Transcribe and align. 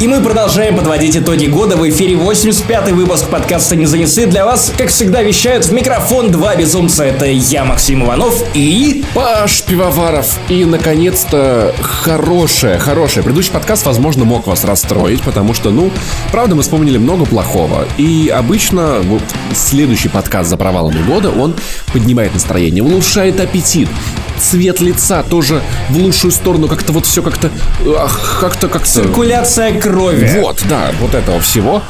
И 0.00 0.08
мы 0.08 0.22
продолжаем 0.22 0.78
подводить 0.78 1.14
итоги 1.14 1.44
года. 1.44 1.76
В 1.76 1.86
эфире 1.86 2.14
85-й 2.14 2.92
выпуск 2.94 3.28
подкаста 3.28 3.76
«Не 3.76 3.84
занесы». 3.84 4.24
Для 4.24 4.46
вас, 4.46 4.72
как 4.78 4.88
всегда, 4.88 5.20
вещают 5.20 5.66
в 5.66 5.72
микрофон 5.74 6.30
два 6.30 6.56
безумца. 6.56 7.04
Это 7.04 7.26
я, 7.26 7.66
Максим 7.66 8.04
Иванов 8.04 8.42
и... 8.54 9.04
Паш 9.12 9.62
Пивоваров. 9.64 10.38
И, 10.48 10.64
наконец-то, 10.64 11.74
хорошее, 11.82 12.78
хорошее. 12.78 13.22
Предыдущий 13.22 13.52
подкаст, 13.52 13.84
возможно, 13.84 14.24
мог 14.24 14.46
вас 14.46 14.64
расстроить, 14.64 15.20
потому 15.20 15.52
что, 15.52 15.68
ну, 15.68 15.90
правда, 16.32 16.54
мы 16.54 16.62
вспомнили 16.62 16.96
много 16.96 17.26
плохого. 17.26 17.84
И 17.98 18.32
обычно 18.34 19.00
вот 19.02 19.22
следующий 19.54 20.08
подкаст 20.08 20.48
за 20.48 20.56
провалами 20.56 21.02
года, 21.02 21.30
он 21.30 21.54
поднимает 21.92 22.32
настроение, 22.32 22.82
улучшает 22.82 23.38
аппетит 23.38 23.90
цвет 24.40 24.80
лица 24.80 25.22
тоже 25.22 25.62
в 25.90 25.98
лучшую 25.98 26.30
сторону, 26.30 26.66
как-то 26.66 26.92
вот 26.92 27.06
все 27.06 27.22
как-то, 27.22 27.50
как-то 28.40 28.68
как-то... 28.68 28.88
Циркуляция 28.88 29.78
крови. 29.90 30.30
Вот, 30.40 30.64
да, 30.68 30.92
вот 31.00 31.14
этого 31.14 31.40
всего 31.40 31.82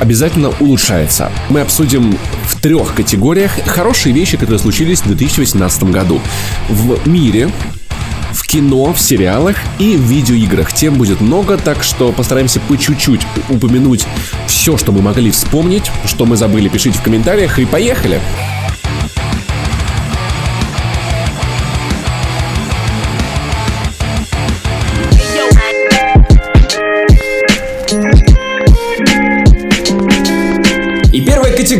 обязательно 0.00 0.50
улучшается. 0.58 1.30
Мы 1.48 1.60
обсудим 1.60 2.18
в 2.44 2.60
трех 2.60 2.94
категориях 2.94 3.52
хорошие 3.66 4.14
вещи, 4.14 4.36
которые 4.36 4.58
случились 4.58 5.00
в 5.00 5.06
2018 5.06 5.84
году. 5.84 6.20
В 6.68 7.06
мире, 7.06 7.50
в 8.32 8.46
кино, 8.46 8.92
в 8.92 9.00
сериалах 9.00 9.56
и 9.78 9.96
в 9.96 10.00
видеоиграх. 10.00 10.72
Тем 10.72 10.94
будет 10.94 11.20
много, 11.20 11.58
так 11.58 11.82
что 11.82 12.10
постараемся 12.10 12.58
по 12.60 12.76
чуть-чуть 12.76 13.20
упомянуть 13.48 14.06
все, 14.46 14.76
что 14.78 14.90
мы 14.90 15.02
могли 15.02 15.30
вспомнить, 15.30 15.90
что 16.06 16.24
мы 16.24 16.36
забыли, 16.36 16.68
пишите 16.68 16.98
в 16.98 17.02
комментариях 17.02 17.58
и 17.58 17.66
поехали! 17.66 18.20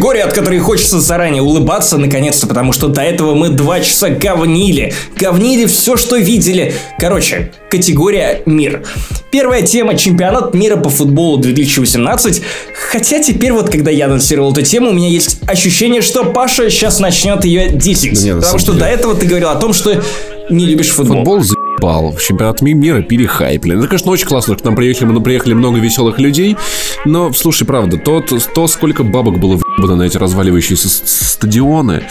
Категория, 0.02 0.24
от 0.24 0.32
которой 0.32 0.58
хочется 0.58 0.98
заранее 0.98 1.42
улыбаться, 1.42 1.96
наконец-то, 1.96 2.48
потому 2.48 2.72
что 2.72 2.88
до 2.88 3.02
этого 3.02 3.36
мы 3.36 3.50
два 3.50 3.78
часа 3.78 4.08
говнили. 4.10 4.92
Говнили 5.16 5.66
все, 5.66 5.96
что 5.96 6.16
видели. 6.16 6.74
Короче, 6.98 7.52
категория 7.70 8.42
«Мир». 8.44 8.82
Первая 9.30 9.62
тема– 9.62 9.94
чемпионат 9.96 10.54
мира 10.54 10.76
по 10.76 10.90
футболу 10.90 11.36
2018. 11.36 12.42
Хотя 12.90 13.22
теперь 13.22 13.52
вот, 13.52 13.70
когда 13.70 13.92
я 13.92 14.06
анонсировал 14.06 14.50
эту 14.50 14.62
тему, 14.62 14.90
у 14.90 14.92
меня 14.92 15.08
есть 15.08 15.38
ощущение, 15.46 16.02
что 16.02 16.24
Паша 16.24 16.68
сейчас 16.68 16.98
начнет 16.98 17.44
ее 17.44 17.68
десять. 17.68 18.14
Да 18.14 18.26
нет, 18.26 18.40
потому 18.40 18.58
что 18.58 18.72
деле. 18.72 18.84
до 18.84 18.90
этого 18.90 19.14
ты 19.14 19.26
говорил 19.26 19.50
о 19.50 19.54
том, 19.54 19.72
что 19.72 20.02
не 20.50 20.66
любишь 20.66 20.88
футбол. 20.90 21.18
Футбол 21.18 21.40
за 21.42 21.54
ебал. 21.82 22.16
Чемпионат 22.16 22.62
мира 22.62 23.02
перехайплен. 23.02 23.78
Это, 23.78 23.88
конечно, 23.88 24.10
очень 24.10 24.26
классно, 24.26 24.54
что 24.54 24.62
к 24.62 24.64
нам 24.64 24.76
приехали, 24.76 25.06
мы 25.06 25.20
приехали 25.20 25.54
много 25.54 25.78
веселых 25.78 26.18
людей. 26.18 26.56
Но, 27.04 27.32
слушай, 27.32 27.64
правда, 27.64 27.96
то, 27.96 28.20
то, 28.20 28.66
сколько 28.68 29.02
бабок 29.02 29.38
было 29.38 29.56
въебано 29.56 29.96
на 29.96 30.02
эти 30.04 30.16
разваливающиеся 30.16 30.88
стадионы, 30.88 32.04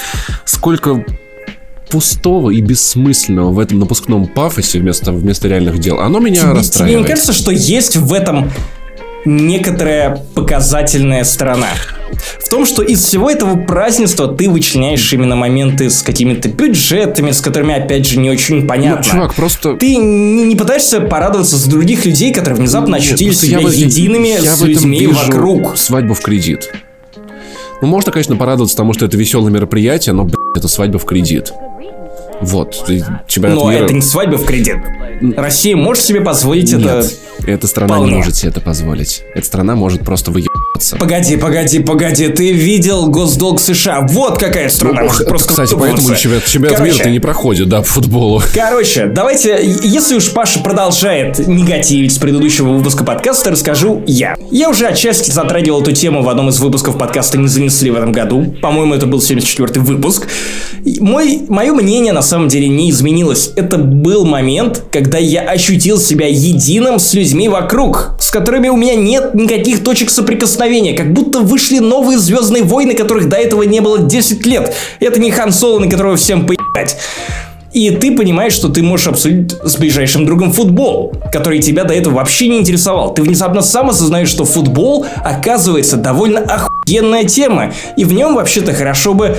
сколько 0.45 1.05
пустого 1.89 2.51
и 2.51 2.61
бессмысленного 2.61 3.51
в 3.51 3.59
этом 3.59 3.79
напускном 3.79 4.27
пафосе 4.27 4.79
вместо, 4.79 5.11
вместо 5.11 5.47
реальных 5.47 5.79
дел, 5.79 5.99
оно 5.99 6.19
меня 6.19 6.41
тебе, 6.41 6.51
расстраивает. 6.53 6.93
Тебе 6.93 7.01
не 7.01 7.07
кажется, 7.07 7.33
что 7.33 7.51
есть 7.51 7.97
в 7.97 8.13
этом 8.13 8.49
некоторая 9.25 10.25
показательная 10.33 11.23
сторона. 11.25 11.67
В 12.39 12.49
том, 12.49 12.65
что 12.65 12.81
из 12.83 13.03
всего 13.03 13.29
этого 13.29 13.55
празднества 13.55 14.27
ты 14.27 14.49
вычленяешь 14.49 15.11
именно 15.13 15.35
моменты 15.35 15.89
с 15.89 16.01
какими-то 16.01 16.49
бюджетами, 16.49 17.31
с 17.31 17.41
которыми, 17.41 17.75
опять 17.75 18.07
же, 18.07 18.19
не 18.19 18.29
очень 18.29 18.67
понятно. 18.67 19.01
Ну, 19.03 19.03
чувак, 19.03 19.33
просто... 19.33 19.75
Ты 19.75 19.95
не, 19.95 20.43
не 20.43 20.55
пытаешься 20.55 21.01
порадоваться 21.01 21.57
за 21.57 21.69
других 21.69 22.05
людей, 22.05 22.33
которые 22.33 22.57
внезапно 22.57 22.97
ощутили 22.97 23.29
Нет, 23.29 23.37
себя 23.37 23.59
я 23.59 23.67
едиными 23.67 24.27
я 24.27 24.55
с 24.55 24.61
людьми 24.61 25.07
вокруг. 25.07 25.77
свадьбу 25.77 26.13
в 26.13 26.21
кредит. 26.21 26.71
Ну, 27.81 27.87
можно, 27.87 28.11
конечно, 28.11 28.35
порадоваться 28.35 28.77
тому, 28.77 28.93
что 28.93 29.05
это 29.05 29.17
веселое 29.17 29.51
мероприятие, 29.51 30.13
но, 30.13 30.23
блядь, 30.25 30.35
это 30.55 30.67
свадьба 30.67 30.99
в 30.99 31.05
кредит. 31.05 31.51
Вот, 32.41 32.73
чемпионат 33.27 33.57
Но 33.57 33.71
мира... 33.71 33.83
это 33.83 33.93
не 33.93 34.01
свадьба 34.01 34.37
в 34.37 34.45
кредит. 34.45 34.77
Россия 35.37 35.75
может 35.75 36.03
себе 36.03 36.21
позволить 36.21 36.71
Нет, 36.71 36.81
это 36.81 37.07
эта 37.47 37.67
страна 37.67 37.95
Вполне. 37.95 38.11
не 38.11 38.17
может 38.17 38.35
себе 38.35 38.49
это 38.49 38.61
позволить. 38.61 39.23
Эта 39.33 39.45
страна 39.45 39.75
может 39.75 40.03
просто 40.03 40.31
выебаться. 40.31 40.95
Погоди, 40.97 41.37
погоди, 41.37 41.79
погоди, 41.79 42.27
ты 42.27 42.51
видел 42.51 43.07
госдолг 43.07 43.59
США? 43.59 44.05
Вот 44.09 44.39
какая 44.39 44.69
страна 44.69 45.01
ну, 45.01 45.07
может 45.07 45.27
просто 45.27 45.49
Кстати, 45.49 45.75
поэтому 45.77 46.15
чемпионат, 46.15 46.45
чемпионат 46.45 46.77
Короче, 46.77 46.93
мира-то 46.93 47.09
не 47.09 47.19
проходит, 47.19 47.69
да, 47.69 47.79
по 47.79 47.87
футболу. 47.87 48.41
Короче, 48.53 49.07
давайте, 49.07 49.59
если 49.63 50.15
уж 50.15 50.31
Паша 50.31 50.59
продолжает 50.59 51.47
негативить 51.47 52.13
с 52.13 52.17
предыдущего 52.17 52.69
выпуска 52.69 53.03
подкаста, 53.03 53.51
расскажу 53.51 54.03
я. 54.05 54.35
Я 54.51 54.69
уже 54.69 54.87
отчасти 54.87 55.31
затрагивал 55.31 55.81
эту 55.81 55.93
тему 55.93 56.21
в 56.21 56.29
одном 56.29 56.49
из 56.49 56.59
выпусков 56.59 56.97
подкаста 56.97 57.37
«Не 57.37 57.47
занесли» 57.47 57.89
в 57.89 57.95
этом 57.95 58.11
году. 58.11 58.55
По-моему, 58.61 58.93
это 58.93 59.07
был 59.07 59.19
74-й 59.19 59.79
выпуск. 59.79 60.27
Мой, 60.99 61.41
мое 61.47 61.73
мнение 61.73 62.13
на 62.13 62.21
самом 62.31 62.47
деле 62.47 62.69
не 62.69 62.89
изменилось. 62.89 63.51
Это 63.57 63.77
был 63.77 64.25
момент, 64.25 64.83
когда 64.91 65.17
я 65.17 65.41
ощутил 65.41 65.99
себя 65.99 66.27
единым 66.27 66.97
с 66.97 67.13
людьми 67.13 67.49
вокруг, 67.49 68.15
с 68.19 68.31
которыми 68.31 68.69
у 68.69 68.77
меня 68.77 68.95
нет 68.95 69.33
никаких 69.33 69.83
точек 69.83 70.09
соприкосновения, 70.09 70.95
как 70.95 71.11
будто 71.11 71.41
вышли 71.41 71.79
новые 71.79 72.17
Звездные 72.17 72.63
войны, 72.63 72.93
которых 72.93 73.27
до 73.27 73.35
этого 73.35 73.63
не 73.63 73.81
было 73.81 73.99
10 73.99 74.45
лет. 74.45 74.73
Это 74.99 75.19
не 75.19 75.31
Хан 75.31 75.51
Соло, 75.51 75.79
на 75.79 75.89
которого 75.89 76.15
всем 76.15 76.45
поебать. 76.45 76.97
И 77.73 77.89
ты 77.89 78.15
понимаешь, 78.15 78.53
что 78.53 78.69
ты 78.69 78.81
можешь 78.83 79.07
обсудить 79.07 79.55
с 79.63 79.77
ближайшим 79.77 80.25
другом 80.25 80.53
футбол, 80.53 81.13
который 81.33 81.59
тебя 81.59 81.83
до 81.83 81.93
этого 81.93 82.15
вообще 82.15 82.47
не 82.47 82.59
интересовал. 82.59 83.13
Ты 83.13 83.23
внезапно 83.23 83.61
сам 83.61 83.89
осознаешь, 83.89 84.29
что 84.29 84.45
футбол 84.45 85.05
оказывается 85.23 85.97
довольно 85.97 86.39
охуенная 86.39 87.23
тема. 87.25 87.73
И 87.97 88.05
в 88.05 88.13
нем 88.13 88.35
вообще-то 88.35 88.73
хорошо 88.73 89.13
бы 89.13 89.37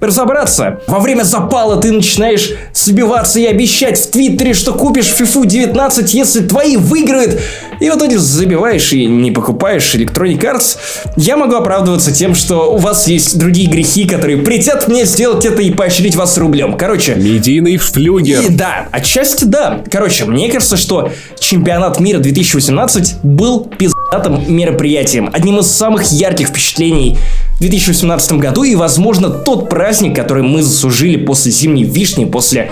разобраться. 0.00 0.80
Во 0.86 0.98
время 0.98 1.22
запала 1.22 1.76
ты 1.80 1.92
начинаешь 1.92 2.50
сбиваться 2.72 3.40
и 3.40 3.46
обещать 3.46 3.98
в 3.98 4.10
Твиттере, 4.10 4.54
что 4.54 4.72
купишь 4.72 5.14
FIFA 5.18 5.46
19, 5.46 6.14
если 6.14 6.40
твои 6.40 6.76
выиграют. 6.76 7.40
И 7.80 7.88
в 7.88 7.96
итоге 7.96 8.18
забиваешь 8.18 8.92
и 8.92 9.06
не 9.06 9.30
покупаешь 9.30 9.94
Electronic 9.94 10.40
Arts. 10.40 10.76
Я 11.16 11.36
могу 11.36 11.54
оправдываться 11.54 12.12
тем, 12.12 12.34
что 12.34 12.74
у 12.74 12.76
вас 12.76 13.08
есть 13.08 13.38
другие 13.38 13.68
грехи, 13.68 14.06
которые 14.06 14.38
притят 14.38 14.88
мне 14.88 15.04
сделать 15.06 15.44
это 15.44 15.62
и 15.62 15.70
поощрить 15.70 16.14
вас 16.16 16.36
рублем. 16.36 16.76
Короче... 16.76 17.14
Медийный 17.14 17.76
флюгер. 17.78 18.42
И, 18.42 18.48
да, 18.50 18.88
отчасти 18.92 19.44
да. 19.44 19.80
Короче, 19.90 20.26
мне 20.26 20.50
кажется, 20.50 20.76
что 20.76 21.10
чемпионат 21.38 22.00
мира 22.00 22.18
2018 22.18 23.20
был 23.22 23.70
пиздатым 24.10 24.42
мероприятием. 24.52 25.30
Одним 25.32 25.60
из 25.60 25.66
самых 25.66 26.10
ярких 26.10 26.48
впечатлений 26.48 27.16
в 27.56 27.60
2018 27.60 28.32
году 28.32 28.64
и, 28.64 28.74
возможно, 28.74 29.30
тот 29.30 29.68
праздник, 29.68 30.16
который 30.16 30.42
мы 30.42 30.62
заслужили 30.62 31.16
после 31.16 31.52
зимней 31.52 31.84
вишни, 31.84 32.24
после 32.24 32.70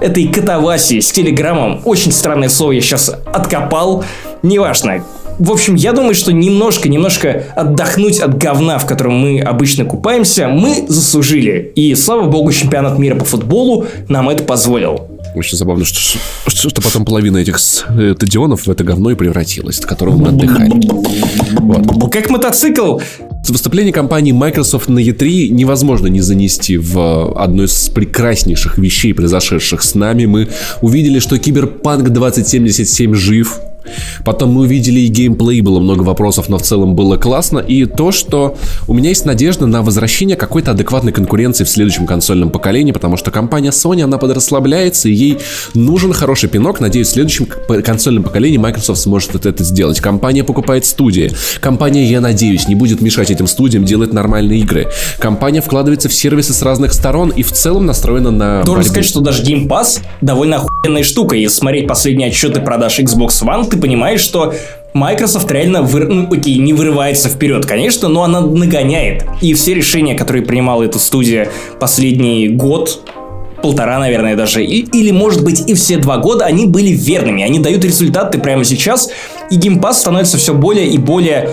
этой 0.00 0.26
катавасии 0.26 0.98
с 0.98 1.12
телеграммом. 1.12 1.82
Очень 1.84 2.10
странное 2.10 2.48
слово 2.48 2.72
я 2.72 2.80
сейчас 2.80 3.08
откопал. 3.08 4.04
Неважно. 4.42 5.04
В 5.38 5.52
общем, 5.52 5.74
я 5.74 5.92
думаю, 5.92 6.14
что 6.14 6.32
немножко, 6.32 6.88
немножко 6.88 7.44
отдохнуть 7.54 8.18
от 8.18 8.36
говна, 8.36 8.78
в 8.78 8.86
котором 8.86 9.14
мы 9.14 9.40
обычно 9.40 9.84
купаемся, 9.84 10.48
мы 10.48 10.84
заслужили. 10.88 11.72
И 11.76 11.94
слава 11.94 12.26
богу, 12.26 12.50
чемпионат 12.52 12.98
мира 12.98 13.14
по 13.14 13.24
футболу 13.24 13.86
нам 14.08 14.28
это 14.28 14.42
позволил. 14.42 15.09
Очень 15.34 15.56
забавно, 15.56 15.84
что, 15.84 16.18
что, 16.46 16.68
что 16.68 16.80
потом 16.80 17.04
половина 17.04 17.38
этих 17.38 17.58
стадионов 17.58 18.66
в 18.66 18.70
это 18.70 18.84
говно 18.84 19.10
и 19.10 19.14
превратилась, 19.14 19.78
от 19.78 19.86
которого 19.86 20.16
мы 20.16 20.28
отдыхали. 20.28 20.72
Вот. 21.60 22.12
Как 22.12 22.30
мотоцикл 22.30 22.98
Выступление 23.50 23.92
компании 23.92 24.32
Microsoft 24.32 24.88
на 24.88 25.00
E3 25.00 25.48
невозможно 25.48 26.06
не 26.06 26.20
занести 26.20 26.76
в 26.76 27.36
одну 27.36 27.64
из 27.64 27.88
прекраснейших 27.88 28.78
вещей, 28.78 29.12
произошедших 29.12 29.82
с 29.82 29.94
нами. 29.94 30.26
Мы 30.26 30.48
увидели, 30.82 31.18
что 31.18 31.38
Киберпанк 31.38 32.10
2077 32.10 33.14
жив, 33.14 33.60
Потом 34.24 34.52
мы 34.52 34.62
увидели 34.62 35.00
и 35.00 35.06
геймплей, 35.08 35.60
было 35.60 35.80
много 35.80 36.02
вопросов, 36.02 36.48
но 36.48 36.58
в 36.58 36.62
целом 36.62 36.94
было 36.94 37.16
классно. 37.16 37.58
И 37.58 37.84
то, 37.84 38.12
что 38.12 38.56
у 38.86 38.94
меня 38.94 39.10
есть 39.10 39.24
надежда 39.24 39.66
на 39.66 39.82
возвращение 39.82 40.36
какой-то 40.36 40.72
адекватной 40.72 41.12
конкуренции 41.12 41.64
в 41.64 41.68
следующем 41.68 42.06
консольном 42.06 42.50
поколении, 42.50 42.92
потому 42.92 43.16
что 43.16 43.30
компания 43.30 43.70
Sony, 43.70 44.02
она 44.02 44.18
подрасслабляется, 44.18 45.08
и 45.08 45.12
ей 45.12 45.38
нужен 45.74 46.12
хороший 46.12 46.48
пинок. 46.48 46.80
Надеюсь, 46.80 47.08
в 47.08 47.12
следующем 47.12 47.46
консольном 47.46 48.24
поколении 48.24 48.58
Microsoft 48.58 49.00
сможет 49.00 49.46
это 49.46 49.64
сделать. 49.64 50.00
Компания 50.00 50.44
покупает 50.44 50.84
студии. 50.86 51.32
Компания, 51.60 52.04
я 52.04 52.20
надеюсь, 52.20 52.68
не 52.68 52.74
будет 52.74 53.00
мешать 53.00 53.30
этим 53.30 53.46
студиям 53.46 53.84
делать 53.84 54.12
нормальные 54.12 54.60
игры. 54.60 54.88
Компания 55.18 55.60
вкладывается 55.60 56.08
в 56.08 56.14
сервисы 56.14 56.52
с 56.52 56.62
разных 56.62 56.92
сторон 56.92 57.30
и 57.30 57.42
в 57.42 57.52
целом 57.52 57.86
настроена 57.86 58.30
на 58.30 58.62
Должен 58.62 58.74
борьбу. 58.74 58.88
сказать, 58.88 59.04
что 59.06 59.20
даже 59.20 59.42
Game 59.42 59.66
Pass 59.66 60.00
довольно 60.20 60.56
охуенная 60.56 61.02
штука. 61.02 61.36
Если 61.36 61.56
смотреть 61.58 61.86
последние 61.86 62.28
отчеты 62.28 62.60
продаж 62.60 62.98
Xbox 63.00 63.42
One, 63.42 63.69
ты 63.70 63.78
понимаешь, 63.78 64.20
что 64.20 64.54
Microsoft 64.92 65.50
реально, 65.50 65.82
вы... 65.82 66.00
ну, 66.00 66.32
окей, 66.32 66.58
не 66.58 66.72
вырывается 66.72 67.28
вперед, 67.28 67.64
конечно, 67.66 68.08
но 68.08 68.24
она 68.24 68.40
нагоняет. 68.40 69.24
И 69.40 69.54
все 69.54 69.74
решения, 69.74 70.14
которые 70.14 70.44
принимала 70.44 70.82
эта 70.82 70.98
студия 70.98 71.48
последний 71.78 72.48
год, 72.48 73.00
полтора, 73.62 73.98
наверное, 73.98 74.36
даже, 74.36 74.64
и, 74.64 74.80
или, 74.80 75.10
может 75.10 75.44
быть, 75.44 75.68
и 75.68 75.74
все 75.74 75.98
два 75.98 76.18
года, 76.18 76.44
они 76.44 76.66
были 76.66 76.88
верными. 76.88 77.42
Они 77.42 77.58
дают 77.58 77.84
результаты 77.84 78.38
прямо 78.38 78.64
сейчас, 78.64 79.10
и 79.50 79.56
Pass 79.56 79.94
становится 79.94 80.38
все 80.38 80.54
более 80.54 80.88
и 80.88 80.98
более 80.98 81.50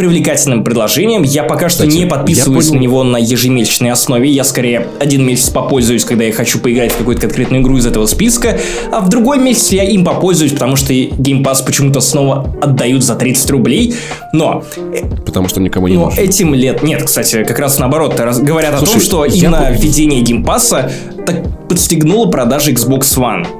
привлекательным 0.00 0.64
предложением. 0.64 1.24
Я 1.24 1.42
пока 1.42 1.68
что 1.68 1.82
Кстати, 1.82 1.98
не 1.98 2.06
подписываюсь 2.06 2.70
на 2.70 2.78
него 2.78 3.04
на 3.04 3.18
ежемесячной 3.18 3.90
основе. 3.90 4.30
Я 4.30 4.44
скорее 4.44 4.86
один 4.98 5.26
месяц 5.26 5.50
попользуюсь, 5.50 6.06
когда 6.06 6.24
я 6.24 6.32
хочу 6.32 6.58
поиграть 6.58 6.92
в 6.92 6.96
какую-то 6.96 7.20
конкретную 7.20 7.60
игру 7.60 7.76
из 7.76 7.84
этого 7.84 8.06
списка, 8.06 8.58
а 8.90 9.00
в 9.00 9.10
другой 9.10 9.38
месяц 9.38 9.72
я 9.72 9.84
им 9.84 10.02
попользуюсь, 10.02 10.52
потому 10.52 10.76
что 10.76 10.94
Game 10.94 11.44
Pass 11.44 11.62
почему-то 11.66 12.00
снова 12.00 12.50
отдают 12.62 13.04
за 13.04 13.14
30 13.14 13.50
рублей. 13.50 13.94
Но... 14.32 14.64
Потому 15.26 15.48
что 15.48 15.60
никому 15.60 15.86
не 15.86 15.96
Но 15.96 16.06
нужен. 16.06 16.18
этим 16.18 16.54
лет... 16.54 16.82
Нет, 16.82 17.02
кстати, 17.02 17.44
как 17.44 17.58
раз 17.58 17.78
наоборот. 17.78 18.14
Говорят 18.14 18.78
Слушай, 18.78 18.88
о 18.88 18.92
том, 18.92 19.00
что 19.02 19.24
именно 19.26 19.68
я... 19.68 19.70
введение 19.70 20.22
Game 20.22 20.42
Pass 20.42 20.90
так 21.26 21.68
подстегнуло 21.68 22.30
продажи 22.30 22.72
Xbox 22.72 23.00
One. 23.18 23.59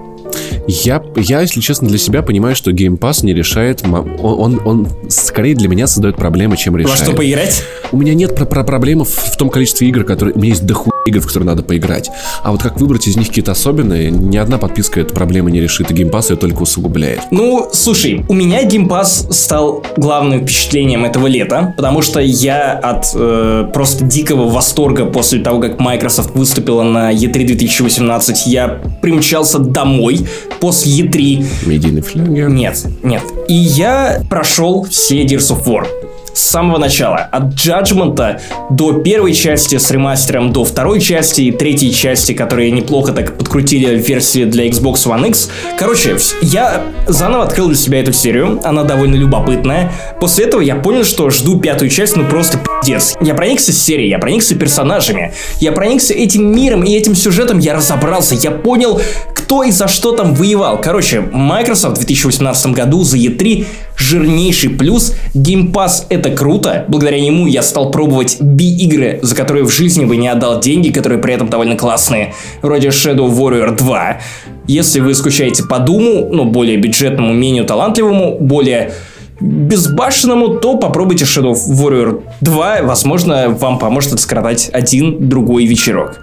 Я, 0.67 1.03
я, 1.17 1.41
если 1.41 1.61
честно, 1.61 1.89
для 1.89 1.99
себя 1.99 2.23
понимаю, 2.23 2.55
что 2.55 2.71
Game 2.71 2.99
Pass 2.99 3.25
не 3.25 3.35
решает... 3.35 3.83
Он, 3.85 4.19
он, 4.23 4.61
он 4.65 4.89
скорее 5.09 5.55
для 5.55 5.69
меня 5.69 5.87
создает 5.87 6.17
проблемы, 6.17 6.57
чем 6.57 6.77
решает. 6.77 6.99
Во 6.99 7.05
что 7.05 7.15
поиграть? 7.15 7.63
У 7.93 7.97
меня 7.97 8.15
нет 8.15 8.35
про, 8.35 8.45
про 8.45 8.65
проблем 8.65 9.05
в, 9.05 9.09
в 9.09 9.37
том 9.37 9.51
количестве 9.51 9.89
игр, 9.89 10.05
которые... 10.05 10.35
У 10.35 10.39
меня 10.39 10.51
есть 10.51 10.67
дохуя 10.67 10.90
игр, 11.07 11.21
в 11.21 11.27
которые 11.27 11.47
надо 11.47 11.63
поиграть. 11.63 12.11
А 12.43 12.53
вот 12.53 12.63
как 12.63 12.81
выбрать 12.81 13.07
из 13.07 13.17
них 13.17 13.29
какие-то 13.29 13.53
особенные, 13.53 14.11
ни 14.11 14.37
одна 14.37 14.59
подписка 14.59 15.01
эту 15.01 15.15
проблему 15.15 15.49
не 15.49 15.61
решит, 15.61 15.91
и 15.91 16.05
Pass 16.05 16.31
ее 16.31 16.37
только 16.37 16.63
усугубляет. 16.63 17.21
Ну, 17.31 17.69
слушай, 17.73 18.25
у 18.29 18.35
меня 18.35 18.63
Pass 18.65 19.33
стал 19.33 19.85
главным 19.97 20.43
впечатлением 20.43 21.05
этого 21.05 21.27
лета, 21.27 21.75
потому 21.77 22.03
что 22.03 22.21
я 22.21 22.73
от 22.73 23.11
э, 23.15 23.69
просто 23.73 24.05
дикого 24.05 24.49
восторга 24.49 25.07
после 25.07 25.41
того, 25.41 25.61
как 25.61 25.79
Microsoft 25.81 26.35
выступила 26.35 26.83
на 26.83 27.13
E3 27.13 27.47
2018, 27.47 28.47
я 28.47 28.81
примчался 29.01 29.59
домой 29.59 30.21
после 30.61 31.05
E3. 31.05 31.47
Медийный 31.67 32.03
флюгер? 32.03 32.49
Нет, 32.49 32.87
нет. 33.03 33.23
И 33.49 33.55
я 33.55 34.23
прошел 34.29 34.85
все 34.85 35.23
Gears 35.25 35.57
of 35.57 35.65
War 35.67 35.87
с 36.35 36.41
самого 36.41 36.79
начала. 36.79 37.29
От 37.31 37.55
Judgment 37.55 38.41
до 38.71 38.93
первой 38.95 39.35
части 39.35 39.79
с 39.79 39.91
ремастером, 39.91 40.53
до 40.53 40.65
второй 40.65 41.01
части 41.01 41.43
и 41.43 41.53
третьей 41.53 41.93
части, 41.93 42.33
которые 42.33 42.71
неплохо 42.71 43.13
так 43.13 43.37
подкрутили 43.37 43.97
в 43.97 44.07
версии 44.07 44.45
для 44.45 44.69
Xbox 44.69 45.07
One 45.07 45.29
X. 45.29 45.51
Короче, 45.79 46.17
я 46.43 46.83
заново 47.07 47.45
открыл 47.45 47.69
для 47.69 47.77
себя 47.77 48.01
эту 48.01 48.13
серию. 48.13 48.61
Она 48.65 48.85
довольно 48.85 49.17
любопытная. 49.17 49.93
После 50.21 50.47
этого 50.47 50.61
я 50.61 50.77
понял, 50.77 51.05
что 51.05 51.31
жду 51.31 51.59
пятую 51.59 51.91
часть, 51.91 52.17
ну 52.17 52.25
просто 52.27 52.59
пиздец. 52.59 53.17
Я 53.21 53.35
проникся 53.35 53.73
серией, 53.73 54.11
я 54.11 54.19
проникся 54.19 54.55
персонажами, 54.55 55.33
я 55.59 55.73
проникся 55.73 56.15
этим 56.15 56.55
миром 56.55 56.83
и 56.83 56.95
этим 56.95 57.15
сюжетом, 57.15 57.59
я 57.59 57.75
разобрался, 57.75 58.35
я 58.35 58.51
понял, 58.51 59.01
кто 59.35 59.63
и 59.63 59.71
за 59.71 59.89
что 59.89 60.13
там 60.13 60.35
воевал. 60.35 60.81
Короче, 60.81 61.21
Microsoft 61.21 61.97
в 61.97 62.01
2018 62.01 62.67
году 62.69 63.03
за 63.03 63.17
E3 63.17 63.67
жирнейший 64.01 64.71
плюс. 64.71 65.15
Game 65.35 65.73
Pass 65.73 66.05
это 66.09 66.31
круто. 66.31 66.85
Благодаря 66.89 67.21
нему 67.21 67.47
я 67.47 67.63
стал 67.63 67.91
пробовать 67.91 68.39
B-игры, 68.41 69.21
за 69.23 69.35
которые 69.35 69.65
в 69.65 69.71
жизни 69.71 70.05
бы 70.05 70.17
не 70.17 70.29
отдал 70.29 70.61
деньги, 70.61 70.91
которые 70.91 71.21
при 71.21 71.35
этом 71.35 71.49
довольно 71.49 71.77
классные. 71.77 72.35
Вроде 72.63 72.89
Shadow 72.89 73.31
Warrior 73.31 73.77
2. 73.77 74.21
Если 74.67 75.01
вы 75.01 75.15
скучаете 75.15 75.65
по 75.65 75.79
Думу, 75.79 76.29
ну, 76.33 76.45
более 76.45 76.77
бюджетному, 76.77 77.33
менее 77.33 77.65
талантливому, 77.65 78.39
более 78.41 78.93
безбашенному, 79.41 80.59
то 80.59 80.77
попробуйте 80.77 81.25
Shadow 81.25 81.55
Warrior 81.55 82.23
2. 82.41 82.83
Возможно, 82.83 83.49
вам 83.49 83.79
поможет 83.79 84.13
отскоротать 84.13 84.71
один 84.73 85.29
другой 85.29 85.65
вечерок. 85.65 86.21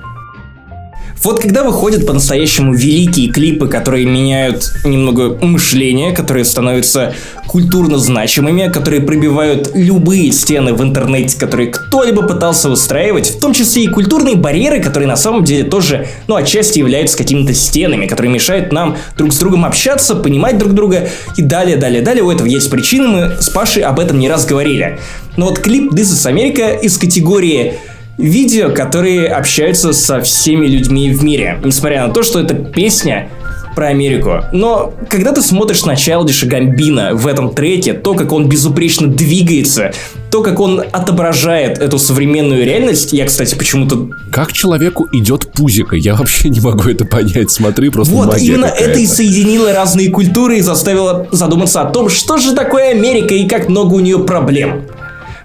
Вот 1.23 1.41
когда 1.41 1.63
выходят 1.63 2.05
по-настоящему 2.05 2.73
великие 2.73 3.29
клипы, 3.31 3.67
которые 3.67 4.05
меняют 4.05 4.71
немного 4.83 5.37
мышление, 5.43 6.11
которые 6.11 6.45
становятся 6.45 7.13
культурно 7.47 7.97
значимыми, 7.97 8.69
которые 8.71 9.01
пробивают 9.01 9.71
любые 9.73 10.31
стены 10.31 10.73
в 10.73 10.83
интернете, 10.83 11.37
которые 11.39 11.69
кто-либо 11.69 12.21
пытался 12.23 12.69
выстраивать, 12.69 13.29
в 13.29 13.39
том 13.39 13.53
числе 13.53 13.85
и 13.85 13.87
культурные 13.87 14.35
барьеры, 14.35 14.79
которые 14.81 15.07
на 15.07 15.17
самом 15.17 15.43
деле 15.43 15.63
тоже, 15.63 16.07
ну, 16.27 16.35
отчасти 16.35 16.79
являются 16.79 17.17
какими-то 17.17 17.53
стенами, 17.53 18.05
которые 18.05 18.31
мешают 18.31 18.71
нам 18.71 18.97
друг 19.17 19.33
с 19.33 19.39
другом 19.39 19.65
общаться, 19.65 20.15
понимать 20.15 20.57
друг 20.57 20.73
друга 20.73 21.09
и 21.35 21.41
далее, 21.41 21.77
далее, 21.77 22.01
далее. 22.01 22.23
У 22.23 22.31
этого 22.31 22.47
есть 22.47 22.69
причины, 22.69 23.07
мы 23.07 23.41
с 23.41 23.49
Пашей 23.49 23.83
об 23.83 23.99
этом 23.99 24.19
не 24.19 24.29
раз 24.29 24.45
говорили. 24.45 24.99
Но 25.35 25.47
вот 25.47 25.59
клип 25.59 25.93
This 25.93 26.13
is 26.13 26.31
America 26.31 26.79
из 26.79 26.97
категории 26.97 27.75
видео, 28.17 28.71
которые 28.71 29.27
общаются 29.27 29.93
со 29.93 30.21
всеми 30.21 30.65
людьми 30.65 31.11
в 31.11 31.23
мире. 31.23 31.59
Несмотря 31.63 32.07
на 32.07 32.13
то, 32.13 32.23
что 32.23 32.39
это 32.39 32.55
песня 32.55 33.29
про 33.77 33.89
Америку. 33.89 34.43
Но 34.53 34.91
когда 35.07 35.31
ты 35.31 35.43
смотришь 35.43 35.85
на 35.85 35.95
Чайлдиша 35.95 36.47
Гамбина 36.47 37.13
в 37.13 37.27
этом 37.27 37.53
треке, 37.53 37.93
то, 37.93 38.15
как 38.15 38.31
он 38.31 38.49
безупречно 38.49 39.05
двигается, 39.05 39.91
то, 40.31 40.41
как 40.41 40.59
он 40.59 40.83
отображает 40.91 41.77
эту 41.77 41.99
современную 41.99 42.65
реальность, 42.65 43.13
я, 43.13 43.27
кстати, 43.27 43.53
почему-то... 43.53 44.09
Как 44.31 44.51
человеку 44.51 45.07
идет 45.13 45.51
пузика? 45.53 45.95
Я 45.95 46.15
вообще 46.15 46.49
не 46.49 46.59
могу 46.59 46.89
это 46.89 47.05
понять. 47.05 47.51
Смотри, 47.51 47.89
просто 47.89 48.15
Вот, 48.15 48.35
именно 48.39 48.65
это 48.65 48.97
и 48.97 49.05
соединило 49.05 49.71
разные 49.71 50.09
культуры 50.09 50.57
и 50.57 50.61
заставило 50.61 51.27
задуматься 51.31 51.81
о 51.81 51.85
том, 51.85 52.09
что 52.09 52.37
же 52.37 52.55
такое 52.55 52.89
Америка 52.89 53.35
и 53.35 53.47
как 53.47 53.69
много 53.69 53.93
у 53.93 53.99
нее 53.99 54.17
проблем. 54.17 54.87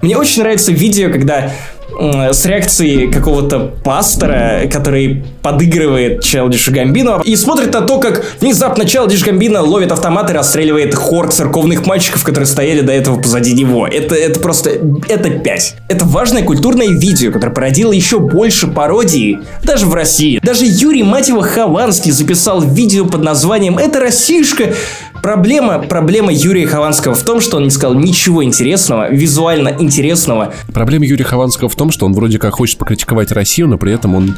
Мне 0.01 0.17
очень 0.17 0.41
нравится 0.41 0.73
видео, 0.73 1.13
когда 1.13 1.53
с 1.99 2.47
реакцией 2.47 3.11
какого-то 3.11 3.73
пастора, 3.85 4.69
который 4.71 5.25
подыгрывает 5.43 6.23
Челдишу 6.23 6.73
Гамбину 6.73 7.21
и 7.25 7.37
смотрит 7.37 7.73
на 7.75 7.83
то, 7.83 7.99
как 7.99 8.25
внезапно 8.41 8.85
Челдиш 8.85 9.25
Гамбина 9.25 9.61
ловит 9.61 9.93
автомат 9.93 10.31
и 10.31 10.33
расстреливает 10.33 10.95
хор 10.95 11.29
церковных 11.29 11.87
мальчиков, 11.87 12.23
которые 12.23 12.47
стояли 12.47 12.81
до 12.81 12.93
этого 12.93 13.21
позади 13.21 13.53
него. 13.53 13.87
Это, 13.87 14.15
это 14.15 14.41
просто... 14.41 14.71
Это 15.09 15.31
пять. 15.31 15.77
Это 15.89 16.05
важное 16.05 16.43
культурное 16.43 16.89
видео, 16.89 17.33
которое 17.33 17.53
породило 17.53 17.93
еще 17.93 18.19
больше 18.21 18.69
пародий, 18.69 19.39
даже 19.63 19.87
в 19.87 19.95
России. 19.95 20.41
Даже 20.43 20.65
Юрий, 20.65 21.03
мать 21.03 21.31
Хованский 21.31 22.11
записал 22.11 22.61
видео 22.61 23.07
под 23.07 23.23
названием 23.23 23.79
«Это 23.79 24.01
Россишка», 24.01 24.75
Проблема, 25.23 25.79
проблема 25.79 26.33
Юрия 26.33 26.67
Хованского 26.67 27.15
в 27.15 27.23
том, 27.23 27.41
что 27.41 27.59
он 27.59 27.63
не 27.63 27.71
сказал 27.71 27.95
ничего 27.95 28.43
интересного, 28.43 29.09
визуально 29.09 29.69
интересного. 29.79 30.53
Проблема 30.75 31.07
Юрия 31.07 31.23
Хованского 31.23 31.69
в 31.69 31.77
том, 31.77 31.93
что 31.93 32.07
он 32.07 32.13
вроде 32.13 32.41
как 32.41 32.55
хочет 32.55 32.77
покритиковать 32.79 33.31
Россию, 33.31 33.69
но 33.69 33.79
при 33.79 33.93
этом 33.93 34.17
он 34.17 34.35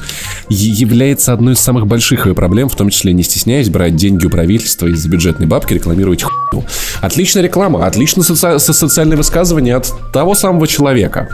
является 0.95 1.33
одной 1.33 1.55
из 1.55 1.61
самых 1.61 1.87
больших 1.87 2.27
ее 2.27 2.35
проблем, 2.35 2.69
в 2.69 2.77
том 2.77 2.89
числе 2.89 3.13
не 3.13 3.23
стесняясь 3.23 3.69
брать 3.69 3.97
деньги 3.97 4.27
у 4.27 4.31
правительства 4.31 4.87
из-за 4.87 5.09
бюджетной 5.09 5.47
бабки, 5.47 5.75
рекламировать 5.75 6.23
хуйню. 6.23 6.65
Отличная 7.03 7.43
реклама, 7.43 7.87
отличное 7.87 8.25
соци- 8.25 8.59
социальное 8.59 9.17
высказывание 9.17 9.75
от 9.75 9.93
того 10.13 10.35
самого 10.35 10.67
человека. 10.67 11.29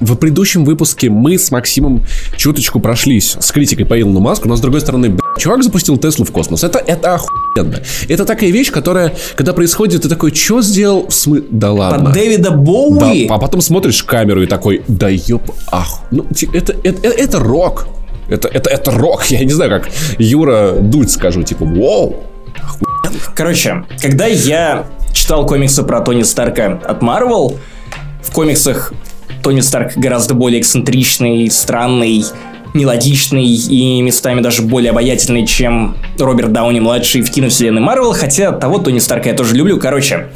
В 0.00 0.16
предыдущем 0.16 0.64
выпуске 0.64 1.10
мы 1.10 1.38
с 1.38 1.50
Максимом 1.50 2.04
чуточку 2.36 2.80
прошлись 2.80 3.36
с 3.38 3.52
критикой 3.52 3.84
по 3.84 4.00
Илону 4.00 4.20
Маску, 4.20 4.48
но 4.48 4.56
с 4.56 4.60
другой 4.60 4.80
стороны, 4.80 5.18
чувак 5.38 5.62
запустил 5.62 5.98
Теслу 5.98 6.24
в 6.24 6.32
космос. 6.32 6.64
Это, 6.64 6.78
это 6.78 7.14
охуенно. 7.14 7.80
Это 8.08 8.24
такая 8.24 8.50
вещь, 8.50 8.70
которая, 8.70 9.14
когда 9.36 9.52
происходит, 9.52 10.02
ты 10.02 10.08
такой, 10.08 10.34
что 10.34 10.62
сделал? 10.62 11.10
Смы... 11.10 11.44
Да 11.50 11.70
ладно. 11.70 12.06
Под 12.06 12.14
Дэвида 12.14 12.50
Боуи? 12.52 13.28
Да, 13.28 13.34
а 13.34 13.38
потом 13.38 13.60
смотришь 13.60 14.02
камеру 14.02 14.42
и 14.42 14.46
такой, 14.46 14.82
да 14.88 15.10
ёп, 15.10 15.42
ах. 15.70 16.00
Ну, 16.10 16.26
это, 16.54 16.72
это, 16.72 16.74
это, 16.82 17.08
это 17.08 17.38
рок. 17.38 17.86
Это, 18.30 18.48
это, 18.48 18.70
это 18.70 18.90
рок. 18.90 19.24
Я 19.30 19.44
не 19.44 19.52
знаю, 19.52 19.70
как 19.70 19.90
Юра 20.18 20.72
Дудь 20.72 21.10
скажу, 21.10 21.42
типа, 21.42 21.64
вау. 21.64 22.24
Короче, 23.34 23.84
когда 24.00 24.26
я 24.26 24.86
читал 25.12 25.46
комиксы 25.46 25.82
про 25.82 26.00
Тони 26.00 26.22
Старка 26.22 26.80
от 26.84 27.02
Marvel, 27.02 27.58
в 28.22 28.32
комиксах 28.32 28.92
Тони 29.42 29.60
Старк 29.60 29.96
гораздо 29.96 30.34
более 30.34 30.60
эксцентричный, 30.60 31.50
странный, 31.50 32.24
мелодичный 32.74 33.44
и 33.44 34.00
местами 34.02 34.40
даже 34.40 34.62
более 34.62 34.90
обаятельный, 34.90 35.46
чем 35.46 35.96
Роберт 36.18 36.52
Дауни-младший 36.52 37.22
в 37.22 37.30
киновселенной 37.30 37.80
Марвел, 37.80 38.12
хотя 38.12 38.52
того 38.52 38.78
Тони 38.78 38.98
Старка 38.98 39.30
я 39.30 39.34
тоже 39.34 39.54
люблю. 39.54 39.78
Короче, 39.78 40.28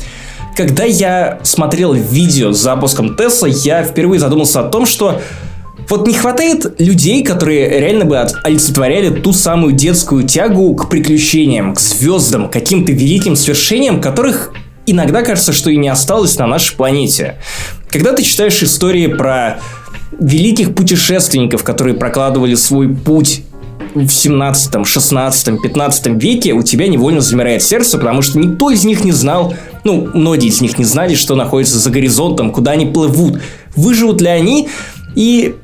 когда 0.56 0.84
я 0.84 1.40
смотрел 1.42 1.92
видео 1.92 2.52
с 2.52 2.58
запуском 2.58 3.16
Тесла, 3.16 3.48
я 3.48 3.82
впервые 3.82 4.20
задумался 4.20 4.60
о 4.60 4.64
том, 4.64 4.86
что 4.86 5.20
вот 5.88 6.06
не 6.06 6.14
хватает 6.14 6.80
людей, 6.80 7.22
которые 7.22 7.80
реально 7.80 8.04
бы 8.04 8.18
олицетворяли 8.18 9.10
ту 9.10 9.32
самую 9.32 9.72
детскую 9.72 10.24
тягу 10.24 10.74
к 10.74 10.88
приключениям, 10.88 11.74
к 11.74 11.80
звездам, 11.80 12.48
к 12.48 12.52
каким-то 12.52 12.92
великим 12.92 13.36
свершениям, 13.36 14.00
которых 14.00 14.52
иногда 14.86 15.22
кажется, 15.22 15.52
что 15.52 15.70
и 15.70 15.76
не 15.76 15.88
осталось 15.88 16.38
на 16.38 16.46
нашей 16.46 16.76
планете. 16.76 17.36
Когда 17.90 18.12
ты 18.12 18.22
читаешь 18.22 18.62
истории 18.62 19.06
про 19.06 19.58
великих 20.18 20.74
путешественников, 20.74 21.64
которые 21.64 21.94
прокладывали 21.94 22.54
свой 22.54 22.88
путь 22.88 23.42
в 23.94 24.08
17, 24.08 24.86
16, 24.86 25.62
15 25.62 26.06
веке, 26.22 26.52
у 26.52 26.62
тебя 26.62 26.88
невольно 26.88 27.20
замирает 27.20 27.62
сердце, 27.62 27.98
потому 27.98 28.22
что 28.22 28.38
никто 28.38 28.70
из 28.70 28.84
них 28.84 29.04
не 29.04 29.12
знал, 29.12 29.54
ну, 29.84 30.08
многие 30.14 30.48
из 30.48 30.60
них 30.60 30.78
не 30.78 30.84
знали, 30.84 31.14
что 31.14 31.34
находится 31.34 31.78
за 31.78 31.90
горизонтом, 31.90 32.50
куда 32.50 32.72
они 32.72 32.86
плывут, 32.86 33.40
выживут 33.76 34.20
ли 34.20 34.28
они, 34.28 34.68
и 35.14 35.54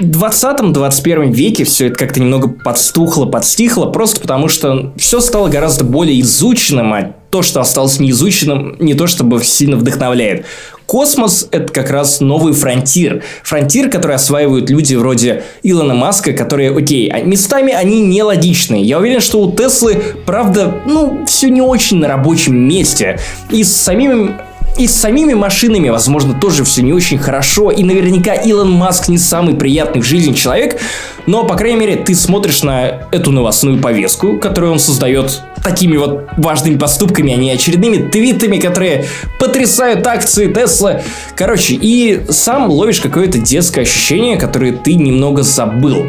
20-21 0.00 1.32
веке 1.32 1.64
все 1.64 1.86
это 1.86 1.96
как-то 1.96 2.20
немного 2.20 2.48
подстухло, 2.48 3.26
подстихло, 3.26 3.86
просто 3.86 4.20
потому 4.20 4.48
что 4.48 4.92
все 4.96 5.20
стало 5.20 5.48
гораздо 5.48 5.84
более 5.84 6.20
изученным, 6.20 6.92
а 6.92 7.12
то, 7.30 7.42
что 7.42 7.60
осталось 7.60 8.00
неизученным, 8.00 8.76
не 8.80 8.94
то 8.94 9.06
чтобы 9.06 9.42
сильно 9.44 9.76
вдохновляет. 9.76 10.46
Космос– 10.86 11.46
это 11.52 11.72
как 11.72 11.90
раз 11.90 12.20
новый 12.20 12.52
фронтир. 12.52 13.22
Фронтир, 13.44 13.90
который 13.90 14.16
осваивают 14.16 14.70
люди 14.70 14.96
вроде 14.96 15.44
Илона 15.62 15.94
Маска, 15.94 16.32
которые, 16.32 16.76
окей, 16.76 17.08
а 17.08 17.22
местами 17.22 17.72
они 17.72 18.00
нелогичные. 18.00 18.82
Я 18.82 18.98
уверен, 18.98 19.20
что 19.20 19.40
у 19.40 19.52
Теслы, 19.52 20.02
правда, 20.26 20.74
ну, 20.86 21.24
все 21.26 21.48
не 21.48 21.62
очень 21.62 21.98
на 21.98 22.08
рабочем 22.08 22.56
месте. 22.56 23.20
И 23.50 23.62
с 23.62 23.72
самим 23.72 24.34
и 24.78 24.86
с 24.86 24.94
самими 24.94 25.34
машинами, 25.34 25.88
возможно, 25.88 26.34
тоже 26.34 26.64
все 26.64 26.82
не 26.82 26.92
очень 26.92 27.18
хорошо. 27.18 27.70
И 27.70 27.82
наверняка 27.82 28.34
Илон 28.34 28.70
Маск 28.70 29.08
не 29.08 29.18
самый 29.18 29.54
приятный 29.54 30.00
в 30.00 30.04
жизни 30.04 30.32
человек. 30.32 30.80
Но, 31.26 31.44
по 31.44 31.54
крайней 31.54 31.78
мере, 31.78 31.96
ты 31.96 32.14
смотришь 32.14 32.62
на 32.62 33.02
эту 33.10 33.30
новостную 33.30 33.78
повестку, 33.78 34.38
которую 34.38 34.72
он 34.72 34.78
создает 34.78 35.42
такими 35.62 35.96
вот 35.96 36.28
важными 36.38 36.78
поступками, 36.78 37.32
а 37.32 37.36
не 37.36 37.50
очередными 37.50 38.08
твитами, 38.08 38.56
которые 38.58 39.04
потрясают 39.38 40.06
акции 40.06 40.50
Тесла. 40.52 41.02
Короче, 41.36 41.74
и 41.74 42.22
сам 42.30 42.70
ловишь 42.70 43.00
какое-то 43.00 43.38
детское 43.38 43.82
ощущение, 43.82 44.38
которое 44.38 44.72
ты 44.72 44.94
немного 44.94 45.42
забыл. 45.42 46.06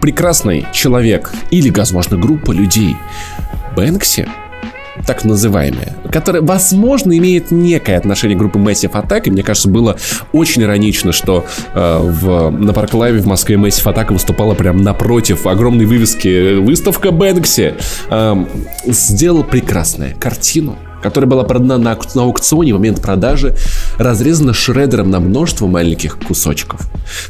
Прекрасный 0.00 0.66
человек 0.72 1.32
или, 1.50 1.70
возможно, 1.70 2.16
группа 2.16 2.52
людей 2.52 2.96
Бэнкси 3.74 4.28
так 5.06 5.24
называемая, 5.24 5.96
которая, 6.10 6.42
возможно, 6.42 7.16
имеет 7.16 7.50
некое 7.50 7.96
отношение 7.96 8.36
к 8.36 8.38
группе 8.38 8.58
Massive 8.58 8.92
Attack. 8.92 9.22
И 9.26 9.30
мне 9.30 9.42
кажется, 9.42 9.68
было 9.68 9.96
очень 10.32 10.62
иронично, 10.62 11.12
что 11.12 11.46
э, 11.74 11.98
в, 12.02 12.50
на 12.50 12.72
Парклайве 12.72 13.20
в 13.20 13.26
Москве 13.26 13.56
Massive 13.56 13.94
Attack 13.94 14.12
выступала 14.12 14.54
прямо 14.54 14.82
напротив 14.82 15.46
огромной 15.46 15.86
вывески 15.86 16.58
выставка 16.58 17.12
Бэнкси. 17.12 17.74
Э, 18.10 18.44
сделал 18.86 19.44
прекрасную 19.44 20.16
картину, 20.18 20.76
которая 21.02 21.30
была 21.30 21.44
продана 21.44 21.78
на, 21.78 21.98
на 22.14 22.22
аукционе 22.22 22.74
в 22.74 22.78
момент 22.78 23.00
продажи, 23.00 23.54
разрезана 23.98 24.52
шредером 24.52 25.10
на 25.10 25.20
множество 25.20 25.66
маленьких 25.66 26.18
кусочков. 26.18 26.80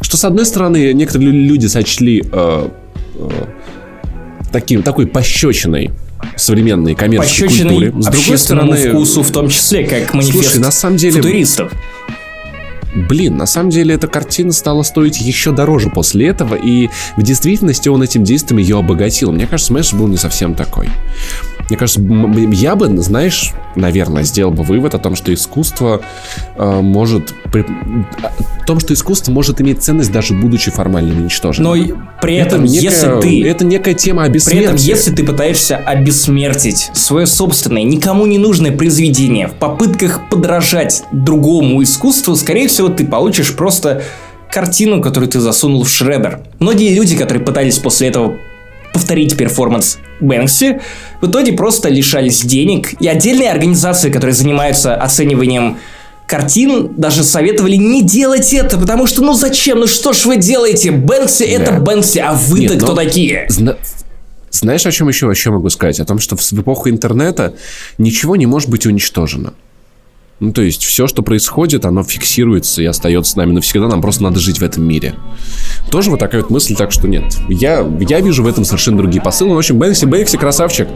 Что, 0.00 0.16
с 0.16 0.24
одной 0.24 0.46
стороны, 0.46 0.92
некоторые 0.94 1.30
люди 1.30 1.66
сочли 1.66 2.22
э, 2.32 2.68
э, 3.16 3.28
таким, 4.50 4.82
такой 4.82 5.06
пощечиной 5.06 5.90
современной 6.36 6.94
коммерческой 6.94 7.48
культуре. 7.48 7.92
С 7.98 8.06
другой 8.06 8.38
стороны, 8.38 8.76
вкусу 8.76 9.22
в 9.22 9.30
том 9.30 9.48
числе, 9.48 9.84
как 9.84 10.14
манифест 10.14 10.44
слушай, 10.44 10.58
на 10.58 10.70
самом 10.70 10.96
деле, 10.96 11.16
футуристов. 11.16 11.72
Блин, 12.94 13.36
на 13.36 13.44
самом 13.44 13.68
деле 13.68 13.94
эта 13.94 14.06
картина 14.06 14.52
стала 14.52 14.82
стоить 14.82 15.20
еще 15.20 15.52
дороже 15.52 15.90
после 15.90 16.28
этого, 16.28 16.54
и 16.54 16.88
в 17.16 17.22
действительности 17.22 17.90
он 17.90 18.02
этим 18.02 18.24
действием 18.24 18.58
ее 18.58 18.78
обогатил. 18.78 19.32
Мне 19.32 19.46
кажется, 19.46 19.68
Смэш 19.68 19.92
был 19.92 20.08
не 20.08 20.16
совсем 20.16 20.54
такой. 20.54 20.88
Мне 21.68 21.76
кажется, 21.76 22.00
я 22.52 22.76
бы, 22.76 22.88
знаешь, 23.02 23.52
наверное, 23.74 24.22
сделал 24.22 24.52
бы 24.52 24.62
вывод 24.62 24.94
о 24.94 24.98
том, 24.98 25.16
что 25.16 25.34
искусство 25.34 26.00
э, 26.56 26.80
может... 26.80 27.34
При, 27.50 27.62
о 27.62 28.66
том, 28.66 28.80
что 28.80 28.94
искусство 28.94 29.32
может 29.32 29.60
иметь 29.60 29.82
ценность, 29.82 30.12
даже 30.12 30.34
будучи 30.34 30.70
формально 30.70 31.14
уничтоженным. 31.20 31.72
Но 31.72 31.96
при 32.20 32.36
этом, 32.36 32.64
это 32.64 32.72
некая, 32.72 32.82
если 32.82 33.20
ты... 33.20 33.48
Это 33.48 33.64
некая 33.64 33.94
тема 33.94 34.24
о 34.24 34.30
При 34.30 34.58
этом, 34.58 34.76
если 34.76 35.12
ты 35.12 35.24
пытаешься 35.24 35.76
обессмертить 35.76 36.90
свое 36.94 37.26
собственное, 37.26 37.82
никому 37.82 38.26
не 38.26 38.38
нужное 38.38 38.72
произведение 38.72 39.48
в 39.48 39.54
попытках 39.54 40.28
подражать 40.28 41.02
другому 41.12 41.82
искусству, 41.82 42.36
скорее 42.36 42.68
всего, 42.68 42.88
ты 42.88 43.04
получишь 43.04 43.54
просто 43.54 44.02
картину, 44.50 45.02
которую 45.02 45.28
ты 45.28 45.40
засунул 45.40 45.84
в 45.84 45.90
шредер. 45.90 46.40
Многие 46.60 46.94
люди, 46.94 47.16
которые 47.16 47.44
пытались 47.44 47.78
после 47.78 48.08
этого 48.08 48.36
повторить 48.96 49.36
перформанс 49.36 49.98
Бэнкси, 50.20 50.80
в 51.20 51.28
итоге 51.28 51.52
просто 51.52 51.90
лишались 51.90 52.40
денег. 52.40 52.94
И 52.98 53.06
отдельные 53.06 53.50
организации, 53.50 54.10
которые 54.10 54.34
занимаются 54.34 54.94
оцениванием 54.94 55.76
картин, 56.26 56.94
даже 56.96 57.22
советовали 57.22 57.76
не 57.76 58.02
делать 58.02 58.54
это, 58.54 58.78
потому 58.78 59.06
что 59.06 59.20
ну 59.22 59.34
зачем, 59.34 59.80
ну 59.80 59.86
что 59.86 60.14
ж 60.14 60.24
вы 60.24 60.38
делаете? 60.38 60.92
Бэнкси 60.92 61.44
да. 61.44 61.62
это 61.62 61.72
Бэнкси, 61.74 62.18
а 62.20 62.32
вы-то 62.32 62.76
кто 62.78 62.88
но... 62.88 62.94
такие? 62.94 63.44
Зна... 63.50 63.76
Знаешь, 64.50 64.86
о 64.86 64.90
чем 64.90 65.08
еще, 65.08 65.30
о 65.30 65.34
чем 65.34 65.52
могу 65.52 65.68
сказать? 65.68 66.00
О 66.00 66.06
том, 66.06 66.18
что 66.18 66.36
в 66.36 66.52
эпоху 66.54 66.88
интернета 66.88 67.52
ничего 67.98 68.34
не 68.36 68.46
может 68.46 68.70
быть 68.70 68.86
уничтожено. 68.86 69.52
Ну, 70.38 70.52
то 70.52 70.60
есть, 70.60 70.84
все, 70.84 71.06
что 71.06 71.22
происходит, 71.22 71.86
оно 71.86 72.02
фиксируется 72.02 72.82
и 72.82 72.84
остается 72.84 73.32
с 73.32 73.36
нами 73.36 73.52
навсегда. 73.52 73.88
Нам 73.88 74.02
просто 74.02 74.22
надо 74.22 74.38
жить 74.38 74.58
в 74.58 74.62
этом 74.62 74.84
мире. 74.84 75.14
Тоже 75.90 76.10
вот 76.10 76.20
такая 76.20 76.42
вот 76.42 76.50
мысль, 76.50 76.76
так 76.76 76.92
что 76.92 77.08
нет. 77.08 77.24
Я, 77.48 77.86
я 78.00 78.20
вижу 78.20 78.42
в 78.42 78.46
этом 78.46 78.66
совершенно 78.66 78.98
другие 78.98 79.22
посылы. 79.22 79.50
Ну, 79.50 79.54
в 79.54 79.58
общем, 79.58 79.78
Бэнкси, 79.78 80.04
Бэнкси, 80.04 80.36
красавчик. 80.36 80.88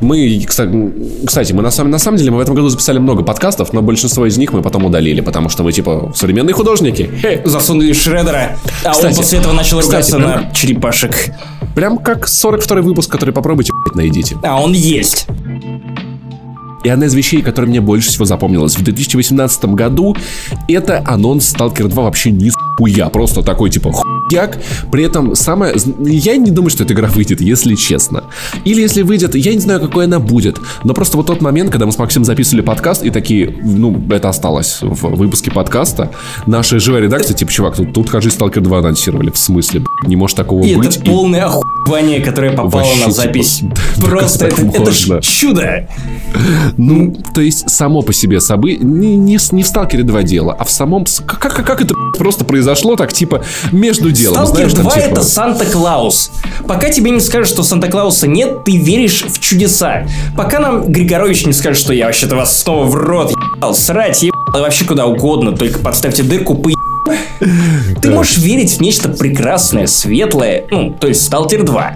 Мы, 0.00 0.44
кстати, 0.46 1.52
мы 1.52 1.62
на 1.62 1.72
самом, 1.72 1.90
на 1.90 1.98
самом 1.98 2.18
деле, 2.18 2.30
мы 2.30 2.36
в 2.36 2.40
этом 2.40 2.54
году 2.54 2.68
записали 2.68 2.98
много 2.98 3.24
подкастов, 3.24 3.72
но 3.72 3.82
большинство 3.82 4.26
из 4.26 4.36
них 4.36 4.52
мы 4.52 4.62
потом 4.62 4.84
удалили, 4.84 5.20
потому 5.22 5.48
что 5.48 5.64
мы, 5.64 5.72
типа, 5.72 6.12
современные 6.14 6.54
художники. 6.54 7.10
Хе. 7.20 7.42
Засунули 7.44 7.92
Шредера, 7.92 8.56
а 8.84 8.92
кстати, 8.92 9.06
он 9.06 9.16
после 9.16 9.38
этого 9.40 9.52
начал 9.52 9.80
кстати, 9.80 9.94
ругаться 9.94 10.16
прям, 10.16 10.30
на 10.30 10.52
черепашек. 10.52 11.30
Прям 11.74 11.98
как 11.98 12.28
42 12.28 12.82
выпуск, 12.82 13.10
который 13.10 13.34
попробуйте, 13.34 13.72
найдите. 13.94 14.36
А 14.44 14.60
он 14.60 14.72
есть. 14.72 15.26
И 16.84 16.88
одна 16.90 17.06
из 17.06 17.14
вещей, 17.14 17.40
которая 17.40 17.70
мне 17.70 17.80
больше 17.80 18.10
всего 18.10 18.26
запомнилась. 18.26 18.76
В 18.76 18.84
2018 18.84 19.64
году, 19.66 20.14
это 20.68 21.02
анонс 21.06 21.54
Stalker 21.54 21.88
2 21.88 22.02
вообще 22.02 22.30
не 22.30 22.50
хуя. 22.76 23.08
Просто 23.08 23.42
такой 23.42 23.70
типа 23.70 23.92
хуяк. 23.92 24.58
При 24.90 25.04
этом 25.04 25.34
самое... 25.34 25.74
Я 26.00 26.36
не 26.36 26.50
думаю, 26.50 26.70
что 26.70 26.84
эта 26.84 26.92
игра 26.92 27.08
выйдет, 27.08 27.40
если 27.40 27.74
честно. 27.74 28.24
Или 28.64 28.80
если 28.80 29.02
выйдет, 29.02 29.34
я 29.34 29.54
не 29.54 29.60
знаю, 29.60 29.80
какой 29.80 30.04
она 30.04 30.18
будет. 30.18 30.58
Но 30.84 30.94
просто 30.94 31.16
вот 31.16 31.26
тот 31.26 31.40
момент, 31.40 31.70
когда 31.70 31.86
мы 31.86 31.92
с 31.92 31.98
Максимом 31.98 32.24
записывали 32.24 32.62
подкаст, 32.62 33.04
и 33.04 33.10
такие, 33.10 33.54
ну, 33.62 34.02
это 34.10 34.28
осталось 34.28 34.78
в 34.80 35.16
выпуске 35.16 35.50
подкаста, 35.50 36.10
наша 36.46 36.78
живая 36.78 37.02
редакция, 37.02 37.34
типа, 37.34 37.50
чувак, 37.50 37.76
тут, 37.76 37.92
тут 37.92 38.10
кажись, 38.10 38.34
Stalker 38.34 38.60
2 38.60 38.78
анонсировали. 38.78 39.30
В 39.30 39.38
смысле, 39.38 39.82
не 40.06 40.16
может 40.16 40.36
такого 40.36 40.64
и 40.64 40.74
быть. 40.74 40.96
Это 40.96 41.04
полное 41.04 41.46
охуевание, 41.46 42.20
которое 42.20 42.50
попало 42.50 42.84
Вообще, 42.84 43.06
на 43.06 43.12
запись. 43.12 43.58
Типа, 43.58 43.76
Просто 44.08 44.46
это, 44.46 44.62
это 44.62 44.92
ж 44.92 45.20
чудо. 45.20 45.88
Ну, 46.76 47.16
то 47.34 47.40
есть, 47.40 47.70
само 47.70 48.02
по 48.02 48.12
себе 48.12 48.40
событие, 48.40 48.84
не, 48.84 49.16
не, 49.16 49.38
не 49.52 49.62
в 49.62 49.66
Сталкере 49.66 50.02
2 50.02 50.22
дело, 50.24 50.52
а 50.58 50.64
в 50.64 50.70
самом... 50.70 51.04
Как, 51.26 51.38
как, 51.38 51.66
как 51.66 51.80
это 51.80 51.94
просто 52.18 52.44
произошло 52.44 52.63
так, 52.96 53.12
типа, 53.12 53.44
между 53.72 54.10
делом? 54.10 54.46
Сталкер 54.46 54.70
Знаешь, 54.70 54.72
2 54.72 54.82
там, 54.82 55.00
типа... 55.00 55.12
это 55.12 55.22
Санта-Клаус. 55.22 56.30
Пока 56.66 56.90
тебе 56.90 57.10
не 57.10 57.20
скажут, 57.20 57.48
что 57.48 57.62
Санта-Клауса 57.62 58.26
нет, 58.26 58.64
ты 58.64 58.76
веришь 58.76 59.24
в 59.24 59.40
чудеса. 59.40 60.06
Пока 60.36 60.58
нам 60.60 60.86
Григорович 60.90 61.46
не 61.46 61.52
скажет, 61.52 61.80
что 61.80 61.92
я 61.92 62.06
вообще-то 62.06 62.36
вас 62.36 62.60
снова 62.60 62.84
в 62.84 62.94
рот 62.94 63.30
ебал, 63.30 63.74
срать 63.74 64.22
ебал, 64.22 64.40
вообще 64.52 64.84
куда 64.84 65.06
угодно, 65.06 65.52
только 65.52 65.78
подставьте 65.78 66.22
дырку, 66.22 66.54
по 66.54 66.70
ты 68.00 68.10
можешь 68.10 68.38
верить 68.38 68.78
в 68.78 68.80
нечто 68.80 69.08
прекрасное, 69.10 69.86
светлое, 69.86 70.64
ну, 70.70 70.90
то 70.90 71.08
есть 71.08 71.22
Сталкер 71.22 71.64
2. 71.64 71.92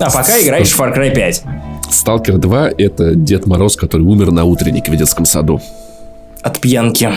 А 0.00 0.10
пока 0.10 0.40
играешь 0.40 0.68
в 0.68 0.78
Far 0.78 0.94
Cry 0.96 1.14
5. 1.14 1.42
Сталкер 1.90 2.38
2 2.38 2.70
это 2.78 3.14
Дед 3.14 3.46
Мороз, 3.46 3.76
который 3.76 4.02
умер 4.02 4.30
на 4.30 4.44
утреннике 4.44 4.90
в 4.90 4.96
детском 4.96 5.24
саду. 5.24 5.60
От 6.42 6.58
пьянки. 6.60 7.10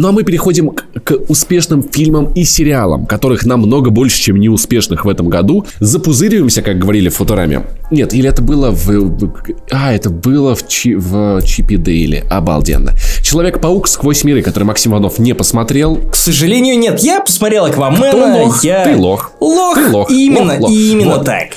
Ну 0.00 0.08
а 0.08 0.12
мы 0.12 0.22
переходим 0.22 0.70
к, 0.70 0.82
к 1.04 1.14
успешным 1.28 1.82
фильмам 1.82 2.32
и 2.32 2.42
сериалам, 2.44 3.04
которых 3.04 3.44
намного 3.44 3.90
больше, 3.90 4.18
чем 4.18 4.40
неуспешных 4.40 5.04
в 5.04 5.08
этом 5.10 5.28
году. 5.28 5.66
Запузыриваемся, 5.78 6.62
как 6.62 6.78
говорили 6.78 7.10
в 7.10 7.16
Футураме. 7.18 7.66
Нет, 7.90 8.14
или 8.14 8.26
это 8.26 8.40
было 8.40 8.70
в... 8.70 9.34
А, 9.70 9.92
это 9.92 10.08
было 10.08 10.54
в, 10.54 10.66
Чи, 10.66 10.94
в 10.94 11.42
Чипи 11.42 11.76
Дейле. 11.76 12.24
Обалденно. 12.30 12.92
Человек-паук 13.20 13.88
сквозь 13.88 14.24
миры, 14.24 14.40
который 14.40 14.64
Максим 14.64 14.92
Иванов 14.92 15.18
не 15.18 15.34
посмотрел. 15.34 15.96
К 16.10 16.16
сожалению, 16.16 16.78
нет. 16.78 17.00
Я 17.00 17.20
посмотрел 17.20 17.66
Аквамена. 17.66 18.08
Кто 18.08 18.44
лох? 18.44 18.64
Я... 18.64 18.84
Ты 18.84 18.96
лох. 18.96 19.32
Лох. 19.38 19.74
Ты 19.74 19.90
лох. 19.90 20.10
Именно, 20.10 20.52
лох, 20.54 20.60
лох. 20.60 20.70
именно 20.70 21.16
вот. 21.16 21.26
так. 21.26 21.48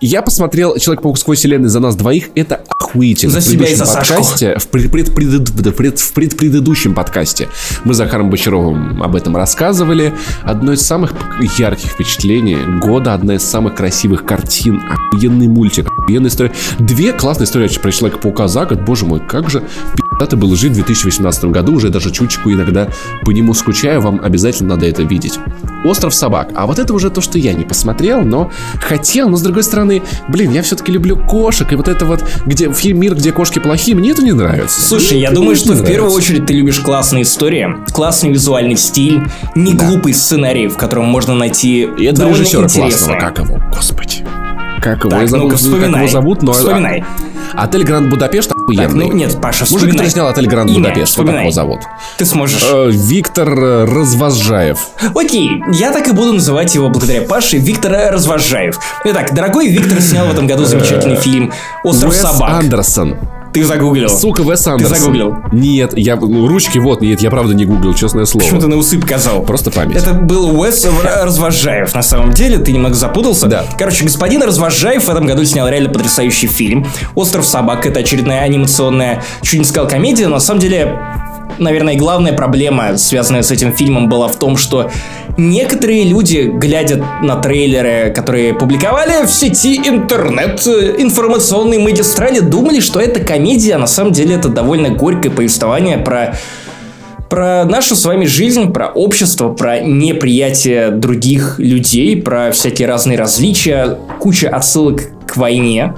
Я 0.00 0.22
посмотрел 0.22 0.76
Человек-паук 0.78 1.18
сквозь 1.18 1.38
вселенной 1.38 1.68
за 1.68 1.80
нас 1.80 1.96
двоих. 1.96 2.30
Это 2.36 2.62
охуительно. 2.92 3.32
За 3.32 3.40
себя 3.40 3.68
и 3.68 3.74
за 3.74 3.86
подкасте, 3.86 4.56
в, 4.58 4.68
пред, 4.68 4.90
пред, 4.90 5.14
пред, 5.14 5.76
пред, 5.76 5.98
в 5.98 6.12
предпредыдущем 6.12 6.94
подкасте 6.94 7.48
мы 7.84 7.94
с 7.94 7.96
Захаром 7.96 8.30
Бочаровым 8.30 9.02
об 9.02 9.16
этом 9.16 9.36
рассказывали. 9.36 10.12
Одно 10.42 10.72
из 10.72 10.82
самых 10.82 11.12
ярких 11.58 11.90
впечатлений 11.90 12.58
года, 12.80 13.14
одна 13.14 13.36
из 13.36 13.42
самых 13.42 13.74
красивых 13.74 14.24
картин, 14.24 14.82
охуенный 14.88 15.48
мультик, 15.48 15.88
охуенная 15.98 16.30
история. 16.30 16.52
Две 16.78 17.12
классные 17.12 17.46
истории 17.46 17.68
про 17.78 17.90
Человека-паука 17.90 18.48
за 18.48 18.66
год. 18.66 18.80
Боже 18.82 19.06
мой, 19.06 19.20
как 19.20 19.48
же 19.48 19.62
ты 20.26 20.36
был 20.36 20.54
жить 20.56 20.72
в 20.72 20.74
2018 20.74 21.44
году, 21.46 21.74
уже 21.74 21.88
даже 21.88 22.10
чуточку 22.10 22.50
иногда 22.50 22.88
по 23.24 23.30
нему 23.30 23.54
скучаю, 23.54 24.00
вам 24.00 24.20
обязательно 24.22 24.70
надо 24.74 24.86
это 24.86 25.02
видеть. 25.02 25.38
«Остров 25.84 26.14
собак». 26.14 26.50
А 26.54 26.66
вот 26.66 26.78
это 26.78 26.94
уже 26.94 27.10
то, 27.10 27.20
что 27.20 27.38
я 27.38 27.52
не 27.54 27.64
посмотрел, 27.64 28.22
но 28.22 28.50
хотел, 28.80 29.28
но 29.28 29.36
с 29.36 29.42
другой 29.42 29.64
стороны, 29.64 30.02
блин, 30.28 30.52
я 30.52 30.62
все-таки 30.62 30.92
люблю 30.92 31.16
кошек, 31.16 31.72
и 31.72 31.74
вот 31.74 31.88
это 31.88 32.04
вот, 32.04 32.24
где 32.46 32.72
фильм 32.72 33.00
«Мир, 33.00 33.14
где 33.14 33.32
кошки 33.32 33.58
плохие», 33.58 33.96
мне 33.96 34.10
это 34.10 34.22
не 34.22 34.32
нравится. 34.32 34.80
Слушай, 34.80 35.14
мне 35.14 35.22
я 35.22 35.26
это 35.28 35.36
думаю, 35.36 35.56
что 35.56 35.72
в 35.72 35.84
первую 35.84 36.12
очередь 36.12 36.46
ты 36.46 36.52
любишь 36.52 36.78
классные 36.78 37.22
истории, 37.22 37.76
классный 37.92 38.30
визуальный 38.30 38.76
стиль, 38.76 39.22
не 39.54 39.74
глупый 39.74 40.14
сценарий, 40.14 40.68
в 40.68 40.76
котором 40.76 41.06
можно 41.06 41.34
найти 41.34 41.82
И 41.98 42.04
это 42.04 42.20
довольно 42.20 42.40
режиссера 42.42 42.64
интересное. 42.64 42.90
классного, 42.90 43.20
как 43.20 43.38
его, 43.38 43.60
господи. 43.74 44.24
Как 44.82 44.98
его, 45.04 45.10
Так, 45.10 45.28
забыл, 45.28 45.48
ну-ка, 45.48 45.80
как 45.80 45.96
его 45.96 46.08
зовут, 46.08 46.42
но... 46.42 46.52
Вспоминай. 46.52 47.04
Отель 47.54 47.84
Гранд 47.84 48.10
Будапешт 48.10 48.50
охуенный. 48.50 48.84
Так, 48.84 48.94
ну 48.94 49.12
нет, 49.12 49.40
Паша, 49.40 49.60
Мужик, 49.60 49.76
вспоминай. 49.76 49.90
который 49.92 50.10
снял 50.10 50.26
отель 50.26 50.46
Гранд 50.48 50.70
Имя, 50.70 50.78
Будапешт, 50.80 51.00
как 51.00 51.08
вспоминай. 51.08 51.42
его 51.42 51.52
зовут? 51.52 51.80
Ты 52.18 52.24
сможешь. 52.24 52.62
Э, 52.68 52.90
Виктор 52.90 53.48
э, 53.48 53.84
Развозжаев. 53.84 54.78
Окей, 55.14 55.62
я 55.72 55.92
так 55.92 56.08
и 56.08 56.12
буду 56.12 56.32
называть 56.32 56.74
его 56.74 56.88
благодаря 56.88 57.22
Паше 57.22 57.58
Виктор 57.58 57.92
Развожаев. 58.12 58.76
Итак, 59.04 59.32
дорогой 59.34 59.68
Виктор 59.68 60.00
снял 60.00 60.26
в 60.26 60.32
этом 60.32 60.48
году 60.48 60.64
замечательный 60.64 61.16
фильм 61.16 61.52
«Остров 61.84 62.10
Уэс 62.10 62.20
собак». 62.20 62.50
Андерсон. 62.50 63.16
Ты 63.52 63.64
загуглил. 63.64 64.08
Сука, 64.08 64.42
Вес 64.42 64.66
Андерсон. 64.66 64.96
загуглил? 64.96 65.36
Нет, 65.52 65.92
я, 65.96 66.16
ну, 66.16 66.48
ручки 66.48 66.78
вот, 66.78 67.02
нет, 67.02 67.20
я 67.20 67.30
правда 67.30 67.54
не 67.54 67.66
гуглил, 67.66 67.94
честное 67.94 68.24
слово. 68.24 68.42
Почему 68.42 68.60
ты 68.60 68.66
на 68.66 68.76
усы 68.76 68.98
показал? 68.98 69.42
Просто 69.42 69.70
память. 69.70 69.96
Это 69.96 70.14
был 70.14 70.58
Уэс 70.58 70.86
Развожаев. 71.22 71.94
На 71.94 72.02
самом 72.02 72.32
деле, 72.32 72.58
ты 72.58 72.72
немного 72.72 72.94
запутался. 72.94 73.46
Да. 73.46 73.64
Короче, 73.78 74.04
господин 74.04 74.42
Развожаев 74.42 75.04
в 75.04 75.10
этом 75.10 75.26
году 75.26 75.44
снял 75.44 75.68
реально 75.68 75.90
потрясающий 75.90 76.46
фильм. 76.46 76.86
«Остров 77.14 77.44
собак»— 77.44 77.84
это 77.86 78.00
очередная 78.00 78.40
анимационная, 78.42 79.22
чуть 79.42 79.58
не 79.58 79.64
сказал, 79.64 79.88
комедия, 79.88 80.28
но 80.28 80.34
на 80.34 80.40
самом 80.40 80.60
деле 80.60 80.98
Наверное, 81.58 81.96
главная 81.96 82.32
проблема, 82.32 82.96
связанная 82.96 83.42
с 83.42 83.50
этим 83.50 83.74
фильмом, 83.74 84.08
была 84.08 84.28
в 84.28 84.38
том, 84.38 84.56
что 84.56 84.90
некоторые 85.36 86.04
люди, 86.04 86.50
глядя 86.52 87.04
на 87.22 87.36
трейлеры, 87.36 88.12
которые 88.14 88.54
публиковали 88.54 89.24
в 89.26 89.30
сети 89.30 89.76
интернет, 89.76 90.66
э, 90.66 90.94
информационной 90.98 91.78
магистрали, 91.78 92.40
думали, 92.40 92.80
что 92.80 93.00
это 93.00 93.20
комедия, 93.20 93.74
а 93.74 93.78
на 93.78 93.86
самом 93.86 94.12
деле 94.12 94.36
это 94.36 94.48
довольно 94.48 94.90
горькое 94.90 95.32
повествование 95.32 95.98
про 95.98 96.34
про 97.32 97.64
нашу 97.64 97.96
с 97.96 98.04
вами 98.04 98.26
жизнь, 98.26 98.74
про 98.74 98.88
общество, 98.88 99.54
про 99.54 99.80
неприятие 99.80 100.90
других 100.90 101.58
людей, 101.58 102.20
про 102.20 102.52
всякие 102.52 102.86
разные 102.86 103.16
различия, 103.16 103.96
куча 104.20 104.50
отсылок 104.50 105.04
к 105.26 105.38
войне. 105.38 105.94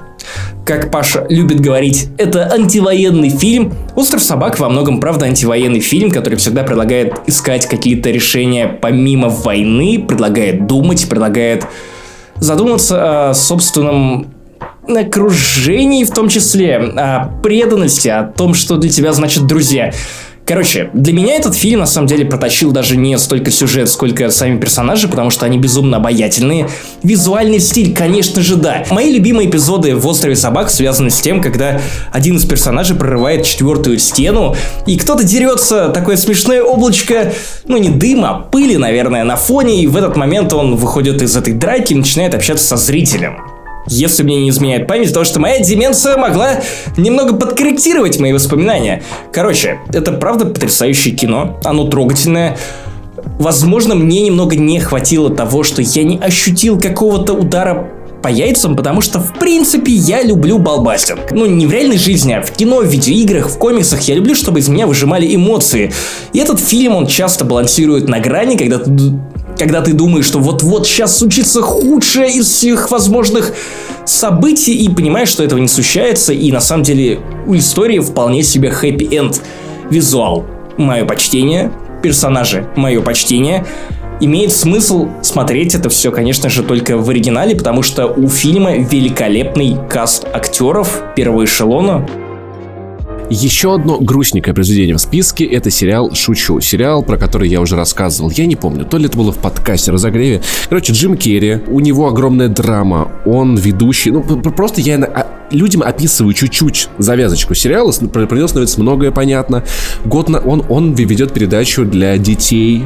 Как 0.64 0.90
Паша 0.90 1.26
любит 1.28 1.61
говорить, 1.61 2.09
это 2.16 2.50
антивоенный 2.52 3.31
фильм. 3.31 3.75
«Остров 3.95 4.23
собак» 4.23 4.59
во 4.59 4.69
многом, 4.69 5.00
правда, 5.00 5.26
антивоенный 5.26 5.81
фильм, 5.81 6.11
который 6.11 6.37
всегда 6.37 6.62
предлагает 6.62 7.14
искать 7.26 7.66
какие-то 7.66 8.11
решения 8.11 8.66
помимо 8.66 9.28
войны, 9.28 10.04
предлагает 10.07 10.66
думать, 10.66 11.07
предлагает 11.09 11.66
задуматься 12.37 13.31
о 13.31 13.35
собственном 13.35 14.35
окружении 14.88 16.04
в 16.04 16.11
том 16.11 16.28
числе, 16.28 16.76
о 16.76 17.31
преданности, 17.43 18.09
о 18.09 18.25
том, 18.25 18.54
что 18.54 18.76
для 18.76 18.90
тебя 18.90 19.12
значит 19.12 19.47
друзья. 19.47 19.93
Короче, 20.47 20.91
для 20.93 21.15
меня 21.15 21.37
этот 21.37 21.55
фильм 21.55 21.81
на 21.81 21.87
самом 21.87 22.07
деле 22.07 22.27
протащил 22.27 22.71
даже 22.71 22.99
не 22.99 23.17
столько 23.19 23.51
сюжет, 23.51 23.89
сколько 23.89 24.29
сами 24.29 24.59
персонажи, 24.59 25.09
потому 25.09 25.31
что 25.31 25.47
они 25.47 25.57
безумно 25.57 25.97
обаятельные. 25.97 26.69
Визуальный 27.03 27.61
стиль, 27.61 27.95
конечно 27.95 28.43
же, 28.43 28.57
да. 28.57 28.85
Мои 28.91 29.11
любимые 29.11 29.49
эпизоды 29.49 29.97
в 29.97 30.07
«Острове 30.07 30.37
собак» 30.37 30.71
связаны 30.71 31.09
с 31.09 31.21
тем, 31.21 31.41
когда 31.41 31.81
один 32.13 32.37
из 32.37 32.45
персонажей 32.45 32.95
прорывает 32.95 33.47
четвертую 33.47 33.99
стену, 33.99 34.55
и 34.87 34.99
кто-то 34.99 35.25
дерется, 35.25 35.89
такое 35.89 36.19
смешное 36.19 36.63
облачко, 36.63 37.33
ну 37.67 37.79
не 37.79 37.89
дыма, 37.89 38.31
а 38.31 38.35
пыли, 38.41 38.77
наверное, 38.77 39.25
на 39.25 39.37
фоне, 39.37 39.83
и 39.83 39.87
в 39.87 39.97
этот 39.97 40.17
момент 40.17 40.53
он 40.53 40.77
выходит 40.77 41.23
из 41.23 41.37
этой 41.37 41.55
драки 41.55 41.95
и 41.95 41.97
начинает 41.97 42.35
общаться 42.35 42.67
со 42.67 42.77
зрителем. 42.77 43.54
Если 43.87 44.23
мне 44.23 44.41
не 44.41 44.50
изменяет 44.50 44.87
память, 44.87 45.09
потому 45.09 45.25
что 45.25 45.41
моя 45.41 45.61
деменция 45.61 46.17
могла 46.17 46.61
немного 46.97 47.37
подкорректировать 47.37 48.19
мои 48.19 48.33
воспоминания. 48.33 49.03
Короче, 49.33 49.79
это 49.93 50.12
правда 50.12 50.47
потрясающее 50.47 51.14
кино, 51.14 51.61
оно 51.64 51.85
трогательное. 51.88 52.57
Возможно, 53.38 53.95
мне 53.95 54.23
немного 54.23 54.57
не 54.57 54.81
хватило 54.81 55.31
того, 55.31 55.62
что 55.62 55.83
я 55.83 56.05
не 56.05 56.19
ощутил 56.19 56.81
какого-то 56.81 57.35
удара 57.35 57.91
по 58.23 58.29
яйцам, 58.29 58.75
потому 58.75 59.03
что, 59.03 59.19
в 59.21 59.35
принципе, 59.38 59.93
я 59.93 60.23
люблю 60.23 60.59
балбастинг. 60.59 61.31
Ну, 61.33 61.45
не 61.45 61.67
в 61.67 61.73
реальной 61.73 61.99
жизни, 61.99 62.33
а 62.33 62.41
в 62.41 62.53
кино, 62.53 62.79
в 62.79 62.87
видеоиграх, 62.87 63.50
в 63.50 63.59
комиксах. 63.59 64.00
Я 64.09 64.14
люблю, 64.14 64.35
чтобы 64.35 64.61
из 64.61 64.69
меня 64.69 64.87
выжимали 64.87 65.35
эмоции. 65.35 65.92
И 66.33 66.38
этот 66.38 66.59
фильм, 66.59 66.97
он 66.97 67.07
часто 67.07 67.44
балансирует 67.44 68.09
на 68.09 68.20
грани, 68.20 68.57
когда 68.57 68.79
ты 68.79 68.90
когда 69.59 69.81
ты 69.81 69.93
думаешь, 69.93 70.27
что 70.27 70.38
вот-вот 70.38 70.87
сейчас 70.87 71.19
случится 71.19 71.62
худшее 71.62 72.33
из 72.33 72.49
всех 72.49 72.90
возможных 72.90 73.55
событий, 74.05 74.75
и 74.75 74.88
понимаешь, 74.88 75.29
что 75.29 75.45
этого 75.45 75.59
не 75.59 75.69
случается, 75.69 76.33
и 76.33 76.51
на 76.53 76.61
самом 76.61 76.83
деле 76.83 77.21
у 77.47 77.57
истории 77.57 77.99
вполне 77.99 78.43
себе 78.43 78.71
хэппи-энд. 78.71 79.40
Визуал. 79.90 80.47
Мое 80.77 81.05
почтение. 81.05 81.73
Персонажи. 82.03 82.69
Мое 82.77 83.01
почтение. 83.01 83.67
Имеет 84.21 84.53
смысл 84.53 85.09
смотреть 85.23 85.75
это 85.75 85.88
все, 85.88 86.12
конечно 86.12 86.49
же, 86.49 86.62
только 86.62 86.97
в 86.97 87.11
оригинале, 87.11 87.57
потому 87.57 87.83
что 87.83 88.07
у 88.07 88.29
фильма 88.29 88.77
великолепный 88.77 89.77
каст 89.90 90.25
актеров 90.33 91.03
первого 91.17 91.45
эшелона. 91.45 92.09
Еще 93.31 93.75
одно 93.75 93.99
грустненькое 93.99 94.55
произведение 94.55 94.97
в 94.97 95.01
списке– 95.01 95.45
это 95.47 95.71
сериал 95.71 96.15
«Шучу». 96.15 96.61
Сериал, 96.61 97.03
про 97.03 97.17
который 97.17 97.49
я 97.49 97.61
уже 97.61 97.75
рассказывал. 97.75 98.31
Я 98.31 98.45
не 98.45 98.55
помню, 98.55 98.85
то 98.85 98.99
ли 98.99 99.07
это 99.07 99.17
было 99.17 99.33
в 99.33 99.39
подкасте 99.39 99.93
«Разогреве». 99.93 100.43
Короче, 100.69 100.93
Джим 100.93 101.17
Керри, 101.17 101.61
у 101.67 101.81
него 101.81 102.07
огромная 102.07 102.49
драма, 102.49 103.11
он 103.25 103.57
ведущий. 103.57 104.11
Ну, 104.11 104.23
просто 104.23 104.83
я 104.83 104.97
а, 104.97 105.27
людям 105.51 105.83
описываю 105.83 106.35
чуть-чуть 106.35 106.89
завязочку 106.99 107.55
сериала, 107.55 107.93
про 107.93 108.37
него 108.37 108.47
становится 108.47 108.81
многое 108.81 109.11
понятно. 109.11 109.65
Год 110.05 110.29
на, 110.29 110.41
он, 110.41 110.65
он 110.69 110.93
ведет 110.93 111.33
передачу 111.33 111.85
для 111.85 112.19
детей, 112.19 112.85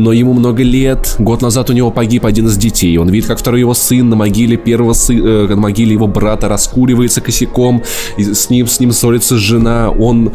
но 0.00 0.12
ему 0.12 0.32
много 0.32 0.62
лет. 0.62 1.16
Год 1.18 1.42
назад 1.42 1.70
у 1.70 1.72
него 1.72 1.90
погиб 1.90 2.24
один 2.24 2.46
из 2.46 2.56
детей. 2.56 2.96
Он 2.96 3.08
видит, 3.08 3.28
как 3.28 3.38
второй 3.38 3.60
его 3.60 3.74
сын 3.74 4.08
на 4.08 4.16
могиле 4.16 4.56
первого 4.56 4.94
сы, 4.94 5.14
э, 5.14 5.46
на 5.48 5.56
могиле 5.56 5.92
его 5.92 6.06
брата 6.06 6.48
раскуривается 6.48 7.20
косяком. 7.20 7.82
И 8.16 8.24
с 8.24 8.50
ним 8.50 8.66
с 8.66 8.80
ним 8.80 8.92
ссорится 8.92 9.36
жена. 9.36 9.90
Он, 9.90 10.32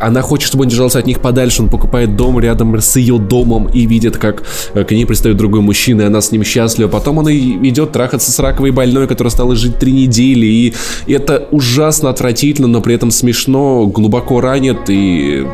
она 0.00 0.20
хочет, 0.22 0.48
чтобы 0.48 0.64
он 0.64 0.68
держался 0.68 0.98
от 0.98 1.06
них 1.06 1.20
подальше. 1.20 1.62
Он 1.62 1.68
покупает 1.68 2.16
дом 2.16 2.40
рядом 2.40 2.76
с 2.76 2.96
ее 2.96 3.18
домом 3.18 3.68
и 3.68 3.86
видит, 3.86 4.16
как 4.16 4.42
э, 4.74 4.84
к 4.84 4.90
ней 4.90 5.06
пристает 5.06 5.36
другой 5.36 5.60
мужчина, 5.60 6.02
и 6.02 6.04
она 6.06 6.20
с 6.20 6.32
ним 6.32 6.42
счастлива. 6.44 6.88
Потом 6.88 7.18
он 7.18 7.28
и 7.28 7.68
идет 7.68 7.92
трахаться 7.92 8.32
с 8.32 8.38
раковой 8.40 8.72
больной, 8.72 9.06
которая 9.06 9.30
стала 9.30 9.54
жить 9.54 9.78
три 9.78 9.92
недели. 9.92 10.46
И 10.46 10.74
это 11.06 11.46
ужасно 11.52 12.10
отвратительно, 12.10 12.68
но 12.68 12.80
при 12.80 12.94
этом 12.94 13.12
смешно, 13.12 13.86
глубоко 13.86 14.40
ранит. 14.40 14.88
И 14.88 15.46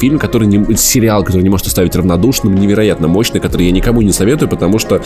фильм, 0.00 0.18
который 0.18 0.48
не, 0.48 0.76
сериал, 0.76 1.24
который 1.24 1.42
не 1.42 1.50
может 1.50 1.66
оставить 1.66 1.94
равнодушным, 1.94 2.54
невероятно 2.54 3.01
мощный, 3.08 3.40
который 3.40 3.66
я 3.66 3.72
никому 3.72 4.02
не 4.02 4.12
советую, 4.12 4.48
потому 4.48 4.78
что 4.78 5.00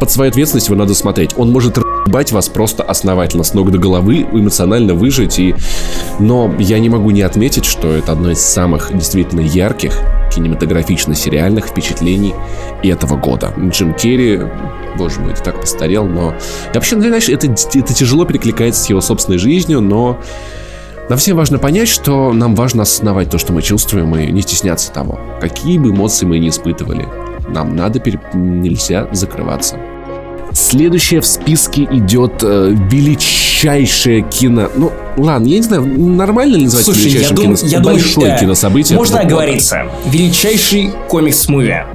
под 0.00 0.10
свою 0.10 0.30
ответственность 0.30 0.68
его 0.68 0.76
надо 0.76 0.94
смотреть. 0.94 1.32
Он 1.36 1.50
может 1.52 1.78
ебать 2.06 2.32
вас 2.32 2.48
просто 2.48 2.82
основательно, 2.82 3.44
с 3.44 3.54
ног 3.54 3.70
до 3.70 3.78
головы, 3.78 4.26
эмоционально 4.32 4.94
выжить. 4.94 5.38
И... 5.38 5.54
Но 6.18 6.52
я 6.58 6.78
не 6.78 6.88
могу 6.88 7.10
не 7.10 7.22
отметить, 7.22 7.64
что 7.64 7.92
это 7.92 8.12
одно 8.12 8.30
из 8.30 8.40
самых 8.40 8.90
действительно 8.92 9.40
ярких 9.40 9.98
кинематографично-сериальных 10.34 11.68
впечатлений 11.68 12.34
этого 12.82 13.16
года. 13.16 13.52
Джим 13.58 13.94
Керри, 13.94 14.40
боже 14.96 15.20
мой, 15.20 15.34
ты 15.34 15.42
так 15.42 15.60
постарел, 15.60 16.06
но... 16.06 16.34
И 16.72 16.74
вообще, 16.74 16.96
ну, 16.96 17.02
знаешь, 17.02 17.28
это, 17.28 17.46
это 17.48 17.94
тяжело 17.94 18.24
перекликается 18.24 18.82
с 18.82 18.88
его 18.88 19.00
собственной 19.00 19.38
жизнью, 19.38 19.80
но... 19.80 20.18
Нам 21.08 21.18
всем 21.18 21.36
важно 21.36 21.58
понять, 21.58 21.88
что 21.88 22.32
нам 22.32 22.54
важно 22.54 22.82
осознавать 22.82 23.28
то, 23.28 23.36
что 23.36 23.52
мы 23.52 23.60
чувствуем, 23.60 24.14
и 24.16 24.30
не 24.30 24.40
стесняться 24.40 24.92
того. 24.92 25.18
Какие 25.40 25.76
бы 25.76 25.90
эмоции 25.90 26.24
мы 26.24 26.38
ни 26.38 26.48
испытывали, 26.48 27.06
нам 27.48 27.76
надо, 27.76 28.00
пере... 28.00 28.20
нельзя 28.34 29.08
закрываться. 29.12 29.76
Следующее 30.52 31.20
в 31.20 31.26
списке 31.26 31.84
идет 31.84 32.42
э, 32.42 32.74
величайшее 32.90 34.22
кино. 34.22 34.68
Ну, 34.74 34.92
ладно, 35.16 35.46
я 35.46 35.56
не 35.56 35.62
знаю, 35.62 35.82
нормально 35.82 36.56
ли 36.56 36.64
назвать 36.64 36.84
Слушай, 36.84 37.04
я, 37.04 37.20
величайшим 37.20 37.36
дум, 37.36 37.56
кино? 37.56 37.68
я 37.68 37.80
думаю, 37.80 37.96
Большое 37.96 38.32
э, 38.32 38.40
кинособытие. 38.40 38.98
Можно 38.98 39.20
оговориться. 39.20 39.86
Величайший 40.06 40.90
комикс-муви. 41.08 41.86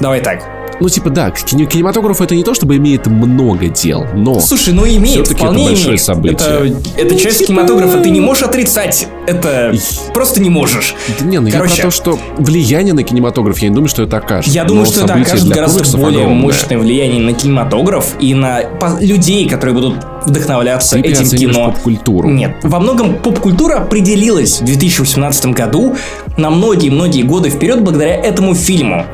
Давай 0.00 0.20
так. 0.20 0.59
Ну, 0.80 0.88
типа, 0.88 1.10
да, 1.10 1.30
кинематограф 1.30 2.20
это 2.20 2.34
не 2.34 2.42
то, 2.42 2.54
чтобы 2.54 2.76
имеет 2.76 3.06
много 3.06 3.68
дел, 3.68 4.06
но... 4.14 4.40
Слушай, 4.40 4.72
ну 4.72 4.86
имеет, 4.86 5.28
вполне 5.28 5.64
это 5.64 5.70
большое 5.72 5.88
имеет. 5.88 6.00
событие. 6.00 6.34
Это, 6.34 7.00
это 7.00 7.14
ну, 7.14 7.20
часть 7.20 7.38
типа... 7.38 7.48
кинематографа, 7.48 8.00
ты 8.00 8.10
не 8.10 8.20
можешь 8.20 8.42
отрицать. 8.44 9.08
Это 9.26 9.74
просто 10.14 10.40
не 10.40 10.50
можешь. 10.50 10.94
Да 11.18 11.26
не, 11.26 11.38
ну 11.38 11.50
Короче, 11.50 11.76
я 11.76 11.82
про 11.82 11.90
то, 11.90 11.96
что 11.96 12.18
влияние 12.38 12.94
на 12.94 13.02
кинематограф, 13.02 13.58
я 13.58 13.68
не 13.68 13.74
думаю, 13.74 13.88
что 13.88 14.02
это 14.02 14.16
окажет. 14.16 14.52
Я 14.52 14.64
думаю, 14.64 14.86
но 14.86 14.92
что 14.92 15.04
это 15.04 15.14
окажет 15.14 15.48
гораздо 15.48 15.98
более 15.98 16.22
огромное. 16.22 16.42
мощное 16.42 16.78
влияние 16.78 17.20
на 17.20 17.32
кинематограф 17.32 18.16
и 18.18 18.34
на 18.34 18.60
людей, 19.00 19.48
которые 19.48 19.74
будут 19.74 19.94
вдохновляться 20.24 20.96
ты 20.96 21.08
этим 21.08 21.28
кино. 21.28 21.66
поп-культуру. 21.66 22.28
Нет. 22.28 22.56
Во 22.62 22.80
многом 22.80 23.16
поп-культура 23.16 23.76
определилась 23.78 24.60
в 24.60 24.64
2018 24.64 25.46
году 25.46 25.96
на 26.36 26.50
многие-многие 26.50 27.22
годы 27.22 27.50
вперед 27.50 27.82
благодаря 27.82 28.14
этому 28.14 28.54
фильму. 28.54 29.06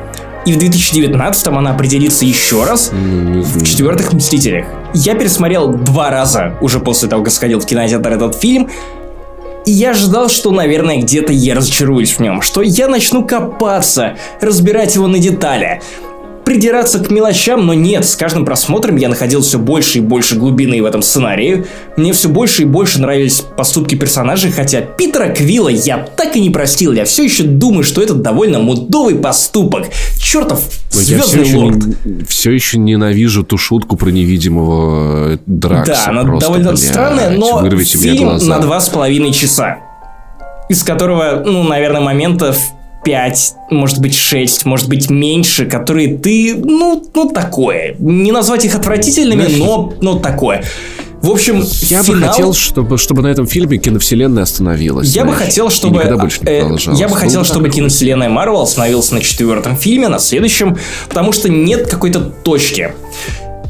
И 0.47 0.53
в 0.53 0.59
2019 0.59 1.47
она 1.47 1.71
определится 1.71 2.23
еще 2.23 2.63
раз 2.63 2.91
ну, 2.93 3.41
в 3.41 3.65
четвертых 3.65 4.13
Мстителях. 4.13 4.65
Я 4.93 5.13
пересмотрел 5.13 5.73
два 5.73 6.09
раза 6.09 6.57
уже 6.61 6.79
после 6.79 7.09
того, 7.09 7.21
как 7.21 7.33
сходил 7.33 7.59
в 7.59 7.65
кинотеатр 7.65 8.13
этот 8.13 8.33
фильм. 8.35 8.69
И 9.65 9.71
я 9.71 9.89
ожидал, 9.89 10.29
что, 10.29 10.51
наверное, 10.51 11.01
где-то 11.01 11.33
я 11.33 11.53
разочаруюсь 11.53 12.13
в 12.13 12.21
нем, 12.21 12.41
что 12.41 12.61
я 12.61 12.87
начну 12.87 13.25
копаться, 13.25 14.15
разбирать 14.39 14.95
его 14.95 15.07
на 15.07 15.19
детали 15.19 15.81
придираться 16.47 16.99
к 16.99 17.11
мелочам, 17.11 17.65
но 17.65 17.73
нет, 17.73 18.05
с 18.05 18.15
каждым 18.15 18.45
просмотром 18.45 18.95
я 18.95 19.09
находил 19.09 19.41
все 19.41 19.59
больше 19.59 19.97
и 19.97 20.01
больше 20.01 20.37
глубины 20.37 20.81
в 20.81 20.85
этом 20.85 21.01
сценарии. 21.01 21.65
Мне 21.97 22.13
все 22.13 22.29
больше 22.29 22.61
и 22.61 22.65
больше 22.65 23.01
нравились 23.01 23.41
поступки 23.57 23.95
персонажей, 23.95 24.51
хотя 24.51 24.79
Питера 24.79 25.27
Квилла 25.27 25.67
я 25.67 25.97
так 25.97 26.37
и 26.37 26.39
не 26.39 26.49
простил. 26.49 26.93
Я 26.93 27.03
все 27.03 27.25
еще 27.25 27.43
думаю, 27.43 27.83
что 27.83 28.01
это 28.01 28.13
довольно 28.13 28.59
мудовый 28.59 29.15
поступок. 29.15 29.87
Чертов 30.17 30.61
звездный 30.89 31.49
я 31.49 31.57
лорд. 31.57 32.05
Не, 32.05 32.23
все 32.23 32.51
еще 32.51 32.77
ненавижу 32.77 33.43
ту 33.43 33.57
шутку 33.57 33.97
про 33.97 34.09
невидимого 34.09 35.33
э, 35.33 35.37
Дракса. 35.45 35.91
Да, 35.91 36.05
она 36.11 36.23
просто, 36.23 36.47
довольно 36.47 36.69
блядь, 36.69 36.79
странная, 36.79 37.29
но 37.31 37.69
фильм 37.81 38.37
на 38.37 38.59
два 38.59 38.79
с 38.79 38.87
половиной 38.87 39.33
часа. 39.33 39.79
Из 40.69 40.81
которого, 40.81 41.43
ну, 41.45 41.63
наверное, 41.63 41.99
моментов 41.99 42.57
5, 43.03 43.53
может 43.71 43.99
быть 43.99 44.15
6, 44.15 44.65
может 44.65 44.89
быть 44.89 45.09
меньше, 45.09 45.65
которые 45.65 46.17
ты, 46.17 46.55
ну, 46.55 47.03
ну 47.13 47.29
такое. 47.29 47.95
Не 47.99 48.31
назвать 48.31 48.65
их 48.65 48.75
отвратительными, 48.75 49.57
но, 49.57 49.93
но 50.01 50.19
такое. 50.19 50.63
В 51.21 51.31
общем, 51.31 51.63
я 51.89 52.03
финал... 52.03 52.19
бы 52.19 52.27
хотел, 52.27 52.53
чтобы, 52.53 52.97
чтобы 52.97 53.21
на 53.23 53.27
этом 53.27 53.47
фильме 53.47 53.77
киновселенная 53.77 54.43
остановилась. 54.43 55.07
Я 55.15 55.23
знаешь, 55.23 55.39
бы 55.39 55.45
хотел, 55.45 55.69
чтобы 55.69 56.01
э, 56.01 56.77
я 56.93 57.07
бы 57.07 57.15
хотел, 57.15 57.43
чтобы 57.43 57.69
киновселенная 57.69 58.29
Марвел 58.29 58.61
остановилась 58.61 59.11
на 59.11 59.19
четвертом 59.21 59.75
фильме, 59.75 60.09
на 60.09 60.19
следующем, 60.19 60.77
потому 61.09 61.31
что 61.31 61.49
нет 61.49 61.87
какой-то 61.87 62.19
точки 62.19 62.93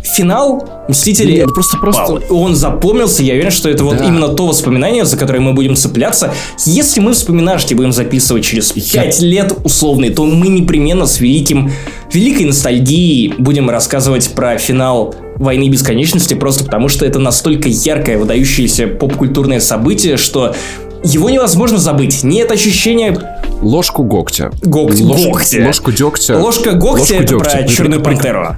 финал 0.07 0.67
Мстители 0.87 1.33
Нет, 1.33 1.53
просто, 1.53 1.77
просто... 1.77 2.13
Он 2.29 2.55
запомнился, 2.55 3.21
я 3.21 3.33
уверен, 3.33 3.51
что 3.51 3.69
это 3.69 3.79
да. 3.79 3.83
вот 3.85 4.01
именно 4.01 4.29
то 4.29 4.47
воспоминание, 4.47 5.05
за 5.05 5.17
которое 5.17 5.39
мы 5.39 5.53
будем 5.53 5.75
цепляться. 5.75 6.33
Если 6.65 7.01
мы 7.01 7.13
вспоминашки 7.13 7.73
будем 7.73 7.91
записывать 7.91 8.45
через 8.45 8.73
я... 8.75 9.03
5 9.03 9.21
лет 9.21 9.53
условные, 9.63 10.11
то 10.11 10.25
мы 10.25 10.47
непременно 10.47 11.05
с 11.05 11.19
великим, 11.19 11.71
великой 12.11 12.45
ностальгией 12.45 13.33
будем 13.37 13.69
рассказывать 13.69 14.29
про 14.29 14.57
финал 14.57 15.13
Войны 15.35 15.69
Бесконечности, 15.69 16.33
просто 16.33 16.63
потому 16.63 16.87
что 16.87 17.05
это 17.05 17.19
настолько 17.19 17.67
яркое, 17.69 18.17
выдающееся 18.17 18.87
поп-культурное 18.87 19.59
событие, 19.59 20.17
что 20.17 20.55
его 21.03 21.29
невозможно 21.29 21.77
забыть. 21.77 22.23
Нет 22.23 22.51
ощущения... 22.51 23.41
Ложку 23.61 24.03
гогтя. 24.03 24.51
Гогтя. 24.61 25.03
Ложку, 25.03 25.31
гогтя. 25.31 25.65
Ложку 25.65 25.91
дегтя. 25.91 26.37
Ложка 26.37 26.71
гогтя 26.73 26.99
ложку 26.99 27.15
это 27.15 27.23
дегтя. 27.23 27.57
про 27.57 27.67
Черную 27.67 28.01
Пантеру. 28.01 28.55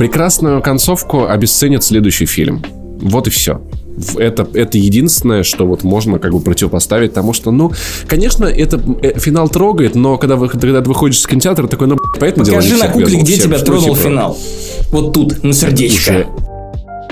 Прекрасную 0.00 0.62
концовку 0.62 1.26
обесценит 1.26 1.84
следующий 1.84 2.24
фильм. 2.24 2.64
Вот 3.02 3.26
и 3.26 3.30
все. 3.30 3.60
Это, 4.16 4.48
это 4.54 4.78
единственное, 4.78 5.42
что 5.42 5.66
вот 5.66 5.84
можно 5.84 6.18
как 6.18 6.32
бы 6.32 6.40
противопоставить 6.40 7.12
тому, 7.12 7.34
что, 7.34 7.50
ну, 7.50 7.70
конечно, 8.06 8.46
это 8.46 8.80
э, 9.02 9.18
финал 9.18 9.50
трогает, 9.50 9.94
но 9.94 10.16
когда, 10.16 10.36
вы, 10.36 10.48
когда 10.48 10.80
ты 10.80 10.88
выходишь 10.88 11.18
из 11.18 11.26
кинотеатра, 11.26 11.66
такой, 11.66 11.86
ну, 11.86 11.98
поэтому 12.18 12.46
дело 12.46 12.56
Покажи 12.56 12.76
на 12.78 12.88
кукле, 12.88 13.18
где 13.20 13.34
всем, 13.34 13.50
тебя 13.50 13.58
тронул 13.58 13.94
типа... 13.94 13.96
финал. 13.96 14.38
Вот 14.90 15.12
тут, 15.12 15.44
на 15.44 15.52
сердечко. 15.52 16.10
Уже 16.12 16.26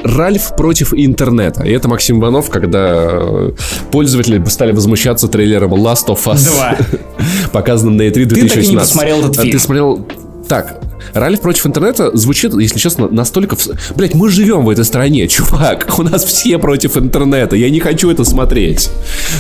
Ральф 0.05 0.57
против 0.57 0.95
интернета. 0.95 1.65
И 1.65 1.71
это 1.71 1.89
Максим 1.89 2.21
Иванов, 2.21 2.49
когда 2.49 2.89
э, 2.91 3.51
пользователи 3.93 4.43
стали 4.47 4.73
возмущаться 4.73 5.29
трейлером 5.29 5.75
Last 5.75 6.07
of 6.07 6.25
Us. 6.25 6.43
2. 6.43 6.79
показанным 7.53 7.99
на 7.99 8.09
E3 8.09 8.25
2016. 8.25 8.33
Ты 8.33 8.49
так 8.49 8.65
и 8.65 8.71
не 8.71 8.77
посмотрел 8.79 9.21
этот 9.21 9.37
фильм. 9.37 9.53
Ты 9.53 9.59
смотрел... 9.59 10.07
Так, 10.49 10.81
Ральф 11.15 11.41
против 11.41 11.67
интернета 11.67 12.17
звучит, 12.17 12.55
если 12.55 12.79
честно, 12.79 13.09
настолько... 13.09 13.57
Блять, 13.97 14.15
мы 14.15 14.29
живем 14.31 14.65
в 14.65 14.71
этой 14.71 14.85
стране, 14.85 15.27
чувак. 15.29 15.95
У 15.99 16.03
нас 16.03 16.25
все 16.25 16.59
против 16.59 16.97
интернета. 16.97 17.57
Я 17.57 17.71
не 17.71 17.81
хочу 17.81 18.11
это 18.11 18.25
смотреть. 18.25 18.91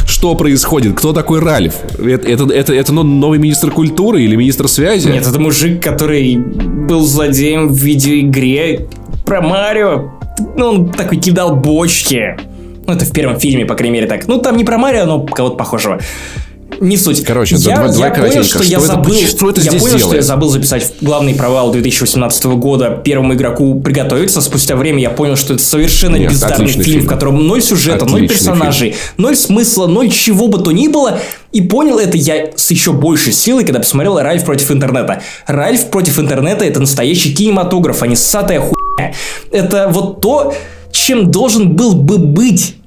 Что 0.07 0.35
происходит? 0.35 0.96
Кто 0.96 1.12
такой 1.12 1.40
Ральф? 1.40 1.74
Это, 1.98 2.28
это, 2.28 2.52
это, 2.52 2.74
это 2.74 2.92
новый 2.92 3.38
министр 3.38 3.70
культуры 3.70 4.22
или 4.22 4.37
министр 4.37 4.68
связи? 4.68 5.09
Нет, 5.09 5.26
это 5.26 5.38
мужик, 5.38 5.83
который 5.83 6.37
был 6.37 7.04
злодеем 7.04 7.68
в 7.68 7.76
видеоигре 7.76 8.88
про 9.24 9.40
Марио. 9.40 10.12
Ну, 10.57 10.66
он 10.66 10.90
такой 10.90 11.18
кидал 11.18 11.57
бочки. 11.57 12.37
Ну, 12.87 12.92
это 12.94 13.04
в 13.04 13.12
первом 13.12 13.38
фильме, 13.38 13.66
по 13.66 13.74
крайней 13.74 13.94
мере, 13.94 14.07
так. 14.07 14.26
Ну, 14.28 14.38
там 14.38 14.57
не 14.57 14.64
про 14.64 14.78
Марио, 14.78 15.04
но 15.04 15.20
кого-то 15.20 15.57
похожего 15.57 16.00
не 16.81 16.96
суть. 16.96 17.24
Короче, 17.24 17.57
я, 17.57 17.76
давай, 17.76 17.96
я 17.98 18.11
понял, 18.11 18.44
что, 18.44 18.62
что 18.62 18.64
я 18.64 18.81
забыл, 18.81 19.14
что 19.14 19.50
это 19.50 19.61
я 19.61 19.72
понял, 19.72 19.85
делает? 19.85 20.02
что 20.04 20.14
я 20.16 20.22
забыл 20.22 20.50
записать 20.50 20.92
главный 21.00 21.35
провал 21.35 21.72
2018 21.72 22.44
года 22.44 23.00
первому 23.02 23.35
игроку 23.35 23.81
приготовиться. 23.81 24.40
Спустя 24.40 24.76
время 24.76 25.00
я 25.00 25.11
понял, 25.11 25.37
что 25.37 25.54
это 25.54 25.62
совершенно 25.62 26.16
Нет, 26.16 26.31
бездарный 26.31 26.68
фильм, 26.68 26.85
фильм, 26.85 27.02
в 27.04 27.07
котором 27.07 27.46
ноль 27.46 27.62
сюжета, 27.62 28.04
отличный 28.04 28.20
ноль 28.20 28.28
персонажей, 28.28 28.90
фильм. 28.90 29.02
ноль 29.16 29.37
смысла, 29.37 29.87
ноль 29.87 30.11
чего 30.11 30.48
бы 30.48 30.59
то 30.59 30.70
ни 30.70 30.88
было. 30.88 31.20
И 31.52 31.62
понял 31.62 31.98
это 31.98 32.16
я 32.16 32.50
с 32.54 32.70
еще 32.70 32.92
большей 32.92 33.33
силой, 33.33 33.64
когда 33.64 33.81
посмотрел 33.81 34.18
Ральф 34.18 34.44
против 34.44 34.70
интернета. 34.70 35.22
Ральф 35.46 35.87
против 35.87 36.18
интернета 36.18 36.64
это 36.64 36.81
настоящий 36.81 37.35
кинематограф, 37.35 38.02
а 38.02 38.07
не 38.07 38.16
ссатая 38.16 38.61
хуйня. 38.61 39.14
Это 39.50 39.88
вот 39.88 40.20
то, 40.20 40.54
чем 40.92 41.31
должен 41.31 41.74
был 41.74 41.94
бы 41.94 42.18
быть 42.18 42.77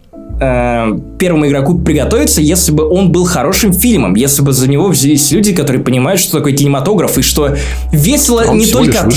э, 0.42 1.00
первому 1.18 1.48
игроку 1.48 1.80
приготовиться, 1.80 2.42
если 2.42 2.74
бы 2.74 2.88
он 2.90 3.12
был 3.12 3.24
хорошим 3.24 3.72
фильмом, 3.72 4.16
если 4.16 4.42
бы 4.42 4.52
за 4.52 4.70
него 4.70 4.88
взялись 4.90 5.32
люди, 5.32 5.54
которые 5.54 5.82
понимают, 5.82 6.20
что 6.20 6.38
такое 6.38 6.54
кинематограф, 6.54 7.18
и 7.18 7.22
что 7.22 7.56
весело 7.94 8.44
он 8.48 8.58
не 8.58 8.66
только 8.66 9.00
от 9.02 9.14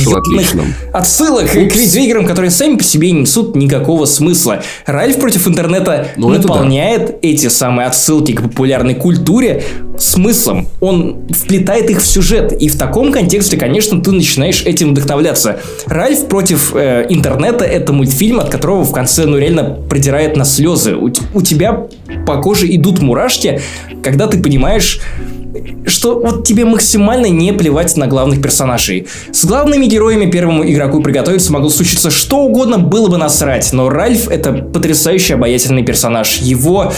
отсылок 0.93 1.51
к 1.51 1.55
видеоиграм, 1.55 2.27
которые 2.27 2.51
сами 2.51 2.77
по 2.77 2.85
себе 2.85 3.11
не 3.11 3.25
несут 3.25 3.57
никакого 3.57 4.05
смысла. 4.05 4.63
Ральф 4.87 5.17
против 5.19 5.49
интернета 5.49 6.09
ну, 6.17 6.29
наполняет 6.29 7.07
да. 7.07 7.15
эти 7.23 7.49
самые 7.49 7.89
отсылки 7.89 8.33
к 8.33 8.43
популярной 8.43 8.95
культуре 8.95 9.65
смыслом. 9.99 10.69
Он 10.81 11.27
вплетает 11.31 11.91
их 11.91 12.03
в 12.03 12.07
сюжет. 12.07 12.53
И 12.53 12.69
в 12.69 12.77
таком 12.77 13.13
контексте, 13.13 13.57
конечно, 13.57 14.01
ты 14.01 14.13
начинаешь 14.13 14.63
этим 14.65 14.91
вдохновляться. 14.91 15.61
Ральф 15.87 16.27
против 16.27 16.75
э, 16.75 17.07
интернета 17.09 17.65
это 17.65 17.93
мультфильм, 17.93 18.41
от 18.41 18.51
которого 18.51 18.83
в 18.85 18.93
конце 18.93 19.25
ну 19.25 19.39
реально 19.39 19.65
продирает 19.65 20.37
на 20.37 20.45
слезы. 20.45 20.97
У, 21.33 21.43
тебя 21.43 21.87
по 22.27 22.41
коже 22.41 22.75
идут 22.75 23.01
мурашки, 23.01 23.61
когда 24.03 24.27
ты 24.27 24.43
понимаешь, 24.43 25.01
что 25.87 26.19
вот 26.19 26.47
тебе 26.47 26.65
максимально 26.65 27.27
не 27.27 27.53
плевать 27.53 27.97
на 27.97 28.07
главных 28.07 28.43
персонажей. 28.43 29.07
С 29.33 29.45
главными 29.45 29.87
героями 29.87 30.31
первому 30.31 30.65
игроку 30.65 31.03
приготовиться 31.03 31.53
могло 31.53 31.71
случиться 31.71 32.11
что 32.11 32.41
угодно, 32.41 32.79
было 32.79 33.09
бы 33.09 33.19
насрать, 33.19 33.73
но 33.73 33.89
Ральф 33.89 34.29
это 34.29 34.53
потрясающий 34.53 35.35
обаятельный 35.35 35.83
персонаж. 35.85 36.39
Его 36.39 36.93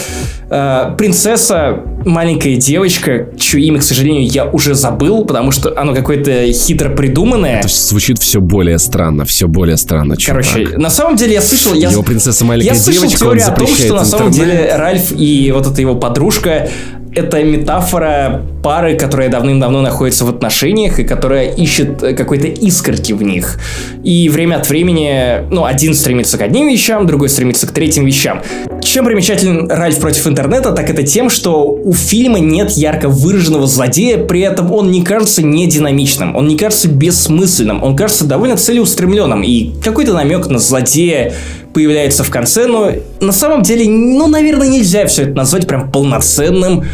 э, 0.49 0.95
принцесса, 0.97 1.83
маленькая 2.05 2.55
девочка, 2.55 3.29
чье 3.37 3.61
имя, 3.61 3.79
к 3.79 3.83
сожалению, 3.83 4.25
я 4.27 4.45
уже 4.45 4.75
забыл, 4.75 5.25
потому 5.25 5.51
что 5.51 5.73
оно 5.77 5.93
какое-то 5.93 6.51
хитро 6.51 6.89
придуманное. 6.89 7.59
Это 7.59 7.67
звучит 7.67 8.19
все 8.19 8.41
более 8.41 8.79
странно, 8.79 9.25
все 9.25 9.47
более 9.47 9.77
странно. 9.77 10.15
Короче, 10.23 10.77
на 10.77 10.89
самом 10.89 11.15
деле 11.15 11.33
я 11.33 11.41
слышал... 11.41 11.73
Я, 11.73 11.91
его 11.91 12.03
принцесса 12.03 12.45
маленькая 12.45 12.73
я 12.73 12.73
девочка, 12.73 13.07
слышал 13.07 13.19
теорию 13.19 13.47
о 13.47 13.51
том, 13.51 13.67
что 13.67 13.95
на 13.95 14.05
самом 14.05 14.31
деле 14.31 14.75
Ральф 14.75 15.11
и 15.15 15.51
вот 15.51 15.67
эта 15.67 15.81
его 15.81 15.95
подружка 15.95 16.69
это 17.17 17.43
метафора 17.43 18.45
пары, 18.61 18.95
которая 18.95 19.29
давным-давно 19.29 19.81
находится 19.81 20.23
в 20.23 20.29
отношениях 20.29 20.99
и 20.99 21.03
которая 21.03 21.51
ищет 21.51 22.03
э, 22.03 22.13
какой-то 22.13 22.47
искорки 22.47 23.11
в 23.13 23.23
них. 23.23 23.59
И 24.03 24.29
время 24.29 24.57
от 24.57 24.69
времени, 24.69 25.47
ну, 25.49 25.65
один 25.65 25.95
стремится 25.95 26.37
к 26.37 26.41
одним 26.41 26.67
вещам, 26.67 27.07
другой 27.07 27.29
стремится 27.29 27.65
к 27.65 27.71
третьим 27.71 28.05
вещам. 28.05 28.43
Чем 28.83 29.05
примечателен 29.05 29.67
Ральф 29.69 29.99
против 29.99 30.27
интернета, 30.27 30.71
так 30.73 30.89
это 30.89 31.01
тем, 31.01 31.29
что 31.29 31.63
у 31.63 31.93
фильма 31.93 32.39
нет 32.39 32.71
ярко 32.71 33.09
выраженного 33.09 33.65
злодея, 33.65 34.19
при 34.19 34.41
этом 34.41 34.71
он 34.71 34.91
не 34.91 35.03
кажется 35.03 35.41
не 35.41 35.65
динамичным, 35.65 36.35
он 36.35 36.47
не 36.47 36.55
кажется 36.55 36.87
бессмысленным, 36.87 37.83
он 37.83 37.95
кажется 37.95 38.25
довольно 38.25 38.57
целеустремленным. 38.57 39.41
И 39.41 39.71
какой-то 39.83 40.13
намек 40.13 40.47
на 40.47 40.59
злодея 40.59 41.33
появляется 41.77 42.23
в 42.23 42.31
конце, 42.31 42.65
но 42.65 42.91
на 43.21 43.31
самом 43.31 43.61
деле, 43.61 43.87
ну, 43.87 44.25
наверное, 44.25 44.67
нельзя 44.67 45.05
все 45.05 45.25
это 45.25 45.33
назвать 45.33 45.67
прям 45.67 45.91
полноценным 45.91 46.85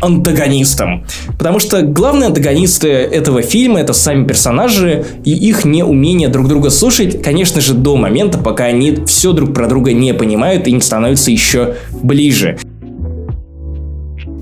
антагонистом. 0.00 1.04
Потому 1.36 1.58
что 1.58 1.82
главные 1.82 2.28
антагонисты 2.28 2.86
этого 2.86 3.42
фильма 3.42 3.80
это 3.80 3.92
сами 3.92 4.24
персонажи 4.28 5.04
и 5.24 5.32
их 5.32 5.64
неумение 5.64 6.28
друг 6.28 6.46
друга 6.46 6.70
слушать, 6.70 7.20
конечно 7.20 7.60
же, 7.60 7.74
до 7.74 7.96
момента, 7.96 8.38
пока 8.38 8.66
они 8.66 8.98
все 9.06 9.32
друг 9.32 9.52
про 9.52 9.66
друга 9.66 9.92
не 9.92 10.14
понимают 10.14 10.68
и 10.68 10.72
не 10.72 10.80
становятся 10.80 11.32
еще 11.32 11.74
ближе. 11.90 12.58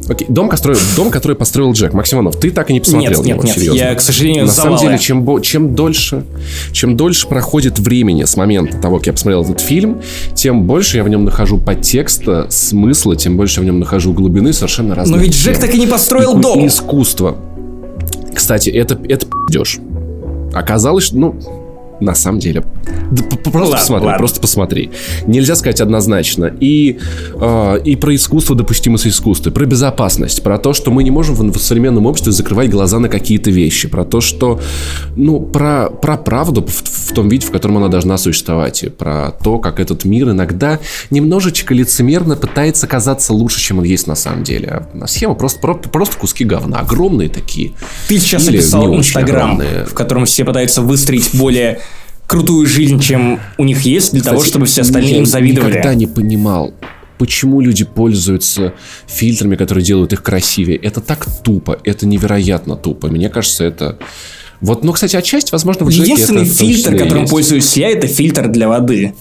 Окей, 0.09 0.27
дом, 0.29 0.49
построил, 0.49 0.79
дом, 0.95 1.11
который 1.11 1.37
построил 1.37 1.73
Джек. 1.73 1.93
Максимонов, 1.93 2.39
ты 2.39 2.51
так 2.51 2.71
и 2.71 2.73
не 2.73 2.81
посмотрел 2.81 3.23
нет, 3.23 3.37
нет, 3.37 3.45
нет, 3.45 3.55
серьезно. 3.55 3.79
Я, 3.79 3.95
к 3.95 4.01
сожалению, 4.01 4.47
На 4.47 4.53
самом 4.53 4.79
деле, 4.79 4.99
чем, 4.99 5.43
чем, 5.43 5.75
дольше, 5.75 6.25
чем 6.73 6.97
дольше 6.97 7.27
проходит 7.27 7.79
времени 7.79 8.25
с 8.25 8.37
момента 8.37 8.79
того, 8.79 8.99
как 8.99 9.09
я 9.09 9.13
посмотрел 9.15 9.43
этот 9.43 9.61
фильм, 9.61 10.01
тем 10.35 10.63
больше 10.63 10.99
я 10.99 11.05
в 11.05 11.09
нем 11.09 11.25
нахожу 11.25 11.59
подтекста, 11.59 12.47
смысла, 12.51 13.17
тем 13.17 13.37
больше 13.37 13.61
я 13.61 13.63
в 13.63 13.67
нем 13.67 13.81
нахожу 13.81 14.13
глубины 14.13 14.53
совершенно 14.53 14.95
разных. 14.95 15.17
Но 15.17 15.23
ведь 15.23 15.35
Джек 15.35 15.59
так 15.59 15.75
и 15.75 15.79
не 15.79 15.87
построил 15.87 16.39
и, 16.39 16.43
дом. 16.43 16.67
Искусство. 16.67 17.37
Кстати, 18.33 18.71
это, 18.71 18.99
это 19.09 19.27
пиздешь. 19.27 19.79
Оказалось, 20.53 21.13
ну, 21.13 21.37
на 22.01 22.15
самом 22.15 22.39
деле. 22.41 22.65
Да, 23.11 23.23
просто 23.37 23.59
ладно, 23.59 23.77
посмотри, 23.77 24.07
ладно. 24.07 24.19
просто 24.19 24.41
посмотри. 24.41 24.91
Нельзя 25.27 25.57
сказать 25.57 25.81
однозначно. 25.81 26.53
И, 26.61 26.99
э, 27.35 27.81
и 27.85 27.97
про 27.97 28.15
искусство, 28.15 28.55
допустимость 28.55 29.07
искусства, 29.07 29.51
про 29.51 29.65
безопасность, 29.65 30.43
про 30.43 30.59
то, 30.59 30.73
что 30.73 30.91
мы 30.91 31.05
не 31.05 31.11
можем 31.11 31.35
в, 31.35 31.57
в 31.57 31.61
современном 31.61 32.07
обществе 32.07 32.33
закрывать 32.33 32.71
глаза 32.71 32.99
на 32.99 33.09
какие-то 33.09 33.51
вещи, 33.51 33.89
про 33.89 34.05
то, 34.05 34.21
что, 34.21 34.61
ну, 35.17 35.41
про, 35.41 35.89
про 35.91 36.17
правду 36.17 36.65
в, 36.67 37.11
в 37.11 37.15
том 37.15 37.29
виде, 37.29 37.47
в 37.47 37.51
котором 37.51 37.79
она 37.79 37.89
должна 37.89 38.19
существовать, 38.19 38.83
и 38.83 38.89
про 38.89 39.33
то, 39.43 39.59
как 39.59 39.81
этот 39.81 40.05
мир 40.05 40.31
иногда 40.31 40.81
немножечко 41.11 41.75
лицемерно 41.75 42.37
пытается 42.37 42.87
казаться 42.87 43.33
лучше, 43.33 43.61
чем 43.61 43.79
он 43.79 43.85
есть 43.85 44.07
на 44.07 44.15
самом 44.15 44.43
деле. 44.43 44.87
А 45.01 45.07
схема 45.07 45.35
просто, 45.35 45.61
просто, 45.61 45.89
просто 45.89 46.17
куски 46.19 46.45
говна, 46.45 46.81
огромные 46.81 47.29
такие. 47.29 47.73
Ты 48.09 48.19
сейчас 48.19 48.49
Или 48.49 48.59
описал 48.59 48.95
Инстаграм, 48.97 49.61
в 49.89 49.95
котором 49.95 50.25
все 50.25 50.45
пытаются 50.45 50.83
выстроить 50.83 51.31
более 51.35 51.81
крутую 52.27 52.67
жизнь, 52.67 53.01
чем 53.01 53.41
у 53.59 53.65
них 53.65 53.83
есть, 53.83 54.13
для 54.13 54.21
Кстати, 54.21 54.35
того, 54.35 54.45
чтобы 54.45 54.67
все 54.67 54.83
остальные 54.83 55.19
им 55.19 55.27
завидовали. 55.27 55.75
Я 55.75 55.79
никогда 55.79 55.95
не 55.95 56.07
понимал, 56.07 56.75
почему 57.19 57.61
люди 57.61 57.85
пользуются 57.85 58.75
фильтрами, 59.07 59.57
которые 59.57 59.85
делают 59.85 60.13
их 60.13 60.23
красивее. 60.23 60.79
Это 60.79 61.01
так 61.01 61.27
тупо, 61.43 61.79
это 61.85 62.07
невероятно 62.07 62.77
тупо. 62.77 63.09
Мне 63.09 63.29
кажется, 63.29 63.65
это 63.65 63.99
вот, 64.61 64.85
ну, 64.85 64.93
кстати, 64.93 65.17
отчасти, 65.17 65.53
возможно, 65.53 65.85
в 65.85 65.91
Джеке 65.91 66.03
Единственный 66.05 66.43
это, 66.43 66.51
фильтр, 66.51 66.93
которым 66.97 67.23
есть. 67.23 67.31
пользуюсь 67.31 67.77
я, 67.77 67.91
это 67.91 68.07
фильтр 68.07 68.49
для 68.49 68.69
воды. 68.69 69.15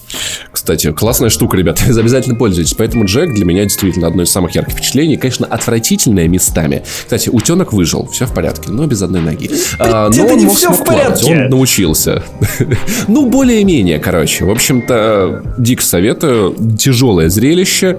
Кстати, 0.50 0.92
классная 0.92 1.28
штука, 1.28 1.56
ребята, 1.56 1.82
обязательно 1.88 2.36
пользуйтесь. 2.36 2.74
Поэтому 2.74 3.04
Джек 3.04 3.34
для 3.34 3.44
меня 3.44 3.64
действительно 3.64 4.06
одно 4.06 4.22
из 4.22 4.30
самых 4.30 4.54
ярких 4.54 4.74
впечатлений. 4.74 5.16
Конечно, 5.16 5.46
отвратительное 5.46 6.28
местами. 6.28 6.82
Кстати, 7.04 7.28
утенок 7.28 7.72
выжил, 7.72 8.06
все 8.06 8.26
в 8.26 8.34
порядке, 8.34 8.70
но 8.70 8.86
без 8.86 9.02
одной 9.02 9.20
ноги. 9.20 9.50
А, 9.78 10.08
но 10.08 10.24
это 10.24 10.32
он 10.32 10.38
не 10.38 10.46
все 10.54 10.72
в 10.72 10.84
порядке. 10.84 11.26
Плавать, 11.26 11.44
он 11.44 11.50
научился. 11.50 12.22
ну, 13.08 13.28
более-менее, 13.28 13.98
короче. 13.98 14.44
В 14.44 14.50
общем-то, 14.50 15.54
дико 15.58 15.82
советую. 15.82 16.56
Тяжелое 16.78 17.28
зрелище, 17.28 17.98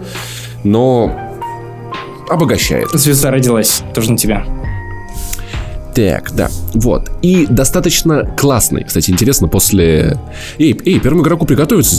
но 0.63 1.15
обогащает. 2.29 2.89
Звезда 2.93 3.31
родилась, 3.31 3.83
тоже 3.93 4.11
на 4.11 4.17
тебя. 4.17 4.45
Так, 5.97 6.31
да. 6.35 6.47
Вот. 6.75 7.09
И 7.23 7.47
достаточно 7.47 8.23
классный. 8.37 8.83
Кстати, 8.83 9.09
интересно, 9.09 9.47
после... 9.47 10.19
Эй, 10.59 10.79
эй, 10.85 10.99
первому 10.99 11.23
игроку 11.23 11.47
приготовиться 11.47 11.95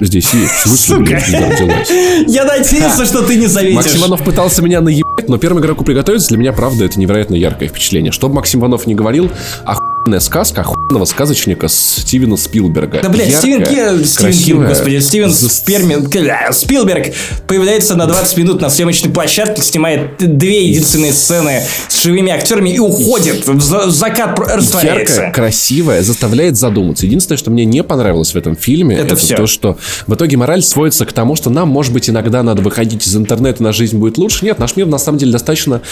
здесь 0.00 0.32
есть. 0.32 0.52
В 0.52 0.68
смысле, 0.68 0.98
блин, 0.98 1.18
Я 2.28 2.44
надеялся, 2.44 3.04
что 3.04 3.22
ты 3.22 3.34
не 3.34 3.48
заметишь. 3.48 3.74
Максим 3.74 4.00
Иванов 4.02 4.22
пытался 4.22 4.62
меня 4.62 4.80
наебать, 4.80 5.28
но 5.28 5.36
первому 5.36 5.60
игроку 5.62 5.82
приготовиться 5.82 6.28
для 6.28 6.38
меня, 6.38 6.52
правда, 6.52 6.84
это 6.84 7.00
невероятно 7.00 7.34
яркое 7.34 7.68
впечатление. 7.68 8.12
Что 8.12 8.28
бы 8.28 8.36
Максим 8.36 8.60
Иванов 8.60 8.86
не 8.86 8.94
говорил, 8.94 9.28
охуенная 9.64 10.20
сказка 10.20 10.62
охуенного 10.62 11.04
сказочника 11.04 11.68
Стивена 11.68 12.36
Спилберга. 12.36 13.00
Да, 13.02 13.08
блядь, 13.08 13.34
Стивен 13.34 13.64
Кинг, 13.64 14.06
Стивен 14.06 14.32
Кинг, 14.32 14.68
господи, 14.68 14.98
Стивен 15.00 15.32
Спермин, 15.32 16.08
Спилберг 16.52 17.12
появляется 17.46 17.96
на 17.96 18.06
20 18.06 18.36
минут 18.38 18.60
на 18.60 18.70
съемочной 18.70 19.10
площадке, 19.10 19.62
снимает 19.62 20.16
две 20.18 20.68
единственные 20.68 21.12
сцены 21.12 21.62
с 21.88 22.02
живыми 22.02 22.32
актерами 22.32 22.70
и 22.70 22.78
уходит. 22.78 23.39
В 23.46 23.90
закат 23.90 24.38
растворяется. 24.38 25.14
Яркая, 25.14 25.32
красивая, 25.32 26.02
заставляет 26.02 26.56
задуматься. 26.56 27.06
Единственное, 27.06 27.38
что 27.38 27.50
мне 27.50 27.64
не 27.64 27.82
понравилось 27.82 28.32
в 28.32 28.36
этом 28.36 28.56
фильме, 28.56 28.96
это, 28.96 29.14
это 29.14 29.36
то, 29.36 29.46
что 29.46 29.78
в 30.06 30.14
итоге 30.14 30.36
мораль 30.36 30.62
сводится 30.62 31.06
к 31.06 31.12
тому, 31.12 31.36
что 31.36 31.50
нам, 31.50 31.68
может 31.68 31.92
быть, 31.92 32.08
иногда 32.08 32.42
надо 32.42 32.62
выходить 32.62 33.06
из 33.06 33.16
интернета, 33.16 33.62
на 33.62 33.72
жизнь 33.72 33.98
будет 33.98 34.18
лучше. 34.18 34.44
Нет, 34.44 34.58
наш 34.58 34.76
мир 34.76 34.86
на 34.86 34.98
самом 34.98 35.18
деле 35.18 35.32
достаточно, 35.32 35.82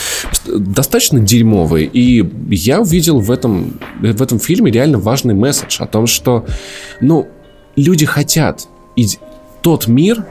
достаточно 0.47 1.21
дерьмовый. 1.21 1.85
И 1.93 2.29
я 2.51 2.81
увидел 2.81 3.21
в 3.21 3.31
этом 3.31 3.79
в 4.01 4.23
этом 4.23 4.39
фильме 4.39 4.71
реально 4.71 4.99
важный 4.99 5.35
месседж 5.35 5.77
о 5.81 5.87
том, 5.87 6.07
что, 6.07 6.47
ну, 7.01 7.29
люди 7.77 8.07
хотят 8.07 8.67
и 8.97 9.07
тот 9.63 9.87
мир, 9.87 10.25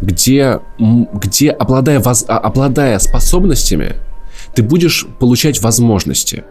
где, 0.00 0.60
где 0.78 1.50
обладая, 1.50 2.00
воз, 2.00 2.24
а, 2.28 2.38
обладая 2.38 2.98
способностями, 2.98 3.96
ты 4.58 4.64
будешь 4.64 5.06
получать 5.20 5.62
возможности. 5.62 6.42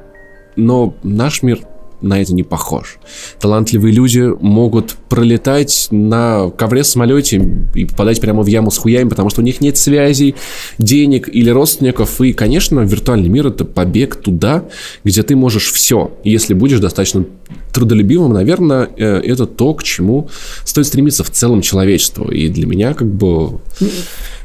Но 0.56 0.96
наш 1.04 1.44
мир 1.44 1.60
на 2.02 2.22
это 2.22 2.34
не 2.34 2.44
похож. 2.44 2.98
Талантливые 3.40 3.94
люди 3.94 4.32
могут 4.40 4.92
пролетать 5.10 5.88
на 5.92 6.50
ковре-самолете 6.50 7.44
и 7.74 7.86
попадать 7.86 8.22
прямо 8.22 8.44
в 8.44 8.48
яму 8.48 8.72
с 8.72 8.78
хуями, 8.78 9.10
потому 9.10 9.30
что 9.30 9.42
у 9.42 9.44
них 9.44 9.62
нет 9.62 9.78
связей, 9.78 10.36
денег 10.78 11.30
или 11.32 11.50
родственников. 11.50 12.22
И, 12.22 12.34
конечно, 12.34 12.82
виртуальный 12.82 13.30
мир— 13.30 13.48
это 13.48 13.66
побег 13.66 14.16
туда, 14.18 14.66
где 15.04 15.24
ты 15.24 15.36
можешь 15.36 15.72
все. 15.72 16.12
Если 16.24 16.54
будешь 16.54 16.80
достаточно 16.80 17.26
трудолюбивым, 17.74 18.34
наверное, 18.34 18.90
э, 18.96 19.22
это 19.24 19.46
то, 19.46 19.74
к 19.74 19.84
чему 19.84 20.30
стоит 20.66 20.88
стремиться 20.88 21.24
в 21.24 21.32
целом 21.32 21.62
человечеству. 21.62 22.30
И 22.30 22.50
для 22.50 22.68
меня 22.68 22.94
как 22.94 23.08
бы 23.08 23.60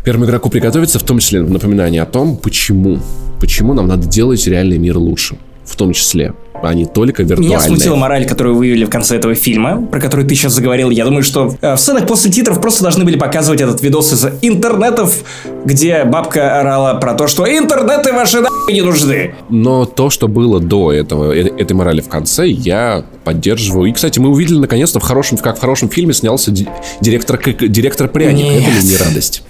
первому 0.04 0.24
игроку 0.26 0.50
приготовиться, 0.50 0.98
в 0.98 1.02
том 1.02 1.18
числе 1.18 1.42
напоминание 1.42 2.02
о 2.02 2.06
том, 2.06 2.36
почему. 2.36 2.98
Почему 3.40 3.74
нам 3.74 3.88
надо 3.88 4.06
делать 4.06 4.46
реальный 4.46 4.78
мир 4.78 4.98
лучше. 4.98 5.36
В 5.64 5.76
том 5.76 5.92
числе 5.92 6.34
а 6.62 6.74
не 6.74 6.86
только 6.86 7.22
виртуальные. 7.22 7.56
Меня 7.56 7.60
смутила 7.60 7.96
мораль, 7.96 8.26
которую 8.26 8.56
вывели 8.56 8.84
в 8.84 8.90
конце 8.90 9.16
этого 9.16 9.34
фильма, 9.34 9.84
про 9.86 10.00
который 10.00 10.24
ты 10.24 10.34
сейчас 10.34 10.52
заговорил. 10.52 10.90
Я 10.90 11.04
думаю, 11.04 11.22
что 11.22 11.54
э, 11.60 11.74
в 11.74 11.78
сценах 11.78 12.06
после 12.06 12.30
титров 12.30 12.60
просто 12.60 12.82
должны 12.82 13.04
были 13.04 13.18
показывать 13.18 13.60
этот 13.60 13.82
видос 13.82 14.12
из 14.12 14.24
интернетов, 14.42 15.24
где 15.64 16.04
бабка 16.04 16.60
орала 16.60 16.94
про 16.94 17.14
то, 17.14 17.26
что 17.26 17.46
интернеты 17.46 18.12
ваши 18.12 18.40
нахуй 18.40 18.72
не 18.72 18.82
нужны. 18.82 19.34
Но 19.48 19.84
то, 19.84 20.10
что 20.10 20.28
было 20.28 20.60
до 20.60 20.92
этого, 20.92 21.32
э, 21.32 21.48
этой 21.58 21.72
морали 21.72 22.00
в 22.00 22.08
конце, 22.08 22.46
я 22.46 23.04
поддерживаю. 23.24 23.90
И, 23.90 23.92
кстати, 23.92 24.18
мы 24.18 24.28
увидели 24.28 24.58
наконец-то 24.58 25.00
в 25.00 25.02
хорошем, 25.02 25.38
как 25.38 25.56
в 25.56 25.60
хорошем 25.60 25.88
фильме 25.88 26.12
снялся 26.12 26.52
директор, 27.00 27.40
директор 27.60 28.08
пряник. 28.08 28.44
Нет. 28.44 28.62
Это 28.62 28.70
ли 28.70 28.84
не 28.84 28.96
радость? 28.96 29.42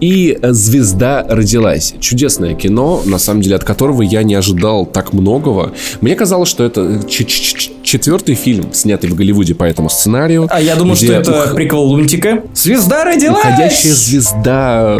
И 0.00 0.38
«Звезда 0.42 1.24
родилась». 1.28 1.94
Чудесное 2.00 2.54
кино, 2.54 3.02
на 3.04 3.18
самом 3.18 3.42
деле, 3.42 3.56
от 3.56 3.64
которого 3.64 4.02
я 4.02 4.22
не 4.22 4.34
ожидал 4.34 4.86
так 4.86 5.12
многого. 5.12 5.72
Мне 6.00 6.14
казалось, 6.14 6.48
что 6.48 6.64
это 6.64 7.00
четвертый 7.08 8.34
фильм, 8.34 8.72
снятый 8.72 9.10
в 9.10 9.14
Голливуде 9.14 9.54
по 9.54 9.64
этому 9.64 9.88
сценарию. 9.88 10.48
А 10.50 10.60
я 10.60 10.76
думаю, 10.76 10.96
что 10.96 11.12
это 11.12 11.30
ух... 11.30 11.54
прикол 11.54 11.88
Лунтика. 11.88 12.42
«Звезда 12.54 13.04
родилась!» 13.04 13.44
Уходящая 13.44 13.92
звезда... 13.92 14.98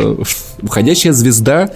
Уходящая 0.62 1.12
звезда 1.12 1.70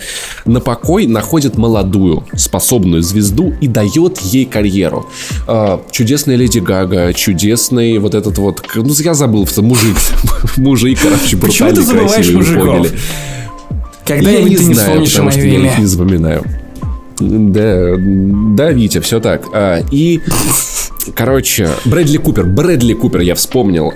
на 0.45 0.61
покой 0.61 1.07
находит 1.07 1.57
молодую, 1.57 2.25
способную 2.35 3.03
звезду 3.03 3.55
и 3.61 3.69
дает 3.69 4.19
ей 4.19 4.47
карьеру. 4.47 5.07
А, 5.47 5.83
чудесная 5.91 6.37
Леди 6.37 6.59
Гага, 6.59 7.13
чудесный 7.13 7.99
вот 7.99 8.15
этот 8.15 8.39
вот... 8.39 8.63
Ну, 8.75 8.93
я 8.99 9.15
забыл, 9.15 9.47
мужик. 9.59 9.97
Мужик, 10.57 10.99
короче, 11.03 11.37
брутальный, 11.37 11.41
Почему 11.41 11.73
ты 11.75 11.83
забываешь 11.83 12.31
мужиков? 12.31 12.67
Поняли. 12.67 12.91
Когда-нибудь 14.07 14.57
ты 14.57 14.65
не 14.65 14.75
знаю, 14.75 15.07
мое 15.23 15.45
имя. 15.45 15.61
Я 15.61 15.73
их 15.73 15.79
не 15.79 15.87
запоминаю. 15.87 16.45
Да, 17.21 17.97
да, 17.99 18.71
Витя, 18.73 19.01
все 19.01 19.21
так. 19.21 19.45
А, 19.53 19.81
и, 19.91 20.21
короче, 21.15 21.69
Брэдли 21.85 22.17
Купер, 22.17 22.47
Брэдли 22.47 22.95
Купер, 22.95 23.21
я 23.21 23.35
вспомнил. 23.35 23.93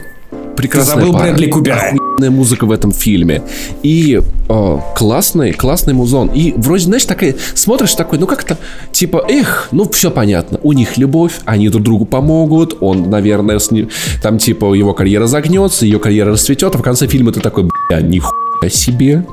Прекрасная 0.57 0.97
Забыл 0.97 1.13
пара. 1.13 1.31
Брэдли 1.31 1.51
Купера. 1.51 1.93
Охуенная 2.15 2.31
музыка 2.31 2.65
в 2.65 2.71
этом 2.71 2.93
фильме. 2.93 3.43
И 3.83 4.21
о, 4.49 4.81
классный, 4.97 5.53
классный 5.53 5.95
музон. 5.95 6.29
И 6.29 6.55
вроде, 6.57 6.85
знаешь, 6.85 7.05
такая, 7.05 7.35
смотришь 7.55 7.95
такой, 7.95 8.21
ну 8.21 8.27
как-то, 8.27 8.57
типа, 8.93 9.25
эх, 9.29 9.69
ну 9.73 9.89
все 9.89 10.13
понятно. 10.13 10.61
У 10.63 10.73
них 10.73 10.97
любовь, 10.97 11.41
они 11.45 11.69
друг 11.69 11.83
другу 11.83 12.05
помогут. 12.05 12.77
Он, 12.81 13.11
наверное, 13.11 13.59
с 13.59 13.73
ним, 13.73 13.89
там, 14.23 14.39
типа, 14.39 14.75
его 14.75 14.95
карьера 14.95 15.27
загнется, 15.27 15.87
ее 15.87 15.99
карьера 15.99 16.33
расцветет. 16.33 16.75
А 16.75 16.79
в 16.79 16.83
конце 16.83 17.09
фильма 17.09 17.33
ты 17.33 17.41
такой, 17.41 17.69
бля, 17.89 18.01
нихуя 18.01 18.71
себе, 18.71 19.27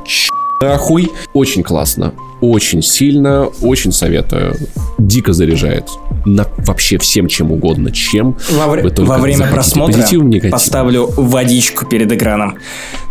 нахуй. 0.62 1.12
Очень 1.34 1.64
классно. 1.64 2.14
Очень 2.42 2.82
сильно, 2.82 3.46
очень 3.62 3.92
советую. 3.92 4.56
Дико 4.98 5.32
заряжает. 5.32 5.88
На 6.26 6.48
вообще 6.60 6.98
всем 6.98 7.28
чем 7.28 7.52
угодно. 7.52 7.92
Чем 7.92 8.36
во, 8.50 8.68
вре- 8.68 8.84
во 8.84 9.18
время 9.18 9.48
просмотра 9.48 10.02
Позитив, 10.02 10.52
поставлю 10.52 11.08
водичку 11.18 11.86
перед 11.86 12.12
экраном. 12.12 12.58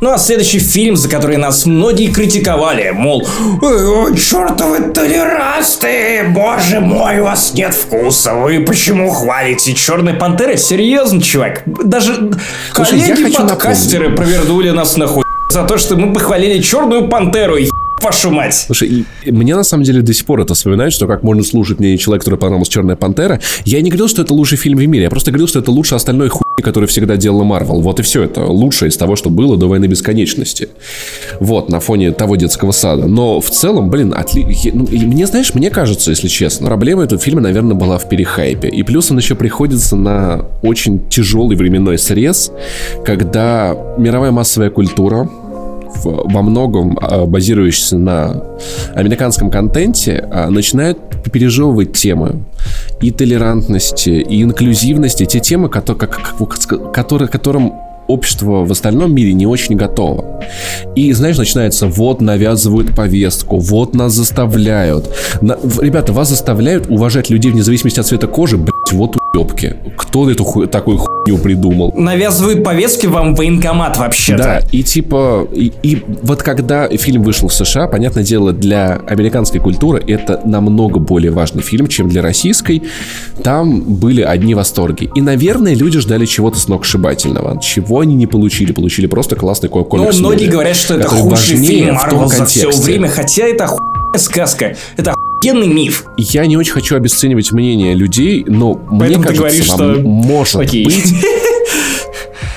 Ну 0.01 0.11
а 0.13 0.19
следующий 0.19 0.59
фильм, 0.59 0.97
за 0.97 1.09
который 1.09 1.37
нас 1.37 1.67
многие 1.67 2.09
критиковали, 2.09 2.91
мол, 2.91 3.27
«Ой, 3.61 4.17
чертовы 4.17 4.93
толерасты, 4.93 6.25
боже 6.35 6.81
мой, 6.81 7.21
у 7.21 7.25
вас 7.25 7.55
нет 7.55 7.75
вкуса, 7.75 8.35
вы 8.35 8.65
почему 8.65 9.11
хвалите 9.11 9.75
Черной 9.75 10.15
Пантеры? 10.15 10.57
Серьезно, 10.57 11.21
чувак? 11.21 11.63
Даже 11.67 12.31
Слушай, 12.75 13.01
коллеги-подкастеры 13.01 14.15
провернули 14.15 14.71
нас 14.71 14.97
нахуй 14.97 15.25
за 15.53 15.65
то, 15.65 15.79
что 15.79 15.97
мы 15.97 16.13
похвалили 16.13 16.61
Черную 16.61 17.09
Пантеру, 17.09 17.57
Вашу 18.01 18.31
мать. 18.31 18.55
Слушай, 18.55 19.05
мне 19.27 19.55
на 19.55 19.63
самом 19.63 19.85
деле 19.85 20.01
до 20.01 20.15
сих 20.15 20.25
пор 20.25 20.41
это 20.41 20.55
вспоминает, 20.55 20.93
что 20.93 21.07
как 21.07 21.23
можно 21.23 21.43
слушать 21.43 21.81
мне 21.81 21.99
человек, 21.99 22.25
который 22.25 22.39
понравился 22.39 22.73
Черная 22.73 22.97
Пантера. 22.97 23.41
Я 23.65 23.81
не 23.83 23.91
говорил, 23.91 24.09
что 24.09 24.23
это 24.23 24.33
лучший 24.33 24.57
фильм 24.57 24.79
в 24.79 24.87
мире, 24.87 25.05
я 25.05 25.11
просто 25.11 25.31
говорил, 25.31 25.49
что 25.49 25.59
это 25.59 25.71
лучше 25.71 25.95
остальной 25.95 26.29
хуй, 26.29 26.43
который 26.63 26.87
всегда 26.87 27.17
делала 27.17 27.45
Марвел. 27.45 27.81
Вот 27.83 28.01
и 28.01 28.03
все 28.03 28.23
это. 28.23 28.45
Лучшее 28.45 28.89
из 28.89 28.97
того, 28.97 29.17
что 29.17 29.29
было 29.29 29.57
до 29.59 29.67
войны 29.69 29.85
бесконечности. 29.85 30.69
Вот, 31.41 31.69
на 31.69 31.81
фоне 31.81 32.13
того 32.13 32.37
детского 32.37 32.73
сада. 32.73 33.07
Но 33.07 33.41
в 33.41 33.51
целом, 33.51 33.91
блин, 33.91 34.15
отли... 34.17 34.47
ну, 34.73 34.87
мне, 34.91 35.27
знаешь, 35.27 35.53
мне 35.55 35.71
кажется, 35.71 36.11
если 36.11 36.29
честно, 36.29 36.67
проблема 36.69 37.05
этого 37.05 37.21
фильма, 37.21 37.43
наверное, 37.43 37.75
была 37.75 37.99
в 37.99 38.09
перехайпе. 38.09 38.69
И 38.69 38.83
плюс 38.83 39.11
он 39.11 39.19
еще 39.19 39.35
приходится 39.35 39.97
на 39.97 40.47
очень 40.63 41.07
тяжелый 41.09 41.57
временной 41.57 41.99
срез, 41.99 42.51
когда 43.05 43.77
мировая 43.99 44.31
массовая 44.31 44.71
культура, 44.71 45.29
во 46.05 46.43
многом 46.43 46.99
а, 47.01 47.27
базирующийся 47.27 47.99
на 47.99 48.43
американском 48.95 49.51
контенте, 49.51 50.27
а, 50.31 50.51
начинают 50.51 50.99
пережевывать 51.33 51.93
темы. 51.93 52.45
И 53.01 53.11
толерантности, 53.11 54.11
и 54.11 54.43
инклюзивности, 54.43 55.25
те 55.25 55.41
темы, 55.41 55.69
которые, 55.69 55.99
которые, 56.93 57.29
которым 57.29 57.75
общество 58.11 58.65
в 58.65 58.71
остальном 58.71 59.15
мире 59.15 59.33
не 59.33 59.47
очень 59.47 59.77
готово. 59.77 60.43
И, 60.95 61.13
знаешь, 61.13 61.39
начинается, 61.39 61.87
вот 61.87 62.21
навязывают 62.21 62.95
повестку, 62.95 63.59
вот 63.59 63.95
нас 63.95 64.13
заставляют. 64.13 65.11
На, 65.41 65.57
ребята, 65.81 66.13
вас 66.13 66.29
заставляют 66.29 66.89
уважать 66.89 67.31
людей 67.31 67.53
вне 67.53 67.63
зависимости 67.63 68.01
от 68.01 68.07
цвета 68.07 68.27
кожи, 68.27 68.57
блять, 68.57 68.93
вот 68.93 69.17
уебки. 69.35 69.77
Кто 69.97 70.31
эту 70.31 70.45
ху... 70.45 70.67
такую 70.67 70.99
хуйню 70.99 71.39
придумал? 71.39 71.93
Навязывают 71.97 72.65
повестки 72.65 73.07
вам 73.07 73.35
военкомат 73.35 73.97
вообще-то. 73.97 74.43
Да, 74.43 74.63
и 74.73 74.83
типа, 74.83 75.47
и, 75.53 75.73
и 75.83 76.03
вот 76.23 76.43
когда 76.43 76.89
фильм 76.89 77.23
вышел 77.23 77.49
в 77.49 77.55
США, 77.55 77.87
понятное 77.87 78.25
дело, 78.25 78.53
для 78.53 79.01
американской 79.07 79.61
культуры 79.61 80.03
это 80.07 80.41
намного 80.45 80.99
более 80.99 81.31
важный 81.31 81.63
фильм, 81.63 81.87
чем 81.87 82.09
для 82.09 82.23
российской. 82.23 82.83
Там 83.43 83.83
были 83.83 84.23
одни 84.23 84.55
восторги. 84.55 85.11
И, 85.15 85.21
наверное, 85.21 85.75
люди 85.75 85.99
ждали 85.99 86.27
чего-то 86.27 86.59
сногсшибательного. 86.59 87.61
Чего 87.61 88.00
они 88.01 88.15
не 88.15 88.27
получили? 88.27 88.73
Получили 88.73 89.07
просто 89.07 89.37
классный 89.37 89.69
комикс. 89.69 90.17
Ну, 90.19 90.21
многие 90.21 90.47
говорят, 90.47 90.77
что 90.77 90.95
это 90.95 91.09
худший 91.09 91.57
фильм 91.57 91.95
Марвел 91.95 92.29
за 92.29 92.45
все 92.47 92.71
время, 92.71 93.09
хотя 93.09 93.47
это 93.47 93.65
охуенная 93.65 94.19
сказка. 94.19 94.77
Это 94.97 95.15
охуенный 95.43 95.69
миф. 95.69 96.05
Я 96.17 96.47
не 96.47 96.57
очень 96.57 96.73
хочу 96.73 96.97
обесценивать 96.97 97.53
мнение 97.53 97.95
людей, 97.95 98.45
но 98.47 98.75
Поэтому 98.75 98.99
мне 98.99 99.17
кажется, 99.19 99.37
говоришь, 99.37 99.65
что... 99.65 100.01
может 100.03 100.57
Окей. 100.57 100.85
быть 100.85 101.15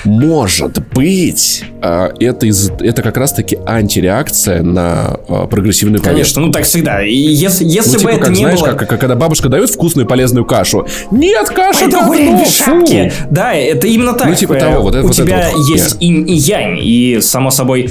может 0.04 0.78
быть, 0.92 1.64
а, 1.82 2.12
это, 2.20 2.46
из, 2.46 2.70
это 2.70 3.02
как 3.02 3.16
раз-таки 3.16 3.58
антиреакция 3.66 4.62
на 4.62 5.18
а, 5.28 5.46
прогрессивную 5.46 6.02
повестку. 6.02 6.14
Конечно, 6.14 6.42
ну 6.42 6.52
так 6.52 6.64
всегда. 6.64 7.04
И 7.04 7.14
если, 7.14 7.64
если 7.64 7.92
ну, 7.92 7.98
типа, 7.98 8.10
бы 8.10 8.16
это 8.16 8.20
как, 8.26 8.30
не 8.30 8.36
знаешь, 8.36 8.60
было... 8.60 8.68
Как, 8.68 8.88
как, 8.88 9.00
когда 9.00 9.14
бабушка 9.16 9.48
дает 9.48 9.70
вкусную 9.70 10.06
полезную 10.06 10.44
кашу. 10.44 10.86
Нет, 11.10 11.48
каша 11.48 11.88
говно, 11.88 12.44
шапки. 12.46 13.12
Да, 13.30 13.54
это 13.54 13.86
именно 13.86 14.14
так. 14.14 14.28
Ну, 14.28 14.34
типа 14.34 14.54
того, 14.54 14.82
вот, 14.82 14.94
У 14.94 15.02
вот 15.02 15.14
тебя 15.14 15.50
вот 15.52 15.68
есть 15.68 15.96
инь 16.00 16.28
и 16.28 16.34
янь, 16.34 16.78
и, 16.80 17.18
само 17.20 17.50
собой, 17.50 17.90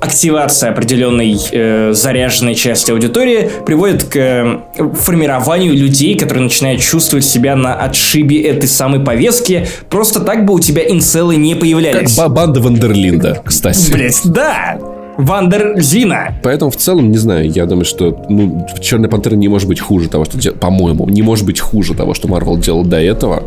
активация 0.00 0.70
определенной 0.70 1.36
э, 1.52 1.92
заряженной 1.94 2.54
части 2.56 2.90
аудитории 2.90 3.48
приводит 3.64 4.04
к 4.04 4.16
э, 4.16 4.58
формированию 4.94 5.74
людей, 5.74 6.18
которые 6.18 6.44
начинают 6.44 6.80
чувствовать 6.80 7.24
себя 7.24 7.54
на 7.54 7.74
отшибе 7.74 8.42
этой 8.42 8.68
самой 8.68 9.00
повестки. 9.00 9.66
Просто 9.88 10.20
так 10.20 10.44
бы 10.44 10.54
у 10.54 10.60
тебя 10.60 10.82
инцелы 10.82 11.36
не 11.36 11.54
появлялись. 11.54 12.16
Как 12.16 12.32
банда 12.32 12.60
Вандерлинда, 12.60 13.42
кстати. 13.44 13.92
Блять, 13.92 14.20
да! 14.24 14.78
Вандерзина. 15.18 16.34
Поэтому 16.42 16.70
в 16.70 16.76
целом, 16.76 17.10
не 17.10 17.18
знаю, 17.18 17.50
я 17.50 17.66
думаю, 17.66 17.84
что 17.84 18.24
ну, 18.28 18.66
Черная 18.80 19.10
Пантера 19.10 19.36
не 19.36 19.46
может 19.46 19.68
быть 19.68 19.78
хуже 19.78 20.08
того, 20.08 20.24
что 20.24 20.38
делал, 20.38 20.56
по-моему, 20.56 21.06
не 21.06 21.22
может 21.22 21.44
быть 21.44 21.60
хуже 21.60 21.94
того, 21.94 22.14
что 22.14 22.28
Марвел 22.28 22.56
делал 22.56 22.82
до 22.82 23.00
этого. 23.00 23.44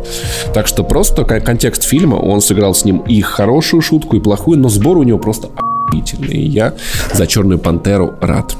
Так 0.54 0.68
что 0.68 0.84
просто 0.84 1.24
контекст 1.24 1.82
фильма, 1.82 2.16
он 2.16 2.40
сыграл 2.40 2.74
с 2.74 2.84
ним 2.84 2.98
и 2.98 3.20
хорошую 3.20 3.80
шутку, 3.80 4.16
и 4.16 4.20
плохую, 4.20 4.58
но 4.58 4.68
сбор 4.68 4.98
у 4.98 5.02
него 5.02 5.18
просто. 5.18 5.48
И 5.92 6.48
я 6.48 6.74
за 7.12 7.26
Черную 7.26 7.58
Пантеру 7.58 8.14
рад. 8.20 8.56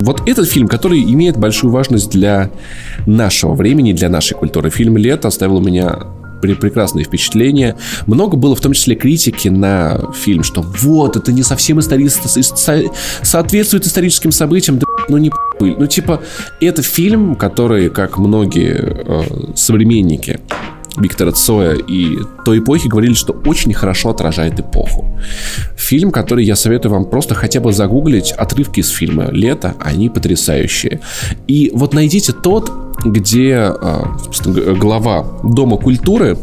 Вот 0.00 0.28
этот 0.28 0.48
фильм, 0.48 0.68
который 0.68 1.02
имеет 1.02 1.38
большую 1.38 1.70
важность 1.70 2.10
для 2.10 2.50
нашего 3.06 3.54
времени, 3.54 3.92
для 3.92 4.08
нашей 4.08 4.34
культуры. 4.34 4.70
Фильм 4.70 4.96
«Лето» 4.96 5.28
оставил 5.28 5.56
у 5.56 5.60
меня 5.60 5.98
прекрасные 6.40 7.04
впечатления. 7.04 7.76
Много 8.06 8.36
было 8.36 8.54
в 8.54 8.60
том 8.60 8.72
числе 8.72 8.94
критики 8.94 9.48
на 9.48 10.12
фильм, 10.12 10.42
что 10.42 10.60
вот, 10.62 11.16
это 11.16 11.32
не 11.32 11.42
совсем 11.42 11.80
исторически, 11.80 12.28
соответствует 13.22 13.86
историческим 13.86 14.32
событиям. 14.32 14.78
Да, 14.78 14.86
ну 15.08 15.16
не 15.16 15.30
ну 15.60 15.86
типа, 15.86 16.20
это 16.60 16.82
фильм, 16.82 17.34
который, 17.34 17.88
как 17.88 18.18
многие 18.18 18.76
э, 18.76 19.22
современники 19.54 20.40
Виктора 20.96 21.32
Цоя 21.32 21.74
и 21.74 22.18
той 22.44 22.58
эпохи 22.58 22.88
говорили, 22.88 23.14
что 23.14 23.32
очень 23.32 23.72
хорошо 23.74 24.10
отражает 24.10 24.58
эпоху. 24.60 25.06
Фильм, 25.76 26.10
который 26.10 26.44
я 26.44 26.56
советую 26.56 26.92
вам 26.92 27.04
просто 27.04 27.34
хотя 27.34 27.60
бы 27.60 27.72
загуглить, 27.72 28.32
отрывки 28.32 28.80
из 28.80 28.88
фильма 28.88 29.28
«Лето», 29.30 29.74
они 29.80 30.08
потрясающие. 30.08 31.00
И 31.46 31.70
вот 31.74 31.94
найдите 31.94 32.32
тот, 32.32 32.70
где 33.04 33.54
а, 33.56 34.16
глава 34.78 35.26
Дома 35.44 35.76
культуры 35.76 36.38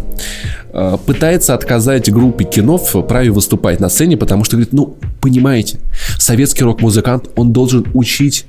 а, 0.71 0.97
пытается 0.97 1.53
отказать 1.53 2.11
группе 2.11 2.45
кино 2.45 2.77
в 2.77 3.01
праве 3.01 3.31
выступать 3.31 3.79
на 3.79 3.89
сцене, 3.89 4.17
потому 4.17 4.43
что 4.43 4.57
говорит, 4.57 4.73
ну, 4.73 4.97
понимаете, 5.21 5.79
советский 6.17 6.63
рок-музыкант, 6.63 7.29
он 7.35 7.53
должен 7.53 7.85
учить 7.93 8.45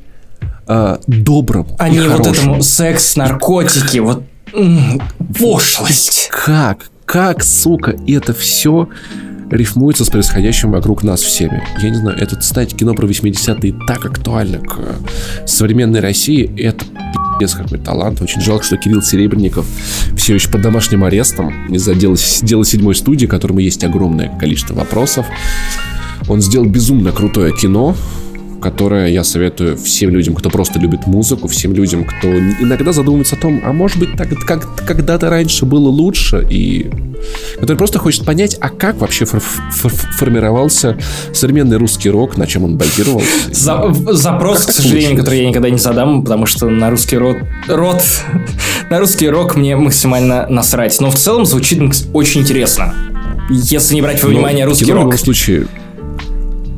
э, 0.66 0.98
добрым. 1.06 1.66
А 1.78 1.88
не 1.88 2.00
вот 2.00 2.26
этому 2.26 2.62
секс, 2.62 3.16
наркотики, 3.16 3.98
вот 3.98 4.24
Пошлость. 5.38 6.28
Как? 6.30 6.90
Как, 7.04 7.42
сука, 7.42 7.96
это 8.06 8.32
все 8.32 8.88
рифмуется 9.50 10.04
с 10.04 10.08
происходящим 10.08 10.70
вокруг 10.70 11.02
нас 11.02 11.20
всеми. 11.20 11.62
Я 11.80 11.90
не 11.90 11.96
знаю, 11.96 12.16
это, 12.18 12.36
кстати, 12.36 12.74
кино 12.74 12.94
про 12.94 13.06
80-е 13.06 13.74
так 13.86 14.04
актуально 14.04 14.58
к 14.58 14.78
современной 15.46 16.00
России. 16.00 16.50
Это 16.58 16.84
пиздец 17.38 17.54
какой 17.54 17.78
талант. 17.78 18.22
Очень 18.22 18.40
жалко, 18.40 18.64
что 18.64 18.76
Кирилл 18.76 19.02
Серебренников 19.02 19.66
все 20.16 20.34
еще 20.34 20.48
под 20.50 20.62
домашним 20.62 21.04
арестом 21.04 21.66
из-за 21.72 21.94
дела, 21.94 22.16
дела 22.42 22.64
седьмой 22.64 22.94
студии, 22.94 23.26
которому 23.26 23.60
есть 23.60 23.84
огромное 23.84 24.28
количество 24.38 24.74
вопросов. 24.74 25.26
Он 26.28 26.40
сделал 26.40 26.66
безумно 26.66 27.12
крутое 27.12 27.52
кино, 27.54 27.94
которое 28.64 29.08
я 29.08 29.24
советую 29.24 29.76
всем 29.76 30.08
людям, 30.08 30.34
кто 30.34 30.48
просто 30.48 30.78
любит 30.78 31.06
музыку, 31.06 31.48
всем 31.48 31.74
людям, 31.74 32.06
кто 32.06 32.28
иногда 32.28 32.92
задумывается 32.92 33.36
о 33.36 33.38
том, 33.38 33.60
а 33.62 33.74
может 33.74 33.98
быть, 33.98 34.16
так, 34.16 34.30
как 34.46 34.86
когда-то 34.86 35.28
раньше 35.28 35.66
было 35.66 35.90
лучше, 35.90 36.46
и 36.50 36.90
который 37.60 37.76
просто 37.76 37.98
хочет 37.98 38.24
понять, 38.24 38.56
а 38.60 38.70
как 38.70 38.96
вообще 38.96 39.26
фор 39.26 39.40
фор 39.40 39.92
формировался 40.18 40.96
современный 41.34 41.76
русский 41.76 42.08
рок, 42.08 42.38
на 42.38 42.46
чем 42.46 42.64
он 42.64 42.78
базировался. 42.78 43.30
За 43.52 43.92
запрос, 44.12 44.60
как 44.60 44.68
к 44.68 44.72
сожалению, 44.72 45.18
который 45.18 45.40
я 45.40 45.48
никогда 45.50 45.68
не 45.68 45.78
задам, 45.78 46.22
потому 46.22 46.46
что 46.46 46.70
на 46.70 46.88
русский 46.88 47.18
рот, 47.18 47.36
рот 47.68 48.02
на 48.90 48.98
русский 48.98 49.28
рок 49.28 49.56
мне 49.56 49.76
максимально 49.76 50.46
насрать. 50.48 50.98
Но 51.00 51.10
в 51.10 51.16
целом 51.16 51.44
звучит 51.44 51.82
очень 52.14 52.40
интересно. 52.40 52.94
Если 53.50 53.94
не 53.94 54.00
брать 54.00 54.22
во 54.22 54.30
внимание 54.30 54.64
Но 54.64 54.70
русский 54.70 54.90
рок. 54.90 55.02
В 55.02 55.04
любом 55.04 55.18
случае, 55.18 55.66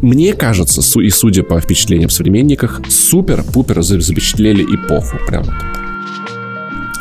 мне 0.07 0.35
кажется, 0.35 0.81
и 1.01 1.11
судя 1.11 1.43
по 1.43 1.61
впечатлениям 1.61 2.09
в 2.09 2.13
современниках, 2.13 2.81
супер-пупер 2.89 3.83
запечатлели 3.83 4.63
эпоху. 4.63 5.19
Прям 5.27 5.45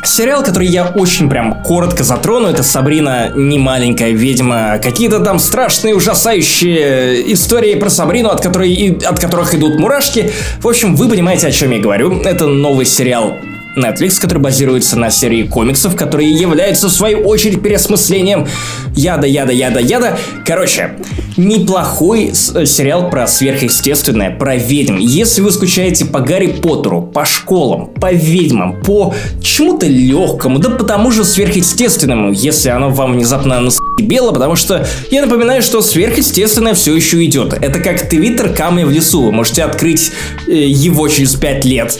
Сериал, 0.04 0.42
который 0.42 0.66
я 0.66 0.86
очень 0.86 1.28
прям 1.28 1.62
коротко 1.62 2.02
затрону, 2.02 2.48
это 2.48 2.62
Сабрина 2.62 3.32
не 3.34 3.58
маленькая 3.58 4.10
ведьма. 4.10 4.78
Какие-то 4.82 5.20
там 5.20 5.38
страшные, 5.38 5.94
ужасающие 5.94 7.32
истории 7.32 7.74
про 7.74 7.90
Сабрину, 7.90 8.28
от, 8.28 8.40
которой, 8.40 8.98
от 9.04 9.18
которых 9.18 9.54
идут 9.54 9.78
мурашки. 9.78 10.32
В 10.60 10.68
общем, 10.68 10.96
вы 10.96 11.08
понимаете, 11.08 11.46
о 11.48 11.52
чем 11.52 11.70
я 11.72 11.78
говорю. 11.78 12.20
Это 12.22 12.46
новый 12.46 12.86
сериал 12.86 13.36
Netflix, 13.76 14.20
который 14.20 14.38
базируется 14.38 14.98
на 14.98 15.10
серии 15.10 15.42
комиксов, 15.42 15.96
которые 15.96 16.32
являются 16.32 16.88
в 16.88 16.92
свою 16.92 17.20
очередь 17.20 17.62
переосмыслением 17.62 18.46
яда, 18.94 19.26
яда, 19.26 19.52
яда, 19.52 19.80
яда. 19.80 20.18
Короче, 20.46 20.96
неплохой 21.36 22.32
э, 22.54 22.64
сериал 22.66 23.10
про 23.10 23.26
сверхъестественное, 23.26 24.30
про 24.30 24.56
ведьм. 24.56 24.96
Если 24.96 25.42
вы 25.42 25.50
скучаете 25.50 26.06
по 26.06 26.20
Гарри 26.20 26.48
Поттеру, 26.48 27.02
по 27.02 27.24
школам, 27.24 27.86
по 28.00 28.12
ведьмам, 28.12 28.80
по 28.82 29.14
чему-то 29.42 29.86
легкому, 29.86 30.58
да 30.58 30.70
по 30.70 30.84
тому 30.84 31.10
же 31.10 31.24
сверхъестественному, 31.24 32.32
если 32.32 32.70
оно 32.70 32.90
вам 32.90 33.12
внезапно 33.12 33.60
насъебело, 33.60 34.32
потому 34.32 34.56
что 34.56 34.86
я 35.10 35.22
напоминаю, 35.24 35.62
что 35.62 35.82
сверхъестественное 35.82 36.74
все 36.74 36.94
еще 36.94 37.22
идет. 37.24 37.52
Это 37.52 37.80
как 37.80 38.08
твиттер 38.08 38.54
камня 38.54 38.86
в 38.86 38.90
лесу. 38.90 39.22
Вы 39.22 39.32
можете 39.32 39.64
открыть 39.64 40.12
э, 40.46 40.52
его 40.52 41.08
через 41.08 41.34
5 41.34 41.64
лет 41.66 41.98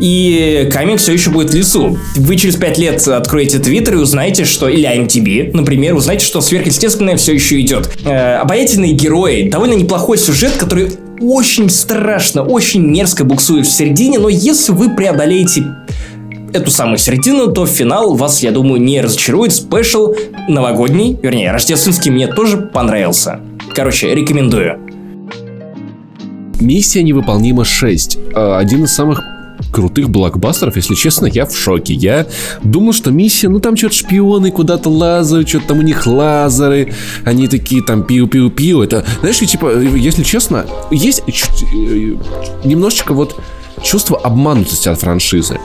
и 0.00 0.68
камень 0.72 0.96
все 0.96 1.12
еще 1.12 1.30
будет 1.30 1.50
в 1.50 1.54
лесу. 1.54 1.98
Вы 2.16 2.36
через 2.36 2.56
5 2.56 2.78
лет 2.78 3.08
откроете 3.08 3.58
Твиттер 3.58 3.94
и 3.94 3.98
узнаете, 3.98 4.44
что... 4.44 4.68
Или 4.68 4.88
IMTB, 4.88 5.50
например, 5.54 5.94
узнаете, 5.94 6.24
что 6.24 6.40
сверхъестественное 6.40 7.16
все 7.16 7.34
еще 7.34 7.60
идет. 7.60 7.90
Э, 8.04 8.36
обаятельные 8.36 8.92
герои, 8.92 9.48
довольно 9.48 9.74
неплохой 9.74 10.18
сюжет, 10.18 10.52
который 10.52 10.92
очень 11.20 11.68
страшно, 11.68 12.42
очень 12.42 12.82
мерзко 12.86 13.24
буксует 13.24 13.66
в 13.66 13.70
середине, 13.70 14.18
но 14.18 14.28
если 14.28 14.72
вы 14.72 14.90
преодолеете 14.90 15.64
эту 16.52 16.70
самую 16.70 16.98
середину, 16.98 17.52
то 17.52 17.66
финал 17.66 18.14
вас, 18.14 18.42
я 18.42 18.52
думаю, 18.52 18.80
не 18.80 19.00
разочарует. 19.00 19.52
Спешл 19.52 20.14
новогодний, 20.48 21.18
вернее, 21.20 21.52
рождественский 21.52 22.10
мне 22.10 22.26
тоже 22.26 22.56
понравился. 22.56 23.40
Короче, 23.74 24.14
рекомендую. 24.14 24.78
Миссия 26.60 27.02
невыполнима 27.02 27.64
6. 27.64 28.18
А, 28.34 28.58
один 28.58 28.84
из 28.84 28.92
самых 28.92 29.22
крутых 29.78 30.10
блокбастеров, 30.10 30.74
если 30.74 30.96
честно, 30.96 31.26
я 31.26 31.46
в 31.46 31.56
шоке. 31.56 31.94
Я 31.94 32.26
думал, 32.64 32.92
что 32.92 33.12
миссия, 33.12 33.48
ну 33.48 33.60
там 33.60 33.76
что-то 33.76 33.94
шпионы 33.94 34.50
куда-то 34.50 34.88
лазают, 34.88 35.48
что-то 35.48 35.68
там 35.68 35.78
у 35.78 35.82
них 35.82 36.04
лазеры, 36.04 36.94
они 37.24 37.46
такие 37.46 37.84
там 37.84 38.02
пиу-пиу-пиу. 38.02 38.82
Это, 38.82 39.04
знаешь, 39.20 39.38
типа, 39.38 39.78
если 39.78 40.24
честно, 40.24 40.66
есть 40.90 41.22
э, 41.28 42.16
немножечко 42.64 43.14
вот 43.14 43.40
чувство 43.80 44.18
обманутости 44.18 44.88
от 44.88 45.00
франшизы. 45.00 45.60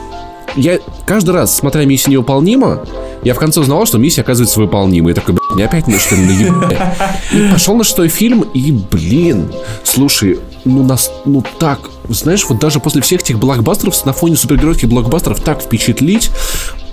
Я 0.54 0.78
каждый 1.06 1.30
раз, 1.30 1.52
смотря 1.52 1.84
миссию 1.84 2.12
невыполнима, 2.12 2.86
я 3.24 3.34
в 3.34 3.38
конце 3.38 3.58
узнал, 3.58 3.84
что 3.84 3.98
миссия 3.98 4.20
оказывается 4.20 4.60
выполнима. 4.60 5.08
Я 5.08 5.16
такой, 5.16 5.34
блин, 5.34 5.56
не 5.56 5.64
опять 5.64 5.88
мне 5.88 5.98
что 5.98 6.14
ли 6.14 6.24
наебали? 6.24 6.78
И 7.32 7.50
пошел 7.50 7.74
на 7.74 7.82
шестой 7.82 8.06
фильм, 8.06 8.42
и, 8.54 8.70
блин, 8.70 9.52
слушай, 9.82 10.38
ну, 10.64 10.84
нас, 10.84 11.10
ну 11.24 11.42
так, 11.58 11.90
знаешь, 12.08 12.44
вот 12.48 12.58
даже 12.58 12.80
после 12.80 13.02
всех 13.02 13.22
этих 13.22 13.38
блокбастеров, 13.38 14.04
на 14.04 14.12
фоне 14.12 14.36
супергеройских 14.36 14.88
блокбастеров 14.88 15.40
так 15.40 15.62
впечатлить, 15.62 16.30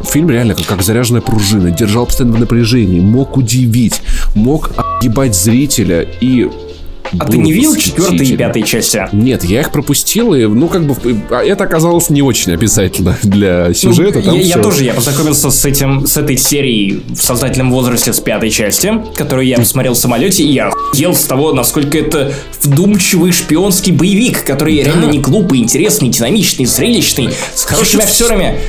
фильм 0.03 0.30
реально 0.30 0.55
как, 0.55 0.66
как 0.66 0.82
заряженная 0.82 1.22
пружина, 1.22 1.72
держал 1.72 2.05
постоянно 2.05 2.38
в 2.38 2.39
напряжении, 2.39 2.99
мог 2.99 3.38
удивить, 3.38 4.01
мог 4.36 4.72
огибать 4.78 5.36
зрителя. 5.36 6.01
И 6.22 6.49
а 7.20 7.26
ты 7.26 7.38
не 7.38 7.51
видел 7.51 7.76
четвертые 7.76 8.32
и 8.32 8.38
пятые 8.38 8.64
части? 8.64 9.01
Нет, 9.12 9.43
я 9.43 9.62
их 9.62 9.72
пропустил, 9.72 10.34
и, 10.34 10.45
ну, 10.45 10.68
как 10.68 10.86
бы, 10.86 10.95
а 11.30 11.43
это 11.43 11.64
оказалось 11.64 12.09
не 12.09 12.22
очень 12.22 12.53
обязательно 12.53 13.18
для 13.24 13.66
ну, 13.68 13.74
сюжета. 13.74 14.22
Ну, 14.24 14.36
я, 14.36 14.41
я 14.41 14.57
тоже, 14.57 14.84
я 14.84 14.93
познакомился 14.93 15.51
с 15.51 15.66
этим, 15.66 16.05
с 16.05 16.18
этой 16.18 16.38
серией 16.38 17.03
в 17.09 17.22
сознательном 17.22 17.72
возрасте 17.72 18.14
с 18.14 18.20
пятой 18.20 18.49
части, 18.49 18.93
которую 19.16 19.47
я 19.47 19.57
посмотрел 19.57 19.93
в 19.93 19.97
самолете, 19.97 20.43
и 20.43 20.51
я 20.51 20.68
охуел 20.68 21.16
с 21.16 21.26
того, 21.26 21.53
насколько 21.53 21.97
это 21.97 22.34
вдумчивый 22.62 23.32
шпионский 23.32 23.91
боевик, 23.91 24.43
который 24.43 24.78
да. 24.78 24.86
реально 24.86 25.05
не 25.05 25.20
глупый, 25.20 25.59
интересный, 25.59 26.09
динамичный, 26.09 26.66
зрелищный, 26.66 27.30
с 27.53 27.64
хорошими 27.64 28.03
актерами. 28.03 28.59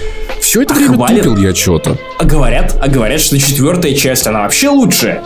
Все 0.41 0.63
это 0.63 0.75
время 0.75 0.95
хвалят, 0.95 1.39
я 1.39 1.55
что-то. 1.55 1.97
А 2.19 2.25
говорят, 2.25 2.77
а 2.81 2.89
говорят, 2.89 3.21
что 3.21 3.39
четвертая 3.39 3.95
часть, 3.95 4.27
она 4.27 4.41
вообще 4.41 4.69
лучше. 4.69 5.23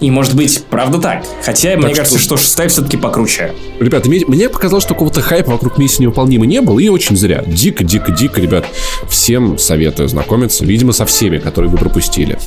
И 0.00 0.10
может 0.10 0.34
быть, 0.34 0.62
правда 0.68 0.98
так. 0.98 1.24
Хотя, 1.42 1.70
так 1.70 1.78
мне 1.78 1.88
что... 1.88 1.96
кажется, 1.96 2.18
что 2.18 2.36
шестая 2.36 2.68
все-таки 2.68 2.96
покруче. 2.96 3.54
Ребята, 3.80 4.08
мне 4.10 4.48
показалось, 4.48 4.84
что 4.84 4.94
какого-то 4.94 5.22
хайпа 5.22 5.52
вокруг 5.52 5.78
миссии 5.78 6.02
невыполнимой 6.02 6.46
не 6.46 6.60
было, 6.60 6.78
и 6.78 6.88
очень 6.88 7.16
зря. 7.16 7.42
Дико, 7.46 7.82
дико, 7.82 8.12
дико, 8.12 8.40
ребят. 8.40 8.66
Всем 9.08 9.58
советую 9.58 10.08
знакомиться, 10.08 10.64
видимо, 10.64 10.92
со 10.92 11.06
всеми, 11.06 11.38
которые 11.38 11.70
вы 11.70 11.78
пропустили. 11.78 12.38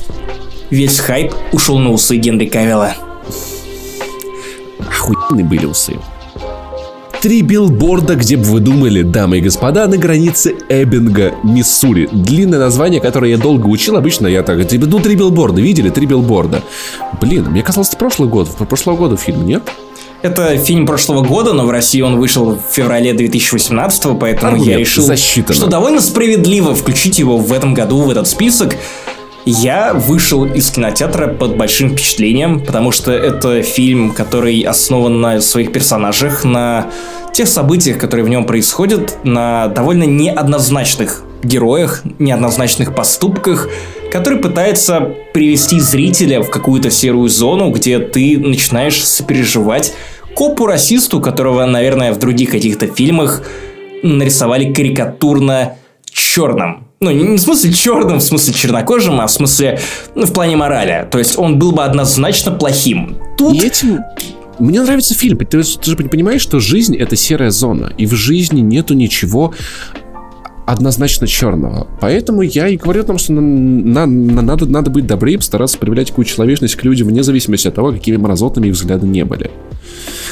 Весь 0.70 0.98
хайп 1.00 1.34
ушел 1.52 1.78
на 1.78 1.90
усы 1.90 2.16
Генри 2.16 2.46
Кавилла. 2.46 2.94
Охуенные 4.78 5.44
были 5.44 5.66
усы. 5.66 5.94
Три 7.20 7.42
билборда, 7.42 8.14
где 8.14 8.38
бы 8.38 8.44
вы 8.44 8.60
думали, 8.60 9.02
дамы 9.02 9.38
и 9.38 9.40
господа, 9.42 9.86
на 9.86 9.98
границе 9.98 10.54
Эббинга, 10.70 11.34
Миссури. 11.44 12.08
Длинное 12.10 12.58
название, 12.58 12.98
которое 12.98 13.32
я 13.32 13.36
долго 13.36 13.66
учил, 13.66 13.96
обычно 13.96 14.26
я 14.26 14.42
так, 14.42 14.66
типа, 14.66 14.86
ну, 14.86 15.00
три 15.00 15.16
билборда, 15.16 15.60
видели? 15.60 15.90
Три 15.90 16.06
билборда. 16.06 16.62
Блин, 17.20 17.50
мне 17.50 17.62
казалось, 17.62 17.88
это 17.88 17.98
прошлый 17.98 18.30
год, 18.30 18.48
прошлого 18.56 18.96
года 18.96 19.18
фильм, 19.18 19.44
нет? 19.44 19.62
Это 20.22 20.56
фильм 20.56 20.86
прошлого 20.86 21.22
года, 21.22 21.52
но 21.52 21.66
в 21.66 21.70
России 21.70 22.00
он 22.00 22.16
вышел 22.18 22.54
в 22.54 22.74
феврале 22.74 23.12
2018, 23.12 24.18
поэтому 24.18 24.52
Аргумент 24.52 24.70
я 24.70 24.78
решил, 24.78 25.04
засчитано. 25.04 25.54
что 25.54 25.66
довольно 25.66 26.00
справедливо 26.00 26.74
включить 26.74 27.18
его 27.18 27.36
в 27.36 27.52
этом 27.52 27.74
году 27.74 28.00
в 28.00 28.10
этот 28.10 28.28
список. 28.28 28.76
Я 29.46 29.94
вышел 29.94 30.44
из 30.44 30.70
кинотеатра 30.70 31.28
под 31.28 31.56
большим 31.56 31.90
впечатлением, 31.90 32.60
потому 32.60 32.92
что 32.92 33.10
это 33.12 33.62
фильм, 33.62 34.12
который 34.12 34.60
основан 34.60 35.20
на 35.20 35.40
своих 35.40 35.72
персонажах, 35.72 36.44
на 36.44 36.90
тех 37.32 37.48
событиях, 37.48 37.98
которые 37.98 38.26
в 38.26 38.28
нем 38.28 38.44
происходят, 38.44 39.18
на 39.24 39.68
довольно 39.68 40.04
неоднозначных 40.04 41.22
героях, 41.42 42.02
неоднозначных 42.18 42.94
поступках, 42.94 43.68
который 44.12 44.38
пытается 44.38 45.00
привести 45.32 45.80
зрителя 45.80 46.42
в 46.42 46.50
какую-то 46.50 46.90
серую 46.90 47.28
зону, 47.28 47.70
где 47.70 47.98
ты 47.98 48.38
начинаешь 48.38 49.02
сопереживать 49.06 49.94
копу-расисту, 50.34 51.20
которого, 51.20 51.64
наверное, 51.64 52.12
в 52.12 52.18
других 52.18 52.50
каких-то 52.50 52.86
фильмах 52.86 53.42
нарисовали 54.02 54.72
карикатурно 54.72 55.76
черным. 56.20 56.86
Ну, 57.00 57.10
не 57.10 57.36
в 57.36 57.40
смысле 57.40 57.72
черным, 57.72 58.18
в 58.18 58.22
смысле 58.22 58.52
чернокожим, 58.52 59.20
а 59.20 59.26
в 59.26 59.30
смысле, 59.30 59.80
ну, 60.14 60.26
в 60.26 60.32
плане 60.32 60.56
морали. 60.56 61.08
То 61.10 61.18
есть 61.18 61.38
он 61.38 61.58
был 61.58 61.72
бы 61.72 61.82
однозначно 61.82 62.52
плохим. 62.52 63.16
Тут... 63.38 63.54
И 63.54 63.66
этим 63.66 64.00
мне 64.58 64.82
нравится 64.82 65.14
фильм. 65.14 65.38
Ты, 65.38 65.62
ты 65.62 65.90
же 65.90 65.96
понимаешь, 65.96 66.42
что 66.42 66.60
жизнь 66.60 66.94
это 66.94 67.16
серая 67.16 67.50
зона. 67.50 67.92
И 67.96 68.06
в 68.06 68.12
жизни 68.12 68.60
нету 68.60 68.92
ничего 68.92 69.54
однозначно 70.66 71.26
черного. 71.26 71.88
Поэтому 72.00 72.42
я 72.42 72.68
и 72.68 72.76
говорю 72.76 73.00
о 73.00 73.04
том, 73.04 73.18
что 73.18 73.32
на, 73.32 74.06
на, 74.06 74.42
надо, 74.42 74.66
надо 74.66 74.90
быть 74.90 75.06
добрее, 75.06 75.40
стараться 75.40 75.78
проявлять 75.78 76.10
какую 76.10 76.26
человечность 76.26 76.76
к 76.76 76.84
людям, 76.84 77.08
вне 77.08 77.22
зависимости 77.22 77.66
от 77.66 77.74
того, 77.74 77.92
какими 77.92 78.18
мразотными 78.18 78.68
их 78.68 78.74
взгляды 78.74 79.06
не 79.06 79.24
были. 79.24 79.50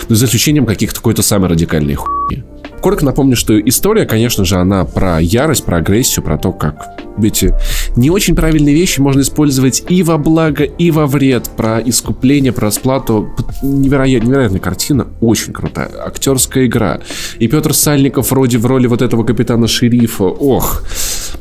Ну, 0.09 0.15
за 0.15 0.27
исключением 0.27 0.67
каких-то 0.67 0.97
какой-то 0.97 1.23
самой 1.23 1.49
радикальной 1.49 1.95
хуйни. 1.95 2.45
Коротко 2.81 3.05
напомню, 3.05 3.37
что 3.37 3.59
история, 3.61 4.07
конечно 4.07 4.45
же, 4.45 4.57
она 4.57 4.85
про 4.85 5.21
ярость, 5.21 5.65
про 5.65 5.79
агрессию, 5.79 6.25
про 6.25 6.39
то, 6.39 6.53
как 6.53 6.99
эти 7.23 7.55
не 7.97 8.11
очень 8.11 8.37
правильные 8.37 8.75
вещи 8.75 9.01
можно 9.01 9.21
использовать 9.23 9.83
и 9.89 10.03
во 10.03 10.19
благо, 10.19 10.65
и 10.65 10.91
во 10.91 11.07
вред, 11.07 11.51
про 11.57 11.81
искупление, 11.81 12.53
про 12.53 12.67
расплату. 12.67 13.31
Невероят, 13.63 14.25
невероятная 14.25 14.61
картина, 14.61 15.09
очень 15.21 15.53
крутая. 15.53 15.91
Актерская 16.07 16.67
игра. 16.67 17.01
И 17.39 17.49
Петр 17.49 17.75
Сальников 17.75 18.31
вроде 18.31 18.59
в 18.59 18.67
роли 18.67 18.87
вот 18.87 19.03
этого 19.03 19.25
капитана 19.25 19.67
шерифа. 19.67 20.25
Ох. 20.25 20.83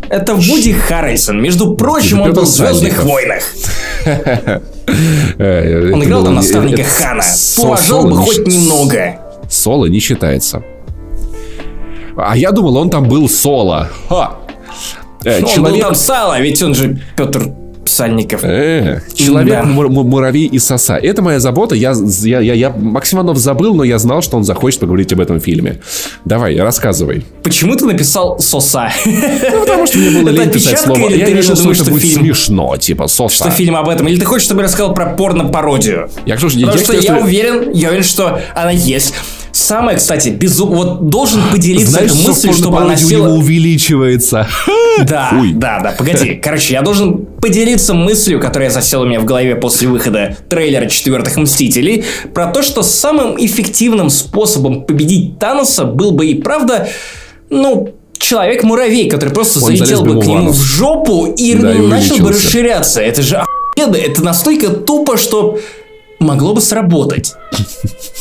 Это 0.10 0.34
Вуди 0.34 0.74
Харрельсон. 0.74 1.42
Между 1.42 1.76
прочим, 1.76 2.22
он 2.22 2.34
был 2.34 2.44
в 2.44 2.48
«Звездных 2.48 3.04
войнах». 3.04 3.44
Э, 5.38 5.92
он 5.92 6.02
играл 6.02 6.24
там 6.24 6.36
наставника 6.36 6.82
Хана. 6.84 7.24
Положил 7.58 8.08
бы 8.08 8.16
хоть 8.16 8.48
немного. 8.48 9.20
Соло 9.50 9.86
не 9.88 10.00
считается. 10.00 10.64
А 12.18 12.36
я 12.36 12.52
думал, 12.52 12.78
он 12.78 12.90
там 12.90 13.08
был 13.08 13.30
соло. 13.30 13.90
Ха! 14.10 14.38
Э, 15.24 15.40
ну, 15.40 15.48
человек... 15.48 15.58
Он 15.58 15.72
был 15.74 15.80
там 15.80 15.96
сало, 15.96 16.40
ведь 16.40 16.62
он 16.62 16.74
же 16.74 17.00
Петр 17.16 17.52
Сальников. 17.86 18.44
Э, 18.44 19.02
человек, 19.14 19.64
да. 19.64 19.64
муравей 19.66 20.46
и 20.46 20.60
соса. 20.60 20.98
Это 20.98 21.22
моя 21.22 21.40
забота. 21.40 21.76
Я, 21.76 21.94
я, 22.24 22.40
я, 22.40 22.54
я 22.54 22.70
Максиманов 22.70 23.38
забыл, 23.38 23.74
но 23.76 23.84
я 23.84 23.98
знал, 23.98 24.22
что 24.22 24.38
он 24.38 24.44
захочет 24.44 24.80
поговорить 24.82 25.14
об 25.14 25.22
этом 25.22 25.40
фильме. 25.40 25.80
Давай, 26.26 26.60
рассказывай. 26.60 27.26
Почему 27.44 27.76
ты 27.76 27.86
написал 27.86 28.40
соса? 28.40 28.90
Ну, 29.06 29.60
потому 29.62 29.88
что 29.88 29.98
мне 29.98 30.22
было 30.22 30.30
лень 30.30 30.52
писать 30.52 30.80
слово. 30.80 31.10
Я 31.10 31.30
решил, 31.30 31.56
что 31.56 31.72
это 31.72 31.86
будет 31.86 32.04
смешно, 32.04 32.78
типа 32.78 33.08
соса. 33.08 33.36
Что 33.36 33.52
фильм 33.52 33.76
об 33.76 33.90
этом? 33.90 34.08
Или 34.08 34.20
ты 34.20 34.26
хочешь, 34.26 34.46
чтобы 34.46 34.62
я 34.62 34.66
рассказал 34.66 34.94
про 34.94 35.14
порно-пародию? 35.14 36.10
Я, 36.26 36.36
Потому 36.36 36.80
что 36.84 36.94
я 36.94 37.18
уверен, 37.18 37.72
я 37.72 37.90
уверен, 37.90 38.04
что 38.04 38.42
она 38.56 38.72
есть. 38.72 39.14
Самое, 39.68 39.98
кстати, 39.98 40.30
безумно... 40.30 40.78
Вот 40.78 41.10
должен 41.10 41.42
поделиться 41.52 41.92
Знаешь, 41.92 42.14
мыслью, 42.26 42.54
чтобы 42.54 42.80
она 42.80 42.96
села... 42.96 43.34
увеличивается. 43.34 44.48
Да, 45.06 45.30
Ой. 45.32 45.52
да, 45.54 45.80
да, 45.80 45.92
погоди. 45.92 46.40
Короче, 46.44 46.74
я 46.74 46.82
должен 46.82 47.28
поделиться 47.40 47.94
мыслью, 47.94 48.40
которая 48.40 48.72
засела 48.72 49.04
у 49.04 49.06
меня 49.06 49.20
в 49.20 49.26
голове 49.26 49.56
после 49.56 49.88
выхода 49.88 50.36
трейлера 50.50 50.88
четвертых 50.88 51.38
Мстителей, 51.38 52.04
про 52.34 52.48
то, 52.48 52.64
что 52.64 52.82
самым 52.82 53.36
эффективным 53.38 54.10
способом 54.10 54.86
победить 54.86 55.38
Таноса 55.38 55.84
был 55.84 56.14
бы 56.14 56.26
и 56.26 56.42
правда, 56.42 56.90
ну, 57.52 57.94
человек-муравей, 58.18 59.08
который 59.08 59.36
просто 59.36 59.60
Он 59.60 59.66
залетел 59.66 60.02
бы 60.04 60.20
к 60.20 60.26
нему 60.26 60.50
в 60.50 60.64
жопу 60.64 61.28
и 61.28 61.54
Да, 61.54 61.76
и 61.76 61.78
начал 61.78 62.18
бы 62.18 62.32
расширяться. 62.32 63.00
Это 63.00 63.22
же. 63.22 63.44
Это 63.76 64.24
настолько 64.24 64.70
тупо, 64.70 65.18
что 65.18 65.60
могло 66.20 66.54
бы 66.54 66.62
сработать. 66.62 67.34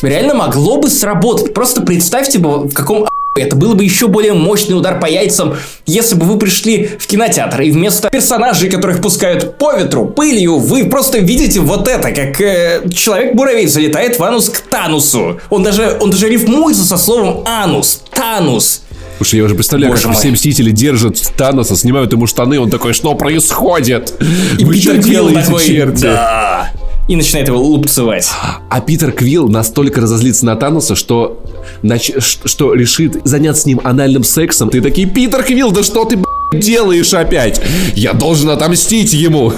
Реально 0.03 0.34
могло 0.34 0.78
бы 0.80 0.88
сработать. 0.90 1.55
Просто 1.55 1.82
представьте 1.82 2.38
бы, 2.38 2.68
в 2.68 2.74
каком 2.74 3.09
это 3.36 3.55
было 3.55 3.74
бы 3.74 3.84
еще 3.84 4.09
более 4.09 4.32
мощный 4.32 4.74
удар 4.74 4.99
по 4.99 5.07
яйцам, 5.07 5.57
если 5.84 6.14
бы 6.14 6.24
вы 6.24 6.38
пришли 6.38 6.86
в 6.99 7.07
кинотеатр 7.07 7.61
и 7.62 7.70
вместо 7.70 8.09
персонажей, 8.09 8.70
которых 8.70 9.03
пускают 9.03 9.59
по 9.59 9.74
ветру, 9.74 10.07
пылью, 10.07 10.57
вы 10.57 10.84
просто 10.86 11.18
видите 11.18 11.61
вот 11.61 11.86
это, 11.86 12.12
как 12.12 12.40
э, 12.40 12.88
человек-муравей 12.94 13.66
залетает 13.66 14.18
в 14.18 14.22
анус 14.22 14.49
к 14.49 14.62
Танусу. 14.62 15.38
Он 15.51 15.62
даже, 15.62 15.99
он 16.01 16.11
даже 16.11 16.28
рифмуется 16.30 16.84
со 16.84 16.97
словом 16.97 17.44
анус. 17.47 18.01
Танус. 18.11 18.82
Слушай, 19.18 19.36
я 19.40 19.44
уже 19.44 19.55
представляю, 19.55 19.92
Боже 19.92 20.03
как 20.05 20.12
мой. 20.12 20.20
все 20.20 20.30
мстители 20.30 20.70
держат 20.70 21.20
Таноса, 21.36 21.76
снимают 21.76 22.12
ему 22.12 22.26
штаны, 22.26 22.59
он 22.61 22.70
такой, 22.70 22.92
что 22.94 23.14
происходит? 23.14 24.14
И 24.59 24.64
Вы 24.64 24.74
Питер 24.74 24.94
что 24.94 25.03
делаете, 25.03 25.42
такой, 25.42 25.64
черти? 25.64 26.03
да. 26.03 26.70
И 27.09 27.14
начинает 27.14 27.46
его 27.46 27.59
лупцевать. 27.61 28.28
А 28.68 28.80
Питер 28.80 29.12
Квилл 29.12 29.48
настолько 29.48 30.00
разозлится 30.00 30.44
на 30.44 30.57
Таноса, 30.57 30.96
что, 30.96 31.40
нач- 31.82 32.18
что 32.44 32.74
решит 32.74 33.20
заняться 33.24 33.62
с 33.62 33.66
ним 33.66 33.80
анальным 33.84 34.24
сексом. 34.24 34.70
Ты 34.70 34.80
такие, 34.80 35.09
Питер 35.09 35.44
Квилл, 35.44 35.70
да 35.70 35.84
что 35.84 36.04
ты, 36.04 36.16
б***ь, 36.16 36.61
делаешь 36.61 37.14
опять? 37.14 37.61
Я 37.94 38.12
должен 38.12 38.50
отомстить 38.50 39.12
ему. 39.12 39.52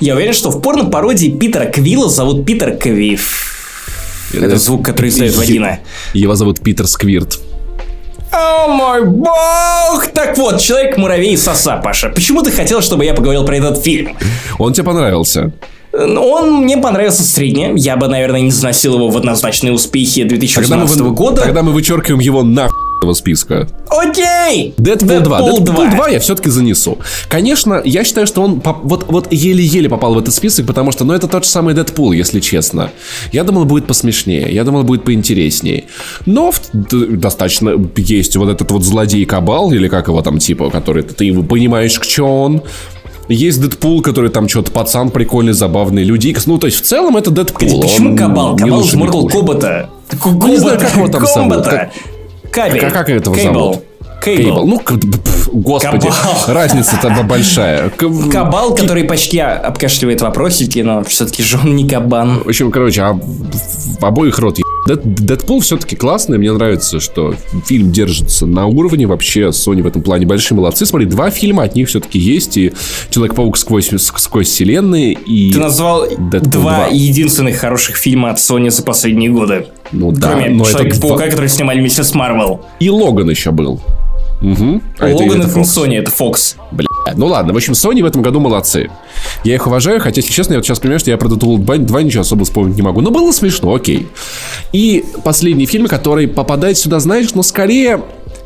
Я 0.00 0.14
уверен, 0.14 0.32
что 0.32 0.50
в 0.50 0.62
порно-пародии 0.62 1.28
Питера 1.30 1.66
Квилла 1.66 2.08
зовут 2.08 2.46
Питер 2.46 2.76
Квиф. 2.78 3.52
Это 4.32 4.56
звук, 4.56 4.84
который 4.84 5.10
издает 5.10 5.36
вагина. 5.36 5.80
Его 6.14 6.34
зовут 6.34 6.60
Питер 6.60 6.86
Сквирт. 6.86 7.38
О 8.32 8.68
мой 8.68 9.04
бог! 9.04 10.06
Так 10.14 10.36
вот, 10.36 10.60
Человек-муравей 10.60 11.36
соса, 11.36 11.76
Паша. 11.76 12.08
Почему 12.08 12.42
ты 12.42 12.50
хотел, 12.50 12.80
чтобы 12.82 13.04
я 13.04 13.14
поговорил 13.14 13.44
про 13.44 13.56
этот 13.56 13.82
фильм? 13.82 14.16
Он 14.58 14.72
тебе 14.72 14.84
понравился? 14.84 15.52
Он 15.98 16.62
мне 16.64 16.76
понравился 16.76 17.22
средне. 17.22 17.72
Я 17.76 17.96
бы, 17.96 18.08
наверное, 18.08 18.40
не 18.40 18.50
заносил 18.50 18.94
его 18.94 19.08
в 19.08 19.16
однозначные 19.16 19.72
успехи 19.72 20.22
Тогда 20.22 20.34
мы, 20.34 20.38
2018 20.38 21.00
года. 21.14 21.42
тогда 21.42 21.62
мы 21.62 21.72
вычеркиваем 21.72 22.20
его 22.20 22.42
на 22.42 22.68
этого 22.98 23.12
списка. 23.12 23.68
Окей! 23.88 24.74
Дэдпул 24.78 25.20
2. 25.20 25.40
Дэдпул 25.42 25.60
Дэдпул 25.60 25.84
2 25.90 26.08
я 26.08 26.18
все-таки 26.18 26.48
занесу. 26.48 26.98
Конечно, 27.28 27.80
я 27.84 28.04
считаю, 28.04 28.26
что 28.26 28.42
он 28.42 28.60
поп- 28.60 28.80
вот, 28.84 29.06
вот 29.08 29.32
еле-еле 29.32 29.88
попал 29.88 30.14
в 30.14 30.18
этот 30.18 30.32
список, 30.32 30.66
потому 30.66 30.92
что, 30.92 31.04
ну, 31.04 31.12
это 31.12 31.28
тот 31.28 31.44
же 31.44 31.50
самый 31.50 31.74
Дэдпул, 31.74 32.12
если 32.12 32.40
честно. 32.40 32.90
Я 33.32 33.44
думал, 33.44 33.66
будет 33.66 33.86
посмешнее, 33.86 34.50
я 34.50 34.64
думал, 34.64 34.82
будет 34.82 35.04
поинтереснее. 35.04 35.84
Но 36.24 36.52
в- 36.52 36.60
достаточно 36.72 37.74
есть 37.96 38.36
вот 38.36 38.48
этот 38.48 38.70
вот 38.70 38.82
злодей 38.82 39.24
Кабал, 39.26 39.72
или 39.72 39.88
как 39.88 40.08
его 40.08 40.22
там 40.22 40.38
типа, 40.38 40.70
который 40.70 41.02
ты 41.02 41.34
понимаешь, 41.42 41.98
к 41.98 42.06
чему 42.06 42.40
он. 42.40 42.62
Есть 43.28 43.60
Дэдпул, 43.60 44.02
который 44.02 44.30
там 44.30 44.48
что-то 44.48 44.70
пацан 44.70 45.10
прикольный, 45.10 45.52
забавный, 45.52 46.04
люди 46.04 46.28
Икс. 46.28 46.46
Ну, 46.46 46.58
то 46.58 46.66
есть, 46.66 46.78
в 46.80 46.82
целом 46.82 47.16
это 47.16 47.30
Дэдпул. 47.30 47.82
Почему 47.82 48.10
он 48.10 48.16
Кабал? 48.16 48.56
Кабал 48.56 48.80
из 48.82 48.94
Mortal. 48.94 49.28
Kombat. 49.28 49.88
Ну, 50.24 50.46
не 50.48 50.56
знаю, 50.56 50.78
как 50.78 50.94
его 50.96 51.08
там 51.08 51.26
зовут. 51.26 51.52
Комбата. 51.52 51.90
Кабель. 52.52 52.80
Как- 52.80 52.92
как 52.92 53.10
этого 53.10 53.34
Кейбл. 53.36 53.52
зовут? 53.52 53.78
Кейбл. 54.24 54.42
Кейбл. 54.42 54.66
Ну, 54.66 54.80
господи, 55.52 56.08
разница-то 56.46 57.10
большая. 57.24 57.90
Кабал, 58.30 58.74
который 58.74 59.04
почти 59.04 59.38
обкашливает 59.38 60.20
вопросики, 60.20 60.80
но 60.80 61.04
все-таки 61.04 61.42
же 61.42 61.58
он 61.62 61.76
не 61.76 61.88
кабан. 61.88 62.40
В 62.44 62.48
общем, 62.48 62.70
короче, 62.70 63.02
а 63.02 63.18
обоих 64.00 64.38
рот 64.38 64.58
Дэдпул 64.86 65.60
все-таки 65.60 65.96
классный, 65.96 66.38
мне 66.38 66.52
нравится, 66.52 67.00
что 67.00 67.34
фильм 67.66 67.90
держится 67.90 68.46
на 68.46 68.66
уровне, 68.66 69.06
вообще 69.06 69.48
Sony 69.48 69.82
в 69.82 69.86
этом 69.86 70.02
плане 70.02 70.26
большие 70.26 70.56
молодцы. 70.56 70.86
Смотри, 70.86 71.06
два 71.08 71.30
фильма 71.30 71.64
от 71.64 71.74
них 71.74 71.88
все-таки 71.88 72.18
есть, 72.18 72.56
и 72.56 72.72
Человек-паук 73.10 73.58
сквозь, 73.58 73.90
сквозь 73.96 74.46
вселенные, 74.46 75.12
и... 75.14 75.52
Ты 75.52 75.58
назвал 75.58 76.06
Дэдпул 76.06 76.50
два 76.50 76.76
2. 76.76 76.88
единственных 76.92 77.56
хороших 77.56 77.96
фильма 77.96 78.30
от 78.30 78.38
Sony 78.38 78.70
за 78.70 78.82
последние 78.82 79.30
годы. 79.30 79.66
Ну 79.92 80.12
да, 80.12 80.30
Кроме 80.30 80.46
это 80.56 80.70
Человека-паука, 80.70 81.16
два- 81.16 81.26
который 81.26 81.48
снимали 81.48 81.80
вместе 81.80 82.04
с 82.04 82.14
Марвел. 82.14 82.60
И 82.78 82.88
Логан 82.88 83.28
еще 83.28 83.50
был. 83.50 83.80
Угу. 84.42 84.82
А 84.98 85.08
это- 85.08 85.16
Логан 85.16 85.40
это 85.40 85.48
это. 85.50 85.60
Sony, 85.60 85.98
это 85.98 86.10
Fox. 86.10 86.56
Бля. 86.70 86.86
Ну 87.14 87.26
ладно, 87.26 87.52
в 87.52 87.56
общем, 87.56 87.72
Sony 87.72 88.02
в 88.02 88.06
этом 88.06 88.22
году 88.22 88.40
молодцы. 88.40 88.90
Я 89.44 89.54
их 89.54 89.66
уважаю, 89.66 90.00
хотя, 90.00 90.20
если 90.20 90.32
честно, 90.32 90.52
я 90.54 90.58
вот 90.58 90.66
сейчас 90.66 90.78
понимаю, 90.80 90.98
что 91.00 91.10
я 91.10 91.16
про 91.16 91.28
Deadpool 91.28 91.58
2, 91.58 91.76
2 91.78 92.02
ничего 92.02 92.20
особо 92.22 92.44
вспомнить 92.44 92.76
не 92.76 92.82
могу. 92.82 93.00
Но 93.00 93.10
было 93.10 93.32
смешно, 93.32 93.74
окей. 93.74 94.08
И 94.72 95.04
последний 95.24 95.66
фильм, 95.66 95.86
который 95.86 96.28
попадает 96.28 96.76
сюда, 96.76 97.00
знаешь, 97.00 97.32
но 97.34 97.42
скорее... 97.42 98.02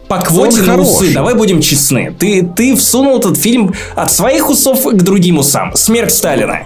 По 0.08 0.18
квоте 0.18 0.60
на 0.62 0.72
хороший. 0.72 0.90
усы, 1.06 1.14
давай 1.14 1.34
будем 1.36 1.60
честны. 1.60 2.12
Ты, 2.18 2.42
ты 2.44 2.74
всунул 2.74 3.18
этот 3.18 3.36
фильм 3.36 3.72
от 3.94 4.10
своих 4.10 4.50
усов 4.50 4.84
к 4.84 4.96
другим 5.02 5.38
усам. 5.38 5.70
Смерть 5.76 6.12
Сталина. 6.12 6.62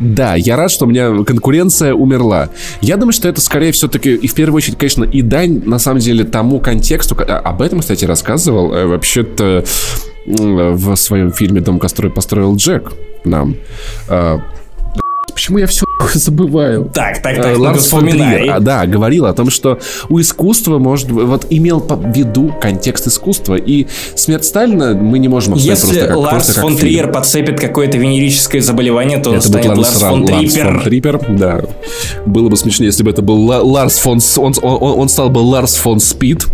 Да, 0.00 0.34
я 0.36 0.56
рад, 0.56 0.70
что 0.70 0.84
у 0.86 0.88
меня 0.88 1.24
конкуренция 1.24 1.92
умерла. 1.94 2.50
Я 2.80 2.96
думаю, 2.96 3.12
что 3.12 3.28
это 3.28 3.40
скорее 3.40 3.72
все-таки, 3.72 4.14
и 4.14 4.26
в 4.28 4.34
первую 4.34 4.56
очередь, 4.58 4.78
конечно, 4.78 5.04
и 5.04 5.22
дань, 5.22 5.62
на 5.64 5.78
самом 5.78 6.00
деле, 6.00 6.24
тому 6.24 6.60
контексту. 6.60 7.14
ко- 7.16 7.24
а, 7.24 7.38
Об 7.40 7.62
этом, 7.62 7.80
кстати, 7.80 8.04
рассказывал 8.04 8.72
э, 8.72 8.86
вообще-то 8.86 9.64
в 10.26 10.94
своем 10.96 11.32
фильме 11.32 11.60
«Дом, 11.60 11.78
который 11.78 12.10
построил 12.10 12.54
Джек» 12.56 12.92
нам. 13.24 13.56
Почему 15.38 15.58
я 15.58 15.68
все 15.68 15.86
забываю? 16.14 16.90
Так, 16.92 17.22
так, 17.22 17.36
так, 17.36 17.56
Ларс 17.56 17.86
фон. 17.86 18.08
Триер, 18.08 18.58
да, 18.58 18.86
говорил 18.86 19.24
о 19.24 19.32
том, 19.32 19.50
что 19.50 19.78
у 20.08 20.20
искусства 20.20 20.78
может 20.78 21.12
вот 21.12 21.46
имел 21.50 21.80
по 21.80 21.94
виду 21.94 22.52
контекст 22.60 23.06
искусства 23.06 23.54
и 23.54 23.86
смерть 24.16 24.44
Сталина 24.44 24.94
мы 24.94 25.20
не 25.20 25.28
можем 25.28 25.52
обсуждать 25.52 25.78
Если 25.78 25.86
просто 26.00 26.08
как, 26.08 26.16
Ларс 26.16 26.32
просто 26.32 26.54
как 26.54 26.62
фон 26.62 26.72
фильм. 26.72 26.88
Триер 26.88 27.12
подцепит 27.12 27.60
какое-то 27.60 27.98
венерическое 27.98 28.60
заболевание, 28.60 29.18
то 29.18 29.30
он 29.30 29.36
Это 29.36 29.48
будет 29.48 29.62
станет 29.62 29.78
Ларс, 29.78 30.02
Ларс 30.02 30.12
фон 30.12 30.28
Ларс 30.28 30.54
фон 30.54 30.80
Трипер, 30.80 31.20
да. 31.28 31.60
Было 32.26 32.48
бы 32.48 32.56
смешнее, 32.56 32.88
если 32.88 33.04
бы 33.04 33.10
это 33.12 33.22
был 33.22 33.40
Ла- 33.46 33.62
Ларс 33.62 33.98
фон... 33.98 34.18
Он, 34.38 34.52
он, 34.60 34.98
он 34.98 35.08
стал 35.08 35.30
бы 35.30 35.38
Ларс 35.38 35.76
фон 35.76 36.00
Спид. 36.00 36.46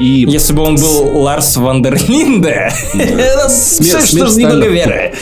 И 0.00 0.26
Если 0.28 0.52
бы 0.52 0.62
он 0.62 0.74
был 0.74 1.18
Ларс 1.20 1.56
Вандерлинде, 1.56 2.72
это 2.94 3.48
все, 3.48 4.00
что 4.00 4.24
немного 4.36 4.66
веры. 4.66 5.12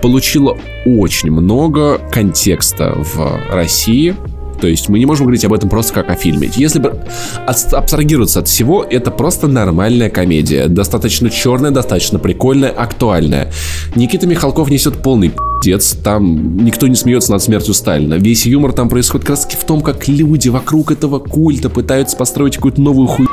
Получила 0.00 0.56
очень 0.84 1.30
много 1.30 1.98
контекста 2.10 2.94
в 2.96 3.40
России. 3.50 4.14
То 4.60 4.66
есть 4.66 4.88
мы 4.88 4.98
не 4.98 5.06
можем 5.06 5.26
говорить 5.26 5.44
об 5.44 5.52
этом 5.52 5.68
просто 5.68 5.92
как 5.92 6.10
о 6.10 6.14
фильме. 6.16 6.50
Если 6.56 6.78
бы 6.78 7.00
абстрагироваться 7.46 8.40
от 8.40 8.48
всего, 8.48 8.84
это 8.88 9.10
просто 9.10 9.48
нормальная 9.48 10.10
комедия. 10.10 10.66
Достаточно 10.68 11.30
черная, 11.30 11.70
достаточно 11.70 12.18
прикольная, 12.18 12.70
актуальная. 12.70 13.50
Никита 13.94 14.26
Михалков 14.26 14.70
несет 14.70 14.98
полный 15.02 15.30
пиздец. 15.62 15.94
Там 16.02 16.64
никто 16.64 16.86
не 16.86 16.94
смеется 16.94 17.32
над 17.32 17.42
смертью 17.42 17.74
Сталина. 17.74 18.14
Весь 18.14 18.46
юмор 18.46 18.72
там 18.72 18.88
происходит 18.88 19.26
как 19.26 19.30
раз 19.36 19.44
таки 19.46 19.56
в 19.56 19.64
том, 19.64 19.80
как 19.82 20.08
люди 20.08 20.48
вокруг 20.48 20.90
этого 20.90 21.18
культа 21.18 21.68
пытаются 21.68 22.16
построить 22.16 22.56
какую-то 22.56 22.80
новую 22.80 23.08
хуйню, 23.08 23.30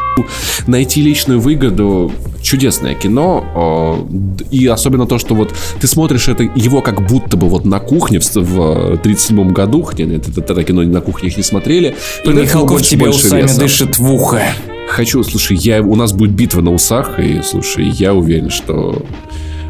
найти 0.67 1.01
личную 1.01 1.39
выгоду. 1.39 2.11
Чудесное 2.41 2.95
кино. 2.95 4.05
д- 4.09 4.45
И 4.51 4.67
особенно 4.67 5.05
то, 5.05 5.17
что 5.17 5.35
вот 5.35 5.53
ты 5.79 5.87
смотришь 5.87 6.27
это 6.27 6.43
его 6.43 6.81
как 6.81 7.05
будто 7.07 7.35
бы 7.37 7.47
вот 7.49 7.65
на 7.65 7.79
кухне 7.79 8.19
в, 8.19 8.35
в 8.35 8.97
37 8.97 9.51
году, 9.51 9.81
хотя 9.83 10.03
нет, 10.05 10.27
это, 10.29 10.41
это 10.41 10.63
кино 10.63 10.83
на 10.83 11.01
кухне 11.01 11.16
их 11.23 11.37
не 11.37 11.43
смотрели. 11.43 11.95
И 12.23 12.29
Михалков 12.29 12.81
тебе 12.81 13.09
усами 13.09 13.43
веса. 13.43 13.59
дышит 13.59 13.97
в 13.97 14.11
ухо. 14.13 14.41
Хочу, 14.89 15.23
слушай, 15.23 15.57
я, 15.57 15.81
у 15.81 15.95
нас 15.95 16.13
будет 16.13 16.31
битва 16.31 16.61
на 16.61 16.71
усах, 16.73 17.19
и, 17.19 17.41
слушай, 17.43 17.85
я 17.89 18.13
уверен, 18.13 18.49
что 18.49 19.05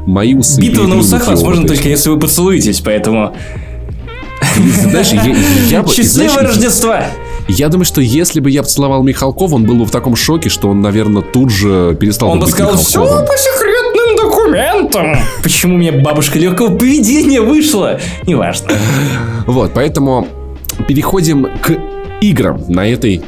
мои 0.05 0.35
усы... 0.35 0.61
Битва 0.61 0.85
на 0.85 0.97
усах 0.97 1.27
возможно 1.27 1.61
есть, 1.63 1.73
только 1.75 1.89
если 1.89 2.09
вы 2.09 2.19
поцелуетесь, 2.19 2.81
поэтому... 2.81 3.33
знаешь, 4.55 5.09
я, 5.11 5.23
я 5.69 5.83
бы- 5.83 5.89
Счастливого 5.93 6.33
знаешь, 6.33 6.49
Рождества! 6.49 7.05
Я 7.47 7.69
думаю, 7.69 7.85
что 7.85 8.01
если 8.01 8.41
бы 8.41 8.51
я 8.51 8.61
поцеловал 8.61 9.03
Михалкова, 9.03 9.55
он 9.55 9.63
был 9.63 9.75
бы 9.75 9.85
в 9.85 9.91
таком 9.91 10.15
шоке, 10.15 10.49
что 10.49 10.69
он, 10.69 10.81
наверное, 10.81 11.21
тут 11.21 11.49
же 11.49 11.95
перестал 11.99 12.29
Он 12.29 12.39
бы 12.39 12.41
бы 12.41 12.45
быть 12.45 12.53
сказал, 12.55 12.75
все 12.75 12.99
Михалковым. 13.01 13.25
по 13.25 13.33
секретным 13.37 14.15
документам. 14.17 15.17
Почему 15.43 15.75
у 15.75 15.77
меня 15.77 15.93
бабушка 15.93 16.37
легкого 16.39 16.75
поведения 16.77 17.39
вышла? 17.41 17.99
Неважно. 18.25 18.69
Вот, 19.45 19.71
поэтому 19.73 20.27
переходим 20.87 21.47
к 21.61 21.77
играм 22.21 22.61
на 22.67 22.87
этой 22.87 23.21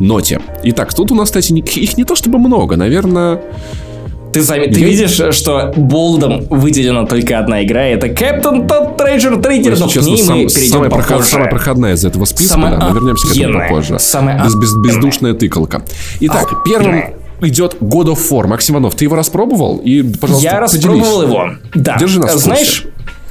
ноте. 0.00 0.40
Итак, 0.64 0.92
тут 0.94 1.12
у 1.12 1.14
нас, 1.14 1.28
кстати, 1.28 1.52
их 1.52 1.96
не 1.96 2.04
то 2.04 2.14
чтобы 2.16 2.38
много, 2.38 2.76
наверное... 2.76 3.40
Ты, 4.32 4.40
зам- 4.40 4.64
ты 4.64 4.82
видишь, 4.82 5.12
что 5.32 5.72
болдом 5.76 6.46
выделена 6.50 7.06
только 7.06 7.38
одна 7.38 7.62
игра, 7.62 7.88
и 7.88 7.92
это 7.94 8.08
Captain 8.08 8.66
Todd 8.66 8.96
Treasure 8.98 9.40
Trigger, 9.40 9.76
но 9.78 9.84
Если 9.84 9.84
к 9.84 9.88
честно, 9.90 10.08
ней 10.08 10.16
сам- 10.24 10.38
мы 10.38 10.48
перейдем 10.48 10.72
самая, 10.72 10.90
проход- 10.90 11.08
попозже. 11.12 11.30
самая 11.30 11.50
проходная 11.50 11.94
из 11.94 12.04
этого 12.04 12.24
списка, 12.24 12.54
Самая 12.54 12.76
да, 12.76 12.88
мы 12.88 12.94
вернемся 12.96 13.28
к 13.28 13.36
этому 13.36 13.60
попозже. 13.60 13.98
Самая 14.00 14.42
Без- 14.42 14.56
без- 14.56 14.74
бездушная 14.84 15.34
тыкалка. 15.34 15.82
Итак, 16.18 16.52
первым 16.66 16.88
Охуенная. 16.98 17.14
идет 17.42 17.76
God 17.80 18.06
of 18.06 18.18
War. 18.28 18.48
Максим 18.48 18.74
Иванов, 18.74 18.96
ты 18.96 19.04
его 19.04 19.14
распробовал? 19.14 19.76
И, 19.84 20.02
пожалуйста, 20.02 20.48
Я 20.48 20.54
поделись. 20.60 20.74
распробовал 20.74 21.22
его. 21.22 21.50
Да. 21.76 21.96
Держи 22.00 22.18
нас. 22.18 22.34
Знаешь, 22.42 22.86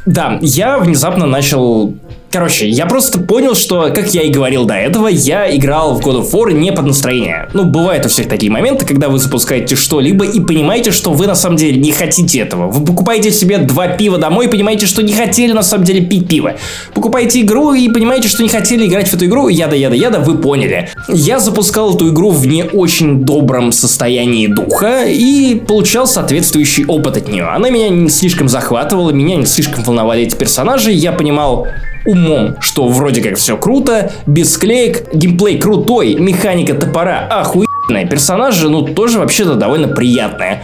да, 0.05 0.39
я 0.41 0.77
внезапно 0.77 1.25
начал 1.25 1.95
Короче, 2.33 2.67
я 2.67 2.87
просто 2.87 3.19
понял, 3.19 3.53
что, 3.53 3.91
как 3.93 4.11
я 4.15 4.23
и 4.23 4.31
говорил 4.31 4.65
до 4.65 4.73
этого, 4.73 5.07
я 5.07 5.55
играл 5.55 5.93
в 5.93 5.99
God 5.99 6.23
of 6.23 6.31
War 6.31 6.51
не 6.51 6.71
под 6.71 6.87
настроение. 6.87 7.47
Ну, 7.53 7.63
бывают 7.63 8.07
у 8.07 8.09
всех 8.09 8.27
такие 8.27 8.51
моменты, 8.51 8.87
когда 8.87 9.07
вы 9.07 9.19
запускаете 9.19 9.75
что-либо 9.75 10.25
и 10.25 10.39
понимаете, 10.39 10.89
что 10.89 11.13
вы 11.13 11.27
на 11.27 11.35
самом 11.35 11.57
деле 11.57 11.79
не 11.79 11.91
хотите 11.91 12.39
этого. 12.39 12.71
Вы 12.71 12.83
покупаете 12.83 13.31
себе 13.31 13.59
два 13.59 13.87
пива 13.87 14.17
домой 14.17 14.47
и 14.47 14.49
понимаете, 14.49 14.87
что 14.87 15.03
не 15.03 15.13
хотели 15.13 15.51
на 15.51 15.61
самом 15.61 15.83
деле 15.83 16.03
пить 16.03 16.27
пиво. 16.27 16.55
Покупаете 16.95 17.39
игру 17.41 17.73
и 17.73 17.87
понимаете, 17.87 18.29
что 18.29 18.41
не 18.41 18.49
хотели 18.49 18.87
играть 18.87 19.09
в 19.09 19.13
эту 19.13 19.25
игру, 19.25 19.47
яда-яда-яда, 19.47 20.17
вы 20.17 20.39
поняли. 20.39 20.89
Я 21.09 21.39
запускал 21.39 21.93
эту 21.93 22.09
игру 22.09 22.31
в 22.31 22.47
не 22.47 22.63
очень 22.63 23.25
добром 23.25 23.71
состоянии 23.71 24.47
духа 24.47 25.05
и 25.05 25.53
получал 25.59 26.07
соответствующий 26.07 26.85
опыт 26.87 27.15
от 27.15 27.27
нее. 27.27 27.43
Она 27.43 27.69
меня 27.69 27.89
не 27.89 28.09
слишком 28.09 28.49
захватывала, 28.49 29.11
меня 29.11 29.35
не 29.35 29.45
слишком 29.45 29.83
волновали 29.83 30.23
эти 30.23 30.33
персонажи, 30.33 30.91
я 30.91 31.11
понимал, 31.11 31.67
умом, 32.05 32.57
что 32.59 32.87
вроде 32.87 33.21
как 33.21 33.37
все 33.37 33.57
круто, 33.57 34.11
без 34.25 34.53
склеек, 34.53 35.13
геймплей 35.13 35.57
крутой, 35.59 36.15
механика 36.15 36.73
топора 36.73 37.27
охуенная, 37.29 38.05
персонажи, 38.05 38.69
ну, 38.69 38.83
тоже 38.83 39.19
вообще-то 39.19 39.55
довольно 39.55 39.87
приятные. 39.87 40.63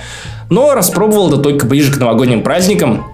Но 0.49 0.73
распробовал 0.73 1.29
это 1.29 1.37
только 1.37 1.65
ближе 1.65 1.93
к 1.93 1.97
новогодним 1.97 2.43
праздникам, 2.43 3.05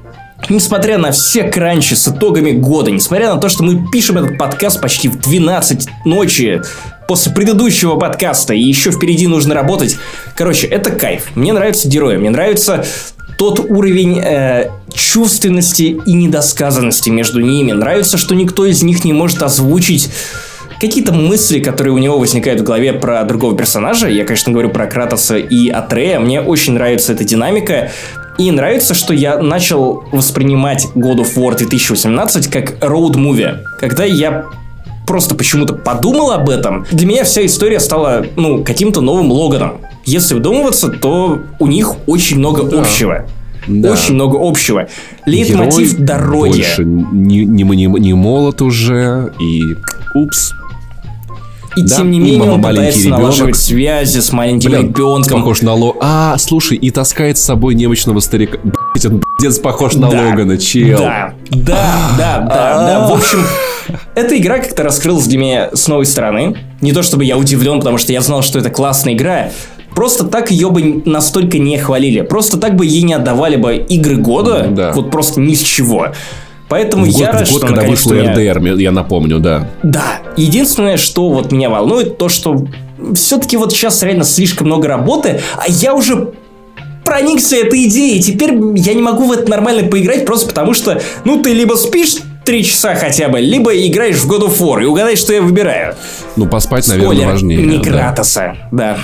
Несмотря 0.50 0.98
на 0.98 1.12
все 1.12 1.46
кранчи 1.46 1.96
с 1.96 2.08
итогами 2.08 2.52
года, 2.52 2.92
несмотря 2.92 3.34
на 3.34 3.40
то, 3.40 3.50
что 3.50 3.64
мы 3.64 3.90
пишем 3.90 4.18
этот 4.18 4.38
подкаст 4.38 4.80
почти 4.80 5.08
в 5.08 5.20
12 5.20 5.88
ночи 6.04 6.62
после 7.08 7.32
предыдущего 7.32 7.96
подкаста, 7.96 8.54
и 8.54 8.62
еще 8.62 8.92
впереди 8.92 9.28
нужно 9.28 9.56
работать. 9.56 9.98
Короче, 10.36 10.68
это 10.68 10.92
кайф. 10.92 11.36
Мне 11.36 11.54
нравятся 11.54 11.88
герои, 11.88 12.18
мне 12.18 12.30
нравится 12.30 12.86
тот 13.38 13.60
уровень 13.60 14.20
э, 14.20 14.70
чувственности 14.94 15.98
и 16.06 16.14
недосказанности 16.14 17.10
между 17.10 17.42
ними. 17.42 17.72
Нравится, 17.72 18.18
что 18.18 18.36
никто 18.36 18.66
из 18.66 18.82
них 18.84 19.04
не 19.04 19.14
может 19.14 19.42
озвучить 19.44 20.10
какие-то 20.80 21.14
мысли, 21.14 21.60
которые 21.60 21.94
у 21.94 21.98
него 21.98 22.18
возникают 22.18 22.62
в 22.62 22.64
голове 22.64 22.94
про 22.94 23.24
другого 23.24 23.56
персонажа. 23.58 24.08
Я, 24.08 24.26
конечно, 24.26 24.52
говорю 24.52 24.70
про 24.70 24.88
Кратоса 24.88 25.38
и 25.38 25.70
Атрея. 25.70 26.20
Мне 26.20 26.42
очень 26.42 26.74
нравится 26.74 27.14
эта 27.14 27.24
динамика. 27.24 27.92
И 28.38 28.52
нравится, 28.52 28.94
что 28.94 29.14
я 29.14 29.38
начал 29.38 30.04
воспринимать 30.12 30.88
God 30.94 31.20
of 31.20 31.36
War 31.36 31.56
2018 31.58 32.48
как 32.48 32.84
роуд-муви. 32.84 33.60
Когда 33.80 34.04
я 34.04 34.46
просто 35.08 35.36
почему-то 35.36 35.74
подумал 35.74 36.32
об 36.32 36.50
этом, 36.50 36.86
для 36.92 37.08
меня 37.08 37.24
вся 37.24 37.46
история 37.46 37.80
стала, 37.80 38.26
ну, 38.36 38.64
каким-то 38.64 39.00
новым 39.00 39.32
Логаном. 39.32 39.80
Если 40.06 40.36
вдумываться, 40.36 40.90
то 40.90 41.40
у 41.60 41.68
них 41.68 41.96
очень 42.08 42.38
много 42.38 42.64
да. 42.64 42.82
общего. 42.82 43.26
Да. 43.68 43.94
Очень 43.94 44.14
много 44.14 44.38
общего. 44.40 44.88
Лейтмотив 45.26 45.98
дороги. 45.98 46.58
Больше 46.58 46.84
не, 46.86 47.46
не, 47.46 47.64
не, 47.64 47.86
не 47.88 48.14
молот 48.14 48.62
уже, 48.62 49.34
и 49.40 49.62
упс. 50.14 50.54
И 51.76 51.82
да? 51.82 51.98
тем 51.98 52.12
не 52.12 52.20
менее 52.20 52.52
он 52.52 52.62
пытается 52.62 53.10
налаживать 53.10 53.58
связи 53.58 54.20
с 54.20 54.32
маленьким 54.32 54.72
Блин, 54.72 54.88
ребенком. 54.88 55.42
Похож 55.42 55.62
на 55.62 55.74
Ло... 55.74 55.96
А, 56.00 56.38
слушай, 56.38 56.78
и 56.78 56.90
таскает 56.90 57.38
с 57.38 57.42
собой 57.42 57.76
немощного 57.76 58.20
старика. 58.22 58.60
Блять, 58.64 59.06
он 59.06 59.22
пиздец 59.40 59.60
похож 59.60 59.96
на 59.96 60.10
да. 60.10 60.22
Логана, 60.22 60.58
чел. 60.58 61.00
Да, 61.00 61.34
да, 61.52 62.16
да, 62.18 62.40
да, 62.40 62.88
да. 62.88 63.08
В 63.10 63.14
общем, 63.14 63.40
эта 64.16 64.38
игра 64.38 64.60
как-то 64.60 64.84
раскрылась 64.84 65.28
для 65.28 65.38
меня 65.38 65.70
с 65.74 65.88
новой 65.88 66.06
стороны. 66.06 66.56
Не 66.80 66.94
то 66.94 67.04
чтобы 67.04 67.26
я 67.26 67.38
удивлен, 67.38 67.80
потому 67.80 67.98
что 67.98 68.14
я 68.14 68.22
знал, 68.22 68.42
что 68.42 68.58
это 68.60 68.70
классная 68.70 69.14
игра. 69.14 69.50
Просто 69.96 70.26
так 70.26 70.52
ее 70.52 70.70
бы 70.70 71.02
настолько 71.06 71.58
не 71.58 71.78
хвалили. 71.78 72.22
Просто 72.22 72.58
так 72.58 72.76
бы 72.76 72.86
ей 72.86 73.04
не 73.04 73.14
отдавали 73.14 73.56
бы 73.56 73.78
игры 73.78 74.18
года. 74.18 74.68
Да. 74.70 74.92
Вот 74.92 75.10
просто 75.10 75.40
ни 75.40 75.56
с 75.56 75.62
чего. 75.62 76.08
Поэтому 76.68 77.06
в 77.06 77.08
я 77.08 77.28
год, 77.28 77.36
рад, 77.36 77.48
в 77.48 77.52
год, 77.52 77.62
что 77.62 77.68
когда 77.68 77.88
вышла 77.88 78.14
меня... 78.14 78.34
РДР, 78.34 78.76
я 78.78 78.92
напомню, 78.92 79.40
да. 79.40 79.70
Да. 79.84 80.20
Единственное, 80.36 80.98
что 80.98 81.30
вот 81.30 81.52
меня 81.52 81.70
волнует, 81.70 82.18
то, 82.18 82.28
что 82.28 82.66
все-таки 83.14 83.56
вот 83.56 83.72
сейчас 83.72 84.02
реально 84.04 84.24
слишком 84.24 84.68
много 84.68 84.88
работы, 84.88 85.42
а 85.58 85.66
я 85.68 85.94
уже 85.94 86.34
проникся 87.06 87.56
этой 87.56 87.86
идеей. 87.86 88.22
Теперь 88.22 88.52
я 88.76 88.94
не 88.94 89.02
могу 89.02 89.26
в 89.26 89.32
это 89.32 89.50
нормально 89.50 89.88
поиграть, 89.88 90.26
просто 90.26 90.50
потому 90.50 90.74
что, 90.74 91.02
ну, 91.24 91.42
ты 91.42 91.54
либо 91.54 91.76
спишь 91.76 92.18
три 92.44 92.64
часа 92.64 92.96
хотя 92.96 93.30
бы, 93.30 93.40
либо 93.40 93.76
играешь 93.76 94.18
в 94.18 94.32
God 94.32 94.48
of 94.48 94.60
War 94.60 94.82
и 94.82 94.86
угадай, 94.86 95.16
что 95.16 95.34
я 95.34 95.42
выбираю. 95.42 95.96
Ну, 96.36 96.48
поспать, 96.48 96.86
Спойлер, 96.86 97.08
наверное, 97.08 97.32
важнее. 97.32 97.58
не 97.64 97.82
Кратоса, 97.82 98.56
да. 98.72 98.98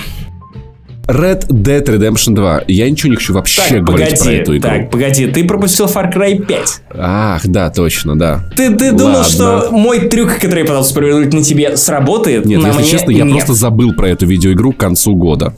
Red 1.06 1.48
Dead 1.48 1.84
Redemption 1.84 2.34
2. 2.34 2.62
Я 2.68 2.88
ничего 2.88 3.10
не 3.10 3.16
хочу 3.16 3.34
вообще 3.34 3.60
так, 3.60 3.82
говорить 3.82 4.10
погоди, 4.10 4.24
про 4.24 4.32
эту 4.32 4.56
игру. 4.56 4.70
Так, 4.70 4.90
погоди, 4.90 5.26
ты 5.26 5.44
пропустил 5.44 5.86
Far 5.86 6.12
Cry 6.12 6.44
5. 6.44 6.82
Ах, 6.96 7.46
да, 7.46 7.70
точно, 7.70 8.16
да. 8.16 8.44
Ты, 8.56 8.74
ты 8.76 8.92
думал, 8.92 9.24
что 9.24 9.68
мой 9.72 10.08
трюк, 10.08 10.34
который 10.38 10.60
я 10.60 10.64
пытался 10.64 10.94
провернуть 10.94 11.32
на 11.32 11.42
тебе, 11.42 11.76
сработает? 11.76 12.44
Нет, 12.44 12.62
на 12.62 12.68
если 12.68 12.80
мне 12.80 12.90
честно, 12.90 13.10
я 13.10 13.24
нет. 13.24 13.34
просто 13.34 13.54
забыл 13.54 13.94
про 13.94 14.10
эту 14.10 14.26
видеоигру 14.26 14.72
к 14.72 14.76
концу 14.76 15.16
года. 15.16 15.54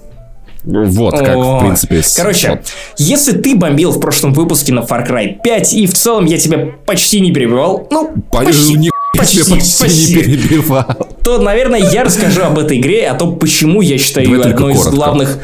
Вот 0.64 1.18
как, 1.18 1.36
О, 1.36 1.58
в 1.58 1.60
принципе. 1.60 2.00
Короче, 2.16 2.50
вот. 2.50 2.60
если 2.96 3.32
ты 3.32 3.54
бомбил 3.54 3.90
в 3.90 4.00
прошлом 4.00 4.32
выпуске 4.32 4.72
на 4.72 4.80
Far 4.80 5.06
Cry 5.06 5.36
5, 5.42 5.74
и 5.74 5.86
в 5.86 5.92
целом 5.92 6.24
я 6.24 6.38
тебя 6.38 6.70
почти 6.86 7.20
не 7.20 7.32
перебивал, 7.32 7.86
ну, 7.90 8.14
почти, 8.30 8.78
не 8.78 8.90
почти, 9.14 9.40
почти, 9.40 9.82
почти 9.82 10.16
не 10.16 10.22
перебивал. 10.22 11.08
То, 11.24 11.38
наверное, 11.38 11.80
я 11.80 12.04
расскажу 12.04 12.42
об 12.42 12.58
этой 12.58 12.78
игре, 12.78 13.08
о 13.08 13.14
том, 13.14 13.38
почему 13.38 13.80
я 13.80 13.96
считаю 13.98 14.28
ее 14.28 14.42
одной 14.42 14.74
из 14.74 14.86
главных 14.86 15.38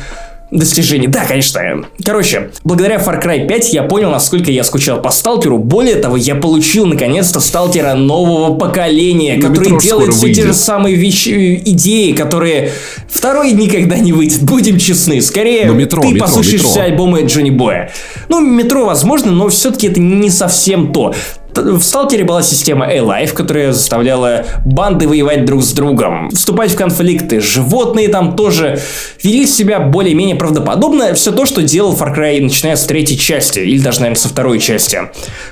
достижений. 0.51 1.07
Да, 1.07 1.25
конечно. 1.25 1.61
Короче, 2.05 2.51
благодаря 2.65 2.97
Far 2.97 3.23
Cry 3.25 3.47
5 3.47 3.73
я 3.73 3.85
понял, 3.85 4.11
насколько 4.11 4.51
я 4.51 4.65
скучал 4.65 5.01
по 5.01 5.11
сталкеру. 5.11 5.59
Более 5.59 5.95
того, 5.97 6.17
я 6.17 6.35
получил 6.35 6.87
наконец-то 6.87 7.41
сталкера 7.41 7.95
нового 7.95 8.57
поколения, 8.59 9.37
На 9.37 9.49
который 9.49 9.79
делает 9.81 10.13
все 10.13 10.23
выйдет. 10.23 10.37
те 10.45 10.49
же 10.49 10.55
самые 10.55 10.97
вещи, 10.97 11.63
идеи, 11.65 12.13
которые 12.13 12.73
второй 13.09 13.53
никогда 13.53 13.97
не 13.97 14.13
выйдет. 14.13 14.43
Будем 14.43 14.77
честны. 14.79 15.21
Скорее, 15.23 15.67
но 15.67 15.75
метро, 15.75 16.03
ты 16.03 16.09
метро, 16.09 16.27
послушаешь 16.27 16.55
метро. 16.63 16.71
все 16.71 16.81
альбомы 16.83 17.23
Джонни 17.23 17.51
Боя. 17.51 17.93
Ну, 18.29 18.41
метро 18.41 18.85
возможно, 18.85 19.31
но 19.31 19.49
все-таки 19.49 19.87
это 19.87 20.01
не 20.01 20.31
совсем 20.31 20.93
то. 20.93 21.15
В 21.55 21.81
Сталкере 21.81 22.25
была 22.25 22.43
система 22.43 22.87
A-Life, 22.87 23.33
которая 23.33 23.73
заставляла 23.73 24.45
банды 24.65 25.09
воевать 25.09 25.45
друг 25.45 25.63
с 25.63 25.73
другом, 25.73 26.31
вступать 26.31 26.73
в 26.73 26.77
конфликты. 26.77 27.41
Животные 27.41 28.09
там 28.09 28.37
тоже 28.37 28.81
вели 29.23 29.47
себя 29.47 29.81
более-менее 29.81 30.37
правдоподобно. 30.37 31.15
Все 31.15 31.33
то, 31.33 31.47
что 31.47 31.63
делал 31.63 31.95
Far 31.95 32.17
Cry, 32.17 32.41
начиная 32.41 32.77
с 32.77 32.85
третьей 32.85 33.19
части, 33.19 33.61
или 33.61 33.79
даже, 33.79 34.01
наверное, 34.01 34.21
со 34.21 34.29
второй 34.29 34.59
части. 34.59 34.99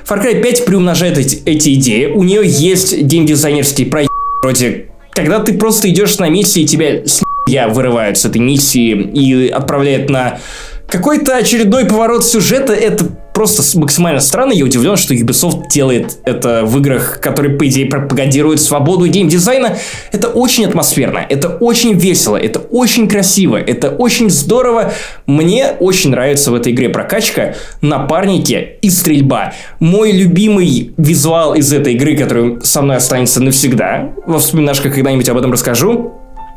Far 0.07 0.23
Cry 0.23 0.41
5 0.41 0.65
приумножает 0.65 1.17
эти, 1.17 1.41
эти 1.45 1.73
идеи. 1.75 2.05
У 2.05 2.23
нее 2.23 2.41
есть 2.45 2.97
геймдизайнерские 2.97 3.87
проекты, 3.87 4.13
вроде 4.43 4.85
когда 5.11 5.39
ты 5.39 5.53
просто 5.53 5.89
идешь 5.89 6.17
на 6.19 6.29
миссии, 6.29 6.65
тебя 6.65 7.05
с 7.05 7.21
я 7.49 7.67
вырывают 7.67 8.17
с 8.17 8.25
этой 8.25 8.39
миссии 8.39 8.91
и 8.91 9.49
отправляют 9.49 10.09
на 10.09 10.39
какой-то 10.87 11.35
очередной 11.35 11.85
поворот 11.85 12.25
сюжета, 12.25 12.73
это 12.73 13.05
просто 13.39 13.79
максимально 13.79 14.19
странно. 14.19 14.51
Я 14.51 14.65
удивлен, 14.65 14.97
что 14.97 15.13
Ubisoft 15.13 15.69
делает 15.69 16.17
это 16.25 16.65
в 16.65 16.77
играх, 16.79 17.21
которые, 17.21 17.55
по 17.55 17.65
идее, 17.69 17.85
пропагандируют 17.85 18.59
свободу 18.59 19.07
геймдизайна. 19.07 19.77
Это 20.11 20.27
очень 20.27 20.65
атмосферно, 20.65 21.19
это 21.19 21.47
очень 21.47 21.93
весело, 21.93 22.35
это 22.35 22.59
очень 22.59 23.07
красиво, 23.07 23.55
это 23.55 23.91
очень 23.91 24.29
здорово. 24.29 24.91
Мне 25.25 25.67
очень 25.79 26.09
нравится 26.09 26.51
в 26.51 26.55
этой 26.55 26.73
игре 26.73 26.89
прокачка, 26.89 27.55
напарники 27.79 28.71
и 28.81 28.89
стрельба. 28.89 29.53
Мой 29.79 30.11
любимый 30.11 30.91
визуал 30.97 31.53
из 31.53 31.71
этой 31.71 31.93
игры, 31.93 32.17
который 32.17 32.57
со 32.65 32.81
мной 32.81 32.97
останется 32.97 33.41
навсегда. 33.41 34.09
Во 34.25 34.39
вспоминашках 34.39 34.93
когда-нибудь 34.93 35.29
об 35.29 35.37
этом 35.37 35.53
расскажу. 35.53 36.11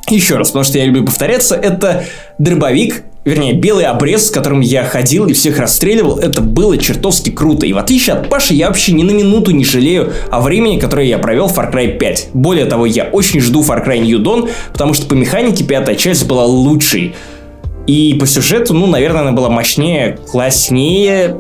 Еще 0.09 0.37
раз, 0.37 0.49
потому 0.49 0.65
что 0.65 0.79
я 0.79 0.87
люблю 0.87 1.05
повторяться, 1.05 1.55
это 1.55 2.05
дробовик, 2.39 3.05
вернее, 3.25 3.53
белый 3.53 3.85
обрез, 3.85 4.27
с 4.27 4.31
которым 4.31 4.61
я 4.61 4.85
ходил 4.85 5.27
и 5.27 5.33
всех 5.33 5.59
расстреливал, 5.59 6.19
это 6.19 6.41
было 6.41 6.77
чертовски 6.77 7.31
круто. 7.31 7.67
И 7.67 7.73
в 7.73 7.79
отличие 7.79 8.17
от 8.17 8.29
Паши, 8.29 8.55
я 8.55 8.69
вообще 8.69 8.93
ни 8.93 9.03
на 9.03 9.13
минуту 9.13 9.53
не 9.53 9.65
жалею 9.65 10.13
о 10.31 10.41
времени, 10.41 10.79
которое 10.79 11.07
я 11.07 11.19
провел 11.19 11.47
в 11.47 11.59
Far 11.59 11.73
Cry 11.73 11.99
5. 11.99 12.31
Более 12.35 12.67
того, 12.67 12.87
я 12.87 13.05
очень 13.05 13.41
жду 13.41 13.63
Far 13.63 13.87
Cry 13.87 13.99
New 14.01 14.21
Dawn, 14.21 14.51
потому 14.73 14.95
что 14.95 15.07
по 15.07 15.15
механике 15.15 15.65
пятая 15.65 15.97
часть 15.97 16.27
была 16.27 16.45
лучшей. 16.45 17.15
И 17.87 18.15
по 18.19 18.27
сюжету, 18.27 18.75
ну, 18.75 18.87
наверное, 18.87 19.23
она 19.23 19.33
была 19.33 19.51
мощнее, 19.51 20.19
класснее, 20.31 21.37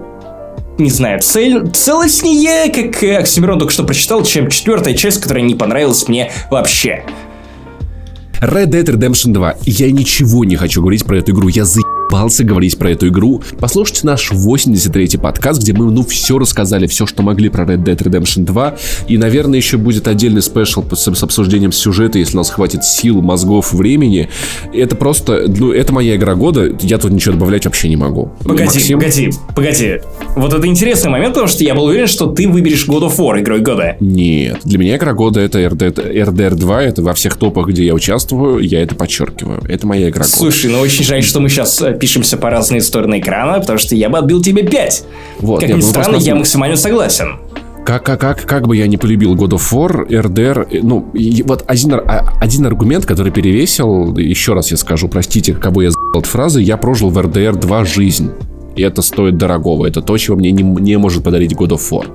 не 0.78 0.90
знаю, 0.90 1.20
цель, 1.20 1.70
целостнее, 1.70 2.72
как 2.72 3.02
Оксимирон 3.20 3.58
только 3.58 3.72
что 3.72 3.84
прочитал, 3.84 4.24
чем 4.24 4.48
четвертая 4.50 4.94
часть, 4.94 5.20
которая 5.20 5.44
не 5.44 5.54
понравилась 5.54 6.08
мне 6.08 6.32
вообще. 6.50 7.04
Red 8.42 8.70
Dead 8.70 8.84
Redemption 8.84 9.32
2. 9.32 9.54
Я 9.66 9.92
ничего 9.92 10.44
не 10.44 10.56
хочу 10.56 10.80
говорить 10.80 11.04
про 11.04 11.18
эту 11.18 11.30
игру. 11.30 11.46
Я 11.46 11.64
за 11.64 11.81
заебался 12.12 12.44
говорить 12.44 12.76
про 12.76 12.90
эту 12.90 13.08
игру. 13.08 13.42
Послушайте 13.58 14.02
наш 14.06 14.30
83-й 14.32 15.18
подкаст, 15.18 15.62
где 15.62 15.72
мы, 15.72 15.90
ну, 15.90 16.04
все 16.04 16.38
рассказали, 16.38 16.86
все, 16.86 17.06
что 17.06 17.22
могли 17.22 17.48
про 17.48 17.64
Red 17.64 17.84
Dead 17.84 17.96
Redemption 17.96 18.44
2. 18.44 18.76
И, 19.08 19.16
наверное, 19.16 19.56
еще 19.56 19.78
будет 19.78 20.06
отдельный 20.06 20.42
спешл 20.42 20.84
с, 20.92 21.14
с 21.14 21.22
обсуждением 21.22 21.72
сюжета, 21.72 22.18
если 22.18 22.34
у 22.34 22.40
нас 22.40 22.50
хватит 22.50 22.84
сил, 22.84 23.22
мозгов, 23.22 23.72
времени. 23.72 24.28
Это 24.74 24.94
просто, 24.94 25.46
ну, 25.48 25.72
это 25.72 25.94
моя 25.94 26.16
игра 26.16 26.34
года, 26.34 26.76
я 26.82 26.98
тут 26.98 27.12
ничего 27.12 27.32
добавлять 27.32 27.64
вообще 27.64 27.88
не 27.88 27.96
могу. 27.96 28.30
Погоди, 28.44 28.64
Максим? 28.64 28.98
погоди, 28.98 29.30
погоди. 29.56 30.00
Вот 30.36 30.52
это 30.52 30.66
интересный 30.66 31.10
момент, 31.10 31.32
потому 31.32 31.48
что 31.48 31.64
я 31.64 31.74
был 31.74 31.84
уверен, 31.84 32.08
что 32.08 32.26
ты 32.26 32.46
выберешь 32.46 32.86
God 32.86 33.08
of 33.08 33.16
War 33.16 33.40
игрой 33.40 33.60
года. 33.60 33.96
Нет, 34.00 34.60
для 34.64 34.78
меня 34.78 34.96
игра 34.96 35.14
года 35.14 35.40
это 35.40 35.60
RDR, 35.60 36.12
RDR 36.26 36.54
2, 36.56 36.82
это 36.82 37.02
во 37.02 37.14
всех 37.14 37.36
топах, 37.36 37.68
где 37.68 37.86
я 37.86 37.94
участвую, 37.94 38.58
я 38.58 38.82
это 38.82 38.94
подчеркиваю. 38.94 39.62
Это 39.66 39.86
моя 39.86 40.10
игра 40.10 40.24
года. 40.24 40.36
Слушай, 40.36 40.70
ну 40.70 40.80
очень 40.80 41.04
жаль, 41.04 41.22
что 41.22 41.40
мы 41.40 41.48
сейчас 41.48 41.80
пишемся 42.02 42.36
по 42.36 42.50
разные 42.50 42.80
стороны 42.80 43.20
экрана, 43.20 43.60
потому 43.60 43.78
что 43.78 43.94
я 43.94 44.08
бы 44.08 44.18
отбил 44.18 44.42
тебе 44.42 44.64
5. 44.64 45.04
Вот, 45.38 45.60
как 45.60 45.68
нет, 45.68 45.78
ни 45.78 45.82
ну, 45.82 45.88
странно, 45.88 46.16
я 46.16 46.34
максимально 46.34 46.76
согласен. 46.76 47.36
Как, 47.86 48.04
как, 48.04 48.20
как, 48.20 48.42
как 48.42 48.66
бы 48.66 48.76
я 48.76 48.88
не 48.88 48.96
полюбил 48.96 49.36
God 49.36 49.50
of 49.50 49.72
War, 49.72 50.08
RDR, 50.08 50.66
э, 50.68 50.80
ну, 50.82 51.08
вот 51.44 51.64
один, 51.68 51.94
а, 51.94 52.32
один 52.40 52.66
аргумент, 52.66 53.06
который 53.06 53.30
перевесил, 53.30 54.16
еще 54.16 54.52
раз 54.52 54.72
я 54.72 54.76
скажу, 54.78 55.06
простите, 55.06 55.54
кого 55.54 55.82
я 55.82 55.90
за***л 55.92 56.18
от 56.18 56.26
фразы, 56.26 56.60
я 56.60 56.76
прожил 56.76 57.10
в 57.10 57.18
RDR 57.18 57.56
2 57.56 57.84
жизнь. 57.84 58.32
И 58.74 58.82
это 58.82 59.00
стоит 59.00 59.38
дорогого. 59.38 59.86
Это 59.86 60.02
то, 60.02 60.18
чего 60.18 60.36
мне 60.36 60.50
не, 60.50 60.64
не 60.64 60.98
может 60.98 61.22
подарить 61.22 61.52
God 61.52 61.68
of 61.68 61.82
War. 61.92 62.06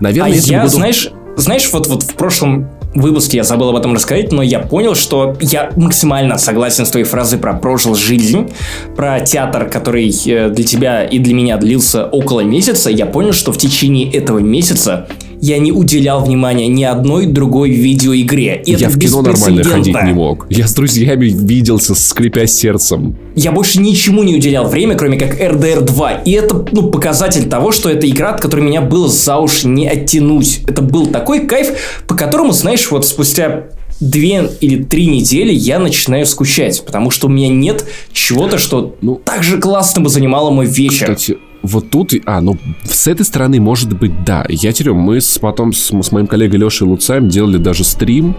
Наверное, 0.00 0.32
а 0.32 0.34
я, 0.34 0.62
God 0.62 0.64
of... 0.64 0.68
знаешь, 0.68 1.10
знаешь, 1.36 1.70
вот, 1.72 1.88
вот 1.88 2.04
в 2.04 2.14
прошлом 2.14 2.70
выпуске 2.94 3.38
я 3.38 3.44
забыл 3.44 3.70
об 3.70 3.76
этом 3.76 3.94
рассказать, 3.94 4.32
но 4.32 4.42
я 4.42 4.58
понял, 4.58 4.94
что 4.94 5.36
я 5.40 5.70
максимально 5.76 6.38
согласен 6.38 6.84
с 6.84 6.90
твоей 6.90 7.06
фразой 7.06 7.38
про 7.38 7.54
прожил 7.54 7.94
жизнь, 7.94 8.50
про 8.96 9.20
театр, 9.20 9.68
который 9.68 10.10
э, 10.26 10.48
для 10.50 10.64
тебя 10.64 11.04
и 11.04 11.18
для 11.18 11.34
меня 11.34 11.56
длился 11.56 12.06
около 12.06 12.40
месяца. 12.40 12.90
Я 12.90 13.06
понял, 13.06 13.32
что 13.32 13.52
в 13.52 13.58
течение 13.58 14.10
этого 14.12 14.38
месяца 14.38 15.06
я 15.40 15.58
не 15.58 15.72
уделял 15.72 16.22
внимания 16.22 16.68
ни 16.68 16.84
одной 16.84 17.26
другой 17.26 17.70
видеоигре. 17.70 18.62
И 18.64 18.72
я 18.72 18.88
это 18.88 18.90
в 18.90 18.98
кино 18.98 19.22
нормально 19.22 19.64
ходить 19.64 19.96
не 20.02 20.12
мог. 20.12 20.46
Я 20.50 20.66
с 20.66 20.74
друзьями 20.74 21.26
виделся, 21.26 21.94
скрипя 21.94 22.46
сердцем. 22.46 23.16
Я 23.34 23.52
больше 23.52 23.80
ничему 23.80 24.22
не 24.22 24.34
уделял 24.34 24.68
время, 24.68 24.96
кроме 24.96 25.18
как 25.18 25.40
RDR 25.40 25.80
2. 25.80 26.12
И 26.24 26.32
это 26.32 26.66
ну, 26.72 26.90
показатель 26.90 27.48
того, 27.48 27.72
что 27.72 27.88
это 27.88 28.08
игра, 28.08 28.34
от 28.34 28.40
которой 28.40 28.60
меня 28.60 28.82
было 28.82 29.08
за 29.08 29.36
уши 29.38 29.66
не 29.66 29.88
оттянуть. 29.88 30.60
Это 30.66 30.82
был 30.82 31.06
такой 31.06 31.46
кайф, 31.46 31.72
по 32.06 32.14
которому, 32.14 32.52
знаешь, 32.52 32.90
вот 32.90 33.06
спустя 33.06 33.68
две 34.00 34.50
или 34.60 34.82
три 34.82 35.06
недели 35.06 35.52
я 35.52 35.78
начинаю 35.78 36.26
скучать, 36.26 36.82
потому 36.84 37.10
что 37.10 37.26
у 37.26 37.30
меня 37.30 37.48
нет 37.48 37.84
чего-то, 38.12 38.58
что 38.58 38.96
ну, 39.02 39.16
так 39.16 39.42
же 39.42 39.58
классно 39.58 40.02
бы 40.02 40.08
занимало 40.08 40.50
мой 40.50 40.66
вечер. 40.66 41.14
Кстати, 41.14 41.38
вот 41.62 41.90
тут, 41.90 42.12
а, 42.24 42.40
ну, 42.40 42.56
с 42.84 43.06
этой 43.06 43.24
стороны, 43.24 43.60
может 43.60 43.92
быть, 43.92 44.24
да. 44.24 44.46
Я 44.48 44.72
терю, 44.72 44.94
мы 44.94 45.20
с, 45.20 45.38
потом 45.38 45.72
с, 45.72 45.90
с 45.90 46.12
моим 46.12 46.26
коллегой 46.26 46.58
Лешей 46.58 46.86
Луцаем 46.86 47.28
делали 47.28 47.58
даже 47.58 47.84
стрим. 47.84 48.34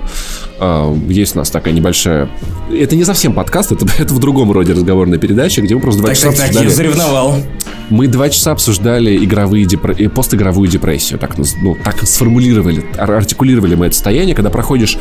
А, 0.60 0.92
есть 1.08 1.36
у 1.36 1.40
нас 1.40 1.52
такая 1.52 1.74
небольшая... 1.74 2.30
Это 2.72 2.96
не 2.96 3.04
совсем 3.04 3.34
подкаст, 3.34 3.72
это, 3.72 3.86
это 4.00 4.14
в 4.14 4.20
другом 4.20 4.52
роде 4.52 4.74
разговорная 4.74 5.20
передача, 5.20 5.62
где 5.62 5.76
мы 5.76 5.82
просто 5.82 6.02
два 6.02 6.10
так, 6.10 6.18
часа 6.18 6.32
так, 6.32 6.40
обсуждали... 6.40 6.66
Так, 6.66 6.70
я 6.70 6.76
заревновал. 6.76 7.36
Мы 7.90 8.08
два 8.08 8.30
часа 8.30 8.52
обсуждали 8.52 9.24
игровые 9.24 9.66
депр... 9.66 9.92
Э, 9.92 10.10
постигровую 10.10 10.68
депрессию. 10.68 11.20
Так, 11.20 11.38
ну, 11.38 11.78
так 11.84 12.02
сформулировали, 12.04 12.84
артикулировали 12.98 13.76
мы 13.76 13.88
это 13.88 13.96
состояние, 13.96 14.36
когда 14.36 14.50
проходишь 14.50 14.98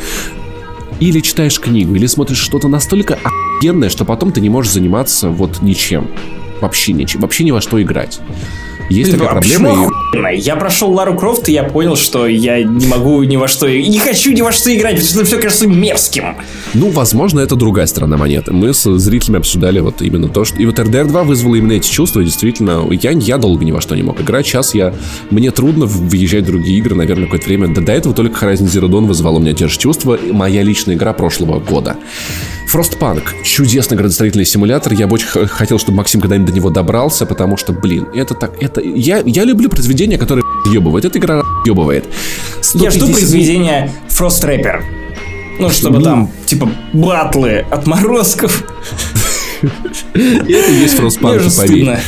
или 0.99 1.19
читаешь 1.21 1.59
книгу, 1.59 1.95
или 1.95 2.05
смотришь 2.05 2.37
что-то 2.37 2.67
настолько 2.67 3.17
охуенное, 3.23 3.89
что 3.89 4.05
потом 4.05 4.31
ты 4.31 4.41
не 4.41 4.49
можешь 4.49 4.73
заниматься 4.73 5.29
вот 5.29 5.63
ничем 5.63 6.07
вообще 6.61 6.93
ничем, 6.93 7.21
вообще 7.21 7.43
ни 7.43 7.51
во 7.51 7.61
что 7.61 7.81
играть. 7.81 8.19
Есть 8.91 9.11
такая 9.11 9.29
проблема. 9.29 9.89
И... 10.33 10.39
Я 10.39 10.57
прошел 10.57 10.91
Лару 10.91 11.15
Крофт, 11.15 11.47
и 11.47 11.53
я 11.53 11.63
понял, 11.63 11.95
что 11.95 12.27
я 12.27 12.61
не 12.61 12.87
могу 12.87 13.23
ни 13.23 13.37
во 13.37 13.47
что 13.47 13.69
не 13.69 13.99
хочу 13.99 14.33
ни 14.33 14.41
во 14.41 14.51
что 14.51 14.75
играть, 14.75 14.95
потому 14.95 15.09
что 15.09 15.25
все 15.25 15.37
кажется 15.39 15.67
мерзким. 15.67 16.35
Ну, 16.73 16.89
возможно, 16.89 17.39
это 17.39 17.55
другая 17.55 17.85
сторона 17.85 18.17
монеты. 18.17 18.51
Мы 18.51 18.73
с 18.73 18.83
зрителями 18.97 19.39
обсуждали 19.39 19.79
вот 19.79 20.01
именно 20.01 20.27
то, 20.27 20.43
что... 20.43 20.57
И 20.57 20.65
вот 20.65 20.77
RDR 20.77 21.05
2 21.05 21.23
вызвало 21.23 21.55
именно 21.55 21.73
эти 21.73 21.89
чувства, 21.89 22.23
действительно, 22.23 22.85
я, 22.91 23.11
я 23.11 23.37
долго 23.37 23.63
ни 23.63 23.71
во 23.71 23.79
что 23.79 23.95
не 23.95 24.03
мог 24.03 24.19
играть. 24.19 24.45
Сейчас 24.45 24.75
я... 24.75 24.93
Мне 25.29 25.51
трудно 25.51 25.85
выезжать 25.85 26.43
в 26.43 26.47
другие 26.47 26.77
игры, 26.77 26.95
наверное, 26.95 27.25
какое-то 27.25 27.47
время. 27.47 27.73
Да 27.73 27.81
до 27.81 27.93
этого 27.93 28.13
только 28.13 28.45
Horizon 28.45 28.65
Zero 28.65 28.89
Dawn 28.89 29.05
вызвала 29.05 29.37
у 29.37 29.39
меня 29.39 29.53
те 29.53 29.67
же 29.67 29.79
чувства. 29.79 30.19
Моя 30.31 30.63
личная 30.63 30.95
игра 30.95 31.13
прошлого 31.13 31.59
года. 31.59 31.95
Frostpunk. 32.71 33.23
Чудесный 33.43 33.97
градостроительный 33.97 34.45
симулятор. 34.45 34.93
Я 34.93 35.07
бы 35.07 35.15
очень 35.15 35.27
хотел, 35.27 35.77
чтобы 35.77 35.97
Максим 35.97 36.21
когда-нибудь 36.21 36.51
до 36.51 36.55
него 36.55 36.69
добрался, 36.69 37.25
потому 37.25 37.57
что, 37.57 37.73
блин, 37.73 38.07
это 38.13 38.33
так... 38.33 38.61
Это... 38.61 38.79
Я, 38.81 39.21
я 39.25 39.43
люблю 39.43 39.69
произведения, 39.69 40.17
которые 40.17 40.45
ебывают. 40.71 41.05
Эта 41.05 41.19
игра 41.19 41.41
ебывает. 41.65 42.05
Я 42.75 42.91
жду 42.91 43.11
произведения 43.11 43.91
Frost 44.07 44.43
Rapper. 44.43 44.81
Ну, 45.59 45.69
чтобы 45.69 45.99
ну... 45.99 46.03
там, 46.03 46.31
типа, 46.45 46.69
батлы 46.93 47.65
отморозков. 47.69 48.63
Это 50.13 50.71
есть 50.71 50.95
Frostpunk, 50.95 51.57
поверь 51.57 51.99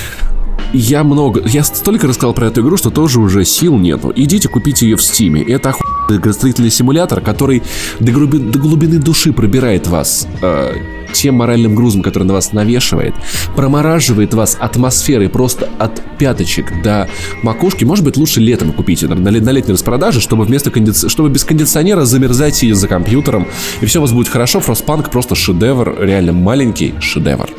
я 0.74 1.03
много... 1.03 1.41
Я 1.45 1.64
столько 1.64 2.07
рассказал 2.07 2.34
про 2.34 2.47
эту 2.47 2.61
игру, 2.61 2.78
что 2.78 2.89
тоже 2.89 3.20
уже 3.20 3.45
сил 3.45 3.78
нету. 3.78 4.11
Идите, 4.16 4.49
купите 4.49 4.88
ее 4.88 4.97
в 4.97 5.03
Стиме. 5.03 5.43
Это 5.43 5.70
охуенный 5.70 5.82
градостроительный 6.07 6.69
симулятор, 6.69 7.21
который 7.21 7.63
до, 7.99 8.11
груби... 8.11 8.37
до 8.37 8.59
глубины 8.59 8.99
души 8.99 9.33
пробирает 9.33 9.87
вас 9.87 10.27
э, 10.41 10.73
тем 11.13 11.35
моральным 11.35 11.75
грузом, 11.75 12.01
который 12.01 12.23
на 12.23 12.33
вас 12.33 12.53
навешивает, 12.53 13.13
промораживает 13.55 14.33
вас 14.33 14.57
атмосферой 14.59 15.29
просто 15.29 15.69
от 15.79 16.01
пяточек 16.17 16.81
до 16.83 17.07
макушки. 17.43 17.83
Может 17.85 18.03
быть, 18.03 18.17
лучше 18.17 18.39
летом 18.39 18.71
купить 18.73 19.03
на, 19.03 19.15
на 19.15 19.29
летней 19.29 19.73
распродаже, 19.73 20.19
чтобы 20.19 20.45
вместо 20.45 20.71
кондиц... 20.71 21.09
чтобы 21.09 21.29
без 21.29 21.43
кондиционера 21.43 22.05
замерзать 22.05 22.55
сидя 22.55 22.75
за 22.75 22.87
компьютером, 22.87 23.47
и 23.81 23.85
все 23.85 23.99
у 23.99 24.01
вас 24.01 24.11
будет 24.11 24.27
хорошо. 24.27 24.59
Frostpunk 24.59 25.09
просто 25.09 25.35
шедевр, 25.35 25.95
реально 25.99 26.33
маленький 26.33 26.93
шедевр. 26.99 27.49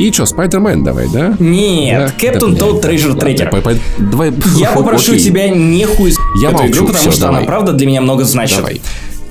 И 0.00 0.10
что, 0.10 0.24
Spider-Man 0.24 0.82
давай, 0.82 1.08
да? 1.12 1.36
Нет, 1.38 2.14
Captain 2.18 2.56
Toad 2.56 2.80
Treasure 2.80 3.16
Tracker. 3.16 3.52
Я 4.56 4.70
попрошу 4.70 5.14
тебя 5.16 5.50
не 5.50 5.84
хуй 5.84 6.14
Я 6.40 6.52
эту 6.52 6.68
игру, 6.68 6.86
потому 6.86 7.12
что 7.12 7.28
она 7.28 7.42
правда 7.42 7.74
для 7.74 7.86
меня 7.86 8.00
много 8.00 8.24
значит. 8.24 8.56
Давай. 8.56 8.80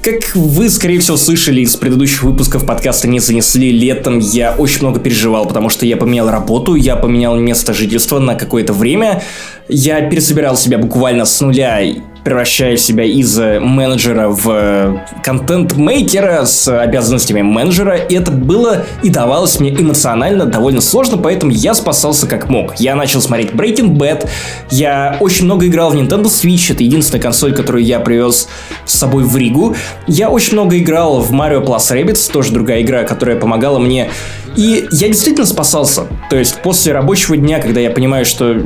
Как 0.03 0.35
вы, 0.35 0.69
скорее 0.69 0.99
всего, 0.99 1.17
слышали 1.17 1.61
из 1.61 1.75
предыдущих 1.75 2.21
выпусков 2.23 2.65
подкаста 2.65 3.07
«Не 3.07 3.19
занесли», 3.19 3.71
летом 3.71 4.19
я 4.19 4.53
очень 4.53 4.81
много 4.81 4.99
переживал, 4.99 5.45
потому 5.45 5.69
что 5.69 5.87
я 5.87 5.97
поменял 5.97 6.29
работу, 6.29 6.75
я 6.75 6.95
поменял 6.95 7.35
место 7.35 7.73
жительства 7.73 8.19
на 8.19 8.35
какое-то 8.35 8.71
время, 8.71 9.23
я 9.69 10.01
пересобирал 10.09 10.57
себя 10.57 10.77
буквально 10.77 11.25
с 11.25 11.39
нуля 11.39 11.79
превращая 12.23 12.75
себя 12.77 13.05
из 13.05 13.39
э, 13.39 13.59
менеджера 13.59 14.29
в 14.29 14.49
э, 14.49 14.97
контент-мейкера 15.23 16.45
с 16.45 16.67
обязанностями 16.67 17.41
менеджера. 17.41 17.95
И 17.95 18.15
это 18.15 18.31
было 18.31 18.85
и 19.03 19.09
давалось 19.09 19.59
мне 19.59 19.71
эмоционально 19.71 20.45
довольно 20.45 20.81
сложно, 20.81 21.17
поэтому 21.17 21.51
я 21.51 21.73
спасался 21.73 22.27
как 22.27 22.49
мог. 22.49 22.75
Я 22.75 22.95
начал 22.95 23.21
смотреть 23.21 23.51
Breaking 23.51 23.97
Bad, 23.97 24.27
я 24.69 25.17
очень 25.19 25.45
много 25.45 25.67
играл 25.67 25.91
в 25.91 25.95
Nintendo 25.95 26.25
Switch, 26.25 26.71
это 26.71 26.83
единственная 26.83 27.21
консоль, 27.21 27.53
которую 27.53 27.83
я 27.83 27.99
привез 27.99 28.47
с 28.85 28.95
собой 28.95 29.23
в 29.23 29.35
Ригу. 29.37 29.75
Я 30.07 30.29
очень 30.29 30.53
много 30.53 30.77
играл 30.77 31.21
в 31.21 31.31
Mario 31.33 31.65
Plus 31.65 31.91
Rabbids, 31.91 32.31
тоже 32.31 32.51
другая 32.51 32.81
игра, 32.81 33.03
которая 33.03 33.39
помогала 33.39 33.79
мне. 33.79 34.09
И 34.55 34.87
я 34.91 35.07
действительно 35.07 35.45
спасался. 35.45 36.07
То 36.29 36.35
есть 36.35 36.61
после 36.61 36.91
рабочего 36.91 37.37
дня, 37.37 37.59
когда 37.59 37.79
я 37.79 37.91
понимаю, 37.91 38.25
что 38.25 38.61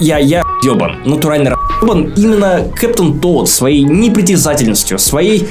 я, 0.00 0.18
я 0.18 0.42
ебан, 0.62 1.02
натурально 1.04 1.56
ебан 1.82 2.12
именно 2.16 2.64
Captain 2.74 3.20
Toad 3.20 3.48
своей 3.48 3.82
непритязательностью, 3.82 4.98
своей 4.98 5.48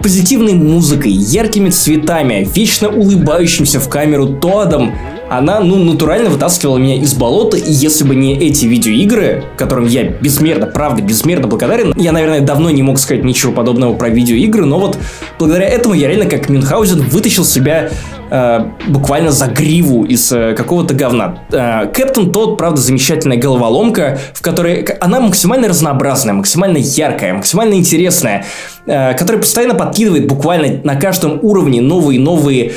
позитивной 0.00 0.54
музыкой, 0.54 1.10
яркими 1.10 1.70
цветами, 1.70 2.48
вечно 2.54 2.88
улыбающимся 2.88 3.80
в 3.80 3.88
камеру 3.88 4.28
Toad 4.28 4.66
ом, 4.66 4.94
она, 5.28 5.60
ну, 5.60 5.82
натурально 5.82 6.30
вытаскивала 6.30 6.78
меня 6.78 6.96
из 6.96 7.14
болота, 7.14 7.56
и 7.56 7.72
если 7.72 8.04
бы 8.04 8.14
не 8.14 8.38
эти 8.38 8.66
видеоигры, 8.66 9.44
которым 9.56 9.86
я 9.86 10.04
безмерно, 10.04 10.66
правда, 10.66 11.02
безмерно 11.02 11.48
благодарен, 11.48 11.92
я, 11.96 12.12
наверное, 12.12 12.40
давно 12.40 12.70
не 12.70 12.82
мог 12.82 12.98
сказать 12.98 13.24
ничего 13.24 13.52
подобного 13.52 13.94
про 13.94 14.08
видеоигры, 14.08 14.64
но 14.64 14.78
вот 14.78 14.98
благодаря 15.38 15.66
этому 15.66 15.94
я 15.94 16.06
реально, 16.08 16.26
как 16.26 16.48
Мюнхгаузен, 16.48 17.00
вытащил 17.00 17.44
себя 17.44 17.90
э, 18.30 18.70
буквально 18.88 19.30
за 19.30 19.46
гриву 19.46 20.04
из 20.04 20.30
э, 20.32 20.54
какого-то 20.54 20.94
говна. 20.94 21.38
Э, 21.50 21.86
Captain 21.86 22.32
Toad, 22.32 22.58
правда, 22.58 22.80
замечательная 22.80 23.36
головоломка, 23.36 24.18
в 24.34 24.42
которой 24.42 24.82
она 25.00 25.20
максимально 25.20 25.68
разнообразная, 25.68 26.34
максимально 26.34 26.78
яркая, 26.78 27.34
максимально 27.34 27.74
интересная, 27.74 28.44
э, 28.86 29.14
которая 29.14 29.40
постоянно 29.40 29.74
подкидывает 29.74 30.26
буквально 30.26 30.80
на 30.84 30.96
каждом 30.96 31.38
уровне 31.42 31.80
новые-новые 31.80 32.72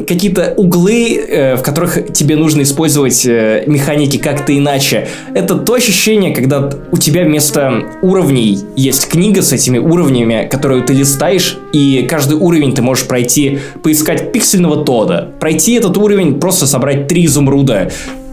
какие-то 0.00 0.54
углы, 0.56 1.16
э, 1.16 1.56
в 1.56 1.62
которых 1.62 2.12
тебе 2.12 2.36
нужно 2.36 2.62
использовать 2.62 3.26
э, 3.26 3.64
механики 3.66 4.16
как-то 4.16 4.56
иначе. 4.56 5.08
Это 5.34 5.56
то 5.56 5.74
ощущение, 5.74 6.34
когда 6.34 6.70
у 6.90 6.96
тебя 6.96 7.24
вместо 7.24 7.84
уровней 8.02 8.58
есть 8.76 9.08
книга 9.08 9.42
с 9.42 9.52
этими 9.52 9.78
уровнями, 9.78 10.48
которую 10.50 10.82
ты 10.82 10.94
листаешь, 10.94 11.58
и 11.72 12.06
каждый 12.08 12.38
уровень 12.38 12.74
ты 12.74 12.82
можешь 12.82 13.06
пройти, 13.06 13.58
поискать 13.82 14.32
пиксельного 14.32 14.84
тода, 14.84 15.28
пройти 15.38 15.74
этот 15.74 15.96
уровень, 15.98 16.40
просто 16.40 16.66
собрать 16.66 17.06
три 17.08 17.26
изумруда, 17.26 17.90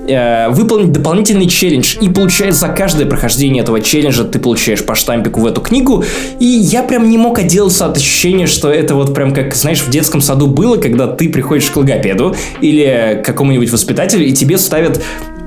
э, 0.07 0.49
выполнить 0.49 0.91
дополнительный 0.91 1.47
челлендж. 1.47 1.97
И 2.01 2.09
получается, 2.09 2.67
за 2.67 2.73
каждое 2.73 3.05
прохождение 3.05 3.63
этого 3.63 3.81
челленджа 3.81 4.23
ты 4.23 4.39
получаешь 4.39 4.83
по 4.83 4.95
штампику 4.95 5.41
в 5.41 5.45
эту 5.45 5.61
книгу. 5.61 6.03
И 6.39 6.45
я 6.45 6.83
прям 6.83 7.09
не 7.09 7.17
мог 7.17 7.39
отделаться 7.39 7.85
от 7.85 7.97
ощущения, 7.97 8.47
что 8.47 8.69
это 8.71 8.95
вот 8.95 9.13
прям 9.13 9.33
как, 9.33 9.55
знаешь, 9.55 9.81
в 9.81 9.89
детском 9.89 10.21
саду 10.21 10.47
было, 10.47 10.77
когда 10.77 11.07
ты 11.07 11.29
приходишь 11.29 11.69
к 11.69 11.77
логопеду 11.77 12.35
или 12.61 13.19
к 13.21 13.25
какому-нибудь 13.25 13.71
воспитателю, 13.71 14.25
и 14.25 14.33
тебе 14.33 14.57
ставят 14.57 15.01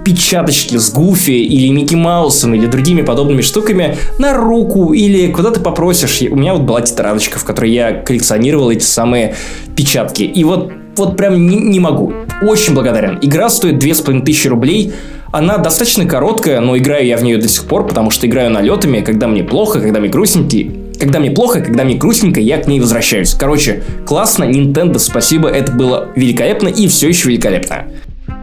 печаточки 0.05 0.77
с 0.77 0.91
Гуфи 0.93 1.31
или 1.31 1.69
Микки 1.69 1.95
Маусом 1.95 2.55
или 2.55 2.67
другими 2.67 3.03
подобными 3.03 3.41
штуками 3.41 3.97
на 4.19 4.35
руку 4.35 4.93
или 4.93 5.31
куда 5.31 5.51
ты 5.51 5.61
попросишь. 5.61 6.23
У 6.23 6.37
меня 6.37 6.55
вот 6.55 6.63
была 6.63 6.83
тетрадочка, 6.83 7.39
в 7.39 7.45
которой 7.45 7.73
я 7.73 7.93
коллекционировал 7.93 8.71
эти 8.71 8.85
самые 8.85 9.35
печатки. 9.77 10.23
И 10.23 10.45
вот 10.45 10.73
вот 10.97 11.17
прям 11.17 11.47
не, 11.47 11.57
не 11.57 11.81
могу. 11.81 12.13
Очень 12.43 12.75
благодарен. 12.75 13.19
Игра 13.23 13.49
стоит 13.49 13.79
2500 13.79 14.51
рублей. 14.51 14.93
Она 15.31 15.57
достаточно 15.59 16.05
короткая, 16.05 16.61
но 16.61 16.77
играю 16.77 17.07
я 17.07 17.17
в 17.17 17.23
нее 17.23 17.39
до 17.39 17.49
сих 17.49 17.65
пор, 17.65 17.87
потому 17.87 18.11
что 18.11 18.27
играю 18.27 18.51
налетами, 18.51 19.01
когда 19.01 19.27
мне 19.27 19.43
плохо, 19.43 19.81
когда 19.81 20.01
мне 20.01 20.11
грустненько. 20.11 20.79
Когда 21.01 21.21
мне 21.21 21.31
плохо, 21.31 21.61
когда 21.61 21.85
мне 21.85 21.97
грустненько, 21.97 22.41
я 22.41 22.59
к 22.59 22.69
ней 22.69 22.81
возвращаюсь. 22.81 23.35
Короче, 23.35 23.83
классно, 24.07 24.45
Nintendo, 24.45 24.99
спасибо, 24.99 25.49
это 25.49 25.73
было 25.73 26.09
великолепно 26.15 26.69
и 26.69 26.87
все 26.87 27.09
еще 27.09 27.29
великолепно. 27.29 27.87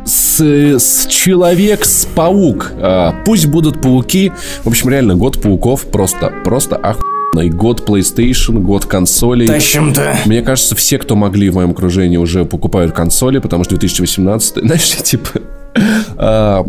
С, 0.05 0.39
с 0.41 1.05
человек 1.07 1.85
с 1.85 2.05
паук. 2.05 2.73
А, 2.77 3.13
пусть 3.25 3.45
будут 3.45 3.81
пауки. 3.81 4.31
В 4.63 4.67
общем, 4.67 4.89
реально, 4.89 5.15
год 5.15 5.41
пауков 5.41 5.85
просто, 5.85 6.33
просто 6.43 6.75
охуенно. 6.75 7.09
И 7.38 7.49
год 7.49 7.88
PlayStation, 7.88 8.59
год 8.59 8.86
консолей. 8.86 9.47
Тащим-то. 9.47 10.17
Мне 10.25 10.41
кажется, 10.41 10.75
все, 10.75 10.97
кто 10.97 11.15
могли 11.15 11.49
в 11.49 11.55
моем 11.55 11.71
окружении, 11.71 12.17
уже 12.17 12.43
покупают 12.43 12.91
консоли, 12.93 13.39
потому 13.39 13.63
что 13.63 13.75
2018, 13.75 14.57
знаешь, 14.63 14.95
типа... 15.03 15.30
А, 16.17 16.65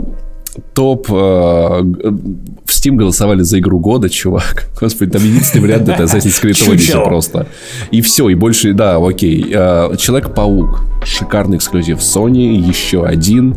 топ 0.74 1.10
э, 1.10 1.12
в 1.12 2.68
Steam 2.68 2.96
голосовали 2.96 3.42
за 3.42 3.58
игру 3.58 3.78
года, 3.78 4.10
чувак. 4.10 4.66
Господи, 4.80 5.12
там 5.12 5.22
единственный 5.22 5.62
вариант 5.62 5.88
это 5.88 6.02
Assassin's 6.04 6.42
Creed 6.42 6.52
Odyssey 6.68 7.04
просто. 7.04 7.46
И 7.90 8.02
все, 8.02 8.28
и 8.28 8.34
больше, 8.34 8.74
да, 8.74 8.96
окей. 8.96 9.46
Э, 9.52 9.94
Человек-паук. 9.96 10.82
Шикарный 11.04 11.56
эксклюзив 11.56 11.98
Sony, 11.98 12.54
еще 12.54 13.04
один 13.04 13.56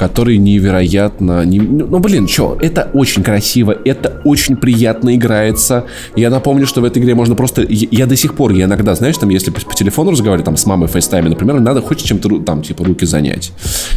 который 0.00 0.38
невероятно... 0.38 1.44
Не, 1.44 1.60
ну, 1.60 1.98
блин, 1.98 2.26
что, 2.26 2.56
это 2.58 2.88
очень 2.94 3.22
красиво, 3.22 3.76
это 3.84 4.22
очень 4.24 4.56
приятно 4.56 5.14
играется. 5.14 5.84
Я 6.16 6.30
напомню, 6.30 6.66
что 6.66 6.80
в 6.80 6.84
этой 6.84 7.02
игре 7.02 7.14
можно 7.14 7.34
просто... 7.34 7.66
Я, 7.68 7.86
я 7.90 8.06
до 8.06 8.16
сих 8.16 8.32
пор, 8.34 8.52
я 8.52 8.64
иногда, 8.64 8.94
знаешь, 8.94 9.18
там, 9.18 9.28
если 9.28 9.50
по, 9.50 9.60
по 9.60 9.74
телефону 9.74 10.12
разговариваю, 10.12 10.42
там, 10.42 10.56
с 10.56 10.64
мамой 10.64 10.88
в 10.88 10.92
FaceTime 10.92 11.21
е, 11.21 11.28
например, 11.28 11.60
надо 11.60 11.82
хоть 11.82 12.02
чем-то, 12.02 12.38
там, 12.38 12.62
типа, 12.62 12.82
руки 12.82 13.04
занять. 13.04 13.52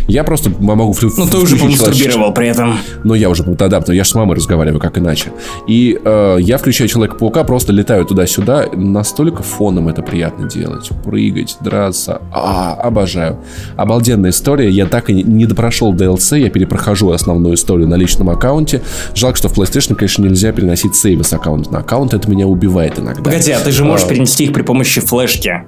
Я 0.10 0.26
просто 0.26 0.50
могу... 0.60 0.94
Ну, 1.18 1.26
ты 1.26 1.38
уже 1.38 1.56
помастурбировал 1.56 2.34
при 2.34 2.50
этом. 2.50 2.78
Ну, 3.06 3.14
я 3.14 3.30
уже, 3.30 3.44
да, 3.44 3.70
да, 3.70 3.82
я 3.94 4.04
же 4.04 4.10
с 4.10 4.16
мамой 4.16 4.36
разговариваю, 4.36 4.82
как 4.82 4.98
иначе. 4.98 5.32
И 5.70 5.98
э, 6.04 6.38
я 6.42 6.58
включаю 6.58 6.90
Человека-паука, 6.90 7.46
просто 7.46 7.72
летаю 7.72 8.04
туда-сюда, 8.04 8.66
настолько 8.74 9.42
фоном 9.42 9.88
это 9.88 10.02
приятно 10.02 10.50
делать. 10.50 10.90
Прыгать, 11.06 11.56
драться. 11.62 12.22
А, 12.34 12.74
обожаю. 12.74 13.40
Обалденная 13.78 14.32
история, 14.32 14.70
я 14.70 14.86
так 14.86 15.10
и 15.10 15.24
не 15.24 15.46
допрошел 15.46 15.93
DLC, 15.94 16.40
я 16.40 16.50
перепрохожу 16.50 17.12
основную 17.12 17.56
историю 17.56 17.88
на 17.88 17.96
личном 17.96 18.30
аккаунте. 18.30 18.82
Жалко, 19.16 19.38
что 19.38 19.50
в 19.50 19.58
PlayStation, 19.58 19.96
конечно, 19.96 20.24
нельзя 20.24 20.52
переносить 20.52 20.96
сейвы 20.96 21.24
с 21.24 21.34
аккаунта 21.34 21.72
на 21.72 21.80
аккаунт, 21.80 22.14
это 22.14 22.30
меня 22.30 22.48
убивает 22.48 23.00
иногда. 23.00 23.24
Погоди, 23.24 23.52
а 23.52 23.60
ты 23.60 23.72
же 23.72 23.84
можешь 23.84 24.06
а... 24.06 24.10
перенести 24.10 24.46
их 24.46 24.54
при 24.54 24.62
помощи 24.62 25.02
флешки. 25.02 25.64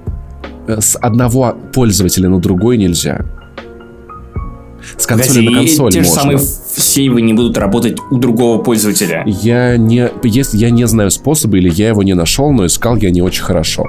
С 0.67 0.97
одного 0.97 1.55
пользователя 1.73 2.29
на 2.29 2.39
другой 2.39 2.77
нельзя. 2.77 3.25
С 4.97 5.05
консоли 5.05 5.47
на 5.47 5.59
консоль 5.59 5.91
те 5.91 6.03
же 6.03 6.09
самые 6.09 6.39
сейвы 6.77 7.21
не 7.21 7.33
будут 7.33 7.57
работать 7.57 7.97
у 8.11 8.17
другого 8.17 8.61
пользователя. 8.61 9.23
Я 9.25 9.77
не, 9.77 10.09
если 10.23 10.57
я 10.57 10.69
не 10.69 10.85
знаю 10.87 11.11
способа 11.11 11.57
или 11.57 11.69
я 11.69 11.89
его 11.89 12.03
не 12.03 12.13
нашел, 12.13 12.51
но 12.51 12.65
искал 12.65 12.95
я 12.97 13.11
не 13.11 13.21
очень 13.21 13.43
хорошо. 13.43 13.85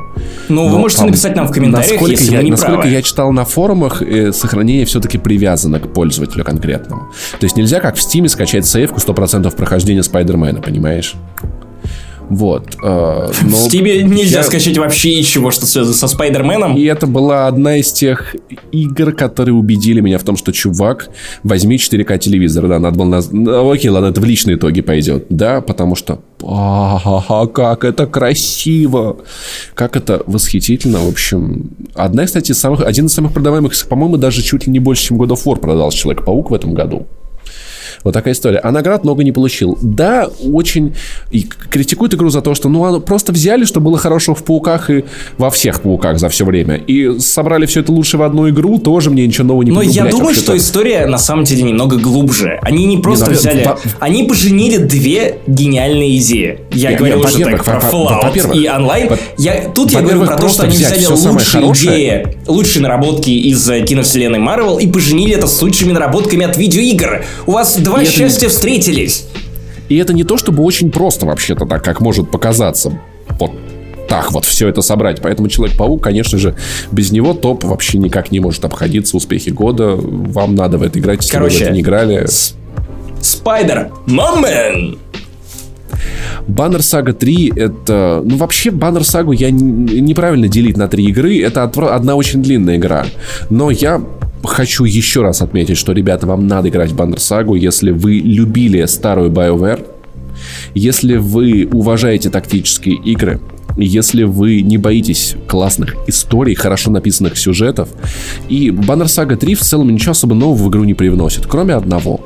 Ну, 0.49 0.68
вы 0.68 0.78
можете 0.78 1.03
по, 1.03 1.07
написать 1.07 1.37
нам 1.37 1.49
в 1.49 1.53
комментариях, 1.53 1.93
насколько 1.93 2.12
если 2.12 2.32
я, 2.32 2.39
вы 2.39 2.45
не 2.45 2.51
Насколько 2.51 2.76
правы. 2.76 2.91
я 2.91 3.03
читал 3.03 3.32
на 3.32 3.45
форумах, 3.45 4.03
э, 4.03 4.32
сохранение 4.32 4.84
все-таки 4.87 5.18
привязано 5.18 5.80
к 5.80 5.93
пользователю 5.93 6.45
конкретному. 6.45 7.09
То 7.39 7.45
есть 7.45 7.57
нельзя 7.57 7.80
как 7.80 7.97
в 7.97 7.99
Steam 7.99 8.28
скачать 8.28 8.66
сейвку 8.66 8.99
100% 9.01 9.55
прохождения 9.57 10.03
Спайдермена, 10.03 10.61
понимаешь? 10.61 11.14
Вот. 12.29 12.77
Э, 12.83 13.29
но 13.43 13.57
в 13.57 13.66
Steam 13.68 14.03
нельзя 14.03 14.39
я... 14.39 14.45
скачать 14.45 14.77
вообще 14.79 15.16
ничего, 15.18 15.51
что 15.51 15.66
связано 15.66 15.95
со 15.95 16.09
Спайдерменом. 16.09 16.77
И 16.77 16.85
это 16.85 17.07
была 17.07 17.47
одна 17.47 17.77
из 17.77 17.93
тех 17.93 18.35
игр, 18.72 19.12
которые 19.12 19.55
убедили 19.55 20.01
меня 20.01 20.18
в 20.18 20.22
том, 20.22 20.37
что, 20.37 20.53
чувак, 20.53 21.11
возьми 21.43 21.77
4К 21.77 22.18
телевизор. 22.18 22.68
Да, 22.68 22.79
надо 22.79 22.99
было... 22.99 23.07
Наз... 23.07 23.29
Ну, 23.31 23.70
окей, 23.70 23.91
ладно, 23.91 24.09
это 24.09 24.20
в 24.20 24.24
личные 24.24 24.57
итоги 24.57 24.81
пойдет. 24.81 25.27
Да, 25.29 25.61
потому 25.61 25.95
что... 25.95 26.20
А, 26.43 27.47
как 27.47 27.85
это 27.85 28.07
красиво! 28.07 29.18
Как 29.74 29.97
это 29.97 30.22
восхитительно. 30.27 30.99
В 30.99 31.09
общем, 31.09 31.70
одна, 31.95 32.27
кстати, 32.27 32.53
из 32.53 32.59
самых... 32.59 32.81
один 32.81 33.07
из 33.07 33.12
самых 33.12 33.33
продаваемых, 33.33 33.72
по-моему, 33.89 34.16
даже 34.16 34.43
чуть 34.43 34.66
ли 34.66 34.72
не 34.72 34.81
больше, 34.81 35.05
чем 35.05 35.22
God 35.22 35.29
of 35.29 35.45
War 35.45 35.57
продал 35.57 35.91
Человек-паук 35.91 36.51
в 36.51 36.55
этом 36.55 36.74
году. 36.74 37.07
Вот 38.05 38.12
такая 38.12 38.34
история. 38.34 38.59
А 38.59 38.70
наград 38.70 39.05
много 39.05 39.24
не 39.24 39.32
получил. 39.32 39.78
Да, 39.80 40.28
очень 40.53 40.94
и 41.30 41.42
критикуют 41.42 42.14
игру 42.14 42.30
за 42.30 42.40
то, 42.40 42.55
что 42.55 42.68
ну 42.68 43.01
просто 43.01 43.32
взяли, 43.32 43.64
что 43.64 43.80
было 43.80 43.99
хорошо 43.99 44.34
в 44.34 44.44
пауках 44.44 44.90
и 44.90 45.05
во 45.38 45.51
всех 45.51 45.82
пауках 45.82 46.18
за 46.18 46.28
все 46.28 46.44
время. 46.44 46.76
И 46.76 47.18
собрали 47.18 47.66
все 47.66 47.80
это 47.80 47.92
лучше 47.92 48.16
в 48.16 48.22
одну 48.22 48.49
игру, 48.49 48.78
тоже 48.78 49.11
мне 49.11 49.26
ничего 49.26 49.47
нового 49.47 49.62
не 49.62 49.70
Но 49.70 49.82
я 49.82 50.07
думаю, 50.07 50.34
что 50.34 50.57
история 50.57 51.07
на 51.07 51.18
самом 51.18 51.44
деле 51.44 51.62
немного 51.62 51.97
глубже. 51.97 52.59
Они 52.62 52.86
не 52.86 52.99
просто 52.99 53.30
не, 53.30 53.36
взяли, 53.36 53.64
по... 53.64 53.78
они 54.01 54.24
поженили 54.24 54.78
две 54.78 55.38
гениальные 55.47 56.18
идеи. 56.18 56.61
Я 56.72 56.90
не, 56.90 56.97
говорил 56.97 57.18
не, 57.18 57.24
уже 57.24 57.38
так 57.44 57.64
про 57.64 57.78
Fallout 57.78 58.57
и 58.57 58.68
онлайн. 58.68 59.09
По... 59.09 59.18
Я, 59.38 59.70
тут 59.74 59.90
я 59.90 60.03
говорю 60.03 60.24
про 60.24 60.36
то, 60.36 60.49
что 60.49 60.64
они 60.64 60.76
взяли 60.76 61.07
лучшие 61.07 61.72
идеи, 61.72 62.36
лучшие 62.47 62.82
наработки 62.82 63.30
из 63.30 63.68
э, 63.68 63.82
киновселенной 63.82 64.38
Marvel 64.38 64.80
и 64.80 64.86
поженили 64.86 65.34
это 65.34 65.47
с 65.47 65.61
лучшими 65.62 65.92
наработками 65.92 66.44
от 66.44 66.57
видеоигр. 66.57 67.24
У 67.47 67.53
вас 67.53 67.76
два 67.87 68.03
и 68.03 68.07
счастья 68.07 68.47
это... 68.47 68.55
встретились. 68.55 69.26
И 69.89 69.97
это 69.97 70.12
не 70.12 70.24
то, 70.24 70.37
чтобы 70.37 70.62
очень 70.62 70.91
просто 70.91 71.26
вообще-то 71.26 71.64
так, 71.66 71.84
как 71.84 72.01
может 72.01 72.30
показаться. 72.30 72.99
Вот 73.39 73.53
так 74.09 74.32
вот 74.32 74.45
все 74.45 74.68
это 74.68 74.82
собрать. 74.82 75.20
Поэтому 75.20 75.49
Человек-паук, 75.49 76.03
конечно 76.03 76.39
же, 76.39 76.57
без 76.93 77.12
него 77.12 77.34
топ 77.34 77.64
вообще 77.64 77.99
никак 77.99 78.30
не 78.30 78.41
может 78.41 78.64
обходиться 78.64 79.16
успехи 79.16 79.51
года. 79.51 79.95
Вам 79.97 80.55
надо 80.55 80.78
в 80.78 80.82
это 80.82 80.99
играть, 80.99 81.22
если 81.22 81.32
Короче, 81.32 81.55
вы 81.55 81.61
в 81.61 81.62
это 81.64 81.72
не 81.72 81.80
играли. 81.80 82.26
Спайдер 83.20 83.91
Момент! 84.07 84.99
Баннер 86.47 86.82
Сага 86.82 87.12
3 87.12 87.53
это... 87.57 88.22
Ну, 88.24 88.37
вообще, 88.37 88.70
Баннер 88.70 89.05
Сагу 89.05 89.32
я 89.32 89.51
неправильно 89.51 90.49
делить 90.49 90.76
на 90.76 90.87
три 90.89 91.07
игры. 91.07 91.41
Это 91.41 91.64
одна 91.64 92.14
очень 92.14 92.43
длинная 92.43 92.76
игра. 92.76 93.07
Но 93.51 93.70
я 93.70 94.01
хочу 94.47 94.84
еще 94.84 95.22
раз 95.22 95.42
отметить, 95.42 95.76
что, 95.76 95.92
ребята, 95.92 96.26
вам 96.26 96.47
надо 96.47 96.68
играть 96.68 96.92
в 96.92 97.01
Saga, 97.01 97.57
если 97.57 97.90
вы 97.90 98.14
любили 98.14 98.84
старую 98.86 99.30
BioWare, 99.30 99.86
если 100.74 101.16
вы 101.16 101.68
уважаете 101.72 102.30
тактические 102.30 102.97
игры, 102.97 103.40
если 103.76 104.22
вы 104.22 104.62
не 104.62 104.78
боитесь 104.78 105.36
классных 105.47 105.97
историй, 106.07 106.55
хорошо 106.55 106.90
написанных 106.90 107.36
сюжетов. 107.36 107.88
И 108.49 108.70
Banner 108.70 109.05
Saga 109.05 109.36
3 109.36 109.55
в 109.55 109.61
целом 109.61 109.92
ничего 109.92 110.12
особо 110.12 110.34
нового 110.34 110.64
в 110.64 110.68
игру 110.70 110.84
не 110.84 110.94
привносит, 110.94 111.47
кроме 111.47 111.74
одного. 111.74 112.20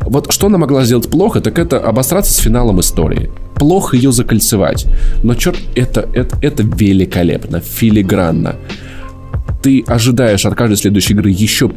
Вот 0.00 0.32
что 0.32 0.46
она 0.46 0.58
могла 0.58 0.84
сделать 0.84 1.08
плохо, 1.08 1.40
так 1.40 1.58
это 1.58 1.78
обосраться 1.78 2.32
с 2.32 2.38
финалом 2.38 2.80
истории. 2.80 3.30
Плохо 3.54 3.96
ее 3.96 4.12
закольцевать. 4.12 4.86
Но 5.22 5.34
черт, 5.34 5.58
это, 5.74 6.08
это, 6.12 6.38
это 6.42 6.62
великолепно, 6.62 7.60
филигранно 7.60 8.56
ты 9.62 9.84
ожидаешь 9.86 10.46
от 10.46 10.54
каждой 10.54 10.76
следующей 10.76 11.14
игры 11.14 11.30
еще 11.30 11.70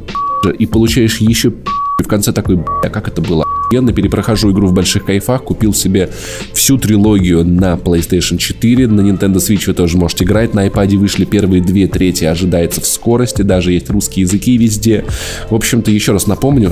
и 0.58 0.66
получаешь 0.66 1.18
еще 1.18 1.54
и 2.00 2.04
в 2.04 2.08
конце 2.08 2.32
такой, 2.32 2.60
а 2.84 2.90
как 2.90 3.08
это 3.08 3.22
было? 3.22 3.46
Я 3.72 3.82
перепрохожу 3.82 4.52
игру 4.52 4.68
в 4.68 4.74
больших 4.74 5.06
кайфах, 5.06 5.44
купил 5.44 5.74
себе 5.74 6.10
всю 6.54 6.78
трилогию 6.78 7.46
на 7.46 7.74
PlayStation 7.74 8.38
4, 8.38 8.88
на 8.88 9.02
Nintendo 9.02 9.36
Switch 9.36 9.64
вы 9.68 9.74
тоже 9.74 9.98
можете 9.98 10.26
играть, 10.26 10.54
на 10.54 10.68
iPad 10.68 10.98
вышли 10.98 11.26
первые 11.26 11.64
две 11.64 11.88
трети, 11.88 12.26
ожидается 12.26 12.82
в 12.82 12.86
скорости, 12.86 13.42
даже 13.42 13.72
есть 13.72 13.90
русские 13.90 14.24
языки 14.24 14.58
везде. 14.58 15.06
В 15.50 15.56
общем-то, 15.56 15.92
еще 15.92 16.12
раз 16.12 16.28
напомню, 16.28 16.72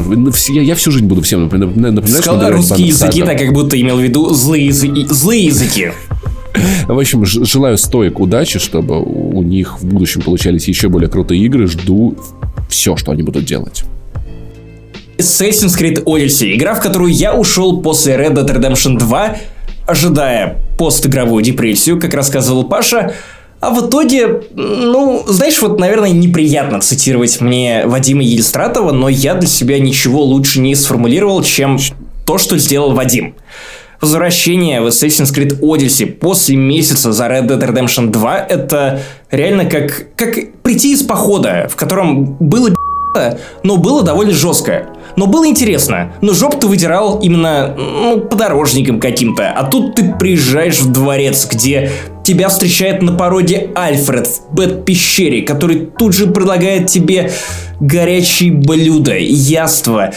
я, 0.49 0.62
я 0.62 0.76
всю 0.76 0.91
жизнь 0.91 1.05
буду 1.05 1.22
всем 1.22 1.43
напоминать, 1.43 2.07
Сказал 2.07 2.51
русские 2.51 2.88
языки, 2.88 3.24
так 3.24 3.38
как 3.38 3.53
будто 3.53 3.80
имел 3.80 3.97
в 3.97 4.01
виду 4.01 4.34
злые. 4.34 4.72
Злые 4.72 5.45
языки. 5.45 5.91
В 6.88 6.99
общем, 6.99 7.26
желаю 7.26 7.78
стоек 7.78 8.20
удачи, 8.20 8.60
чтобы 8.60 9.02
у 9.02 9.41
них 9.41 9.80
в 9.80 9.86
будущем 9.86 10.22
получались 10.22 10.68
еще 10.68 10.89
более 10.89 11.10
крутые 11.10 11.41
игры. 11.41 11.68
Жду 11.68 12.18
все, 12.70 12.95
что 12.97 13.12
они 13.12 13.24
будут 13.24 13.45
делать. 13.45 13.84
Assassin's 15.18 15.78
Creed 15.80 16.04
Odyssey, 16.04 16.56
игра, 16.56 16.74
в 16.74 16.82
которую 16.82 17.14
я 17.14 17.36
ушел 17.36 17.82
после 17.82 18.16
Red 18.16 18.34
Dead 18.34 18.47
Redemption 18.47 18.97
2, 18.97 19.38
ожидая 19.86 20.58
постигровую 20.78 21.43
депрессию, 21.43 21.99
как 21.99 22.14
рассказывал 22.14 22.64
Паша, 22.64 23.14
а 23.60 23.70
в 23.70 23.88
итоге, 23.88 24.41
ну, 24.56 25.24
знаешь, 25.28 25.62
вот, 25.62 25.80
наверное, 25.80 26.10
неприятно 26.10 26.82
цитировать 26.82 27.39
мне 27.41 27.84
Вадима 27.86 28.24
Ельстратова, 28.24 28.91
но 28.91 29.08
я 29.08 29.36
для 29.36 29.47
себя 29.47 29.78
ничего 29.78 30.24
лучше 30.24 30.60
не 30.60 30.74
сформулировал, 30.74 31.43
чем 31.43 31.78
то, 32.26 32.39
что 32.39 32.58
сделал 32.58 32.93
Вадим. 32.93 33.36
Возвращение 34.02 34.82
в 34.82 34.88
Assassin's 34.88 35.32
Creed 35.32 35.60
Odyssey 35.60 36.08
после 36.08 36.56
месяца 36.56 37.12
за 37.12 37.28
Red 37.28 37.47
Dead 37.47 37.60
Redemption 37.60 38.08
2 38.10 38.38
это 38.49 39.02
реально 39.30 39.66
как, 39.66 40.08
как 40.16 40.36
прийти 40.64 40.93
из 40.93 41.04
похода, 41.04 41.68
в 41.70 41.76
котором 41.76 42.36
было 42.39 42.70
но 43.64 43.78
было 43.78 44.04
довольно 44.04 44.34
жестко. 44.34 44.88
Но 45.16 45.28
было 45.28 45.45
интересно. 45.45 46.14
Но 46.22 46.34
жоп 46.34 46.60
ты 46.60 46.68
выдирал 46.68 47.20
именно 47.20 47.76
ну, 47.78 48.22
подорожником 48.22 48.99
каким-то. 48.99 49.49
А 49.49 49.66
тут 49.66 49.95
ты 49.95 50.14
приезжаешь 50.14 50.80
в 50.80 50.91
дворец, 50.91 51.47
где 51.52 51.91
тебя 52.24 52.47
встречает 52.49 53.02
на 53.02 53.12
породе 53.12 53.70
Альфред 53.76 54.28
в 54.28 54.56
Бэт-пещере, 54.56 55.41
который 55.41 55.88
тут 55.97 56.14
же 56.14 56.28
предлагает 56.28 56.88
тебе 56.88 57.32
горячие 57.82 58.54
блюда, 58.54 59.18
яства, 59.18 60.12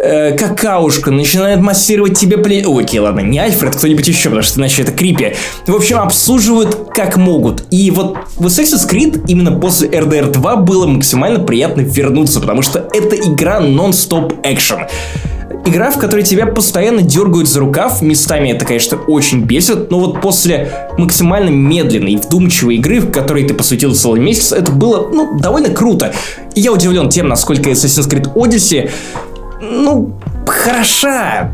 э, 0.00 0.36
какаушка, 0.36 1.10
начинает 1.10 1.60
массировать 1.60 2.18
тебе 2.18 2.38
плечи. 2.38 2.66
Окей, 2.66 3.00
ладно, 3.00 3.20
не 3.20 3.38
Альфред, 3.38 3.76
кто-нибудь 3.76 4.08
еще, 4.08 4.30
потому 4.30 4.42
что 4.42 4.60
иначе 4.60 4.82
это 4.82 4.92
крипи. 4.92 5.34
В 5.66 5.74
общем, 5.74 5.98
обслуживают 5.98 6.90
как 6.94 7.16
могут. 7.16 7.64
И 7.70 7.90
вот 7.90 8.16
в 8.36 8.46
Assassin's 8.46 8.88
Creed 8.88 9.24
именно 9.28 9.52
после 9.52 9.88
RDR 9.88 10.30
2 10.30 10.56
было 10.56 10.86
максимально 10.86 11.40
приятно 11.40 11.82
вернуться, 11.82 12.40
потому 12.40 12.62
что 12.62 12.88
это 12.92 13.16
игра 13.16 13.60
нон-стоп 13.60 14.34
экшен. 14.42 14.86
Игра, 15.66 15.90
в 15.90 15.98
которой 15.98 16.22
тебя 16.22 16.46
постоянно 16.46 17.02
дергают 17.02 17.46
за 17.46 17.60
рукав, 17.60 18.00
местами 18.00 18.48
это, 18.48 18.64
конечно, 18.64 18.96
очень 18.96 19.42
бесит, 19.42 19.90
но 19.90 20.00
вот 20.00 20.22
после 20.22 20.88
максимально 20.96 21.50
медленной 21.50 22.16
вдумчивой 22.16 22.76
игры, 22.76 23.00
в 23.00 23.12
которой 23.12 23.44
ты 23.46 23.52
посвятил 23.52 23.94
целый 23.94 24.20
месяц, 24.20 24.52
это 24.52 24.72
было, 24.72 25.08
ну, 25.12 25.38
довольно 25.38 25.68
круто. 25.68 26.14
И 26.54 26.60
я 26.60 26.72
удивлен 26.72 27.10
тем, 27.10 27.28
насколько 27.28 27.68
Assassin's 27.68 28.08
Creed 28.08 28.32
Odyssey 28.34 28.90
ну, 29.60 30.18
хороша. 30.46 31.52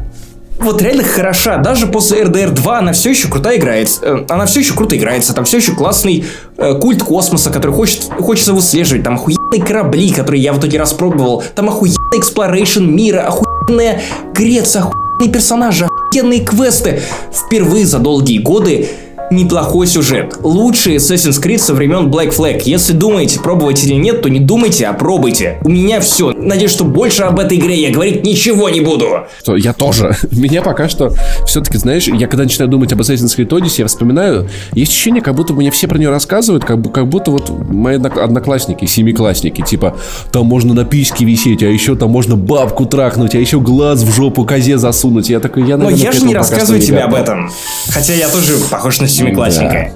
Вот 0.58 0.80
реально 0.80 1.04
хороша. 1.04 1.58
Даже 1.58 1.86
после 1.86 2.22
RDR 2.22 2.50
2 2.50 2.78
она 2.78 2.92
все 2.92 3.10
еще 3.10 3.28
круто 3.28 3.54
играется. 3.56 4.00
Э, 4.02 4.24
она 4.28 4.46
все 4.46 4.60
еще 4.60 4.74
круто 4.74 4.96
играется. 4.96 5.34
Там 5.34 5.44
все 5.44 5.58
еще 5.58 5.72
классный 5.72 6.24
э, 6.56 6.74
культ 6.80 7.02
космоса, 7.02 7.50
который 7.50 7.72
хочет, 7.72 8.04
хочется 8.18 8.52
выслеживать. 8.52 9.02
Там 9.02 9.14
охуенные 9.14 9.62
корабли, 9.62 10.10
которые 10.10 10.42
я 10.42 10.52
в 10.52 10.58
итоге 10.58 10.78
распробовал. 10.78 11.42
Там 11.54 11.68
охуенный 11.68 12.18
exploration 12.18 12.84
мира, 12.84 13.26
охуенная 13.26 14.02
Греция, 14.34 14.82
охуенные 14.82 15.32
персонажи, 15.32 15.84
охуенные 15.84 16.40
квесты. 16.40 17.02
Впервые 17.32 17.84
за 17.84 17.98
долгие 17.98 18.38
годы 18.38 18.88
неплохой 19.30 19.86
сюжет. 19.86 20.36
Лучший 20.42 20.96
Assassin's 20.96 21.42
Creed 21.42 21.58
со 21.58 21.74
времен 21.74 22.08
Black 22.08 22.36
Flag. 22.36 22.62
Если 22.64 22.92
думаете, 22.92 23.40
пробовать 23.40 23.82
или 23.84 23.94
нет, 23.94 24.22
то 24.22 24.28
не 24.28 24.40
думайте, 24.40 24.86
а 24.86 24.92
пробуйте. 24.92 25.58
У 25.62 25.68
меня 25.68 26.00
все. 26.00 26.32
Надеюсь, 26.32 26.70
что 26.70 26.84
больше 26.84 27.22
об 27.22 27.38
этой 27.38 27.58
игре 27.58 27.80
я 27.80 27.90
говорить 27.90 28.24
ничего 28.24 28.68
не 28.68 28.80
буду. 28.80 29.26
Я 29.46 29.72
тоже. 29.72 30.16
Меня 30.30 30.62
пока 30.62 30.88
что 30.88 31.12
все-таки, 31.46 31.78
знаешь, 31.78 32.06
я 32.06 32.26
когда 32.26 32.44
начинаю 32.44 32.70
думать 32.70 32.92
об 32.92 33.00
Assassin's 33.00 33.36
Creed 33.36 33.48
Odyssey, 33.48 33.80
я 33.80 33.86
вспоминаю, 33.86 34.48
есть 34.72 34.92
ощущение, 34.92 35.22
как 35.22 35.34
будто 35.34 35.52
мне 35.52 35.70
все 35.70 35.88
про 35.88 35.98
нее 35.98 36.10
рассказывают, 36.10 36.64
как, 36.64 36.92
как 36.92 37.08
будто 37.08 37.30
вот 37.30 37.50
мои 37.68 37.96
одноклассники, 37.96 38.84
семиклассники, 38.84 39.62
типа, 39.62 39.96
там 40.32 40.46
можно 40.46 40.74
на 40.74 40.84
письке 40.84 41.24
висеть, 41.24 41.62
а 41.62 41.66
еще 41.66 41.96
там 41.96 42.10
можно 42.10 42.36
бабку 42.36 42.86
трахнуть, 42.86 43.34
а 43.34 43.38
еще 43.38 43.60
глаз 43.60 44.02
в 44.02 44.12
жопу 44.12 44.44
козе 44.44 44.78
засунуть. 44.78 45.28
Я 45.28 45.40
такой, 45.40 45.62
я, 45.62 45.76
наверное, 45.76 45.98
Но 45.98 46.04
я 46.04 46.12
же 46.12 46.24
не 46.24 46.34
рассказываю 46.34 46.80
тебе 46.80 47.00
об 47.00 47.14
этом. 47.14 47.50
Хотя 47.90 48.14
я 48.14 48.28
тоже 48.28 48.56
похож 48.70 49.00
на 49.00 49.06
семиклассника. 49.16 49.90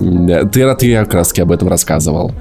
Да. 0.00 0.44
Ты, 0.44 0.74
ты 0.74 0.94
как 0.94 1.14
раз 1.14 1.38
об 1.38 1.52
этом 1.52 1.68
рассказывал. 1.68 2.32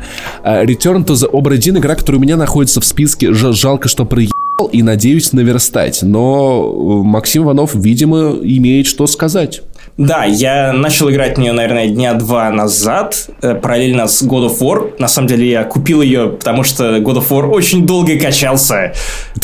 Uh, 0.44 0.66
Return 0.66 1.06
to 1.06 1.14
the 1.14 1.30
Obra 1.32 1.58
Dinn, 1.58 1.78
игра, 1.78 1.96
которая 1.96 2.20
у 2.20 2.22
меня 2.22 2.38
находится 2.38 2.82
в 2.82 2.86
списке. 2.86 3.34
Жалко, 3.34 3.88
что 3.88 4.06
проехал 4.06 4.36
и 4.72 4.82
надеюсь 4.82 5.34
наверстать. 5.34 6.00
Но 6.02 7.04
Максим 7.04 7.44
Иванов, 7.44 7.76
видимо, 7.76 8.38
имеет 8.42 8.88
что 8.88 9.06
сказать. 9.08 9.62
Да, 10.02 10.26
я 10.26 10.74
начал 10.74 11.12
играть 11.12 11.38
в 11.38 11.39
нее, 11.39 11.52
наверное, 11.52 11.88
дня 11.88 12.16
два 12.16 12.49
назад, 12.49 13.30
э, 13.43 13.54
параллельно 13.54 14.08
с 14.08 14.24
God 14.24 14.49
of 14.49 14.58
War. 14.60 14.95
На 14.97 15.08
самом 15.08 15.28
деле 15.28 15.47
я 15.47 15.64
купил 15.64 16.02
ее, 16.02 16.30
потому 16.30 16.64
что 16.64 16.97
God 16.97 17.18
of 17.18 17.30
War 17.30 17.47
очень 17.49 17.86
долго 17.86 18.18
качался. 18.18 18.93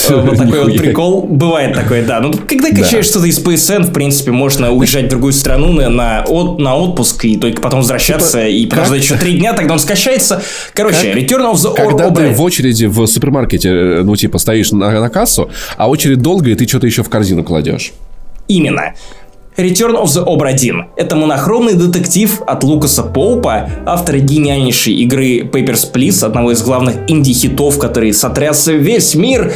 Э, 0.09 0.15
вот 0.15 0.37
такой 0.37 0.63
вот 0.63 0.77
прикол. 0.77 1.23
Бывает 1.23 1.75
такое, 1.75 2.05
да. 2.05 2.19
Ну, 2.21 2.33
когда 2.33 2.69
качаешь 2.69 3.05
что-то 3.05 3.25
из 3.25 3.39
PSN, 3.39 3.83
в 3.83 3.93
принципе, 3.93 4.31
можно 4.31 4.71
уезжать 4.71 5.05
в 5.05 5.09
другую 5.09 5.33
страну 5.33 5.73
на, 5.73 6.23
от, 6.23 6.59
на 6.59 6.75
отпуск 6.75 7.25
и 7.25 7.35
только 7.35 7.61
потом 7.61 7.79
возвращаться 7.79 8.39
типа, 8.39 8.49
и 8.49 8.65
подождать 8.67 9.01
еще 9.01 9.15
три 9.15 9.37
дня, 9.37 9.53
тогда 9.53 9.73
он 9.73 9.79
скачается. 9.79 10.41
Короче, 10.73 11.11
Return 11.13 11.51
of 11.51 11.55
the 11.55 11.75
Когда 11.75 12.09
ты 12.11 12.29
в 12.29 12.41
очереди 12.41 12.85
в 12.85 13.05
супермаркете, 13.05 13.69
э, 13.69 14.01
ну, 14.03 14.15
типа, 14.15 14.37
стоишь 14.37 14.71
на, 14.71 14.91
на 15.01 15.09
кассу, 15.09 15.49
а 15.75 15.89
очередь 15.89 16.21
долгая, 16.21 16.53
и 16.53 16.55
ты 16.55 16.67
что-то 16.67 16.87
еще 16.87 17.03
в 17.03 17.09
корзину 17.09 17.43
кладешь. 17.43 17.91
Именно. 18.47 18.93
Return 19.57 19.95
of 19.95 20.05
the 20.05 20.23
Obra 20.23 20.53
Dinn. 20.53 20.83
Это 20.95 21.15
монохромный 21.15 21.73
детектив 21.73 22.43
от 22.45 22.63
Лукаса 22.63 23.01
Поупа, 23.01 23.67
автора 23.87 24.19
гениальнейшей 24.19 24.93
игры 24.93 25.39
Papers, 25.39 25.91
Please, 25.91 26.23
одного 26.23 26.51
из 26.51 26.61
главных 26.61 26.97
инди-хитов, 27.07 27.79
который 27.79 28.13
сотрясся 28.13 28.73
весь 28.73 29.15
мир. 29.15 29.51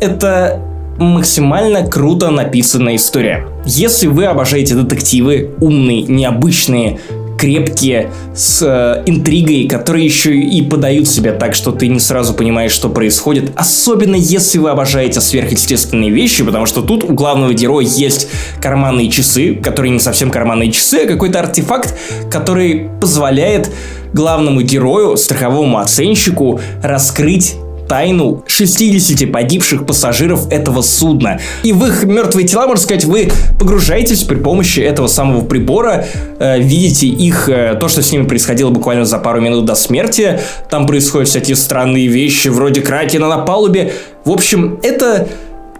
Это 0.00 0.60
максимально 0.98 1.86
круто 1.86 2.30
написанная 2.30 2.96
история. 2.96 3.46
Если 3.64 4.08
вы 4.08 4.24
обожаете 4.24 4.74
детективы, 4.74 5.50
умные, 5.60 6.02
необычные, 6.02 6.98
крепкие, 7.38 8.10
с 8.34 8.62
э, 8.62 9.02
интригой, 9.06 9.68
которые 9.68 10.04
еще 10.04 10.36
и 10.36 10.60
подают 10.62 11.08
себя 11.08 11.32
так, 11.32 11.54
что 11.54 11.70
ты 11.72 11.88
не 11.88 12.00
сразу 12.00 12.34
понимаешь, 12.34 12.72
что 12.72 12.88
происходит. 12.88 13.52
Особенно 13.54 14.16
если 14.16 14.58
вы 14.58 14.70
обожаете 14.70 15.20
сверхъестественные 15.20 16.10
вещи, 16.10 16.44
потому 16.44 16.66
что 16.66 16.82
тут 16.82 17.04
у 17.04 17.14
главного 17.14 17.54
героя 17.54 17.86
есть 17.86 18.28
карманные 18.60 19.08
часы, 19.08 19.54
которые 19.54 19.92
не 19.92 20.00
совсем 20.00 20.30
карманные 20.30 20.72
часы, 20.72 21.02
а 21.04 21.06
какой-то 21.06 21.38
артефакт, 21.38 21.94
который 22.30 22.90
позволяет 23.00 23.70
главному 24.12 24.62
герою, 24.62 25.16
страховому 25.16 25.78
оценщику, 25.78 26.60
раскрыть 26.82 27.54
тайну 27.88 28.44
60 28.46 29.32
погибших 29.32 29.86
пассажиров 29.86 30.50
этого 30.52 30.82
судна. 30.82 31.40
И 31.62 31.72
в 31.72 31.84
их 31.86 32.04
мертвые 32.04 32.46
тела, 32.46 32.66
можно 32.66 32.82
сказать, 32.82 33.04
вы 33.04 33.30
погружаетесь 33.58 34.22
при 34.22 34.36
помощи 34.36 34.80
этого 34.80 35.06
самого 35.06 35.44
прибора, 35.44 36.06
э, 36.38 36.60
видите 36.60 37.06
их, 37.06 37.48
э, 37.48 37.76
то, 37.80 37.88
что 37.88 38.02
с 38.02 38.12
ними 38.12 38.24
происходило 38.24 38.70
буквально 38.70 39.04
за 39.04 39.18
пару 39.18 39.40
минут 39.40 39.64
до 39.64 39.74
смерти. 39.74 40.40
Там 40.70 40.86
происходят 40.86 41.28
всякие 41.28 41.56
странные 41.56 42.06
вещи, 42.06 42.48
вроде 42.48 42.80
Кракена 42.80 43.28
на 43.28 43.38
палубе. 43.38 43.92
В 44.24 44.30
общем, 44.30 44.78
это 44.82 45.28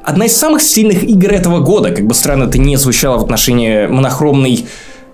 одна 0.03 0.27
из 0.27 0.37
самых 0.37 0.63
сильных 0.63 1.05
игр 1.05 1.33
этого 1.33 1.61
года, 1.61 1.91
как 1.91 2.07
бы 2.07 2.15
странно 2.15 2.45
это 2.45 2.59
не 2.59 2.77
звучало 2.77 3.19
в 3.19 3.25
отношении 3.25 3.87
монохромной 3.87 4.67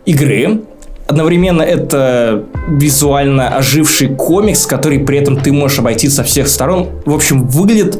игры. 0.06 0.60
Одновременно 1.06 1.62
это 1.62 2.44
визуально 2.68 3.56
оживший 3.56 4.08
комикс, 4.08 4.66
который 4.66 5.00
при 5.00 5.18
этом 5.18 5.36
ты 5.36 5.52
можешь 5.52 5.78
обойти 5.78 6.08
со 6.08 6.24
всех 6.24 6.48
сторон. 6.48 6.88
В 7.04 7.14
общем, 7.14 7.46
выглядит 7.46 7.98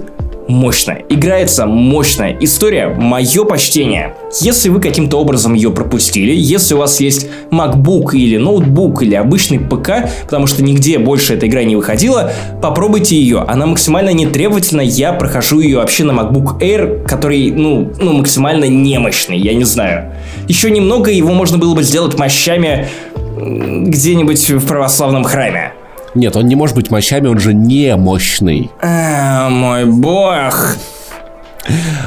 мощно. 0.48 0.98
Играется 1.08 1.66
мощная 1.66 2.36
история, 2.40 2.88
мое 2.88 3.44
почтение. 3.44 4.16
Если 4.40 4.68
вы 4.68 4.80
каким-то 4.80 5.18
образом 5.18 5.54
ее 5.54 5.70
пропустили, 5.70 6.32
если 6.32 6.74
у 6.74 6.78
вас 6.78 7.00
есть 7.00 7.28
MacBook 7.50 8.14
или 8.14 8.36
ноутбук 8.36 9.02
или 9.02 9.14
обычный 9.14 9.58
ПК, 9.58 10.08
потому 10.24 10.46
что 10.46 10.62
нигде 10.62 10.98
больше 10.98 11.34
эта 11.34 11.46
игра 11.46 11.64
не 11.64 11.76
выходила, 11.76 12.32
попробуйте 12.62 13.16
ее. 13.16 13.44
Она 13.46 13.66
максимально 13.66 14.10
нетребовательна, 14.10 14.80
я 14.80 15.12
прохожу 15.12 15.60
ее 15.60 15.78
вообще 15.78 16.04
на 16.04 16.12
MacBook 16.12 16.60
Air, 16.60 17.06
который, 17.06 17.50
ну, 17.50 17.92
ну 18.00 18.12
максимально 18.12 18.66
немощный, 18.66 19.38
я 19.38 19.54
не 19.54 19.64
знаю. 19.64 20.12
Еще 20.48 20.70
немного 20.70 21.10
его 21.10 21.32
можно 21.32 21.58
было 21.58 21.74
бы 21.74 21.82
сделать 21.82 22.18
мощами 22.18 22.88
где-нибудь 23.36 24.50
в 24.50 24.66
православном 24.66 25.24
храме. 25.24 25.72
Нет, 26.14 26.36
он 26.36 26.46
не 26.46 26.54
может 26.54 26.76
быть 26.76 26.90
мощами, 26.90 27.28
он 27.28 27.38
же 27.38 27.54
не 27.54 27.96
мощный. 27.96 28.70
А, 28.80 29.48
мой 29.48 29.84
бог. 29.84 30.76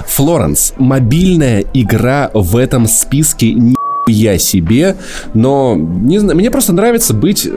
Флоренс, 0.08 0.74
мобильная 0.78 1.66
игра 1.74 2.32
в 2.34 2.58
этом 2.58 2.88
списке 2.88 3.54
не 3.54 3.76
я 4.08 4.38
себе, 4.38 4.96
но 5.34 5.76
не 5.76 6.20
знаю, 6.20 6.38
мне 6.38 6.50
просто 6.50 6.74
нравится 6.74 7.14
быть... 7.14 7.48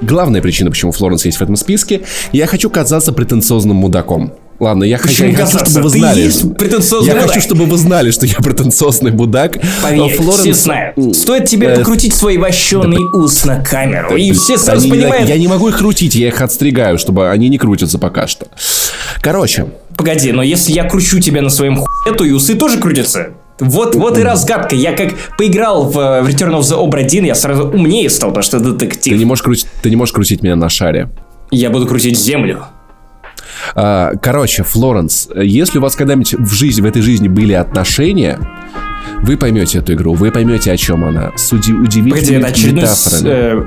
Главная 0.00 0.42
причина, 0.42 0.68
почему 0.68 0.90
Флоренс 0.90 1.24
есть 1.24 1.38
в 1.38 1.42
этом 1.42 1.54
списке, 1.54 2.02
я 2.32 2.48
хочу 2.48 2.68
казаться 2.70 3.12
претенциозным 3.12 3.76
мудаком. 3.76 4.32
Ладно, 4.60 4.84
я, 4.84 4.96
хочу, 4.98 5.24
я 5.26 5.34
хочу, 5.34 5.58
чтобы 5.58 5.82
вы 5.82 5.90
знали. 5.90 6.20
Я 6.20 7.14
мудак. 7.14 7.28
хочу, 7.28 7.40
чтобы 7.40 7.64
вы 7.64 7.76
знали, 7.76 8.10
что 8.10 8.26
я 8.26 8.36
претенциозный 8.36 9.10
мудак. 9.10 9.58
Поверь, 9.82 10.16
Флоренс... 10.16 10.40
все 10.40 10.54
знают. 10.54 11.16
Стоит 11.16 11.46
тебе 11.46 11.68
э... 11.68 11.76
покрутить 11.76 12.14
свой 12.14 12.36
вощеный 12.36 12.98
да, 13.12 13.18
ус 13.18 13.44
на 13.44 13.64
камеру, 13.64 14.16
и 14.16 14.32
все 14.32 14.56
сразу 14.56 14.82
они, 14.82 14.90
понимают... 14.90 15.28
Я 15.28 15.36
не 15.36 15.48
могу 15.48 15.68
их 15.68 15.78
крутить, 15.78 16.14
я 16.14 16.28
их 16.28 16.40
отстригаю, 16.40 16.98
чтобы 16.98 17.30
они 17.30 17.48
не 17.48 17.58
крутятся 17.58 17.98
пока 17.98 18.26
что. 18.26 18.46
Короче. 19.20 19.66
Погоди, 19.96 20.32
но 20.32 20.42
если 20.42 20.72
я 20.72 20.84
кручу 20.84 21.18
тебя 21.18 21.42
на 21.42 21.50
своем 21.50 21.76
хуе, 21.76 22.14
то 22.16 22.24
и 22.24 22.30
усы 22.30 22.54
тоже 22.54 22.78
крутятся. 22.78 23.30
Вот, 23.60 23.94
вот 23.94 24.18
и 24.18 24.22
разгадка. 24.22 24.74
Я 24.74 24.92
как 24.92 25.12
поиграл 25.36 25.84
в, 25.84 25.92
в 25.92 26.28
Return 26.28 26.58
of 26.58 26.62
the 26.62 26.78
Obra 26.78 27.00
1, 27.04 27.24
я 27.24 27.34
сразу 27.34 27.68
умнее 27.68 28.10
стал, 28.10 28.30
потому 28.30 28.42
что 28.42 28.58
детектив. 28.58 29.12
Ты 29.12 29.18
не 29.18 29.24
можешь 29.24 29.42
крутить, 29.42 29.66
ты 29.82 29.90
не 29.90 29.96
можешь 29.96 30.12
крутить 30.12 30.42
меня 30.42 30.56
на 30.56 30.68
шаре. 30.68 31.08
Я 31.50 31.70
буду 31.70 31.86
крутить 31.86 32.18
землю. 32.18 32.64
А, 33.74 34.12
короче, 34.20 34.62
Флоренс, 34.62 35.28
если 35.34 35.78
у 35.78 35.82
вас 35.82 35.96
когда-нибудь 35.96 36.34
в 36.34 36.52
жизни, 36.52 36.80
в 36.80 36.86
этой 36.86 37.02
жизни 37.02 37.28
были 37.28 37.52
отношения, 37.52 38.38
вы 39.22 39.36
поймете 39.36 39.78
эту 39.78 39.94
игру, 39.94 40.14
вы 40.14 40.30
поймете, 40.30 40.72
о 40.72 40.76
чем 40.76 41.04
она. 41.04 41.32
Суди 41.36 41.72
удивительными 41.72 42.42
Погоди, 42.42 42.66
это 42.66 42.74
метафорами. 42.74 43.28
Э, 43.28 43.64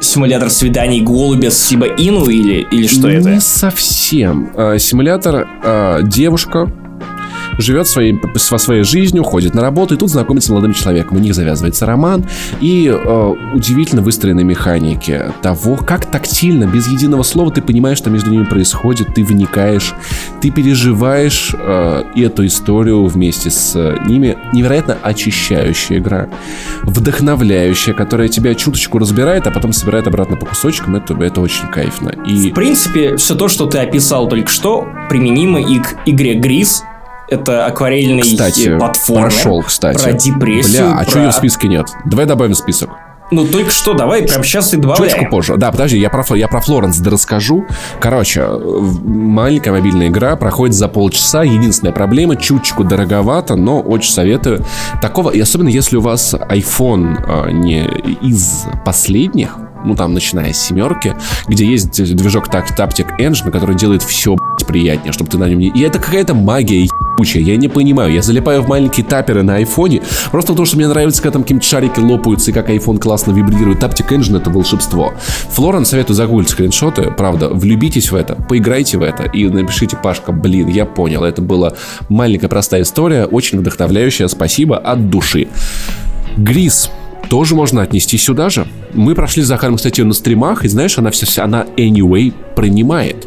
симулятор 0.00 0.50
свиданий 0.50 1.00
голубя 1.00 1.50
с 1.50 1.58
Сиба 1.58 1.86
Ину 1.86 2.26
или, 2.28 2.66
или 2.70 2.86
что 2.86 3.08
Не 3.08 3.16
это? 3.16 3.30
Не 3.30 3.40
совсем. 3.40 4.50
А, 4.56 4.78
симулятор 4.78 5.46
а, 5.62 6.02
девушка, 6.02 6.70
живет 7.58 7.86
своей, 7.86 8.20
со 8.36 8.58
своей 8.58 8.82
жизнью, 8.82 9.24
ходит 9.24 9.54
на 9.54 9.62
работу, 9.62 9.94
и 9.94 9.98
тут 9.98 10.10
знакомится 10.10 10.48
с 10.48 10.50
молодым 10.50 10.72
человеком. 10.72 11.16
У 11.16 11.20
них 11.20 11.34
завязывается 11.34 11.86
роман, 11.86 12.26
и 12.60 12.86
э, 12.88 13.34
удивительно 13.54 14.02
выстроены 14.02 14.44
механики 14.44 15.32
того, 15.42 15.76
как 15.76 16.06
тактильно, 16.06 16.64
без 16.64 16.86
единого 16.88 17.22
слова 17.22 17.50
ты 17.50 17.62
понимаешь, 17.62 17.98
что 17.98 18.10
между 18.10 18.30
ними 18.30 18.44
происходит, 18.44 19.14
ты 19.14 19.24
вникаешь, 19.24 19.94
ты 20.40 20.50
переживаешь 20.50 21.54
э, 21.58 22.04
эту 22.16 22.46
историю 22.46 23.06
вместе 23.06 23.50
с 23.50 23.74
ними. 24.06 24.36
Невероятно 24.52 24.96
очищающая 25.02 25.98
игра, 25.98 26.28
вдохновляющая, 26.82 27.94
которая 27.94 28.28
тебя 28.28 28.54
чуточку 28.54 28.98
разбирает, 28.98 29.46
а 29.46 29.50
потом 29.50 29.72
собирает 29.72 30.06
обратно 30.06 30.36
по 30.36 30.46
кусочкам. 30.46 30.96
Это, 30.96 31.14
это 31.14 31.40
очень 31.40 31.68
кайфно. 31.68 32.10
И... 32.26 32.50
В 32.50 32.54
принципе, 32.54 33.16
все 33.16 33.34
то, 33.34 33.48
что 33.48 33.66
ты 33.66 33.78
описал 33.78 34.28
только 34.28 34.50
что, 34.50 34.86
применимо 35.08 35.60
и 35.60 35.78
к 35.78 35.96
игре 36.06 36.34
Грис, 36.34 36.82
это 37.28 37.66
акварельный 37.66 38.22
кстати, 38.22 38.76
платформер. 38.76 39.22
прошел, 39.22 39.62
кстати. 39.62 40.02
Про 40.02 40.12
депрессию. 40.12 40.86
Бля, 40.86 40.92
а 40.92 41.02
про... 41.04 41.10
что 41.10 41.18
ее 41.20 41.30
в 41.30 41.34
списке 41.34 41.68
нет? 41.68 41.86
Давай 42.04 42.26
добавим 42.26 42.54
в 42.54 42.58
список. 42.58 42.90
Ну, 43.32 43.44
только 43.44 43.70
что, 43.70 43.94
давай, 43.94 44.22
прям 44.22 44.44
сейчас 44.44 44.72
и 44.72 44.76
добавляем. 44.76 45.10
Чуточку 45.10 45.30
позже. 45.30 45.56
Да, 45.56 45.72
подожди, 45.72 45.98
я 45.98 46.10
про, 46.10 46.24
я 46.36 46.46
про 46.46 46.60
Флоренс 46.60 46.98
да 46.98 47.10
расскажу. 47.10 47.66
Короче, 48.00 48.46
маленькая 48.46 49.72
мобильная 49.72 50.08
игра 50.08 50.36
проходит 50.36 50.76
за 50.76 50.86
полчаса. 50.86 51.42
Единственная 51.42 51.92
проблема, 51.92 52.36
чуточку 52.36 52.84
дороговато, 52.84 53.56
но 53.56 53.80
очень 53.80 54.12
советую. 54.12 54.64
Такого, 55.02 55.30
и 55.30 55.40
особенно 55.40 55.68
если 55.68 55.96
у 55.96 56.02
вас 56.02 56.34
iPhone 56.34 57.16
а, 57.26 57.50
не 57.50 57.86
из 58.22 58.66
последних, 58.84 59.58
ну 59.84 59.94
там 59.94 60.14
начиная 60.14 60.52
с 60.52 60.58
семерки, 60.58 61.16
где 61.46 61.66
есть 61.66 62.02
движок 62.16 62.48
Taptic 62.48 63.18
Engine, 63.18 63.50
который 63.50 63.76
делает 63.76 64.02
все 64.02 64.36
приятнее, 64.66 65.12
чтобы 65.12 65.30
ты 65.30 65.38
на 65.38 65.48
нем 65.48 65.60
не... 65.60 65.68
И 65.68 65.80
это 65.82 65.98
какая-то 65.98 66.34
магия 66.34 66.88
ебучая, 67.16 67.42
я 67.42 67.56
не 67.56 67.68
понимаю. 67.68 68.12
Я 68.12 68.22
залипаю 68.22 68.62
в 68.62 68.68
маленькие 68.68 69.06
таперы 69.06 69.42
на 69.42 69.56
айфоне, 69.56 70.02
просто 70.30 70.52
потому 70.52 70.66
что 70.66 70.76
мне 70.76 70.88
нравится, 70.88 71.22
когда 71.22 71.34
там 71.34 71.42
какие-то 71.42 71.64
шарики 71.64 72.00
лопаются 72.00 72.50
и 72.50 72.54
как 72.54 72.68
iPhone 72.68 72.98
классно 72.98 73.32
вибрирует. 73.32 73.82
Taptic 73.82 74.08
Engine 74.08 74.38
это 74.38 74.50
волшебство. 74.50 75.14
Флорен 75.52 75.84
советую 75.84 76.16
загуглить 76.16 76.50
скриншоты, 76.50 77.12
правда, 77.16 77.48
влюбитесь 77.48 78.10
в 78.10 78.16
это, 78.16 78.34
поиграйте 78.34 78.98
в 78.98 79.02
это 79.02 79.24
и 79.24 79.48
напишите, 79.48 79.96
Пашка, 79.96 80.32
блин, 80.32 80.68
я 80.68 80.84
понял, 80.84 81.24
это 81.24 81.42
была 81.42 81.74
маленькая 82.08 82.48
простая 82.48 82.82
история, 82.82 83.24
очень 83.24 83.58
вдохновляющая, 83.58 84.28
спасибо 84.28 84.76
от 84.76 85.10
души. 85.10 85.48
Грис 86.36 86.90
тоже 87.28 87.54
можно 87.54 87.82
отнести 87.82 88.16
сюда 88.18 88.48
же. 88.48 88.66
Мы 88.94 89.14
прошли 89.14 89.42
с 89.42 89.46
Захаром, 89.46 89.76
кстати, 89.76 90.00
на 90.00 90.14
стримах, 90.14 90.64
и 90.64 90.68
знаешь, 90.68 90.98
она 90.98 91.10
все, 91.10 91.26
она 91.42 91.66
anyway 91.76 92.32
принимает. 92.54 93.26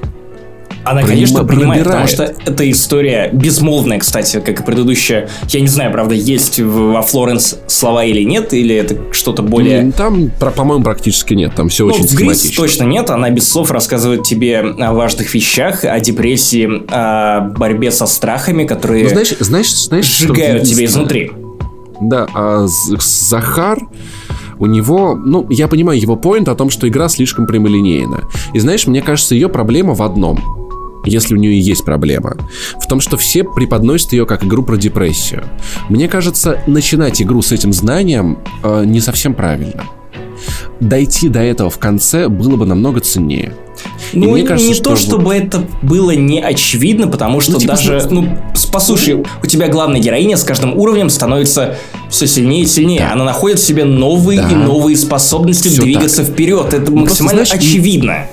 Она, 0.83 1.01
Приним... 1.01 1.15
конечно, 1.15 1.43
принимает, 1.43 1.83
потому 1.83 2.07
что 2.07 2.33
эта 2.45 2.71
история 2.71 3.29
безмолвная, 3.31 3.99
кстати, 3.99 4.39
как 4.39 4.61
и 4.61 4.63
предыдущая. 4.63 5.29
Я 5.49 5.61
не 5.61 5.67
знаю, 5.67 5.91
правда, 5.91 6.15
есть 6.15 6.59
во 6.59 7.01
Флоренс 7.01 7.57
слова 7.67 8.05
или 8.05 8.23
нет, 8.23 8.53
или 8.53 8.75
это 8.75 8.97
что-то 9.11 9.43
более... 9.43 9.91
Там, 9.91 10.31
по-моему, 10.39 10.83
практически 10.83 11.33
нет, 11.33 11.53
там 11.55 11.69
все 11.69 11.85
ну, 11.85 11.93
очень 11.93 12.07
в 12.07 12.13
Грис 12.13 12.51
точно 12.55 12.85
нет, 12.85 13.09
она 13.09 13.29
без 13.29 13.47
слов 13.47 13.71
рассказывает 13.71 14.23
тебе 14.23 14.59
о 14.59 14.93
важных 14.93 15.33
вещах, 15.33 15.83
о 15.83 15.99
депрессии, 15.99 16.67
о 16.87 17.41
борьбе 17.41 17.91
со 17.91 18.05
страхами, 18.05 18.65
которые 18.65 19.03
ну, 19.03 19.09
знаешь, 19.09 19.35
знаешь, 19.39 19.71
знаешь, 19.71 20.05
сжигают 20.05 20.63
тебя 20.63 20.85
изнутри. 20.85 21.31
Да, 22.01 22.27
а 22.33 22.65
Захар 22.67 23.79
у 24.57 24.65
него, 24.65 25.15
ну, 25.15 25.47
я 25.49 25.67
понимаю 25.67 25.99
его 25.99 26.15
поинт 26.15 26.49
о 26.49 26.55
том, 26.55 26.69
что 26.69 26.87
игра 26.87 27.07
слишком 27.09 27.47
прямолинейна. 27.47 28.25
И 28.53 28.59
знаешь, 28.59 28.87
мне 28.87 29.01
кажется, 29.01 29.35
ее 29.35 29.49
проблема 29.49 29.93
в 29.93 30.01
одном 30.01 30.59
если 31.05 31.33
у 31.33 31.37
нее 31.37 31.53
и 31.53 31.59
есть 31.59 31.85
проблема, 31.85 32.35
в 32.79 32.87
том, 32.87 32.99
что 32.99 33.17
все 33.17 33.43
преподносят 33.43 34.11
ее 34.13 34.25
как 34.25 34.43
игру 34.43 34.63
про 34.63 34.77
депрессию. 34.77 35.43
Мне 35.87 36.07
кажется, 36.07 36.61
начинать 36.67 37.21
игру 37.21 37.41
с 37.41 37.51
этим 37.51 37.73
знанием 37.73 38.39
э, 38.63 38.83
не 38.85 38.99
совсем 38.99 39.33
правильно. 39.33 39.85
Дойти 40.79 41.29
до 41.29 41.39
этого 41.39 41.69
в 41.69 41.79
конце 41.79 42.27
было 42.27 42.55
бы 42.55 42.65
намного 42.65 42.99
ценнее. 42.99 43.53
Ну, 44.13 44.31
мне 44.31 44.43
кажется, 44.43 44.69
не 44.69 44.75
что 44.75 44.91
то, 44.91 44.95
чтобы 44.95 45.33
это 45.33 45.65
было 45.81 46.11
не 46.11 46.41
очевидно, 46.41 47.07
потому 47.07 47.39
что 47.41 47.53
ну, 47.53 47.59
типа, 47.59 47.73
даже, 47.73 48.07
ну, 48.09 48.37
послушай, 48.71 49.25
у 49.43 49.47
тебя 49.47 49.67
главная 49.67 49.99
героиня 49.99 50.37
с 50.37 50.43
каждым 50.43 50.77
уровнем 50.77 51.09
становится 51.09 51.77
все 52.09 52.27
сильнее 52.27 52.63
и 52.63 52.67
сильнее. 52.67 53.01
Да. 53.01 53.13
Она 53.13 53.25
находит 53.25 53.59
в 53.59 53.63
себе 53.63 53.85
новые 53.85 54.41
да. 54.41 54.49
и 54.49 54.55
новые 54.55 54.97
способности 54.97 55.67
все 55.67 55.81
двигаться 55.81 56.23
так. 56.23 56.33
вперед. 56.33 56.73
Это 56.73 56.91
ну, 56.91 57.01
максимально 57.01 57.45
знаешь, 57.45 57.63
очевидно. 57.63 58.27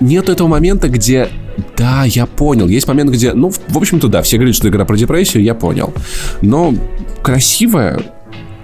Нет 0.00 0.28
этого 0.28 0.48
момента, 0.48 0.88
где 0.88 1.28
да, 1.76 2.04
я 2.04 2.26
понял. 2.26 2.68
Есть 2.68 2.88
момент, 2.88 3.10
где, 3.10 3.32
ну, 3.34 3.50
в 3.68 3.76
общем-то, 3.76 4.08
да, 4.08 4.22
все 4.22 4.36
говорят, 4.36 4.54
что 4.54 4.68
игра 4.68 4.84
про 4.84 4.96
депрессию, 4.96 5.42
я 5.42 5.54
понял. 5.54 5.92
Но 6.40 6.74
красивая, 7.22 8.00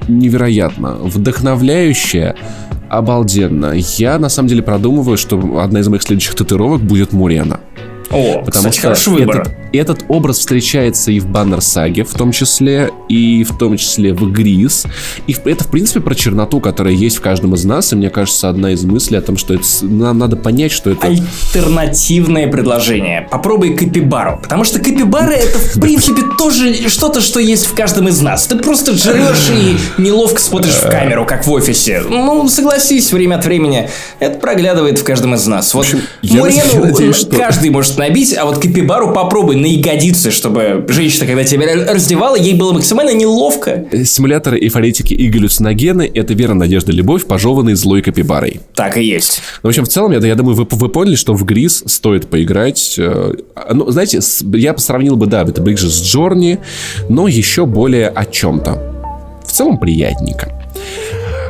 невероятно, 0.09 0.95
вдохновляющая, 0.95 2.37
обалденно. 2.89 3.73
Я, 3.75 4.19
на 4.19 4.29
самом 4.29 4.49
деле, 4.49 4.63
продумываю, 4.63 5.17
что 5.17 5.61
одна 5.61 5.81
из 5.81 5.89
моих 5.89 6.03
следующих 6.03 6.35
татуировок 6.35 6.81
будет 6.83 7.13
Мурена. 7.13 7.61
О, 8.11 8.43
Потому 8.45 8.51
кстати, 8.51 8.75
что 8.75 8.83
хороший 8.83 9.13
выбор. 9.13 9.41
Этот, 9.73 9.99
этот 9.99 10.05
образ 10.09 10.39
встречается 10.39 11.11
и 11.11 11.21
в 11.21 11.27
Баннер 11.27 11.61
Саге, 11.61 12.05
в 12.05 12.13
том 12.15 12.33
числе, 12.33 12.91
и 13.09 13.45
в 13.45 13.57
том 13.59 13.77
числе 13.77 14.15
в 14.15 14.31
Грис. 14.31 14.85
И 15.27 15.37
это, 15.45 15.65
в 15.65 15.69
принципе, 15.69 16.01
про 16.01 16.15
черноту, 16.15 16.61
которая 16.61 16.95
есть 16.95 17.17
в 17.17 17.21
каждом 17.21 17.55
из 17.55 17.65
нас. 17.65 17.93
И 17.93 17.97
мне 17.97 18.11
кажется, 18.11 18.49
одна 18.49 18.73
из 18.73 18.85
мыслей 18.85 19.19
о 19.19 19.23
том, 19.23 19.37
что 19.37 19.55
это, 19.55 19.65
нам 19.83 20.19
надо 20.19 20.37
понять, 20.37 20.73
что 20.73 20.91
это... 20.91 21.07
Альтернативное 21.07 22.49
предложение. 22.49 23.29
Попробуй 23.31 23.75
капибару. 23.77 24.39
Потому 24.43 24.65
что 24.65 24.79
капибара 24.79 25.33
это, 25.33 25.59
в 25.59 25.81
принципе, 25.81 26.23
тоже 26.39 26.89
что-то, 26.89 27.21
что 27.21 27.41
есть 27.41 27.67
в 27.67 27.75
каждом 27.75 28.09
из 28.09 28.21
нас. 28.21 28.47
Ты 28.47 28.57
просто 28.57 28.95
жрешь 28.95 29.51
и 29.51 30.01
неловко 30.01 30.41
смотришь 30.41 30.75
в 30.75 30.89
камеру, 30.91 31.27
как 31.27 31.47
в 31.47 31.53
офисе. 31.53 32.03
Ну, 32.09 32.49
согласись, 32.49 33.13
время 33.13 33.37
от 33.37 33.45
времени 33.45 33.89
это 34.21 34.39
проглядывает 34.39 34.99
в 34.99 35.05
каждом 35.05 35.35
из 35.35 35.47
нас. 35.47 35.75
Вот 35.75 35.87
Мурену 36.23 36.95
каждый 37.37 37.71
может 37.71 37.96
набить, 37.99 38.35
а 38.37 38.45
вот 38.45 38.59
капибару 38.59 39.13
попробуй 39.13 39.57
на 39.57 39.67
ягодицы, 39.67 40.31
чтобы 40.31 40.85
женщина, 40.89 41.27
когда 41.27 41.45
тебя 41.45 41.67
раздевала, 41.93 42.37
ей 42.37 42.55
было 42.55 42.73
максимально 42.73 43.15
неловко. 43.15 43.87
Симуляторы 44.05 44.59
эйфоритики 44.59 45.15
и 45.15 45.29
галлюциногены– 45.29 46.11
это 46.15 46.35
вера, 46.35 46.55
надежда, 46.55 46.93
любовь, 46.93 47.25
пожеванные 47.27 47.77
злой 47.77 48.03
капибарой. 48.03 48.61
Так 48.75 48.97
и 48.97 49.05
есть. 49.05 49.41
Ну, 49.63 49.69
в 49.69 49.71
общем, 49.71 49.85
в 49.85 49.89
целом, 49.89 50.13
я, 50.13 50.19
я 50.19 50.35
думаю, 50.35 50.55
вы, 50.57 50.67
вы 50.69 50.89
поняли, 50.89 51.15
что 51.15 51.35
в 51.35 51.45
Грис 51.45 51.83
стоит 51.87 52.29
поиграть. 52.29 52.97
Э, 52.99 53.33
ну, 53.73 53.91
знаете, 53.91 54.21
я 54.55 54.77
сравнил 54.77 55.17
бы, 55.17 55.27
да, 55.27 55.43
это 55.43 55.63
ближе 55.63 55.89
с 55.89 56.03
Джорни, 56.03 56.59
но 57.09 57.29
еще 57.29 57.67
более 57.67 58.09
о 58.09 58.25
чем-то. 58.25 58.95
В 59.47 59.53
целом 59.53 59.79
приятненько. 59.79 60.53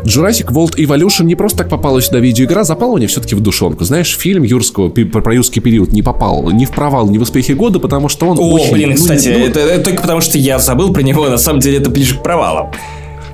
Jurassic 0.06 0.52
World 0.52 0.76
Evolution 0.76 1.24
не 1.24 1.34
просто 1.34 1.58
так 1.58 1.68
попала 1.68 2.00
сюда 2.00 2.20
видеоигра, 2.20 2.62
запала 2.62 2.96
мне 2.96 3.06
все-таки 3.06 3.34
в 3.34 3.40
душонку. 3.40 3.84
Знаешь, 3.84 4.16
фильм 4.16 4.44
юрского, 4.44 4.88
про 4.88 5.34
юрский 5.34 5.60
период 5.60 5.92
не 5.92 6.02
попал 6.02 6.50
ни 6.50 6.64
в 6.64 6.70
провал, 6.70 7.08
ни 7.08 7.18
в 7.18 7.22
успехе 7.22 7.54
года, 7.54 7.78
потому 7.78 8.08
что 8.08 8.28
он 8.28 8.38
О, 8.38 8.42
очень... 8.42 8.72
блин, 8.72 8.90
ну, 8.90 8.96
кстати, 8.96 9.28
ну, 9.28 9.44
это, 9.44 9.60
это 9.60 9.84
только 9.84 10.02
потому, 10.02 10.20
что 10.20 10.38
я 10.38 10.58
забыл 10.58 10.92
про 10.92 11.02
него, 11.02 11.28
на 11.28 11.38
самом 11.38 11.60
деле 11.60 11.78
это 11.78 11.90
ближе 11.90 12.16
к 12.18 12.22
провалам. 12.22 12.70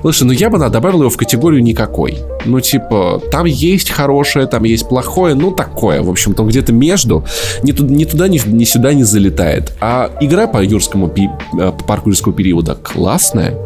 Слушай, 0.03 0.23
ну 0.25 0.33
я 0.33 0.49
бы 0.49 0.59
да, 0.59 0.67
добавил 0.67 0.99
его 0.99 1.09
в 1.09 1.15
категорию 1.15 1.63
никакой. 1.63 2.17
Ну, 2.43 2.59
типа, 2.59 3.21
там 3.31 3.45
есть 3.45 3.89
хорошее, 3.89 4.47
там 4.47 4.65
есть 4.65 4.89
плохое, 4.89 5.33
ну, 5.33 5.49
такое. 5.49 6.01
В 6.01 6.09
общем, 6.09 6.33
там 6.33 6.47
где-то 6.49 6.73
между. 6.73 7.23
Ни, 7.63 7.71
туда, 7.71 7.93
ни 7.93 8.03
туда, 8.03 8.27
ни, 8.27 8.37
ни 8.45 8.65
сюда 8.65 8.93
не 8.93 9.03
залетает. 9.03 9.71
А 9.79 10.11
игра 10.19 10.45
по 10.47 10.61
юрскому 10.61 11.07
пи, 11.07 11.29
э, 11.57 11.71
по 11.71 11.83
парку 11.85 12.09
юрского 12.09 12.33
периода 12.33 12.75
классная. 12.75 13.57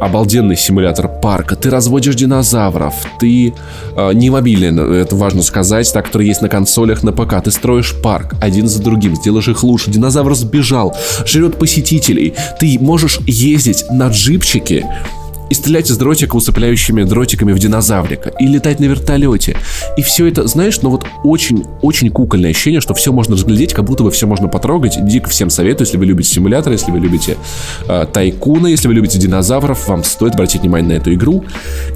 обалденный 0.00 0.56
симулятор 0.56 1.08
парка, 1.20 1.54
ты 1.54 1.68
разводишь 1.68 2.14
динозавров, 2.14 2.94
ты 3.20 3.52
э, 3.96 4.12
не 4.14 4.30
мобилен, 4.30 4.78
это 4.78 5.16
важно 5.16 5.42
сказать, 5.42 5.92
так, 5.92 6.06
который 6.06 6.28
есть 6.28 6.40
на 6.40 6.48
консолях 6.48 7.02
на 7.02 7.12
ПК, 7.12 7.42
ты 7.42 7.50
строишь 7.50 7.94
парк 8.02 8.36
один 8.40 8.68
за 8.68 8.80
другим, 8.80 9.16
сделаешь 9.16 9.48
их 9.48 9.62
лучше, 9.64 9.90
динозавр 9.90 10.34
сбежал, 10.34 10.96
жрет 11.26 11.58
посетителей, 11.58 12.34
ты 12.60 12.78
можешь 12.80 13.18
ездить 13.26 13.86
на 13.90 14.08
джипчике, 14.08 14.86
и 15.50 15.54
стрелять 15.54 15.90
из 15.90 15.96
дротика 15.96 16.36
усыпляющими 16.36 17.04
дротиками 17.04 17.52
в 17.52 17.58
динозаврика, 17.58 18.30
и 18.38 18.46
летать 18.46 18.80
на 18.80 18.84
вертолете. 18.84 19.56
И 19.96 20.02
все 20.02 20.26
это, 20.26 20.46
знаешь, 20.46 20.80
ну 20.82 20.90
вот 20.90 21.06
очень-очень 21.24 22.10
кукольное 22.10 22.50
ощущение, 22.50 22.80
что 22.80 22.94
все 22.94 23.12
можно 23.12 23.34
разглядеть, 23.34 23.72
как 23.72 23.84
будто 23.84 24.04
бы 24.04 24.10
все 24.10 24.26
можно 24.26 24.48
потрогать. 24.48 24.98
Дико 25.06 25.28
всем 25.28 25.50
советую, 25.50 25.86
если 25.86 25.98
вы 25.98 26.06
любите 26.06 26.30
симулятор, 26.30 26.72
если 26.72 26.90
вы 26.90 27.00
любите 27.00 27.36
э, 27.88 28.06
тайкуна, 28.12 28.68
если 28.68 28.88
вы 28.88 28.94
любите 28.94 29.18
динозавров, 29.18 29.88
вам 29.88 30.04
стоит 30.04 30.34
обратить 30.34 30.62
внимание 30.62 30.88
на 30.88 31.00
эту 31.00 31.12
игру. 31.14 31.44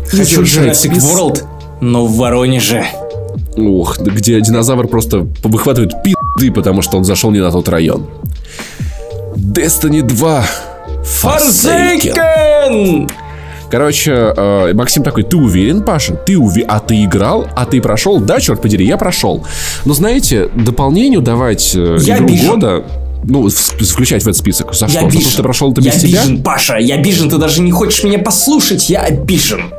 Хочу 0.08 0.42
Jurassic 0.42 0.94
World, 0.94 1.44
но 1.80 2.06
в 2.06 2.16
Воронеже. 2.16 2.84
Ох, 3.56 3.98
где 3.98 4.40
динозавр 4.40 4.88
просто 4.88 5.26
выхватывает 5.42 5.92
пи***ды, 6.02 6.50
потому 6.50 6.82
что 6.82 6.96
он 6.96 7.04
зашел 7.04 7.30
не 7.30 7.40
на 7.40 7.50
тот 7.50 7.68
район. 7.68 8.06
Destiny 9.36 10.02
2 10.02 10.44
Forsaken! 11.22 13.10
Короче, 13.72 14.34
э, 14.36 14.74
Максим 14.74 15.02
такой, 15.02 15.22
ты 15.22 15.34
уверен, 15.34 15.82
Паша? 15.82 16.12
Ты 16.12 16.36
уверен? 16.36 16.66
А 16.70 16.78
ты 16.78 17.04
играл? 17.04 17.48
А 17.56 17.64
ты 17.64 17.80
прошел? 17.80 18.20
Да, 18.20 18.38
черт 18.38 18.60
подери, 18.60 18.84
я 18.84 18.98
прошел. 18.98 19.46
Но 19.86 19.94
знаете, 19.94 20.50
дополнению 20.54 21.22
давать 21.22 21.72
э, 21.74 21.96
я 22.02 22.18
игру 22.18 22.26
обижен. 22.26 22.50
года 22.50 22.84
ну, 23.24 23.48
включать 23.48 24.24
в 24.24 24.26
этот 24.26 24.36
список. 24.36 24.74
За 24.74 24.84
я 24.84 24.90
что? 24.90 24.98
Обижен. 25.06 25.20
За 25.20 25.26
то, 25.26 25.32
что 25.32 25.42
прошел 25.42 25.72
это 25.72 25.80
я 25.80 25.90
без 25.90 26.04
обижен, 26.04 26.36
тебя? 26.36 26.44
Паша, 26.44 26.76
я 26.76 26.96
обижен, 26.96 27.30
ты 27.30 27.38
даже 27.38 27.62
не 27.62 27.72
хочешь 27.72 28.04
меня 28.04 28.18
послушать, 28.18 28.90
я 28.90 29.04
обижен. 29.04 29.72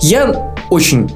Я 0.00 0.54
очень 0.70 1.10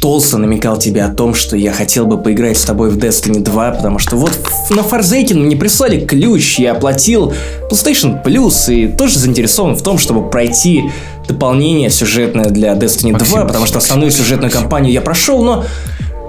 толсто 0.00 0.38
намекал 0.38 0.78
тебе 0.78 1.04
о 1.04 1.08
том, 1.08 1.34
что 1.34 1.56
я 1.56 1.72
хотел 1.72 2.06
бы 2.06 2.18
поиграть 2.18 2.56
с 2.56 2.64
тобой 2.64 2.90
в 2.90 2.96
Destiny 2.96 3.40
2, 3.40 3.72
потому 3.72 3.98
что 3.98 4.16
вот 4.16 4.38
на 4.70 4.80
Forsaken 4.80 5.34
мне 5.34 5.56
прислали 5.56 6.04
ключ, 6.04 6.58
я 6.58 6.72
оплатил 6.72 7.32
PlayStation 7.70 8.22
Plus 8.24 8.72
и 8.72 8.88
тоже 8.88 9.18
заинтересован 9.18 9.74
в 9.74 9.82
том, 9.82 9.98
чтобы 9.98 10.30
пройти 10.30 10.84
дополнение 11.28 11.90
сюжетное 11.90 12.50
для 12.50 12.72
Destiny 12.74 13.12
Максим, 13.12 13.36
2, 13.36 13.44
потому 13.46 13.66
что 13.66 13.78
основную 13.78 14.08
Максим, 14.08 14.24
сюжетную 14.24 14.46
Максим. 14.46 14.60
кампанию 14.62 14.92
я 14.92 15.00
прошел, 15.00 15.42
но 15.42 15.64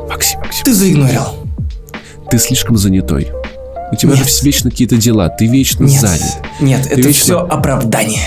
Максим, 0.09 0.39
Максим. 0.39 0.63
ты 0.63 0.73
заигнорил. 0.73 1.23
Ты 2.29 2.37
слишком 2.39 2.77
занятой. 2.77 3.31
У 3.91 3.95
тебя 3.95 4.15
нет. 4.15 4.27
же 4.27 4.43
вечно 4.43 4.69
какие-то 4.69 4.97
дела, 4.97 5.29
ты 5.29 5.47
вечно 5.47 5.85
нет, 5.85 6.01
занят. 6.01 6.37
Нет, 6.59 6.83
ты 6.83 6.89
это 6.89 7.01
вечно... 7.01 7.23
все 7.23 7.39
оправдание. 7.39 8.21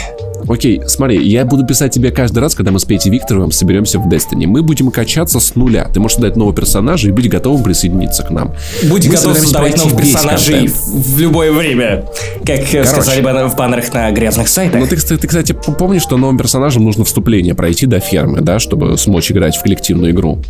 Окей, 0.48 0.82
смотри, 0.86 1.26
я 1.26 1.44
буду 1.44 1.66
писать 1.66 1.92
тебе 1.92 2.10
каждый 2.10 2.38
раз, 2.40 2.54
когда 2.54 2.70
мы 2.70 2.78
с 2.78 2.84
Петей 2.84 3.10
Викторовым 3.10 3.52
соберемся 3.52 3.98
в 3.98 4.08
Destiny. 4.08 4.46
Мы 4.46 4.62
будем 4.62 4.90
качаться 4.90 5.40
с 5.40 5.54
нуля. 5.54 5.88
Ты 5.92 6.00
можешь 6.00 6.16
создать 6.16 6.36
нового 6.36 6.54
персонажа 6.54 7.08
и 7.08 7.12
быть 7.12 7.28
готовым 7.28 7.62
присоединиться 7.62 8.22
к 8.22 8.30
нам. 8.30 8.54
Будь 8.84 9.06
мы 9.06 9.14
готов 9.14 9.38
создавать 9.38 9.76
новых 9.76 9.96
персонажей 9.96 10.68
в, 10.68 11.18
любое 11.18 11.52
время. 11.52 12.06
Как 12.44 12.60
Короче. 12.70 12.84
сказали 12.84 13.20
бы 13.20 13.48
в 13.48 13.56
баннерах 13.56 13.92
на 13.92 14.10
грязных 14.10 14.48
сайтах. 14.48 14.80
Ну, 14.80 14.86
ты, 14.86 14.96
ты, 14.96 15.26
кстати, 15.26 15.52
помнишь, 15.52 16.02
что 16.02 16.16
новым 16.16 16.38
персонажам 16.38 16.84
нужно 16.84 17.04
вступление 17.04 17.54
пройти 17.54 17.86
до 17.86 18.00
фермы, 18.00 18.40
да, 18.40 18.58
чтобы 18.58 18.96
смочь 18.98 19.30
играть 19.30 19.56
в 19.56 19.62
коллективную 19.62 20.12
игру. 20.12 20.42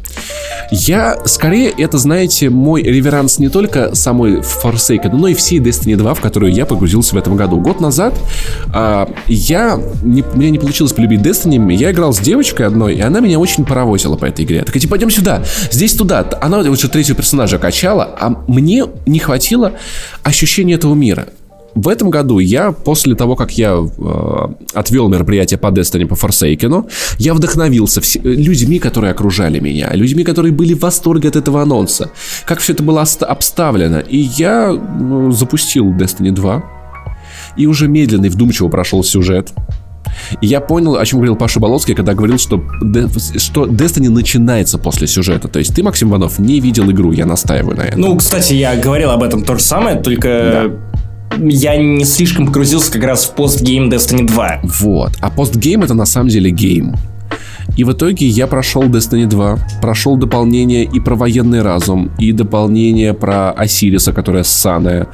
Я, 0.71 1.19
скорее, 1.25 1.71
это, 1.71 1.99
знаете, 1.99 2.51
мой 2.51 2.83
реверанс 2.83 3.39
не 3.39 3.49
только 3.49 3.95
самой 3.95 4.41
Forsaken, 4.41 5.13
но 5.13 5.29
и 5.29 5.35
всей 5.35 5.59
Destiny 5.59 5.97
2, 5.97 6.15
в 6.15 6.21
которую 6.21 6.53
я 6.53 6.67
погрузился 6.67 7.15
в 7.15 7.19
этом 7.19 7.37
году. 7.37 7.59
Год 7.61 7.81
назад 7.81 8.15
э, 8.73 9.07
я 9.27 9.80
не, 10.03 10.25
меня 10.35 10.51
не 10.51 10.59
получилось 10.59 10.93
полюбить 10.93 11.21
Destiny, 11.21 11.75
я 11.75 11.91
играл 11.91 12.13
с 12.13 12.19
девочкой 12.19 12.67
одной, 12.67 12.95
и 12.95 13.01
она 13.01 13.21
меня 13.21 13.39
очень 13.39 13.65
паровозила 13.65 14.17
по 14.17 14.25
этой 14.25 14.45
игре. 14.45 14.63
Так 14.63 14.75
типа, 14.75 14.91
пойдем 14.91 15.11
сюда, 15.11 15.43
здесь 15.71 15.95
туда. 15.95 16.27
Она 16.41 16.59
уже 16.59 16.89
третьего 16.89 17.17
персонажа 17.17 17.59
качала, 17.59 18.05
а 18.19 18.45
мне 18.47 18.85
не 19.07 19.19
хватило 19.19 19.73
ощущения 20.23 20.75
этого 20.75 20.95
мира. 20.95 21.29
В 21.75 21.89
этом 21.89 22.11
году 22.11 22.39
я, 22.41 22.73
после 22.73 23.15
того, 23.15 23.37
как 23.37 23.53
я 23.53 23.75
э, 23.77 24.49
отвел 24.75 25.09
мероприятие 25.09 25.59
по 25.59 25.69
Destiny 25.69 26.07
по 26.07 26.15
Forsaken, 26.15 26.91
я 27.19 27.35
вдохновился 27.35 28.01
вс- 28.01 28.21
людьми, 28.23 28.79
которые 28.79 29.13
окружали 29.13 29.61
меня, 29.61 29.93
людьми, 29.95 30.25
которые 30.25 30.53
были 30.53 30.75
в 30.75 30.81
восторге 30.81 31.29
от 31.29 31.37
этого 31.37 31.63
анонса, 31.63 32.11
как 32.45 32.59
все 32.59 32.73
это 32.73 32.83
было 32.83 33.03
обставлено. 33.03 34.01
И 34.01 34.19
я 34.19 34.73
ну, 34.73 35.31
запустил 35.31 35.93
Destiny 35.93 36.33
2, 36.33 36.80
и 37.57 37.67
уже 37.67 37.89
медленно 37.89 38.27
и 38.27 38.29
вдумчиво 38.29 38.69
прошел 38.69 39.03
сюжет. 39.05 39.53
И 40.41 40.47
я 40.47 40.61
понял, 40.61 40.97
о 40.97 41.05
чем 41.05 41.19
говорил 41.19 41.37
Паша 41.37 41.61
Болоцкий, 41.61 41.95
когда 41.95 42.15
говорил, 42.15 42.39
что, 42.39 42.63
что 43.37 43.67
Destiny 43.67 44.09
начинается 44.09 44.79
после 44.79 45.07
сюжета. 45.07 45.49
То 45.49 45.59
есть 45.59 45.75
ты, 45.75 45.83
Максим 45.83 46.11
Иванов, 46.11 46.39
не 46.39 46.61
видел 46.61 46.91
игру, 46.91 47.13
я 47.13 47.27
настаиваю 47.27 47.77
на 47.77 47.83
этом. 47.83 48.01
Ну, 48.01 48.17
кстати, 48.17 48.55
я 48.55 48.77
говорил 48.77 49.11
об 49.11 49.23
этом 49.23 49.45
то 49.45 49.57
же 49.57 49.63
самое, 49.63 49.97
только 49.97 50.71
да. 51.31 51.37
я 51.45 51.77
не 51.77 52.05
слишком 52.05 52.47
погрузился 52.47 52.93
как 52.93 53.05
раз 53.05 53.25
в 53.25 53.35
постгейм 53.35 53.89
Destiny 53.89 54.27
2. 54.27 54.61
Вот. 54.81 55.13
А 55.21 55.31
postgame 55.31 55.83
это 55.83 55.95
на 55.95 56.07
самом 56.07 56.29
деле 56.29 56.51
game. 56.51 56.95
И 57.77 57.85
в 57.85 57.93
итоге 57.93 58.27
я 58.27 58.47
прошел 58.47 58.83
Destiny 58.85 59.27
2, 59.27 59.59
прошел 59.81 60.17
дополнение 60.17 60.85
и 60.85 61.01
про 61.01 61.15
военный 61.15 61.63
разум, 61.63 62.11
и 62.19 62.33
дополнение 62.33 63.15
про 63.15 63.53
Осириса, 63.53 64.13
которая 64.13 64.43
ссаная, 64.43 65.07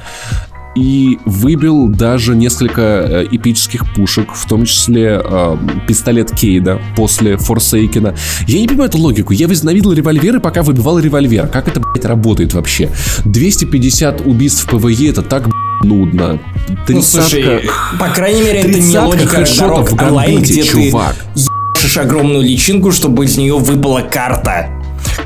и 0.77 1.17
выбил 1.25 1.87
даже 1.87 2.35
несколько 2.35 2.81
э, 2.81 3.27
эпических 3.31 3.91
пушек, 3.95 4.31
в 4.33 4.47
том 4.47 4.65
числе 4.65 5.19
э, 5.23 5.57
пистолет 5.87 6.29
Кейда 6.31 6.79
после 6.95 7.37
Forsaken 7.37 7.99
а. 7.99 8.15
Я 8.45 8.59
не 8.59 8.67
понимаю 8.67 8.89
эту 8.89 8.99
логику. 8.99 9.33
Я 9.33 9.47
возненавидел 9.47 9.91
револьверы, 9.93 10.39
пока 10.39 10.61
выбивал 10.61 10.99
револьвер. 10.99 11.47
Как 11.47 11.67
это, 11.67 11.79
блядь, 11.79 12.05
работает 12.05 12.53
вообще? 12.53 12.91
250 13.25 14.21
убийств 14.21 14.71
в 14.71 14.77
PvE 14.77 15.09
это 15.09 15.23
так, 15.23 15.49
нудно. 15.83 16.39
Тридцатка... 16.85 16.93
Ну, 16.93 17.01
слушай, 17.01 17.69
по 17.99 18.09
крайней 18.09 18.41
мере, 18.41 18.59
это 18.59 18.79
не 18.79 18.99
логика 18.99 19.45
дорог 19.57 19.91
онлайн, 19.99 20.41
где 20.41 20.61
чувак. 20.61 21.15
ты 21.33 21.41
ебашишь 21.41 21.97
огромную 21.97 22.43
личинку, 22.43 22.91
чтобы 22.91 23.25
из 23.25 23.35
нее 23.35 23.57
выпала 23.57 24.01
карта. 24.01 24.69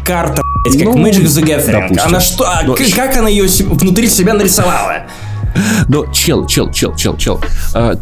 Карта, 0.05 0.41
блядь, 0.65 0.81
как 0.81 0.95
ну, 0.95 1.05
Magic 1.05 1.25
the 1.25 1.43
Gathering. 1.43 1.71
Допустим. 1.71 2.07
Она 2.07 2.19
что? 2.21 2.45
А 2.45 2.63
Но... 2.63 2.75
как 2.95 3.17
она 3.17 3.27
ее 3.27 3.47
внутри 3.67 4.07
себя 4.07 4.33
нарисовала? 4.33 5.07
Но 5.87 6.05
чел, 6.13 6.45
чел, 6.45 6.71
чел, 6.71 6.95
чел, 6.95 7.17
чел. 7.17 7.41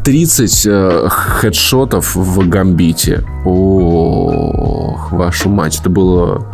30 0.03 0.67
а, 0.67 1.05
э, 1.05 1.09
хедшотов 1.09 2.15
в 2.15 2.47
гамбите. 2.47 3.23
Ох, 3.45 5.11
вашу 5.11 5.49
мать, 5.49 5.80
это 5.80 5.89
было... 5.89 6.45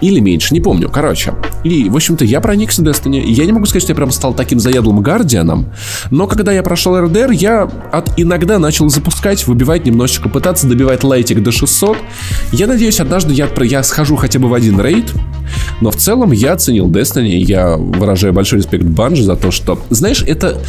Или 0.00 0.20
меньше, 0.20 0.54
не 0.54 0.60
помню. 0.60 0.90
Короче. 0.90 1.34
И, 1.64 1.88
в 1.88 1.96
общем-то, 1.96 2.24
я 2.24 2.40
проникся 2.40 2.82
Destiny. 2.82 3.22
Я 3.24 3.46
не 3.46 3.52
могу 3.52 3.66
сказать, 3.66 3.82
что 3.82 3.92
я 3.92 3.96
прям 3.96 4.10
стал 4.10 4.34
таким 4.34 4.58
заядлым 4.58 5.00
гардианом. 5.00 5.66
Но 6.10 6.26
когда 6.26 6.52
я 6.52 6.62
прошел 6.62 6.98
РДР, 6.98 7.30
я 7.30 7.70
от 7.92 8.18
иногда 8.18 8.58
начал 8.58 8.88
запускать, 8.88 9.46
выбивать 9.46 9.86
немножечко, 9.86 10.28
пытаться 10.28 10.66
добивать 10.66 11.04
лайтик 11.04 11.42
до 11.42 11.52
600. 11.52 11.96
Я 12.52 12.66
надеюсь, 12.66 13.00
однажды 13.00 13.32
я, 13.32 13.48
я 13.60 13.82
схожу 13.82 14.16
хотя 14.16 14.38
бы 14.38 14.48
в 14.48 14.54
один 14.54 14.80
рейд. 14.80 15.12
Но 15.80 15.90
в 15.90 15.96
целом 15.96 16.32
я 16.32 16.52
оценил 16.52 16.88
Destiny. 16.88 17.36
Я 17.36 17.76
выражаю 17.76 18.32
большой 18.32 18.58
респект 18.60 18.84
Банжи 18.84 19.24
за 19.24 19.36
то, 19.36 19.50
что... 19.50 19.80
Знаешь, 19.90 20.22
это... 20.26 20.60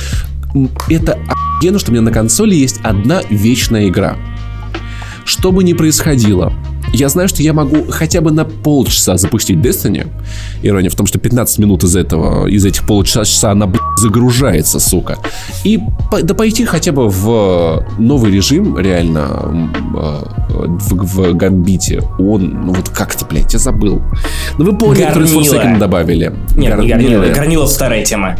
Это 0.87 1.17
охуенно, 1.27 1.79
что 1.79 1.89
у 1.89 1.93
меня 1.93 2.03
на 2.03 2.11
консоли 2.11 2.55
есть 2.55 2.79
одна 2.83 3.21
вечная 3.29 3.87
игра. 3.87 4.17
Что 5.25 5.51
бы 5.51 5.63
ни 5.63 5.73
происходило, 5.73 6.53
я 6.93 7.09
знаю, 7.09 7.27
что 7.27 7.41
я 7.41 7.53
могу 7.53 7.85
хотя 7.89 8.21
бы 8.21 8.31
на 8.31 8.45
полчаса 8.45 9.17
запустить 9.17 9.57
Destiny. 9.57 10.07
Ирония 10.61 10.89
в 10.89 10.95
том, 10.95 11.07
что 11.07 11.17
15 11.17 11.59
минут 11.59 11.83
из 11.83 11.95
этого, 11.95 12.47
из 12.47 12.63
этих 12.65 12.85
полчаса 12.85 13.51
она, 13.51 13.65
блядь, 13.65 13.81
загружается, 13.97 14.79
сука. 14.79 15.17
И 15.63 15.79
да 16.21 16.33
пойти 16.35 16.65
хотя 16.65 16.91
бы 16.91 17.09
в 17.09 17.83
новый 17.97 18.31
режим, 18.31 18.77
реально, 18.77 19.71
в, 20.49 20.95
в 20.95 21.33
Гамбите. 21.33 22.01
Он, 22.19 22.65
ну 22.65 22.73
вот 22.73 22.89
как-то, 22.89 23.25
блядь, 23.25 23.53
я 23.53 23.59
забыл. 23.59 24.01
Ну 24.59 24.65
вы 24.65 24.77
поняли, 24.77 25.05
который 25.05 25.27
с 25.27 25.79
добавили. 25.79 26.33
Нет, 26.55 26.75
Гар... 26.75 26.83
не 26.83 26.89
Горнила. 26.89 27.25
Горнила 27.33 27.65
старая 27.65 28.05
тема. 28.05 28.37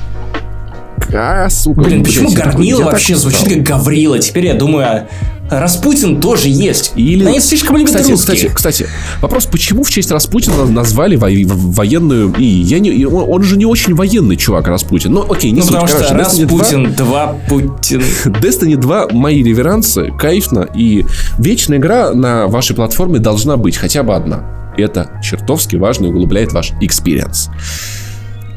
А, 1.13 1.49
сука. 1.49 1.81
Блин, 1.81 2.03
почему 2.03 2.31
Горнила 2.31 2.83
вообще 2.83 3.15
звучит 3.15 3.49
как 3.49 3.63
Гаврила? 3.63 4.19
Теперь 4.19 4.47
я 4.47 4.53
думаю, 4.53 5.07
Распутин 5.49 6.21
тоже 6.21 6.49
есть. 6.49 6.93
Или... 6.95 7.25
Они 7.25 7.39
слишком 7.39 7.77
любят 7.77 7.91
кстати, 7.91 8.11
русских. 8.11 8.53
Кстати, 8.53 8.53
кстати, 8.53 8.87
вопрос, 9.21 9.45
почему 9.45 9.83
в 9.83 9.89
честь 9.89 10.11
Распутина 10.11 10.65
назвали 10.65 11.15
во 11.15 11.27
военную... 11.27 12.33
И 12.37 12.45
я 12.45 12.79
не... 12.79 13.05
Он, 13.05 13.25
он 13.29 13.43
же 13.43 13.57
не 13.57 13.65
очень 13.65 13.93
военный 13.93 14.35
чувак, 14.35 14.67
Распутин. 14.67 15.13
Ну, 15.13 15.31
окей, 15.31 15.51
не 15.51 15.59
ну, 15.59 15.65
суть. 15.65 15.75
потому 15.75 15.87
Короче, 15.87 16.05
что 16.07 16.17
Распутин 16.17 16.93
2... 16.93 17.05
2 17.05 17.27
Путин. 17.49 18.01
Destiny 18.25 18.75
2 18.75 19.09
мои 19.11 19.43
реверансы, 19.43 20.11
кайфно. 20.17 20.67
И 20.75 21.05
вечная 21.37 21.77
игра 21.77 22.11
на 22.13 22.47
вашей 22.47 22.75
платформе 22.75 23.19
должна 23.19 23.57
быть 23.57 23.75
хотя 23.77 24.03
бы 24.03 24.15
одна. 24.15 24.73
Это 24.77 25.11
чертовски 25.21 25.75
важно 25.75 26.07
и 26.07 26.09
углубляет 26.09 26.53
ваш 26.53 26.71
experience. 26.81 27.49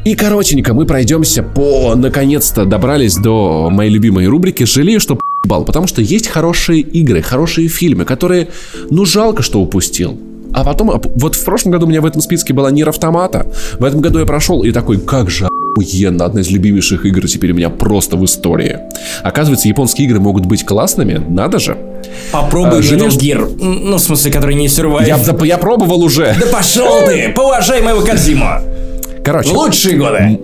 И 0.06 0.14
коротенько 0.14 0.72
мы 0.72 0.86
пройдемся 0.86 1.42
по... 1.42 1.96
Наконец-то 1.96 2.64
добрались 2.64 3.16
до 3.16 3.70
моей 3.70 3.90
любимой 3.90 4.28
рубрики. 4.28 4.62
Жалею, 4.62 5.00
что 5.00 5.18
бал, 5.42 5.64
потому 5.64 5.88
что 5.88 6.00
есть 6.00 6.28
хорошие 6.28 6.78
игры, 6.78 7.22
хорошие 7.22 7.66
фильмы, 7.66 8.04
которые, 8.04 8.46
ну, 8.88 9.04
жалко, 9.04 9.42
что 9.42 9.60
упустил. 9.60 10.16
А 10.54 10.62
потом, 10.62 11.02
вот 11.16 11.34
в 11.34 11.44
прошлом 11.44 11.72
году 11.72 11.86
у 11.86 11.88
меня 11.88 12.00
в 12.02 12.06
этом 12.06 12.20
списке 12.20 12.54
была 12.54 12.70
Нир 12.70 12.88
Автомата. 12.88 13.52
В 13.80 13.84
этом 13.84 14.00
году 14.00 14.20
я 14.20 14.26
прошел 14.26 14.62
и 14.62 14.70
такой, 14.70 14.98
как 15.00 15.28
же 15.28 15.48
охуенно, 15.72 16.24
одна 16.24 16.42
из 16.42 16.50
любимейших 16.50 17.04
игр 17.04 17.26
теперь 17.26 17.50
у 17.50 17.56
меня 17.56 17.68
просто 17.68 18.16
в 18.16 18.24
истории. 18.24 18.78
Оказывается, 19.24 19.66
японские 19.66 20.06
игры 20.06 20.20
могут 20.20 20.46
быть 20.46 20.64
классными, 20.64 21.20
надо 21.28 21.58
же. 21.58 21.76
Попробуй 22.30 22.78
а, 22.78 22.82
Metal 22.82 23.08
Gear, 23.08 23.56
ну, 23.60 23.96
в 23.96 24.00
смысле, 24.00 24.30
который 24.30 24.54
не 24.54 24.68
Survive. 24.68 25.04
Я, 25.04 25.18
да, 25.18 25.44
я 25.44 25.58
пробовал 25.58 26.00
уже. 26.04 26.32
Да 26.38 26.46
пошел 26.46 27.04
ты, 27.04 27.32
поуважай 27.34 27.82
моего 27.82 28.02
Кадзима. 28.02 28.62
Короче. 29.26 29.50
Лучшие 29.50 29.96
годы. 29.96 30.40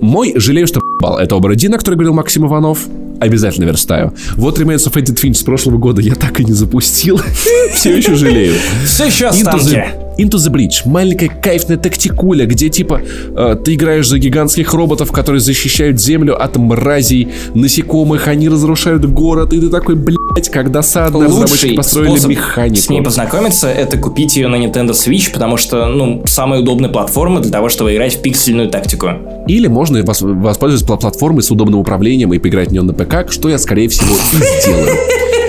Мой 0.00 0.32
жалею, 0.34 0.66
что 0.66 0.80
бал. 1.00 1.18
Это 1.18 1.36
Обородина, 1.36 1.78
который 1.78 1.94
говорил 1.94 2.14
Максим 2.14 2.46
Иванов. 2.46 2.80
Обязательно 3.20 3.64
верстаю. 3.64 4.12
Вот 4.34 4.58
Remains 4.58 4.90
of 4.90 5.00
Edith 5.00 5.22
Finch 5.22 5.34
с 5.34 5.42
прошлого 5.44 5.78
года 5.78 6.02
я 6.02 6.16
так 6.16 6.40
и 6.40 6.44
не 6.44 6.52
запустил. 6.52 7.20
Все 7.72 7.96
еще 7.96 8.16
жалею. 8.16 8.56
Все 8.84 9.06
еще 9.06 9.28
останки. 9.28 9.84
Into 10.18 10.36
the 10.36 10.52
Breach. 10.52 10.82
Маленькая 10.84 11.28
кайфная 11.28 11.76
тактикуля, 11.76 12.46
где 12.46 12.68
типа 12.68 13.00
э, 13.36 13.56
ты 13.64 13.74
играешь 13.74 14.08
за 14.08 14.18
гигантских 14.18 14.72
роботов, 14.74 15.12
которые 15.12 15.40
защищают 15.40 16.00
землю 16.00 16.40
от 16.40 16.56
мразей, 16.56 17.28
насекомых, 17.54 18.28
они 18.28 18.48
разрушают 18.48 19.04
город, 19.04 19.52
и 19.52 19.60
ты 19.60 19.68
такой, 19.68 19.94
блядь, 19.96 20.48
как 20.50 20.70
досадно, 20.70 21.24
разработчики 21.24 21.76
построили 21.76 22.26
механику. 22.26 22.76
с 22.76 22.88
ней 22.88 23.02
познакомиться, 23.02 23.68
это 23.68 23.98
купить 23.98 24.36
ее 24.36 24.48
на 24.48 24.56
Nintendo 24.56 24.90
Switch, 24.90 25.32
потому 25.32 25.56
что, 25.56 25.86
ну, 25.86 26.22
самая 26.26 26.60
удобная 26.60 26.90
платформа 26.90 27.40
для 27.40 27.50
того, 27.50 27.68
чтобы 27.68 27.94
играть 27.94 28.16
в 28.16 28.22
пиксельную 28.22 28.68
тактику. 28.68 29.10
Или 29.46 29.66
можно 29.66 30.02
воспользоваться 30.02 30.86
платформой 30.96 31.42
с 31.42 31.50
удобным 31.50 31.80
управлением 31.80 32.32
и 32.32 32.38
поиграть 32.38 32.68
в 32.68 32.72
нее 32.72 32.82
на 32.82 32.92
ПК, 32.92 33.30
что 33.30 33.48
я, 33.48 33.58
скорее 33.58 33.88
всего, 33.88 34.14
и 34.14 34.62
сделаю. 34.62 34.96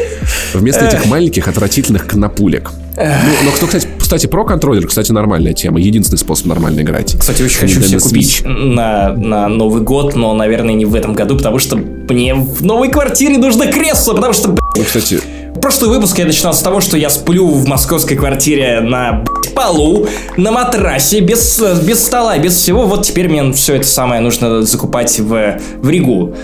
Вместо 0.59 0.85
этих 0.85 1.05
маленьких 1.05 1.47
отвратительных 1.47 2.07
кнопулек. 2.07 2.71
Ну, 2.97 3.03
но 3.43 3.51
кто, 3.51 3.65
кстати, 3.67 3.87
кстати, 3.99 4.27
про 4.27 4.45
контроллер, 4.45 4.87
кстати, 4.87 5.11
нормальная 5.11 5.53
тема. 5.53 5.79
Единственный 5.79 6.17
способ 6.17 6.45
нормально 6.45 6.81
играть. 6.81 7.15
Кстати, 7.19 7.41
очень 7.41 7.59
хочу 7.59 7.81
себе 7.81 7.99
купить 7.99 8.43
на, 8.45 9.13
на 9.13 9.49
Новый 9.49 9.81
год, 9.81 10.15
но, 10.15 10.33
наверное, 10.33 10.73
не 10.73 10.85
в 10.85 10.95
этом 10.95 11.13
году, 11.13 11.37
потому 11.37 11.59
что 11.59 11.75
мне 11.75 12.33
в 12.33 12.63
новой 12.63 12.89
квартире 12.89 13.37
нужно 13.37 13.67
кресло, 13.67 14.13
потому 14.13 14.33
что, 14.33 14.55
Ну, 14.77 14.83
кстати, 14.83 15.19
прошлый 15.61 15.89
выпуск 15.89 16.17
я 16.19 16.25
начинал 16.25 16.53
с 16.53 16.59
того, 16.59 16.79
что 16.79 16.97
я 16.97 17.09
сплю 17.09 17.47
в 17.47 17.67
московской 17.67 18.15
квартире 18.15 18.79
на 18.81 19.25
полу, 19.55 20.07
на 20.37 20.51
матрасе, 20.51 21.21
без, 21.21 21.61
без 21.83 22.03
стола, 22.03 22.37
без 22.37 22.53
всего. 22.53 22.85
Вот 22.85 23.05
теперь 23.05 23.27
мне 23.27 23.51
все 23.53 23.75
это 23.75 23.87
самое 23.87 24.21
нужно 24.21 24.61
закупать 24.61 25.19
в, 25.19 25.59
в 25.81 25.89
Ригу. 25.89 26.35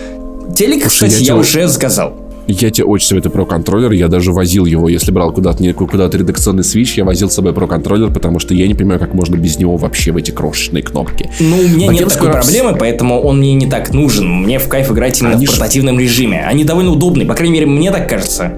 Телек, 0.56 0.88
кстати, 0.88 1.22
я, 1.22 1.34
я 1.34 1.36
уже 1.36 1.68
заказал. 1.68 2.16
Я 2.47 2.69
тебе 2.69 2.85
очень 2.85 3.07
советую 3.07 3.31
про 3.31 3.45
контроллер. 3.45 3.91
Я 3.91 4.07
даже 4.07 4.31
возил 4.31 4.65
его, 4.65 4.89
если 4.89 5.11
брал 5.11 5.31
куда-то 5.31 5.73
куда-то 5.73 6.18
редакционный 6.18 6.63
свич, 6.63 6.97
я 6.97 7.05
возил 7.05 7.30
с 7.30 7.34
собой 7.34 7.53
про 7.53 7.68
контроллер, 7.68 8.11
потому 8.11 8.39
что 8.39 8.53
я 8.53 8.68
не 8.68 8.73
понимаю, 8.73 8.99
как 8.99 9.13
можно 9.13 9.35
без 9.35 9.57
него 9.57 9.77
вообще 9.77 10.11
в 10.11 10.18
эти 10.18 10.31
крошечные 10.31 10.84
кнопки. 10.84 11.30
Ну, 11.39 11.57
у 11.57 11.68
меня 11.68 11.88
нет 11.88 12.09
такой 12.09 12.31
проблемы, 12.31 12.76
поэтому 12.77 13.22
он 13.22 13.39
мне 13.39 13.53
не 13.53 13.68
так 13.68 13.93
нужен. 13.93 14.27
Мне 14.43 14.59
в 14.59 14.68
кайф 14.68 14.91
играть 14.91 15.19
именно 15.22 15.35
Они 15.35 15.45
в 15.45 15.51
портативном 15.51 15.99
ж... 15.99 16.03
режиме. 16.03 16.43
Они 16.45 16.63
довольно 16.63 16.91
удобные, 16.91 17.27
по 17.27 17.35
крайней 17.35 17.53
мере, 17.53 17.65
мне 17.68 17.91
так 17.91 18.09
кажется. 18.09 18.53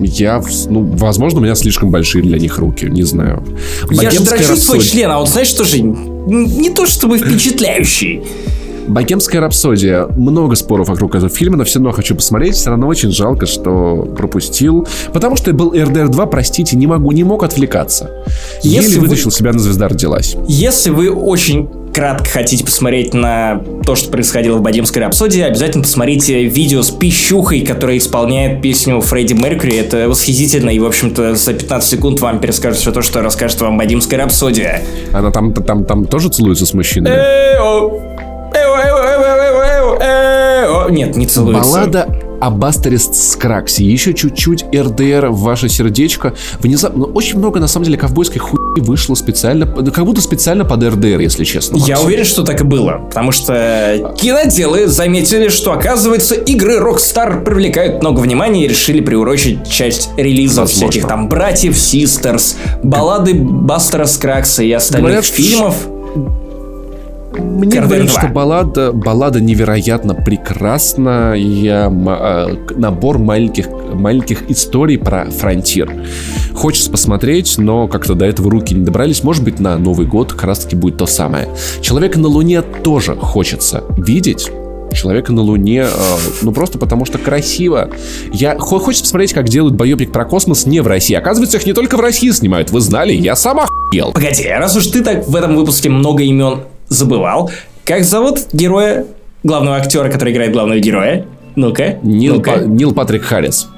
Я, 0.00 0.42
ну, 0.68 0.82
возможно, 0.82 1.40
у 1.40 1.42
меня 1.42 1.54
слишком 1.54 1.90
большие 1.90 2.22
для 2.22 2.38
них 2.38 2.58
руки, 2.58 2.84
не 2.84 3.02
знаю. 3.02 3.42
Я 3.90 4.10
же 4.10 4.20
дрочу 4.20 4.30
рапсодия... 4.30 4.56
свой 4.56 4.80
член, 4.80 5.10
а 5.10 5.18
вот 5.18 5.30
знаешь, 5.30 5.48
что 5.48 5.64
же, 5.64 5.80
не 5.80 6.70
то 6.70 6.86
чтобы 6.86 7.18
впечатляющий. 7.18 8.22
Богемская 8.88 9.40
рапсодия. 9.40 10.06
Много 10.16 10.56
споров 10.56 10.88
вокруг 10.88 11.14
этого 11.14 11.30
фильма, 11.30 11.56
но 11.56 11.64
все 11.64 11.78
равно 11.78 11.92
хочу 11.92 12.14
посмотреть. 12.14 12.54
Все 12.54 12.70
равно 12.70 12.86
очень 12.86 13.10
жалко, 13.10 13.46
что 13.46 14.08
пропустил. 14.16 14.86
Потому 15.12 15.36
что 15.36 15.52
был 15.52 15.72
РДР 15.72 16.08
2, 16.08 16.26
простите, 16.26 16.76
не 16.76 16.86
могу, 16.86 17.12
не 17.12 17.24
мог 17.24 17.42
отвлекаться. 17.42 18.10
Если 18.62 18.94
Еле 18.94 19.00
вытащил 19.00 19.26
вы... 19.26 19.32
себя 19.32 19.52
на 19.52 19.58
звезда 19.58 19.88
родилась. 19.88 20.36
Если 20.48 20.90
вы 20.90 21.10
очень 21.10 21.68
кратко 21.96 22.28
хотите 22.28 22.62
посмотреть 22.62 23.14
на 23.14 23.62
то, 23.82 23.94
что 23.94 24.10
происходило 24.10 24.58
в 24.58 24.60
Богемской 24.60 25.00
рапсодии, 25.00 25.40
обязательно 25.40 25.82
посмотрите 25.82 26.44
видео 26.44 26.82
с 26.82 26.90
пищухой, 26.90 27.62
которая 27.62 27.96
исполняет 27.96 28.60
песню 28.60 29.00
Фредди 29.00 29.32
Меркьюри. 29.32 29.76
Это 29.76 30.06
восхитительно, 30.06 30.68
и, 30.68 30.78
в 30.78 30.84
общем-то, 30.84 31.34
за 31.34 31.54
15 31.54 31.88
секунд 31.88 32.20
вам 32.20 32.38
перескажет 32.38 32.78
все 32.80 32.92
то, 32.92 33.00
что 33.00 33.22
расскажет 33.22 33.62
вам 33.62 33.78
Богемская 33.78 34.20
рапсодия. 34.20 34.82
Она 35.14 35.30
там, 35.30 35.54
там, 35.54 35.86
там 35.86 36.04
тоже 36.04 36.28
целуется 36.28 36.66
с 36.66 36.74
мужчинами? 36.74 37.16
Нет, 40.90 41.16
не 41.16 41.26
целуется. 41.26 41.62
Баллада 41.62 42.08
об 42.40 42.64
Астерис 42.64 43.10
Скраксе. 43.12 43.84
Еще 43.84 44.14
чуть-чуть 44.14 44.64
РДР 44.74 45.28
в 45.28 45.40
ваше 45.40 45.68
сердечко. 45.68 46.34
Внезапно, 46.60 47.06
ну, 47.06 47.12
очень 47.12 47.38
много, 47.38 47.60
на 47.60 47.66
самом 47.66 47.84
деле, 47.86 47.96
ковбойской 47.98 48.38
хуйни 48.38 48.82
вышло 48.82 49.14
специально, 49.14 49.66
как 49.66 50.04
будто 50.04 50.20
специально 50.20 50.64
под 50.64 50.82
РДР, 50.82 51.20
если 51.20 51.44
честно. 51.44 51.78
Максим. 51.78 51.94
Я 51.94 52.00
уверен, 52.00 52.24
что 52.24 52.42
так 52.42 52.60
и 52.60 52.64
было. 52.64 53.00
Потому 53.08 53.32
что 53.32 54.14
киноделы 54.18 54.86
заметили, 54.86 55.48
что, 55.48 55.72
оказывается, 55.72 56.34
игры 56.34 56.78
Rockstar 56.78 57.42
привлекают 57.42 58.02
много 58.02 58.20
внимания 58.20 58.64
и 58.64 58.68
решили 58.68 59.00
приурочить 59.00 59.68
часть 59.68 60.10
релизов 60.16 60.68
Возможно. 60.68 60.90
всяких 60.90 61.08
там 61.08 61.28
братьев, 61.28 61.76
систерс, 61.78 62.56
баллады 62.82 63.34
Бастера 63.34 64.04
Скракса 64.04 64.62
и 64.62 64.72
остальных 64.72 65.10
Говорят, 65.10 65.24
фильмов. 65.26 65.74
Мне 67.38 67.80
говорят, 67.80 68.10
что 68.10 68.28
баллада, 68.28 68.92
баллада 68.92 69.40
невероятно 69.40 70.14
прекрасна. 70.14 71.34
Я, 71.34 71.86
а, 71.90 72.56
набор 72.76 73.18
маленьких, 73.18 73.68
маленьких 73.94 74.50
историй 74.50 74.98
про 74.98 75.30
фронтир. 75.30 75.92
Хочется 76.54 76.90
посмотреть, 76.90 77.58
но 77.58 77.88
как-то 77.88 78.14
до 78.14 78.24
этого 78.24 78.50
руки 78.50 78.74
не 78.74 78.84
добрались. 78.84 79.22
Может 79.22 79.44
быть, 79.44 79.60
на 79.60 79.78
Новый 79.78 80.06
год 80.06 80.32
как 80.32 80.44
раз 80.44 80.60
таки 80.60 80.76
будет 80.76 80.96
то 80.96 81.06
самое. 81.06 81.48
Человека 81.80 82.18
на 82.18 82.28
Луне 82.28 82.62
тоже 82.62 83.14
хочется 83.16 83.84
видеть. 83.96 84.50
Человека 84.92 85.32
на 85.32 85.42
Луне, 85.42 85.82
э, 85.82 86.16
ну 86.42 86.52
просто 86.52 86.78
потому 86.78 87.04
что 87.04 87.18
красиво. 87.18 87.90
Я 88.32 88.56
хочется 88.58 89.04
посмотреть, 89.04 89.32
как 89.34 89.48
делают 89.48 89.74
боепик 89.74 90.12
про 90.12 90.24
космос 90.24 90.64
не 90.64 90.80
в 90.80 90.86
России. 90.86 91.14
Оказывается, 91.14 91.58
их 91.58 91.66
не 91.66 91.72
только 91.72 91.96
в 91.96 92.00
России 92.00 92.30
снимают. 92.30 92.70
Вы 92.70 92.80
знали? 92.80 93.12
Я 93.12 93.36
сам 93.36 93.60
охуел. 93.60 94.12
Погоди, 94.12 94.48
раз 94.48 94.76
уж 94.76 94.86
ты 94.86 95.02
так 95.02 95.28
в 95.28 95.36
этом 95.36 95.56
выпуске 95.56 95.90
много 95.90 96.22
имен 96.22 96.60
забывал. 96.88 97.50
Как 97.84 98.04
зовут 98.04 98.40
героя, 98.52 99.06
главного 99.44 99.76
актера, 99.76 100.08
который 100.10 100.32
играет 100.32 100.52
главного 100.52 100.78
героя? 100.80 101.26
Ну-ка. 101.54 101.98
Нил, 102.02 102.36
ну-ка. 102.36 102.52
Па- 102.52 102.60
Нил 102.60 102.92
Патрик 102.92 103.22
Харрис. 103.22 103.68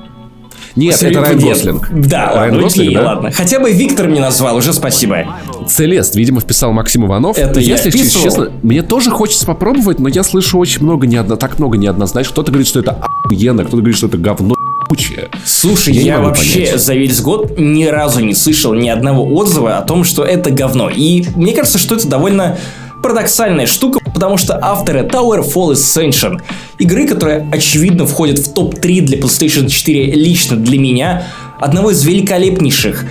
Нет, 0.77 0.95
Серьезно? 0.97 1.21
это 1.21 1.31
Райан 1.31 1.41
Гослинг. 1.49 1.89
Да, 1.91 2.27
Райан 2.27 2.37
ладно, 2.53 2.63
Гослинг, 2.63 2.89
окей, 2.89 2.95
да? 2.95 3.07
ладно. 3.07 3.31
Хотя 3.33 3.59
бы 3.59 3.73
Виктор 3.73 4.07
мне 4.09 4.21
назвал, 4.21 4.57
уже 4.57 4.73
спасибо. 4.73 5.27
Целест, 5.69 6.15
видимо, 6.15 6.41
вписал 6.41 6.73
Максим 6.73 7.07
Иванов. 7.07 7.37
Это 7.37 7.59
Если, 7.59 7.87
я 7.87 7.91
вписывал. 7.93 8.25
честно, 8.25 8.53
мне 8.63 8.83
тоже 8.83 9.11
хочется 9.11 9.45
попробовать, 9.45 9.99
но 9.99 10.09
я 10.09 10.23
слышу 10.23 10.57
очень 10.59 10.85
много, 10.85 11.07
неодно, 11.09 11.37
так 11.37 11.59
много 11.59 11.77
неоднозначно. 11.79 12.33
Кто-то 12.33 12.53
говорит, 12.53 12.69
что 12.69 12.81
это 12.81 12.93
охуенно, 13.25 13.63
кто-то 13.63 13.79
говорит, 13.79 13.97
что 13.97 14.07
это 14.07 14.19
говно 14.19 14.55
ебучее. 14.87 15.29
Слушай, 15.45 15.95
я, 15.95 16.03
я 16.17 16.21
вообще 16.21 16.67
понять. 16.67 16.81
за 16.81 16.95
весь 16.95 17.21
год 17.23 17.59
ни 17.59 17.85
разу 17.87 18.21
не 18.25 18.35
слышал 18.35 18.73
ни 18.73 18.89
одного 18.89 19.25
отзыва 19.35 19.79
о 19.79 19.83
том, 19.83 20.05
что 20.05 20.23
это 20.23 20.51
говно. 20.53 20.91
И 20.95 21.25
мне 21.35 21.53
кажется, 21.55 21.79
что 21.79 21.97
это 21.97 22.07
довольно 22.07 22.57
Парадоксальная 23.03 23.67
штука, 23.67 24.01
потому 24.13 24.37
что 24.37 24.59
авторы 24.61 25.01
Tower 25.01 25.41
Fall 25.41 25.73
Ascension, 25.73 26.41
игры, 26.79 27.07
которая 27.07 27.49
очевидно 27.53 28.07
входит 28.07 28.39
в 28.39 28.55
топ-3 28.55 29.01
для 29.03 29.19
PlayStation 29.19 29.69
4 29.69 30.13
лично 30.13 30.57
для 30.57 30.79
меня, 30.79 31.25
одного 31.61 31.91
из 31.91 32.05
великолепнейших 32.05 33.05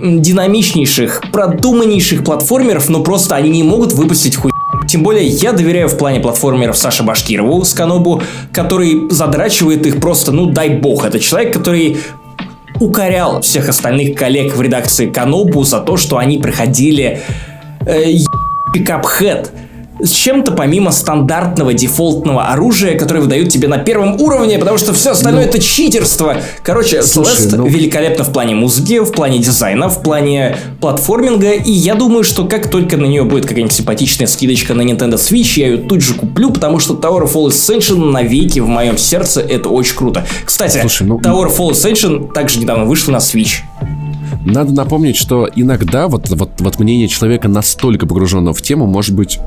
динамичнейших, 0.00 1.22
продуманнейших 1.32 2.24
платформеров, 2.24 2.88
но 2.88 3.02
просто 3.02 3.36
они 3.36 3.50
не 3.50 3.62
могут 3.62 3.92
выпустить 3.92 4.36
хуй. 4.36 4.52
Тем 4.86 5.02
более 5.02 5.26
я 5.26 5.52
доверяю 5.52 5.88
в 5.88 5.96
плане 5.96 6.20
платформеров 6.20 6.76
Саше 6.76 7.02
Башкирову 7.02 7.64
с 7.64 7.72
Канобу, 7.72 8.22
который 8.52 9.10
задрачивает 9.10 9.86
их 9.86 10.00
просто, 10.00 10.32
ну 10.32 10.46
дай 10.46 10.70
бог. 10.70 11.04
Это 11.04 11.18
человек, 11.18 11.54
который 11.54 11.96
укорял 12.80 13.40
всех 13.40 13.68
остальных 13.68 14.16
коллег 14.16 14.54
в 14.56 14.60
редакции 14.60 15.06
Канобу 15.06 15.64
за 15.64 15.80
то, 15.80 15.96
что 15.96 16.18
они 16.18 16.38
проходили 16.38 17.22
э, 17.86 18.12
Cuphead 18.74 19.52
с 20.00 20.10
чем-то 20.10 20.52
помимо 20.52 20.90
стандартного 20.90 21.72
дефолтного 21.72 22.46
оружия, 22.46 22.98
которое 22.98 23.20
выдают 23.20 23.50
тебе 23.50 23.68
на 23.68 23.78
первом 23.78 24.20
уровне, 24.20 24.58
потому 24.58 24.76
что 24.76 24.92
все 24.92 25.12
остальное 25.12 25.44
ну, 25.44 25.48
это 25.48 25.60
читерство. 25.60 26.36
Короче, 26.62 26.98
Celeste 26.98 27.56
ну... 27.56 27.66
великолепно 27.66 28.24
в 28.24 28.32
плане 28.32 28.54
музыки, 28.54 28.98
в 28.98 29.12
плане 29.12 29.38
дизайна, 29.38 29.88
в 29.88 30.02
плане 30.02 30.56
платформинга, 30.80 31.52
и 31.52 31.70
я 31.70 31.94
думаю, 31.94 32.24
что 32.24 32.44
как 32.44 32.70
только 32.70 32.96
на 32.96 33.06
нее 33.06 33.22
будет 33.24 33.46
какая-нибудь 33.46 33.72
симпатичная 33.72 34.26
скидочка 34.26 34.74
на 34.74 34.82
Nintendo 34.82 35.14
Switch, 35.14 35.58
я 35.60 35.68
ее 35.68 35.78
тут 35.78 36.00
же 36.00 36.14
куплю, 36.14 36.50
потому 36.50 36.80
что 36.80 36.94
TowerFall 36.94 37.48
Ascension 37.48 38.10
навеки 38.10 38.58
в 38.58 38.66
моем 38.66 38.98
сердце 38.98 39.40
это 39.40 39.68
очень 39.68 39.96
круто. 39.96 40.26
Кстати, 40.44 40.78
Слушай, 40.80 41.06
ну... 41.06 41.18
TowerFall 41.18 41.70
Ascension 41.70 42.32
также 42.32 42.58
недавно 42.58 42.84
вышла 42.84 43.12
на 43.12 43.18
Switch. 43.18 43.60
Надо 44.44 44.72
напомнить, 44.72 45.16
что 45.16 45.48
иногда 45.54 46.08
вот, 46.08 46.28
вот, 46.30 46.50
вот 46.58 46.78
мнение 46.78 47.08
человека 47.08 47.48
настолько 47.48 48.06
погруженного 48.06 48.54
в 48.54 48.60
тему 48.60 48.86
может 48.86 49.14
быть 49.14 49.38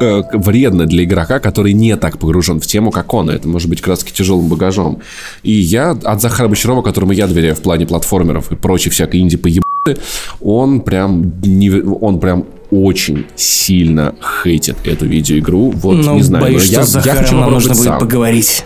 э, 0.00 0.22
вредно 0.32 0.86
для 0.86 1.04
игрока, 1.04 1.40
который 1.40 1.72
не 1.74 1.96
так 1.96 2.18
погружен 2.18 2.60
в 2.60 2.66
тему, 2.66 2.90
как 2.90 3.12
он. 3.12 3.28
Это 3.28 3.46
может 3.48 3.68
быть 3.68 3.86
раз 3.86 4.02
тяжелым 4.02 4.48
багажом. 4.48 5.00
И 5.42 5.52
я 5.52 5.90
от 5.90 6.22
Захара 6.22 6.48
Бочарова, 6.48 6.82
которому 6.82 7.12
я 7.12 7.26
доверяю 7.26 7.54
в 7.54 7.60
плане 7.60 7.86
платформеров 7.86 8.50
и 8.50 8.56
прочей 8.56 8.90
всякой 8.90 9.20
инди 9.20 9.36
поебаты, 9.36 9.98
он 10.40 10.80
прям, 10.80 11.40
не, 11.42 11.70
он 11.70 12.18
прям 12.18 12.46
очень 12.70 13.26
сильно 13.36 14.14
хейтит 14.42 14.76
эту 14.84 15.06
видеоигру. 15.06 15.70
Вот, 15.70 15.96
ну, 15.96 16.14
не 16.14 16.22
знаю, 16.22 16.44
боюсь, 16.44 16.66
я, 16.66 16.84
что 16.84 17.00
я 17.00 17.14
хочу 17.14 17.36
нам 17.36 17.50
нужно 17.50 17.74
будет 17.74 17.84
сам. 17.84 17.98
поговорить. 17.98 18.64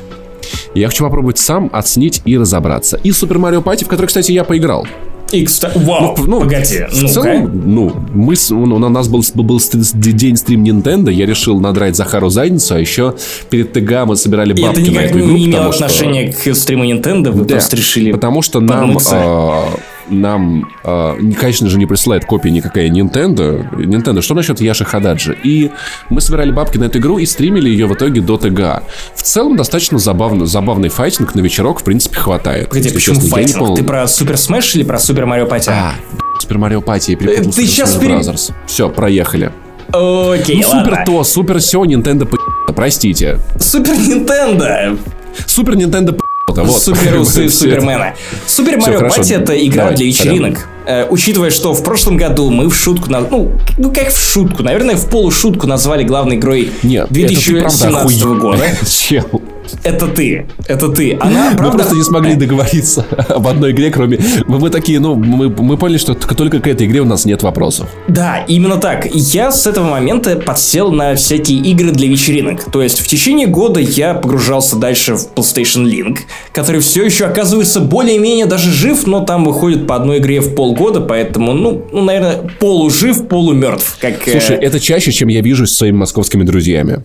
Я 0.75 0.89
хочу 0.89 1.05
попробовать 1.05 1.39
сам 1.39 1.71
оценить 1.73 2.23
и 2.25 2.37
разобраться. 2.37 2.99
И 3.03 3.13
Супер 3.13 3.39
Марио 3.39 3.63
Пати, 3.63 3.85
в 3.85 3.89
который, 3.89 4.07
кстати, 4.07 4.33
я 4.33 4.45
поиграл. 4.45 4.87
И, 5.35 5.45
кстати, 5.45 5.77
вау, 5.79 6.15
Ну, 6.27 6.41
погоди, 6.41 6.87
в 6.91 7.03
ну-ка. 7.03 7.09
целом, 7.13 7.63
ну, 7.67 7.93
мы, 8.13 8.35
ну, 8.51 8.77
у 8.77 8.79
нас 8.79 9.09
был, 9.09 9.25
был 9.35 9.61
день 9.95 10.37
стрим 10.37 10.63
Nintendo, 10.65 11.11
я 11.11 11.27
решил 11.27 11.61
надрать 11.61 11.97
Захару 11.97 12.29
задницу, 12.29 12.75
а 12.75 12.79
еще 12.79 13.15
перед 13.51 13.73
ТГ 13.73 14.07
мы 14.07 14.17
собирали 14.17 14.53
бабки 14.53 14.81
это 14.81 14.81
на 14.81 14.95
никак 14.95 15.05
эту 15.11 15.19
игру, 15.19 15.29
не 15.35 15.47
имело 15.47 15.65
потому 15.71 15.73
что- 15.73 15.85
отношения 15.87 16.33
к 16.33 16.55
стриму 16.55 16.85
Nintendo, 16.85 17.31
вы 17.33 17.45
Да, 17.45 17.55
просто 17.57 17.77
решили 17.77 18.13
Потому 18.13 18.43
что 18.43 18.61
нам, 18.61 18.81
подмыться. 18.95 19.65
Нам 20.09 20.71
а, 20.85 21.17
не- 21.19 21.33
конечно 21.35 21.69
же, 21.69 21.79
не 21.79 21.87
присылает 21.87 22.25
копии 22.25 22.49
никакая 22.51 22.89
Nintendo. 22.89 23.69
Nintendo, 23.77 24.21
что 24.21 24.35
насчет 24.35 24.61
Яши 24.61 24.85
Хададжи? 24.85 25.37
И 25.43 25.71
мы 26.11 26.21
собирали 26.21 26.51
бабки 26.53 26.79
на 26.79 26.85
эту 26.85 26.99
игру 26.99 27.19
и 27.19 27.27
стримили 27.27 27.69
ее 27.71 27.87
в 27.87 27.95
итоге 27.95 28.21
до 28.21 28.37
ТГ. 28.37 28.83
В 29.15 29.23
целом, 29.23 29.57
достаточно 29.57 29.99
забавно, 29.99 30.47
забавный 30.47 30.89
файтинг 30.89 31.35
на 31.35 31.41
вечерок, 31.41 31.81
в 31.81 31.85
принципе, 31.85 32.17
хватает. 32.17 32.75
Если 32.75 32.91
почему 32.95 33.17
честно, 33.17 33.31
файтинг? 33.31 33.59
понял. 33.59 33.75
Ты 33.77 33.85
про 33.85 34.07
Super 34.09 34.37
Smash 34.37 34.75
или 34.77 34.83
про 34.85 34.99
Super 34.99 35.27
Mario 35.27 35.47
Party? 35.47 35.71
А, 35.71 35.93
Super 36.41 36.59
Mario 36.59 36.81
Party, 36.81 37.13
я 37.13 37.17
перепутал 37.17 37.51
Э, 37.51 37.53
ты 37.55 37.65
Smash 37.65 38.01
пере-. 38.01 38.55
Все, 38.67 38.89
проехали. 38.91 39.53
Окей, 39.93 40.63
Ну, 40.63 40.69
ладно. 40.69 40.85
супер 40.85 41.05
то, 41.07 41.25
супер 41.25 41.59
все, 41.61 41.85
Nintendo 41.85 42.25
п***, 42.27 42.37
простите. 42.75 43.39
Супер 43.61 43.95
Nintendo. 43.97 44.99
Супер 45.47 45.75
Nintendo 45.77 46.19
вот. 46.47 46.83
Супер 46.83 47.19
усы 47.19 47.49
Супермена. 47.51 48.15
Super 48.47 48.79
Mario 48.79 49.09
Party 49.09 49.33
это 49.33 49.55
игра 49.67 49.85
Давай, 49.85 49.97
для 49.97 50.07
вечеринок. 50.07 50.69
Э, 50.87 51.07
учитывая, 51.09 51.51
что 51.51 51.73
в 51.73 51.83
прошлом 51.83 52.17
году 52.17 52.51
мы 52.51 52.69
в 52.69 52.75
шутку, 52.77 53.11
на- 53.11 53.21
ну, 53.21 53.53
ну 53.79 53.93
как 53.93 54.09
в 54.09 54.19
шутку, 54.21 54.63
наверное, 54.63 54.97
в 54.97 55.09
полушутку 55.09 55.67
назвали 55.67 56.05
главной 56.05 56.37
игрой 56.37 56.71
Нет, 56.83 57.05
это 57.05 57.15
ты, 57.15 57.21
2017 57.27 58.21
правда, 58.21 58.41
года. 58.41 58.65
Чел. 58.87 59.43
Это 59.83 60.07
ты, 60.07 60.47
это 60.67 60.89
ты. 60.89 61.17
Она, 61.21 61.51
Мы 61.51 61.57
правда, 61.57 61.79
просто 61.79 61.97
не 61.97 62.03
смогли 62.03 62.35
договориться 62.37 63.07
об 63.29 63.47
одной 63.47 63.73
игре, 63.73 63.91
кроме... 63.91 64.19
Мы, 64.47 64.59
мы 64.59 64.71
такие, 64.71 65.01
ну, 65.01 65.15
мы, 65.15 65.49
мы 65.49 65.77
поняли, 65.77 65.99
что 65.99 66.15
только 66.15 66.61
к 66.61 66.67
этой 66.67 66.87
игре 66.87 67.01
у 67.01 67.05
нас 67.05 67.25
нет 67.25 67.43
вопросов. 67.43 67.89
Да, 68.09 68.45
именно 68.49 68.77
так. 68.77 69.07
Я 69.13 69.51
с 69.51 69.67
этого 69.67 69.89
момента 69.89 70.37
подсел 70.37 70.91
на 70.91 71.15
всякие 71.15 71.59
игры 71.59 71.91
для 71.91 72.09
вечеринок. 72.09 72.65
То 72.71 72.83
есть 72.83 73.01
в 73.01 73.07
течение 73.07 73.47
года 73.47 73.81
я 73.81 74.15
погружался 74.15 74.77
дальше 74.77 75.15
в 75.15 75.29
PlayStation 75.35 75.85
Link, 75.85 76.19
который 76.53 76.81
все 76.81 77.05
еще 77.05 77.27
оказывается 77.27 77.81
более-менее 77.81 78.47
даже 78.47 78.71
жив, 78.71 79.07
но 79.07 79.25
там 79.25 79.45
выходит 79.45 79.87
по 79.87 79.97
одной 79.97 80.19
игре 80.19 80.41
в 80.41 80.55
полгода, 80.55 81.01
поэтому, 81.01 81.53
ну, 81.53 81.85
ну 81.93 82.03
наверное, 82.03 82.51
полужив, 82.59 83.29
полумертв. 83.29 83.99
Как, 84.01 84.27
э, 84.29 84.33
Слушай, 84.33 84.57
это 84.57 84.81
чаще, 84.81 85.13
чем 85.13 85.29
я 85.29 85.41
вижусь 85.41 85.71
с 85.71 85.77
своими 85.77 85.97
московскими 85.97 86.43
друзьями. 86.43 87.03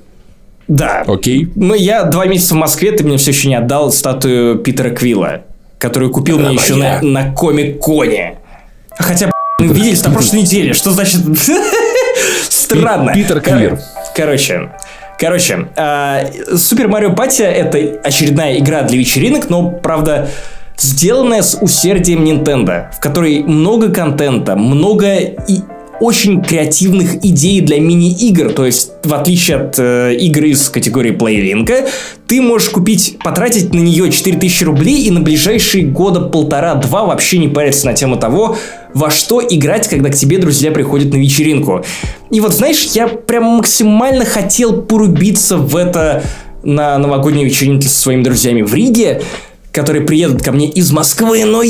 Да. 0.69 1.03
Окей? 1.07 1.51
Ну, 1.55 1.73
я 1.73 2.03
два 2.03 2.25
месяца 2.27 2.53
в 2.53 2.57
Москве, 2.57 2.91
ты 2.91 3.03
мне 3.03 3.17
все 3.17 3.31
еще 3.31 3.49
не 3.49 3.55
отдал 3.55 3.91
статую 3.91 4.59
Питера 4.59 4.91
Квилла, 4.91 5.41
которую 5.79 6.11
купил 6.11 6.39
мне 6.39 6.53
еще 6.53 6.75
на, 6.75 7.01
на 7.01 7.33
Комик-Коне. 7.33 8.37
Хотя, 8.91 9.31
мы 9.59 9.73
виделись 9.73 10.03
на 10.05 10.11
прошлой 10.11 10.41
неделе, 10.41 10.73
что 10.73 10.91
значит... 10.91 11.21
Странно. 12.49 13.13
Питер 13.13 13.41
Квир. 13.41 13.79
Короче, 14.15 14.69
Короче, 15.19 15.67
Супер 16.55 16.87
Марио 16.87 17.13
Пати 17.13 17.41
это 17.41 17.99
очередная 18.03 18.57
игра 18.59 18.83
для 18.83 18.97
вечеринок, 18.97 19.49
но, 19.49 19.69
правда, 19.69 20.29
сделанная 20.77 21.41
с 21.41 21.57
усердием 21.59 22.23
Nintendo, 22.23 22.91
в 22.95 23.01
которой 23.01 23.43
много 23.43 23.91
контента, 23.91 24.55
много 24.55 25.15
и 25.15 25.61
очень 25.99 26.41
креативных 26.41 27.25
идей 27.25 27.61
для 27.61 27.79
мини-игр. 27.79 28.53
То 28.53 28.65
есть, 28.65 28.91
в 29.03 29.13
отличие 29.13 29.57
от 29.57 29.75
э, 29.77 30.15
игр 30.15 30.45
из 30.45 30.69
категории 30.69 31.11
PlayLink, 31.11 31.89
ты 32.27 32.41
можешь 32.41 32.69
купить, 32.69 33.17
потратить 33.23 33.73
на 33.73 33.79
нее 33.79 34.09
4000 34.09 34.63
рублей 34.63 35.03
и 35.03 35.11
на 35.11 35.19
ближайшие 35.19 35.85
года 35.85 36.21
полтора-два 36.21 37.05
вообще 37.05 37.37
не 37.37 37.47
париться 37.47 37.85
на 37.85 37.93
тему 37.93 38.17
того, 38.17 38.57
во 38.93 39.09
что 39.09 39.41
играть, 39.41 39.87
когда 39.87 40.09
к 40.09 40.15
тебе 40.15 40.37
друзья 40.37 40.71
приходят 40.71 41.13
на 41.13 41.17
вечеринку. 41.17 41.83
И 42.31 42.39
вот, 42.39 42.55
знаешь, 42.55 42.83
я 42.93 43.07
прям 43.07 43.43
максимально 43.43 44.25
хотел 44.25 44.81
порубиться 44.81 45.57
в 45.57 45.75
это 45.75 46.23
на 46.63 46.97
новогодней 46.97 47.45
вечеринке 47.45 47.87
со 47.87 47.99
своими 47.99 48.23
друзьями 48.23 48.61
в 48.61 48.73
Риге, 48.73 49.21
которые 49.71 50.05
приедут 50.05 50.43
ко 50.43 50.51
мне 50.51 50.67
из 50.67 50.91
Москвы, 50.91 51.45
но 51.45 51.63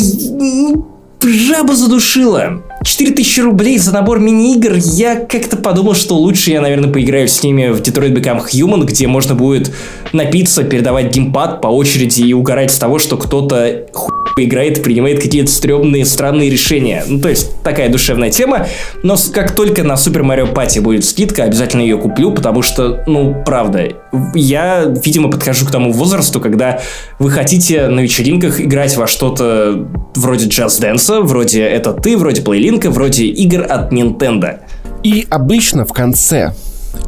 жаба 1.22 1.76
задушила. 1.76 2.64
4000 2.90 3.42
рублей 3.42 3.78
за 3.78 3.94
набор 3.94 4.20
мини-игр, 4.20 4.74
я 4.76 5.16
как-то 5.16 5.58
подумал, 5.58 5.94
что 5.94 6.16
лучше 6.16 6.50
я, 6.50 6.60
наверное, 6.60 6.92
поиграю 6.92 7.28
с 7.28 7.44
ними 7.44 7.68
в 7.68 7.82
Detroit 7.82 8.14
Become 8.14 8.42
Human, 8.52 8.84
где 8.84 9.06
можно 9.06 9.36
будет 9.36 9.72
напиться, 10.12 10.64
передавать 10.64 11.14
геймпад 11.14 11.62
по 11.62 11.68
очереди 11.68 12.22
и 12.22 12.34
угорать 12.34 12.72
с 12.72 12.80
того, 12.80 12.98
что 12.98 13.18
кто-то 13.18 13.86
хуй 13.94 14.19
играет 14.44 14.84
принимает 14.84 15.22
какие-то 15.22 15.52
стрёмные, 15.52 16.06
странные 16.06 16.50
решения. 16.50 17.04
Ну, 17.08 17.20
то 17.20 17.30
есть, 17.30 17.62
такая 17.64 17.90
душевная 17.90 18.30
тема. 18.30 18.68
Но 19.04 19.16
как 19.34 19.56
только 19.56 19.84
на 19.84 19.94
Super 19.94 20.22
Mario 20.22 20.54
Party 20.54 20.82
будет 20.82 21.06
скидка, 21.06 21.44
обязательно 21.44 21.82
ее 21.82 21.98
куплю, 21.98 22.32
потому 22.32 22.62
что, 22.62 23.04
ну, 23.08 23.44
правда, 23.46 23.90
я, 24.34 24.86
видимо, 24.86 25.30
подхожу 25.30 25.66
к 25.66 25.72
тому 25.72 25.92
возрасту, 25.92 26.40
когда 26.40 26.82
вы 27.20 27.32
хотите 27.32 27.88
на 27.88 28.00
вечеринках 28.00 28.60
играть 28.62 28.96
во 28.98 29.08
что-то 29.08 29.88
вроде 30.16 30.48
Just 30.48 30.82
Dance, 30.82 31.22
вроде 31.22 31.64
Это 31.64 31.94
Ты, 31.94 32.18
вроде 32.18 32.42
Плейлинка, 32.42 32.90
вроде 32.90 33.26
игр 33.26 33.66
от 33.68 33.92
Nintendo. 33.92 34.60
И 35.04 35.26
обычно 35.30 35.86
в 35.86 35.94
конце 35.94 36.54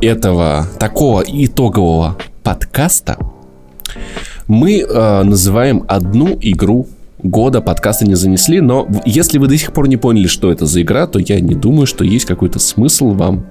этого 0.01 0.67
такого 0.79 1.23
итогового 1.27 2.17
подкаста 2.43 3.17
мы 4.47 4.79
э, 4.79 5.23
называем 5.23 5.83
одну 5.87 6.37
игру 6.41 6.87
года 7.23 7.61
подкаста 7.61 8.05
не 8.05 8.15
занесли, 8.15 8.61
но 8.61 8.87
если 9.05 9.37
вы 9.37 9.47
до 9.47 9.57
сих 9.57 9.73
пор 9.73 9.87
не 9.87 9.97
поняли, 9.97 10.27
что 10.27 10.51
это 10.51 10.65
за 10.65 10.81
игра, 10.81 11.07
то 11.07 11.19
я 11.19 11.39
не 11.39 11.55
думаю, 11.55 11.85
что 11.87 12.03
есть 12.03 12.25
какой-то 12.25 12.59
смысл 12.59 13.11
вам. 13.11 13.45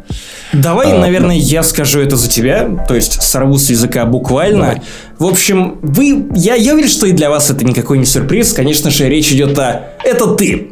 Давай, 0.52 0.92
А, 0.92 0.98
наверное, 0.98 1.36
я 1.36 1.62
скажу 1.62 2.00
это 2.00 2.16
за 2.16 2.28
тебя, 2.28 2.84
то 2.88 2.94
есть 2.94 3.22
сорву 3.22 3.58
с 3.58 3.70
языка 3.70 4.06
буквально. 4.06 4.60
Давай. 4.60 4.82
В 5.18 5.26
общем, 5.26 5.78
вы, 5.82 6.26
я, 6.34 6.54
я 6.54 6.72
уверен, 6.72 6.88
что 6.88 7.06
и 7.06 7.12
для 7.12 7.30
вас 7.30 7.50
это 7.50 7.64
никакой 7.64 7.98
не 7.98 8.04
сюрприз. 8.04 8.52
Конечно 8.52 8.90
же, 8.90 9.08
речь 9.08 9.32
идет 9.32 9.58
о 9.58 9.82
«Это 10.04 10.34
ты». 10.34 10.70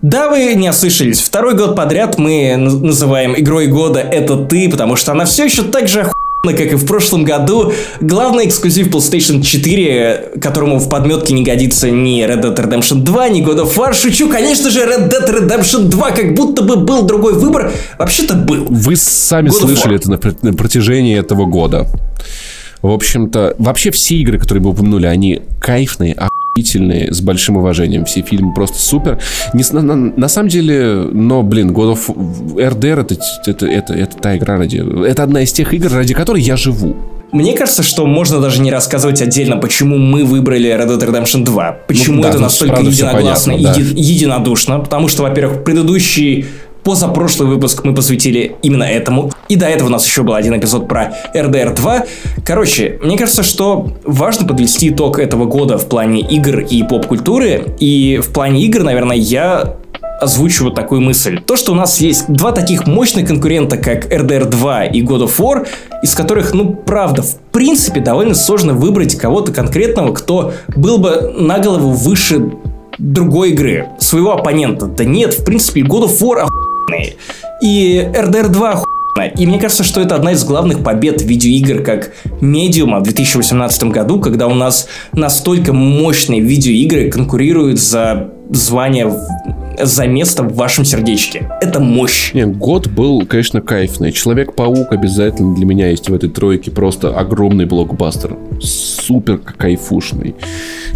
Да, 0.00 0.28
вы 0.30 0.54
не 0.54 0.70
ослышались. 0.70 1.18
Второй 1.18 1.56
год 1.56 1.74
подряд 1.74 2.18
мы 2.18 2.54
называем 2.56 3.34
игрой 3.36 3.66
года 3.66 3.98
«Это 3.98 4.36
ты», 4.36 4.70
потому 4.70 4.94
что 4.94 5.10
она 5.10 5.24
все 5.24 5.44
еще 5.44 5.64
так 5.64 5.88
же 5.88 6.02
охуенна, 6.02 6.17
как 6.42 6.72
и 6.72 6.76
в 6.76 6.86
прошлом 6.86 7.24
году. 7.24 7.72
Главный 8.00 8.46
эксклюзив 8.46 8.88
PlayStation 8.88 9.42
4, 9.42 10.32
которому 10.40 10.78
в 10.78 10.88
подметке 10.88 11.34
не 11.34 11.42
годится 11.42 11.90
ни 11.90 12.24
Red 12.24 12.42
Dead 12.42 12.56
Redemption 12.56 13.00
2, 13.00 13.28
ни 13.30 13.44
God 13.44 13.64
of 13.64 13.76
War. 13.76 13.92
Шучу, 13.92 14.28
конечно 14.28 14.70
же, 14.70 14.80
Red 14.80 15.10
Dead 15.10 15.28
Redemption 15.28 15.84
2, 15.84 16.10
как 16.12 16.34
будто 16.34 16.62
бы 16.62 16.76
был 16.76 17.02
другой 17.02 17.34
выбор. 17.34 17.72
Вообще-то 17.98 18.34
был. 18.34 18.66
Вы 18.70 18.96
сами 18.96 19.48
God 19.48 19.60
слышали 19.60 19.96
это 19.96 20.10
на, 20.10 20.20
на 20.42 20.54
протяжении 20.54 21.18
этого 21.18 21.44
года. 21.44 21.86
В 22.82 22.90
общем-то, 22.90 23.56
вообще 23.58 23.90
все 23.90 24.14
игры, 24.16 24.38
которые 24.38 24.62
мы 24.62 24.70
упомянули, 24.70 25.06
они 25.06 25.42
кайфные, 25.60 26.14
охуительные, 26.58 27.12
с 27.12 27.20
большим 27.20 27.56
уважением. 27.56 28.04
Все 28.04 28.22
фильмы 28.22 28.52
просто 28.54 28.78
супер. 28.78 29.18
Не, 29.54 29.64
на, 29.72 29.82
на- 29.94 30.28
самом 30.28 30.48
деле, 30.48 31.08
но, 31.12 31.42
блин, 31.42 31.70
God 31.70 31.94
of 31.96 32.54
RDR 32.56 33.00
это, 33.00 33.16
это, 33.46 33.66
это, 33.66 33.94
это 33.94 34.16
та 34.16 34.36
игра 34.36 34.58
ради... 34.58 34.82
Это 35.06 35.22
одна 35.22 35.42
из 35.42 35.52
тех 35.52 35.72
игр, 35.74 35.90
ради 35.92 36.14
которой 36.14 36.42
я 36.42 36.56
живу. 36.56 36.96
Мне 37.30 37.52
кажется, 37.54 37.82
что 37.82 38.06
можно 38.06 38.40
даже 38.40 38.60
не 38.62 38.70
рассказывать 38.70 39.20
отдельно, 39.20 39.56
почему 39.58 39.98
мы 39.98 40.24
выбрали 40.24 40.70
Red 40.70 40.88
Dead 40.98 41.10
Redemption 41.10 41.44
2. 41.44 41.78
Почему 41.86 42.16
Ну 42.16 42.22
да, 42.22 42.28
это 42.28 42.38
тут 42.38 42.42
настолько 42.46 42.80
единогласно 42.80 43.52
понятно, 43.52 43.74
да. 43.74 43.80
и 43.80 43.84
еди- 43.84 44.00
единодушно. 44.00 44.78
Потому 44.78 45.08
что, 45.08 45.22
во-первых, 45.24 45.62
предыдущий 45.64 46.46
позапрошлый 46.88 47.50
выпуск 47.50 47.84
мы 47.84 47.94
посвятили 47.94 48.56
именно 48.62 48.84
этому. 48.84 49.30
И 49.50 49.56
до 49.56 49.66
этого 49.66 49.88
у 49.88 49.90
нас 49.90 50.06
еще 50.06 50.22
был 50.22 50.32
один 50.32 50.58
эпизод 50.58 50.88
про 50.88 51.12
RDR 51.34 51.74
2. 51.74 52.04
Короче, 52.46 52.98
мне 53.02 53.18
кажется, 53.18 53.42
что 53.42 53.88
важно 54.06 54.48
подвести 54.48 54.88
итог 54.88 55.18
этого 55.18 55.44
года 55.44 55.76
в 55.76 55.86
плане 55.86 56.22
игр 56.22 56.60
и 56.60 56.82
поп-культуры. 56.82 57.74
И 57.78 58.22
в 58.24 58.32
плане 58.32 58.62
игр, 58.62 58.84
наверное, 58.84 59.18
я 59.18 59.76
озвучу 60.18 60.64
вот 60.64 60.76
такую 60.76 61.02
мысль. 61.02 61.38
То, 61.42 61.56
что 61.56 61.72
у 61.72 61.74
нас 61.74 62.00
есть 62.00 62.24
два 62.26 62.52
таких 62.52 62.86
мощных 62.86 63.28
конкурента, 63.28 63.76
как 63.76 64.10
RDR 64.10 64.46
2 64.46 64.84
и 64.86 65.02
God 65.02 65.24
of 65.26 65.36
War, 65.36 65.66
из 66.02 66.14
которых, 66.14 66.54
ну, 66.54 66.72
правда, 66.74 67.20
в 67.20 67.36
принципе, 67.52 68.00
довольно 68.00 68.34
сложно 68.34 68.72
выбрать 68.72 69.14
кого-то 69.14 69.52
конкретного, 69.52 70.14
кто 70.14 70.54
был 70.74 70.96
бы 70.96 71.34
на 71.36 71.58
голову 71.58 71.90
выше 71.90 72.50
другой 72.96 73.50
игры, 73.50 73.90
своего 73.98 74.32
оппонента. 74.32 74.86
Да 74.86 75.04
нет, 75.04 75.34
в 75.34 75.44
принципе, 75.44 75.82
God 75.82 76.06
of 76.06 76.18
War 76.20 76.48
охуенный. 76.88 77.16
И 77.62 78.08
RDR 78.14 78.48
2 78.48 78.70
охуенный. 78.70 79.32
И 79.36 79.46
мне 79.46 79.58
кажется, 79.58 79.82
что 79.82 80.00
это 80.00 80.14
одна 80.14 80.32
из 80.32 80.44
главных 80.44 80.84
побед 80.84 81.22
видеоигр 81.22 81.82
как 81.82 82.12
медиума 82.40 83.00
в 83.00 83.02
2018 83.02 83.84
году, 83.84 84.20
когда 84.20 84.46
у 84.46 84.54
нас 84.54 84.86
настолько 85.12 85.72
мощные 85.72 86.40
видеоигры 86.40 87.10
конкурируют 87.10 87.80
за 87.80 88.32
звание 88.50 89.12
за 89.80 90.06
место 90.06 90.42
в 90.42 90.54
вашем 90.54 90.84
сердечке. 90.84 91.50
Это 91.60 91.80
мощь. 91.80 92.32
Не, 92.34 92.46
год 92.46 92.88
был, 92.88 93.24
конечно, 93.26 93.60
кайфный. 93.60 94.12
Человек-паук 94.12 94.92
обязательно 94.92 95.54
для 95.54 95.66
меня 95.66 95.88
есть 95.88 96.08
в 96.08 96.14
этой 96.14 96.28
тройке. 96.28 96.70
Просто 96.70 97.16
огромный 97.16 97.64
блокбастер. 97.64 98.36
Супер 98.60 99.38
кайфушный. 99.38 100.34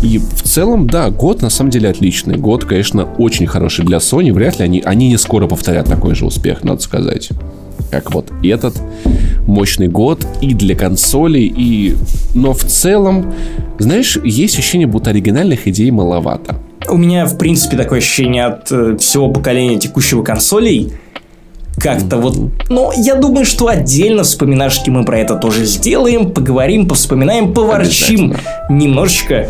И 0.03 0.19
в 0.19 0.43
целом, 0.43 0.89
да, 0.89 1.11
год 1.11 1.43
на 1.43 1.51
самом 1.51 1.70
деле 1.70 1.91
отличный. 1.91 2.37
Год, 2.37 2.65
конечно, 2.65 3.05
очень 3.19 3.47
хороший 3.47 3.85
для 3.85 3.99
Sony. 3.99 4.33
Вряд 4.33 4.59
ли 4.59 4.65
они, 4.65 4.83
они 4.85 5.09
не 5.09 5.16
скоро 5.16 5.47
повторят 5.47 5.87
такой 5.87 6.15
же 6.15 6.27
успех, 6.27 6.65
надо 6.65 6.81
сказать. 6.81 7.31
Как 7.91 8.12
вот 8.12 8.33
этот 8.43 8.74
мощный 9.47 9.89
год 9.89 10.27
и 10.41 10.55
для 10.55 10.74
консолей, 10.74 11.47
и... 11.47 11.95
Но 12.35 12.53
в 12.53 12.65
целом, 12.65 13.33
знаешь, 13.79 14.19
есть 14.24 14.59
ощущение, 14.59 14.87
будто 14.87 15.11
оригинальных 15.11 15.69
идей 15.69 15.91
маловато. 15.91 16.57
У 16.89 16.97
меня, 16.97 17.27
в 17.27 17.39
принципе, 17.39 17.77
такое 17.77 17.99
ощущение 17.99 18.45
от 18.45 18.71
э, 18.71 18.97
всего 18.99 19.29
поколения 19.29 19.79
текущего 19.79 20.23
консолей. 20.23 20.93
Как-то 21.79 22.19
вот... 22.19 22.37
Но 22.69 22.93
я 22.97 23.15
думаю, 23.15 23.45
что 23.45 23.69
отдельно 23.69 24.25
вспоминашки 24.25 24.91
мы 24.91 25.05
про 25.05 25.19
это 25.19 25.37
тоже 25.37 25.65
сделаем, 25.65 26.31
поговорим, 26.31 26.87
повспоминаем, 26.87 27.55
поворчим 27.55 28.37
немножечко. 28.69 29.49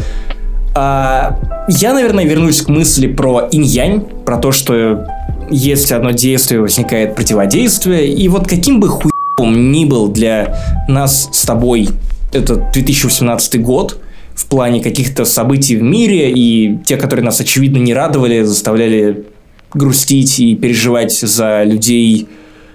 А, 0.74 1.38
я, 1.68 1.92
наверное, 1.92 2.24
вернусь 2.24 2.62
к 2.62 2.68
мысли 2.68 3.06
про 3.06 3.48
инь-янь, 3.50 4.00
про 4.24 4.38
то, 4.38 4.52
что 4.52 5.06
если 5.50 5.94
одно 5.94 6.12
действие 6.12 6.60
возникает 6.60 7.14
противодействие, 7.14 8.08
и 8.08 8.28
вот 8.28 8.46
каким 8.46 8.80
бы 8.80 8.88
хуем 8.88 9.72
ни 9.72 9.84
был 9.84 10.08
для 10.08 10.56
нас 10.88 11.28
с 11.32 11.44
тобой 11.44 11.88
этот 12.32 12.72
2018 12.72 13.60
год, 13.60 13.98
в 14.42 14.46
плане 14.46 14.82
каких-то 14.82 15.24
событий 15.24 15.76
в 15.76 15.82
мире, 15.82 16.32
и 16.32 16.78
те, 16.84 16.96
которые 16.96 17.24
нас, 17.24 17.40
очевидно, 17.40 17.78
не 17.78 17.94
радовали, 17.94 18.42
заставляли 18.42 19.26
грустить 19.72 20.40
и 20.40 20.56
переживать 20.56 21.12
за 21.12 21.62
людей, 21.62 22.26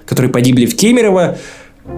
которые 0.06 0.32
погибли 0.32 0.66
в 0.66 0.76
Кемерово. 0.78 1.38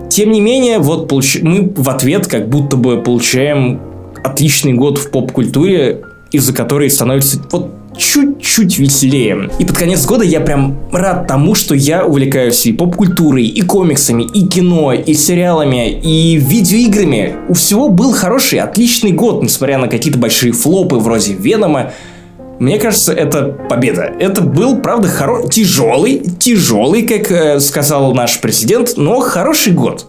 Тем 0.09 0.31
не 0.31 0.41
менее, 0.41 0.79
вот 0.79 1.07
получ... 1.07 1.37
мы 1.41 1.71
в 1.75 1.87
ответ 1.87 2.27
как 2.27 2.49
будто 2.49 2.77
бы 2.77 3.01
получаем 3.01 3.79
отличный 4.23 4.73
год 4.73 4.97
в 4.97 5.11
поп-культуре, 5.11 6.01
из-за 6.31 6.53
которой 6.53 6.89
становится 6.89 7.39
вот 7.51 7.71
чуть-чуть 7.99 8.79
веселее. 8.79 9.49
И 9.59 9.65
под 9.65 9.77
конец 9.77 10.05
года 10.05 10.23
я 10.23 10.39
прям 10.39 10.79
рад 10.91 11.27
тому, 11.27 11.53
что 11.53 11.75
я 11.75 12.05
увлекаюсь 12.05 12.65
и 12.65 12.73
поп-культурой, 12.73 13.45
и 13.45 13.61
комиксами, 13.61 14.23
и 14.23 14.47
кино, 14.47 14.93
и 14.93 15.13
сериалами, 15.13 15.91
и 15.91 16.37
видеоиграми. 16.37 17.35
У 17.49 17.53
всего 17.53 17.89
был 17.89 18.13
хороший, 18.13 18.59
отличный 18.59 19.11
год, 19.11 19.43
несмотря 19.43 19.77
на 19.77 19.87
какие-то 19.87 20.17
большие 20.17 20.53
флопы 20.53 20.95
вроде 20.95 21.33
Венома. 21.33 21.91
Мне 22.59 22.77
кажется, 22.77 23.13
это 23.13 23.43
победа. 23.69 24.11
Это 24.19 24.41
был, 24.41 24.77
правда, 24.77 25.07
хоро... 25.07 25.47
тяжелый, 25.47 26.21
тяжелый, 26.39 27.03
как 27.03 27.31
э, 27.31 27.59
сказал 27.59 28.13
наш 28.13 28.41
президент, 28.41 28.97
но 28.97 29.19
хороший 29.21 29.71
год. 29.71 30.07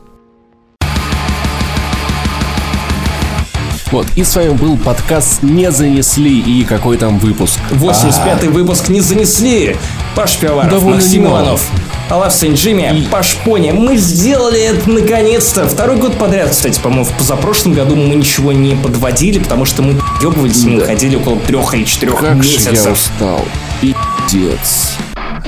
Вот, 3.90 4.06
и 4.14 4.22
с 4.22 4.36
вами 4.36 4.50
был 4.50 4.76
подкаст 4.76 5.42
«Не 5.42 5.72
занесли» 5.72 6.38
и 6.38 6.64
какой 6.64 6.96
там 6.96 7.18
выпуск? 7.18 7.58
85-й 7.72 8.46
а... 8.46 8.50
выпуск 8.50 8.88
«Не 8.88 9.00
занесли». 9.00 9.76
Паш 10.14 10.36
Пивоваров, 10.36 10.70
Довольно 10.70 10.96
Максим 10.96 11.22
немало. 11.22 11.40
Иванов. 11.40 11.70
Алав 12.08 12.32
Сенджими, 12.32 12.92
и... 12.96 13.08
Паш 13.08 13.36
Пони. 13.44 13.72
Мы 13.72 13.96
сделали 13.96 14.60
это 14.60 14.88
наконец-то. 14.88 15.66
Второй 15.66 15.96
год 15.96 16.16
подряд, 16.16 16.50
кстати, 16.50 16.78
по-моему, 16.78 17.04
в 17.04 17.12
позапрошлом 17.16 17.72
году 17.72 17.96
мы 17.96 18.14
ничего 18.14 18.52
не 18.52 18.76
подводили, 18.76 19.40
потому 19.40 19.64
что 19.64 19.82
мы 19.82 20.00
ебывались, 20.22 20.62
да. 20.62 20.70
мы 20.70 20.80
ходили 20.82 21.16
около 21.16 21.40
трех 21.40 21.74
или 21.74 21.84
четырех 21.84 22.16
как 22.16 22.36
месяцев. 22.36 22.72
Же 22.72 22.82
я 22.84 22.92
устал. 22.92 23.44
Пиздец. 23.80 24.92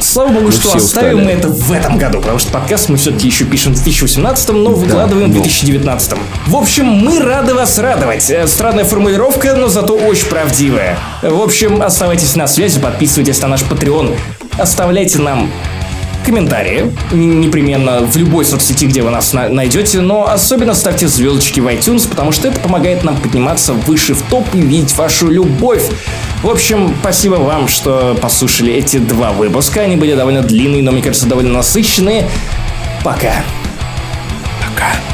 Слава 0.01 0.29
богу, 0.29 0.47
мы 0.47 0.53
что 0.53 0.77
оставим 0.77 1.19
устали. 1.19 1.25
мы 1.25 1.31
это 1.33 1.49
в 1.49 1.73
этом 1.73 1.99
году, 1.99 2.21
потому 2.21 2.39
что 2.39 2.51
подкаст 2.51 2.89
мы 2.89 2.97
все-таки 2.97 3.27
еще 3.27 3.45
пишем 3.45 3.73
в 3.73 3.77
2018, 3.77 4.49
но 4.51 4.71
выкладываем 4.71 5.33
да, 5.33 5.39
в 5.39 5.43
2019. 5.43 6.13
В 6.47 6.57
общем, 6.57 6.87
мы 6.87 7.21
рады 7.21 7.55
вас 7.55 7.79
радовать. 7.79 8.31
Э, 8.31 8.47
странная 8.47 8.85
формулировка, 8.85 9.55
но 9.55 9.69
зато 9.69 9.95
очень 9.95 10.29
правдивая. 10.29 10.99
В 11.23 11.41
общем, 11.41 11.83
оставайтесь 11.83 12.37
на 12.37 12.47
связи, 12.47 12.81
подписывайтесь 12.81 13.41
на 13.43 13.49
наш 13.49 13.63
Patreon, 13.63 14.17
оставляйте 14.59 15.19
нам 15.19 15.51
комментарии, 16.23 16.91
непременно 17.13 18.01
в 18.01 18.17
любой 18.17 18.45
соцсети, 18.45 18.87
где 18.87 19.03
вы 19.03 19.11
нас 19.11 19.33
найдете, 19.33 20.01
но 20.01 20.29
особенно 20.29 20.75
ставьте 20.75 21.09
звездочки 21.09 21.61
в 21.61 21.67
iTunes, 21.67 22.09
потому 22.09 22.33
что 22.33 22.49
это 22.49 22.59
помогает 22.61 23.05
нам 23.05 23.17
подниматься 23.17 23.73
выше 23.73 24.15
в 24.15 24.23
топ 24.23 24.47
и 24.55 24.61
видеть 24.61 24.95
вашу 24.97 25.29
любовь. 25.29 25.89
В 26.43 26.49
общем, 26.49 26.95
спасибо 27.01 27.37
вам, 27.37 27.69
что 27.69 28.17
послушали 28.21 28.73
эти 28.73 28.99
два 28.99 29.33
выпуска. 29.33 29.81
Они 29.81 29.97
были 29.97 30.15
довольно 30.15 30.43
длинные, 30.43 30.83
но, 30.83 30.93
мне 30.93 31.03
кажется, 31.03 31.27
довольно 31.27 31.53
насыщенные. 31.53 32.29
Пока. 33.05 33.45
Пока. 34.61 35.12